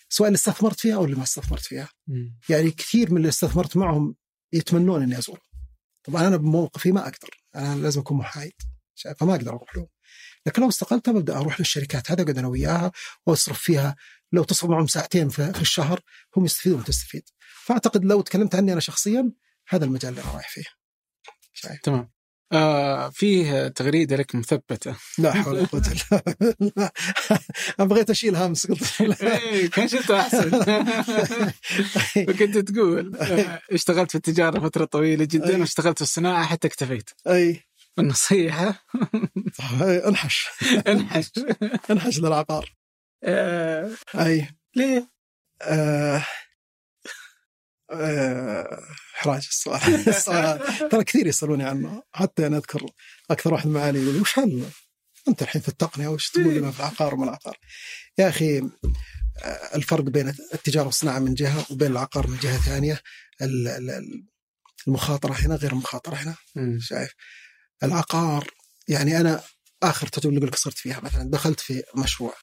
سواء 0.09 0.27
اللي 0.27 0.37
استثمرت 0.37 0.79
فيها 0.79 0.95
أو 0.95 1.05
اللي 1.05 1.15
ما 1.15 1.23
استثمرت 1.23 1.63
فيها. 1.63 1.89
مم. 2.07 2.37
يعني 2.49 2.71
كثير 2.71 3.11
من 3.11 3.17
اللي 3.17 3.29
استثمرت 3.29 3.77
معهم 3.77 4.15
يتمنون 4.53 5.03
إني 5.03 5.17
ازور 5.17 5.39
طبعا 6.03 6.27
أنا 6.27 6.37
بموقفي 6.37 6.91
ما 6.91 7.01
أقدر. 7.01 7.29
أنا 7.55 7.75
لازم 7.75 8.01
أكون 8.01 8.17
محايد 8.17 8.53
شايف؟ 8.95 9.17
فما 9.17 9.35
أقدر 9.35 9.51
أروح 9.51 9.75
لهم. 9.75 9.87
لكن 10.45 10.61
لو 10.61 10.69
استقلت 10.69 11.09
ببدا 11.09 11.37
أروح 11.37 11.59
للشركات 11.59 12.11
هذا 12.11 12.21
أقعد 12.21 12.37
أنا 12.37 12.47
وياها 12.47 12.91
وأصرف 13.25 13.59
فيها. 13.59 13.95
لو 14.31 14.43
تصرف 14.43 14.69
معهم 14.69 14.87
ساعتين 14.87 15.29
في 15.29 15.53
في 15.53 15.61
الشهر 15.61 16.01
هم 16.37 16.45
يستفيدون 16.45 16.79
وتستفيد. 16.79 17.29
فأعتقد 17.65 18.05
لو 18.05 18.21
تكلمت 18.21 18.55
عني 18.55 18.71
أنا 18.73 18.79
شخصيا 18.79 19.31
هذا 19.69 19.85
المجال 19.85 20.11
اللي 20.11 20.23
أنا 20.23 20.31
رايح 20.31 20.49
فيه. 20.49 20.63
شايف؟ 21.53 21.81
تمام. 21.81 22.11
آه 22.53 23.09
فيه 23.09 23.67
تغريدة 23.67 24.15
لك 24.15 24.35
مثبتة. 24.35 24.95
لا 25.17 25.33
حول 25.33 25.53
ولا 25.55 25.65
قوة 25.65 25.81
إلا 26.11 26.23
بالله. 26.49 26.91
أنا 27.79 27.87
بغيت 27.87 28.09
أشيل 28.09 28.35
همس 28.35 28.67
قلت. 28.67 29.01
إيه، 29.23 29.69
كان 29.69 29.87
شفته 29.87 30.19
أحسن. 30.21 30.51
وكنت 32.29 32.57
تقول 32.57 33.17
اشتغلت 33.71 34.11
في 34.11 34.15
التجارة 34.15 34.59
فترة 34.59 34.85
طويلة 34.85 35.25
جدا 35.25 35.55
أي. 35.55 35.59
واشتغلت 35.61 35.97
في 35.97 36.01
الصناعة 36.01 36.45
حتى 36.45 36.67
اكتفيت. 36.67 37.09
أي. 37.27 37.63
والنصيحة 37.97 38.85
انحش. 39.81 40.47
انحش. 40.87 41.31
انحش 41.91 42.19
للعقار. 42.19 42.75
آه، 43.23 43.91
أي. 44.15 44.47
ليه؟ 44.75 45.09
آه، 45.61 46.25
احراج 47.91 49.47
السؤال 49.51 49.81
السؤال 50.09 50.89
ترى 50.89 51.03
كثير 51.03 51.27
يسألوني 51.27 51.63
عنه. 51.63 52.03
حتى 52.13 52.47
أنا 52.47 52.57
أذكر 52.57 52.85
أكثر 53.31 53.53
واحد 53.53 53.67
معالي 53.67 54.03
يقول 54.03 54.21
وش 54.21 54.39
هل 54.39 54.65
أنت 55.27 55.41
الحين 55.41 55.61
في 55.61 55.67
التقنية 55.69 56.07
وش 56.07 56.29
تقول 56.29 56.53
لنا 56.55 56.71
في 56.71 56.79
العقار 56.79 57.13
وما 57.13 57.23
العقار؟ 57.23 57.57
يا 58.17 58.29
أخي 58.29 58.59
آه، 58.59 59.75
الفرق 59.75 60.03
بين 60.03 60.27
التجارة 60.53 60.85
والصناعة 60.85 61.19
من 61.19 61.33
جهة 61.33 61.65
وبين 61.71 61.91
العقار 61.91 62.27
من 62.27 62.37
جهة 62.37 62.57
ثانية. 62.57 63.01
ال- 63.41 63.67
ال- 63.67 64.25
المخاطرة 64.87 65.33
هنا 65.33 65.55
غير 65.55 65.71
المخاطرة 65.71 66.15
هنا. 66.15 66.35
شايف؟ 66.79 67.11
العقار 67.83 68.49
يعني 68.87 69.19
أنا 69.19 69.43
آخر 69.83 70.07
تجربة 70.07 70.37
اللي 70.37 70.51
صرت 70.57 70.77
فيها 70.77 70.99
مثلا 70.99 71.29
دخلت 71.31 71.59
في 71.59 71.83
مشروع 71.97 72.33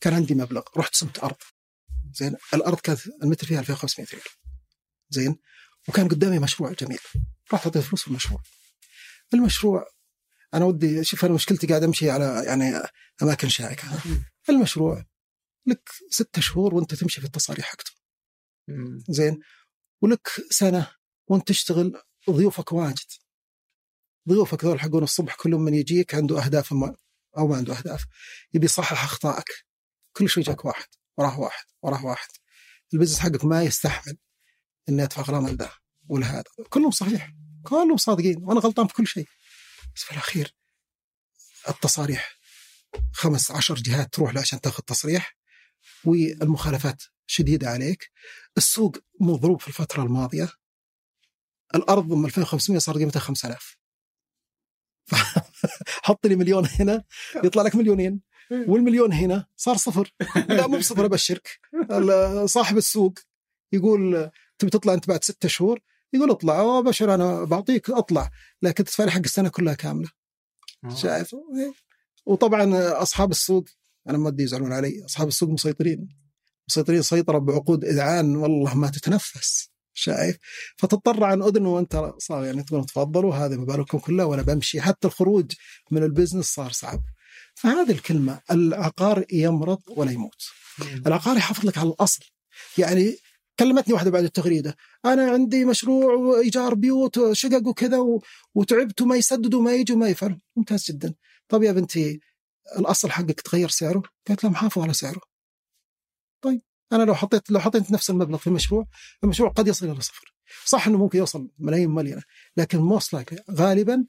كان 0.00 0.14
عندي 0.14 0.34
مبلغ 0.34 0.62
رحت 0.76 0.94
سمت 0.94 1.18
أرض. 1.18 1.36
زين؟ 2.14 2.36
الأرض 2.54 2.80
كانت 2.80 3.00
المتر 3.22 3.46
فيها 3.46 3.60
2500 3.60 4.08
ريال. 4.12 4.22
زين؟ 5.10 5.36
وكان 5.88 6.08
قدامي 6.08 6.38
مشروع 6.38 6.72
جميل. 6.72 6.98
رحت 7.52 7.66
اعطيت 7.66 7.82
فلوس 7.82 8.02
في 8.02 8.08
المشروع. 8.08 8.42
المشروع 9.34 9.86
أنا 10.54 10.64
ودي 10.64 11.04
شوف 11.04 11.24
أنا 11.24 11.34
مشكلتي 11.34 11.66
قاعد 11.66 11.82
أمشي 11.82 12.10
على 12.10 12.42
يعني 12.46 12.82
أماكن 13.22 13.48
شائكة. 13.48 13.88
المشروع 14.48 15.04
لك 15.66 15.90
ستة 16.10 16.40
شهور 16.40 16.74
وأنت 16.74 16.94
تمشي 16.94 17.20
في 17.20 17.26
التصاريح 17.26 17.66
حقته. 17.66 17.92
زين؟ 19.08 19.40
ولك 20.02 20.28
سنة 20.50 20.90
وأنت 21.28 21.48
تشتغل 21.48 22.02
ضيوفك 22.30 22.72
واجد. 22.72 23.06
ضيوفك 24.28 24.64
ذول 24.64 24.80
حقون 24.80 25.02
الصبح 25.02 25.34
كلهم 25.34 25.64
من 25.64 25.74
يجيك 25.74 26.14
عنده 26.14 26.44
أهداف 26.44 26.72
ما 26.72 26.96
أو 27.38 27.48
ما 27.48 27.56
عنده 27.56 27.78
أهداف. 27.78 28.04
يبي 28.54 28.64
يصحح 28.64 29.04
أخطائك. 29.04 29.66
كل 30.16 30.28
شوي 30.28 30.42
جاك 30.42 30.64
واحد 30.64 30.86
وراه 31.16 31.40
واحد 31.40 31.64
وراه 31.82 32.04
واحد. 32.04 32.28
البزنس 32.94 33.18
حقك 33.18 33.44
ما 33.44 33.62
يستحمل. 33.62 34.16
إني 34.88 35.02
ادفع 35.02 35.22
غرامه 35.22 35.50
لده 35.50 35.70
ولهذا 36.08 36.44
كلهم 36.70 36.90
صحيح. 36.90 37.32
كلهم 37.64 37.96
صادقين. 37.96 38.44
وأنا 38.44 38.60
غلطان 38.60 38.86
في 38.86 38.94
كل 38.94 39.06
شيء. 39.06 39.26
بس 39.96 40.02
في 40.02 40.12
الأخير 40.12 40.54
التصاريح 41.68 42.36
خمس 43.12 43.50
عشر 43.50 43.74
جهات 43.74 44.12
تروح 44.14 44.34
له 44.34 44.40
عشان 44.40 44.60
تاخذ 44.60 44.82
تصريح 44.82 45.36
والمخالفات 46.04 47.02
شديدة 47.26 47.68
عليك. 47.68 48.10
السوق 48.56 48.96
مضروب 49.20 49.60
في 49.60 49.68
الفترة 49.68 50.02
الماضية. 50.02 50.48
الأرض 51.74 52.12
من 52.12 52.24
2500 52.24 52.78
صار 52.78 52.98
قيمتها 52.98 53.20
5000 53.20 53.76
حط 56.06 56.26
لي 56.26 56.36
مليون 56.36 56.66
هنا 56.80 57.04
يطلع 57.44 57.62
لك 57.62 57.74
مليونين. 57.76 58.20
والمليون 58.50 59.12
هنا 59.12 59.46
صار 59.56 59.76
صفر. 59.76 60.12
لا 60.48 60.66
مو 60.66 60.78
بصفر 60.78 61.04
أبشرك. 61.04 61.60
صاحب 62.44 62.76
السوق 62.76 63.18
يقول 63.72 64.30
تبي 64.58 64.70
تطلع 64.70 64.94
أنت 64.94 65.08
بعد 65.08 65.24
ستة 65.24 65.48
شهور 65.48 65.80
يقول 66.12 66.30
اطلع. 66.30 66.58
"أوه 66.60 66.78
ابشر 66.78 67.14
أنا 67.14 67.44
بعطيك 67.44 67.90
اطلع. 67.90 68.30
لكن 68.62 68.84
تدفع 68.84 69.04
لي 69.04 69.10
حق 69.10 69.20
السنة 69.24 69.48
كلها 69.48 69.74
كاملة. 69.74 70.08
شايف؟ 70.96 71.36
وطبعا 72.26 72.70
أصحاب 73.02 73.30
السوق 73.30 73.64
أنا 74.08 74.18
ما 74.18 74.26
ودي 74.26 74.42
يزعلون 74.42 74.72
علي 74.72 75.04
أصحاب 75.04 75.28
السوق 75.28 75.48
مسيطرين. 75.50 76.08
مسيطرين 76.68 77.02
سيطرة 77.02 77.38
بعقود 77.38 77.84
إذعان 77.84 78.36
والله 78.36 78.74
ما 78.74 78.90
تتنفس. 78.90 79.70
شايف؟ 79.92 80.36
فتضطر 80.76 81.24
عن 81.24 81.42
أذن 81.42 81.66
وأنت 81.66 82.12
صار 82.18 82.44
يعني 82.44 82.62
تقول 82.62 82.86
تفضلوا 82.86 83.34
هذا 83.34 83.56
مبالغكم 83.56 83.98
كلها 83.98 84.24
وأنا 84.24 84.42
بمشي. 84.42 84.80
حتى 84.80 85.08
الخروج 85.08 85.52
من 85.90 86.02
البزنس 86.02 86.46
صار 86.46 86.72
صعب. 86.72 87.00
فهذه 87.54 87.90
الكلمة 87.90 88.40
العقار 88.50 89.24
يمرض 89.32 89.80
ولا 89.88 90.10
يموت. 90.10 90.42
العقار 91.06 91.36
يحافظ 91.36 91.66
لك 91.66 91.78
على 91.78 91.88
الأصل. 91.88 92.24
يعني 92.78 93.16
كلمتني 93.58 93.94
واحدة 93.94 94.10
بعد 94.10 94.24
التغريدة. 94.24 94.76
أنا 95.04 95.30
عندي 95.30 95.64
مشروع 95.64 96.14
وإيجار 96.14 96.74
بيوت 96.74 97.32
شقق 97.32 97.66
وكذا 97.66 97.98
و... 97.98 98.22
وتعبت 98.54 99.00
وما 99.02 99.16
يسدد 99.16 99.54
وما 99.54 99.74
يجي 99.74 99.92
وما 99.92 100.08
يفعل 100.08 100.40
ممتاز 100.56 100.84
جدا. 100.84 101.14
طب 101.48 101.62
يا 101.62 101.72
بنتي 101.72 102.20
الأصل 102.78 103.10
حقك 103.10 103.40
تغير 103.40 103.68
سعره؟ 103.68 104.02
قالت 104.28 104.44
لا 104.44 104.50
محافظ 104.50 104.82
على 104.82 104.92
سعره. 104.92 105.20
طيب 106.42 106.62
أنا 106.92 107.02
لو 107.02 107.14
حطيت 107.14 107.50
لو 107.50 107.60
حطيت 107.60 107.90
نفس 107.90 108.10
المبلغ 108.10 108.38
في 108.38 108.46
المشروع 108.46 108.86
المشروع 109.24 109.50
قد 109.50 109.68
يصل 109.68 109.90
إلى 109.90 110.00
صفر. 110.00 110.34
صح 110.64 110.86
إنه 110.86 110.98
ممكن 110.98 111.18
يوصل 111.18 111.50
ملايين 111.58 111.90
مليانه 111.90 112.22
لكن 112.56 112.78
موست 112.78 113.16
غالبا 113.50 114.06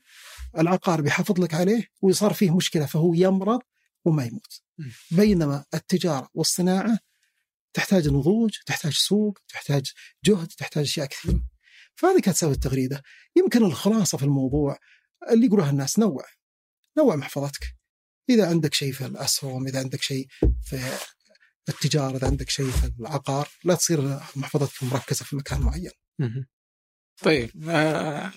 العقار 0.58 1.02
بيحافظ 1.02 1.40
لك 1.40 1.54
عليه 1.54 1.88
ويصار 2.02 2.34
فيه 2.34 2.56
مشكلة 2.56 2.86
فهو 2.86 3.14
يمرض 3.14 3.60
وما 4.06 4.26
يموت. 4.26 4.62
بينما 5.12 5.66
التجارة 5.74 6.30
والصناعة 6.34 7.00
تحتاج 7.78 8.08
نضوج 8.08 8.52
تحتاج 8.66 8.94
سوق 8.94 9.40
تحتاج 9.48 9.92
جهد 10.26 10.48
تحتاج 10.48 10.84
أشياء 10.84 11.08
كثيره 11.08 11.42
فهذه 11.96 12.22
كانت 12.22 12.38
سبب 12.38 12.52
التغريدة. 12.52 13.04
يمكن 13.36 13.64
الخلاصة 13.64 14.18
في 14.18 14.24
الموضوع 14.24 14.78
اللي 15.32 15.46
يقولها 15.46 15.70
الناس 15.70 16.00
نوع 16.00 16.26
نوع 16.98 17.16
محفظتك. 17.16 17.76
إذا 18.30 18.50
عندك 18.50 18.74
شيء 18.74 18.92
في 18.94 19.06
الأسهم 19.06 19.68
إذا 19.68 19.80
عندك 19.80 20.02
شيء 20.02 20.28
في 20.64 20.98
التجارة 21.70 22.18
إذا 22.18 22.28
عندك 22.28 22.50
شيء 22.50 22.70
في 22.70 22.92
العقار 23.00 23.50
لا 23.64 23.76
تصير 23.76 24.02
محفظتك 24.36 24.84
مركزة 24.84 25.26
في 25.26 25.36
مكان 25.36 25.62
معين. 25.62 25.92
طيب 27.24 27.70
آه 27.70 28.32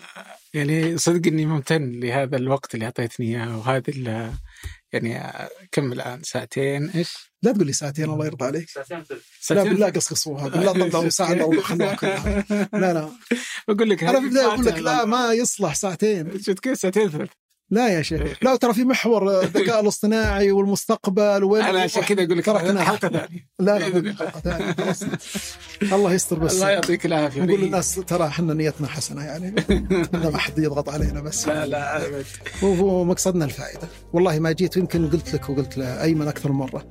يعني 0.54 0.98
صدق 0.98 1.26
إني 1.26 1.46
ممتن 1.46 1.90
لهذا 2.00 2.36
الوقت 2.36 2.74
اللي 2.74 2.84
أعطيتني 2.84 3.26
إياه 3.26 3.58
وهذه 3.58 4.34
يعني 4.92 5.22
كم 5.72 5.92
الآن. 5.92 6.22
ساعتين 6.22 6.90
إيش؟ 6.90 7.32
لا 7.42 7.52
تقول 7.52 7.66
لي 7.66 7.72
ساعتين 7.72 8.04
الله 8.04 8.26
يرضى 8.26 8.44
عليك. 8.44 8.68
لا 8.76 8.84
ساعتين؟ 9.40 9.72
بالله 9.72 9.90
قصقصوها. 9.90 10.48
بالله 10.58 10.88
طلعوا 10.88 11.08
ساعة 11.08 11.32
الا 11.32 11.62
خلوها 11.62 11.94
كلها 11.94 12.44
لا 12.72 12.92
لا. 12.92 13.10
بقول 13.68 13.90
لك 13.90 14.04
أنا 14.04 14.20
في 14.20 14.26
البداية 14.26 14.46
أقول 14.46 14.66
لك 14.66 14.78
لا 14.78 15.04
ما 15.04 15.32
يصلح 15.32 15.74
ساعتين. 15.74 16.40
شفت 16.42 16.58
كيف؟ 16.58 16.78
ساعتين 16.78 17.10
ثلاث 17.10 17.28
لا 17.70 17.89
يا 17.89 18.02
شيخ. 18.02 18.39
لا 18.44 18.57
ترى 18.57 18.74
في 18.74 18.84
محور 18.84 19.40
الذكاء 19.40 19.81
الاصطناعي 19.81 20.52
والمستقبل 20.52 21.44
وين 21.44 21.62
أنا 21.62 21.81
عشان 21.81 22.02
كذا 22.02 22.24
أقول 22.24 22.39
لك 22.39 22.50
حلقة 22.50 22.97
ثانية. 22.97 23.28
لا 23.58 23.78
لا 23.78 23.86
الله. 23.86 24.12
ثانية، 24.44 24.73
خلاص. 24.73 25.02
الله 25.82 26.12
يستر 26.15 26.39
بس. 26.39 26.55
الله 26.55 26.70
يعطيك 26.70 27.07
العافية. 27.07 27.42
نقول 27.42 27.60
للناس 27.60 27.94
ترى 27.94 28.26
إحنا 28.26 28.55
نيتنا 28.55 28.89
حسنة 28.89 29.24
يعني. 29.24 29.55
ما 30.12 30.39
حد 30.39 30.58
يضغط 30.58 30.89
علينا 30.89 31.20
بس. 31.20 31.49
لا 31.49 31.66
لا 31.66 32.07
أبد. 32.07 32.26
هو 32.65 32.74
هو 32.74 33.05
مقصدنا 33.05 33.44
الفائدة. 33.44 33.89
والله 34.12 34.39
ما 34.39 34.52
جيت 34.52 34.76
يمكن 34.76 35.10
قلت 35.10 35.34
لك 35.34 35.50
وقلت 35.50 35.78
لأيمن 35.78 36.28
أكثر 36.28 36.52
مرة. 36.52 36.84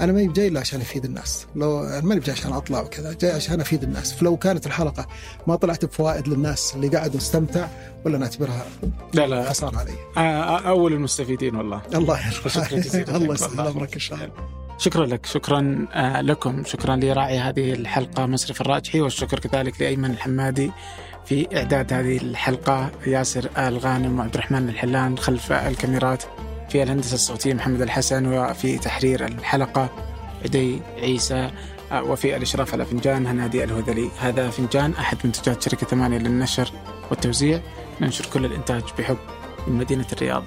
أنا 0.00 0.12
ما 0.12 0.32
جاي 0.32 0.48
إلا 0.48 0.60
عشان 0.60 0.80
أفيد 0.80 1.04
الناس. 1.04 1.46
لو 1.56 2.00
ماني 2.02 2.20
جاي 2.20 2.34
عشان 2.34 2.52
أطلع 2.52 2.80
وكذا 2.80 3.12
جاي 3.12 3.30
عشان 3.30 3.60
أفيد 3.60 3.82
الناس. 3.82 4.12
فلو 4.12 4.36
كانت 4.36 4.66
الحلقة 4.66 5.06
ما 5.46 5.56
طلعت 5.56 5.84
بفوائد 5.84 6.28
للناس 6.28 6.74
اللي 6.74 6.88
قعدوا 6.88 7.20
استمتع 7.20 7.68
ولا 8.04 8.18
نعتبرها 8.18 8.66
لا 9.14 9.26
لا 9.26 9.50
خسارة 9.50 9.78
علي. 9.78 9.92
آه، 10.16 10.58
أول 10.58 10.92
المستفيدين 10.92 11.56
والله. 11.56 11.82
الله 11.94 12.18
يرحمه. 12.26 12.68
الله 13.16 13.28
والله. 13.28 13.70
امرك 13.70 13.94
إن 13.94 14.00
شاء 14.00 14.18
الله. 14.18 14.30
شكرا 14.78 15.06
لك. 15.06 15.26
شكرا 15.26 15.86
آه، 15.92 16.20
لكم. 16.20 16.62
شكرا 16.64 16.96
لراعي 16.96 17.38
هذه 17.38 17.72
الحلقة 17.72 18.26
مصرف 18.26 18.60
الراجحي 18.60 19.00
والشكر 19.00 19.38
كذلك 19.38 19.80
لأيمن 19.80 20.10
الحمادي 20.10 20.70
في 21.26 21.56
إعداد 21.56 21.92
هذه 21.92 22.16
الحلقة 22.16 22.90
ياسر 23.06 23.48
آل 23.58 23.78
غانم 23.78 24.18
وعبد 24.18 24.34
الرحمن 24.34 24.68
الحلان 24.68 25.18
خلف 25.18 25.52
الكاميرات. 25.52 26.22
في 26.74 26.82
الهندسة 26.82 27.14
الصوتية 27.14 27.54
محمد 27.54 27.82
الحسن 27.82 28.26
وفي 28.26 28.78
تحرير 28.78 29.26
الحلقة 29.26 29.90
عدي 30.44 30.80
عيسى 30.98 31.50
وفي 31.92 32.36
الإشراف 32.36 32.74
على 32.74 32.84
فنجان 32.84 33.26
هنادي 33.26 33.64
الهذلي. 33.64 34.10
هذا 34.20 34.50
فنجان 34.50 34.92
أحد 34.92 35.16
منتجات 35.24 35.62
شركة 35.62 35.86
ثمانية 35.86 36.18
للنشر 36.18 36.72
والتوزيع. 37.10 37.60
ننشر 38.00 38.26
كل 38.26 38.44
الإنتاج 38.44 38.82
بحب 38.98 39.16
من 39.66 39.78
مدينة 39.78 40.06
الرياض. 40.12 40.44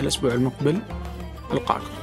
الأسبوع 0.00 0.32
المقبل 0.34 0.78
ألقاكم. 1.52 1.95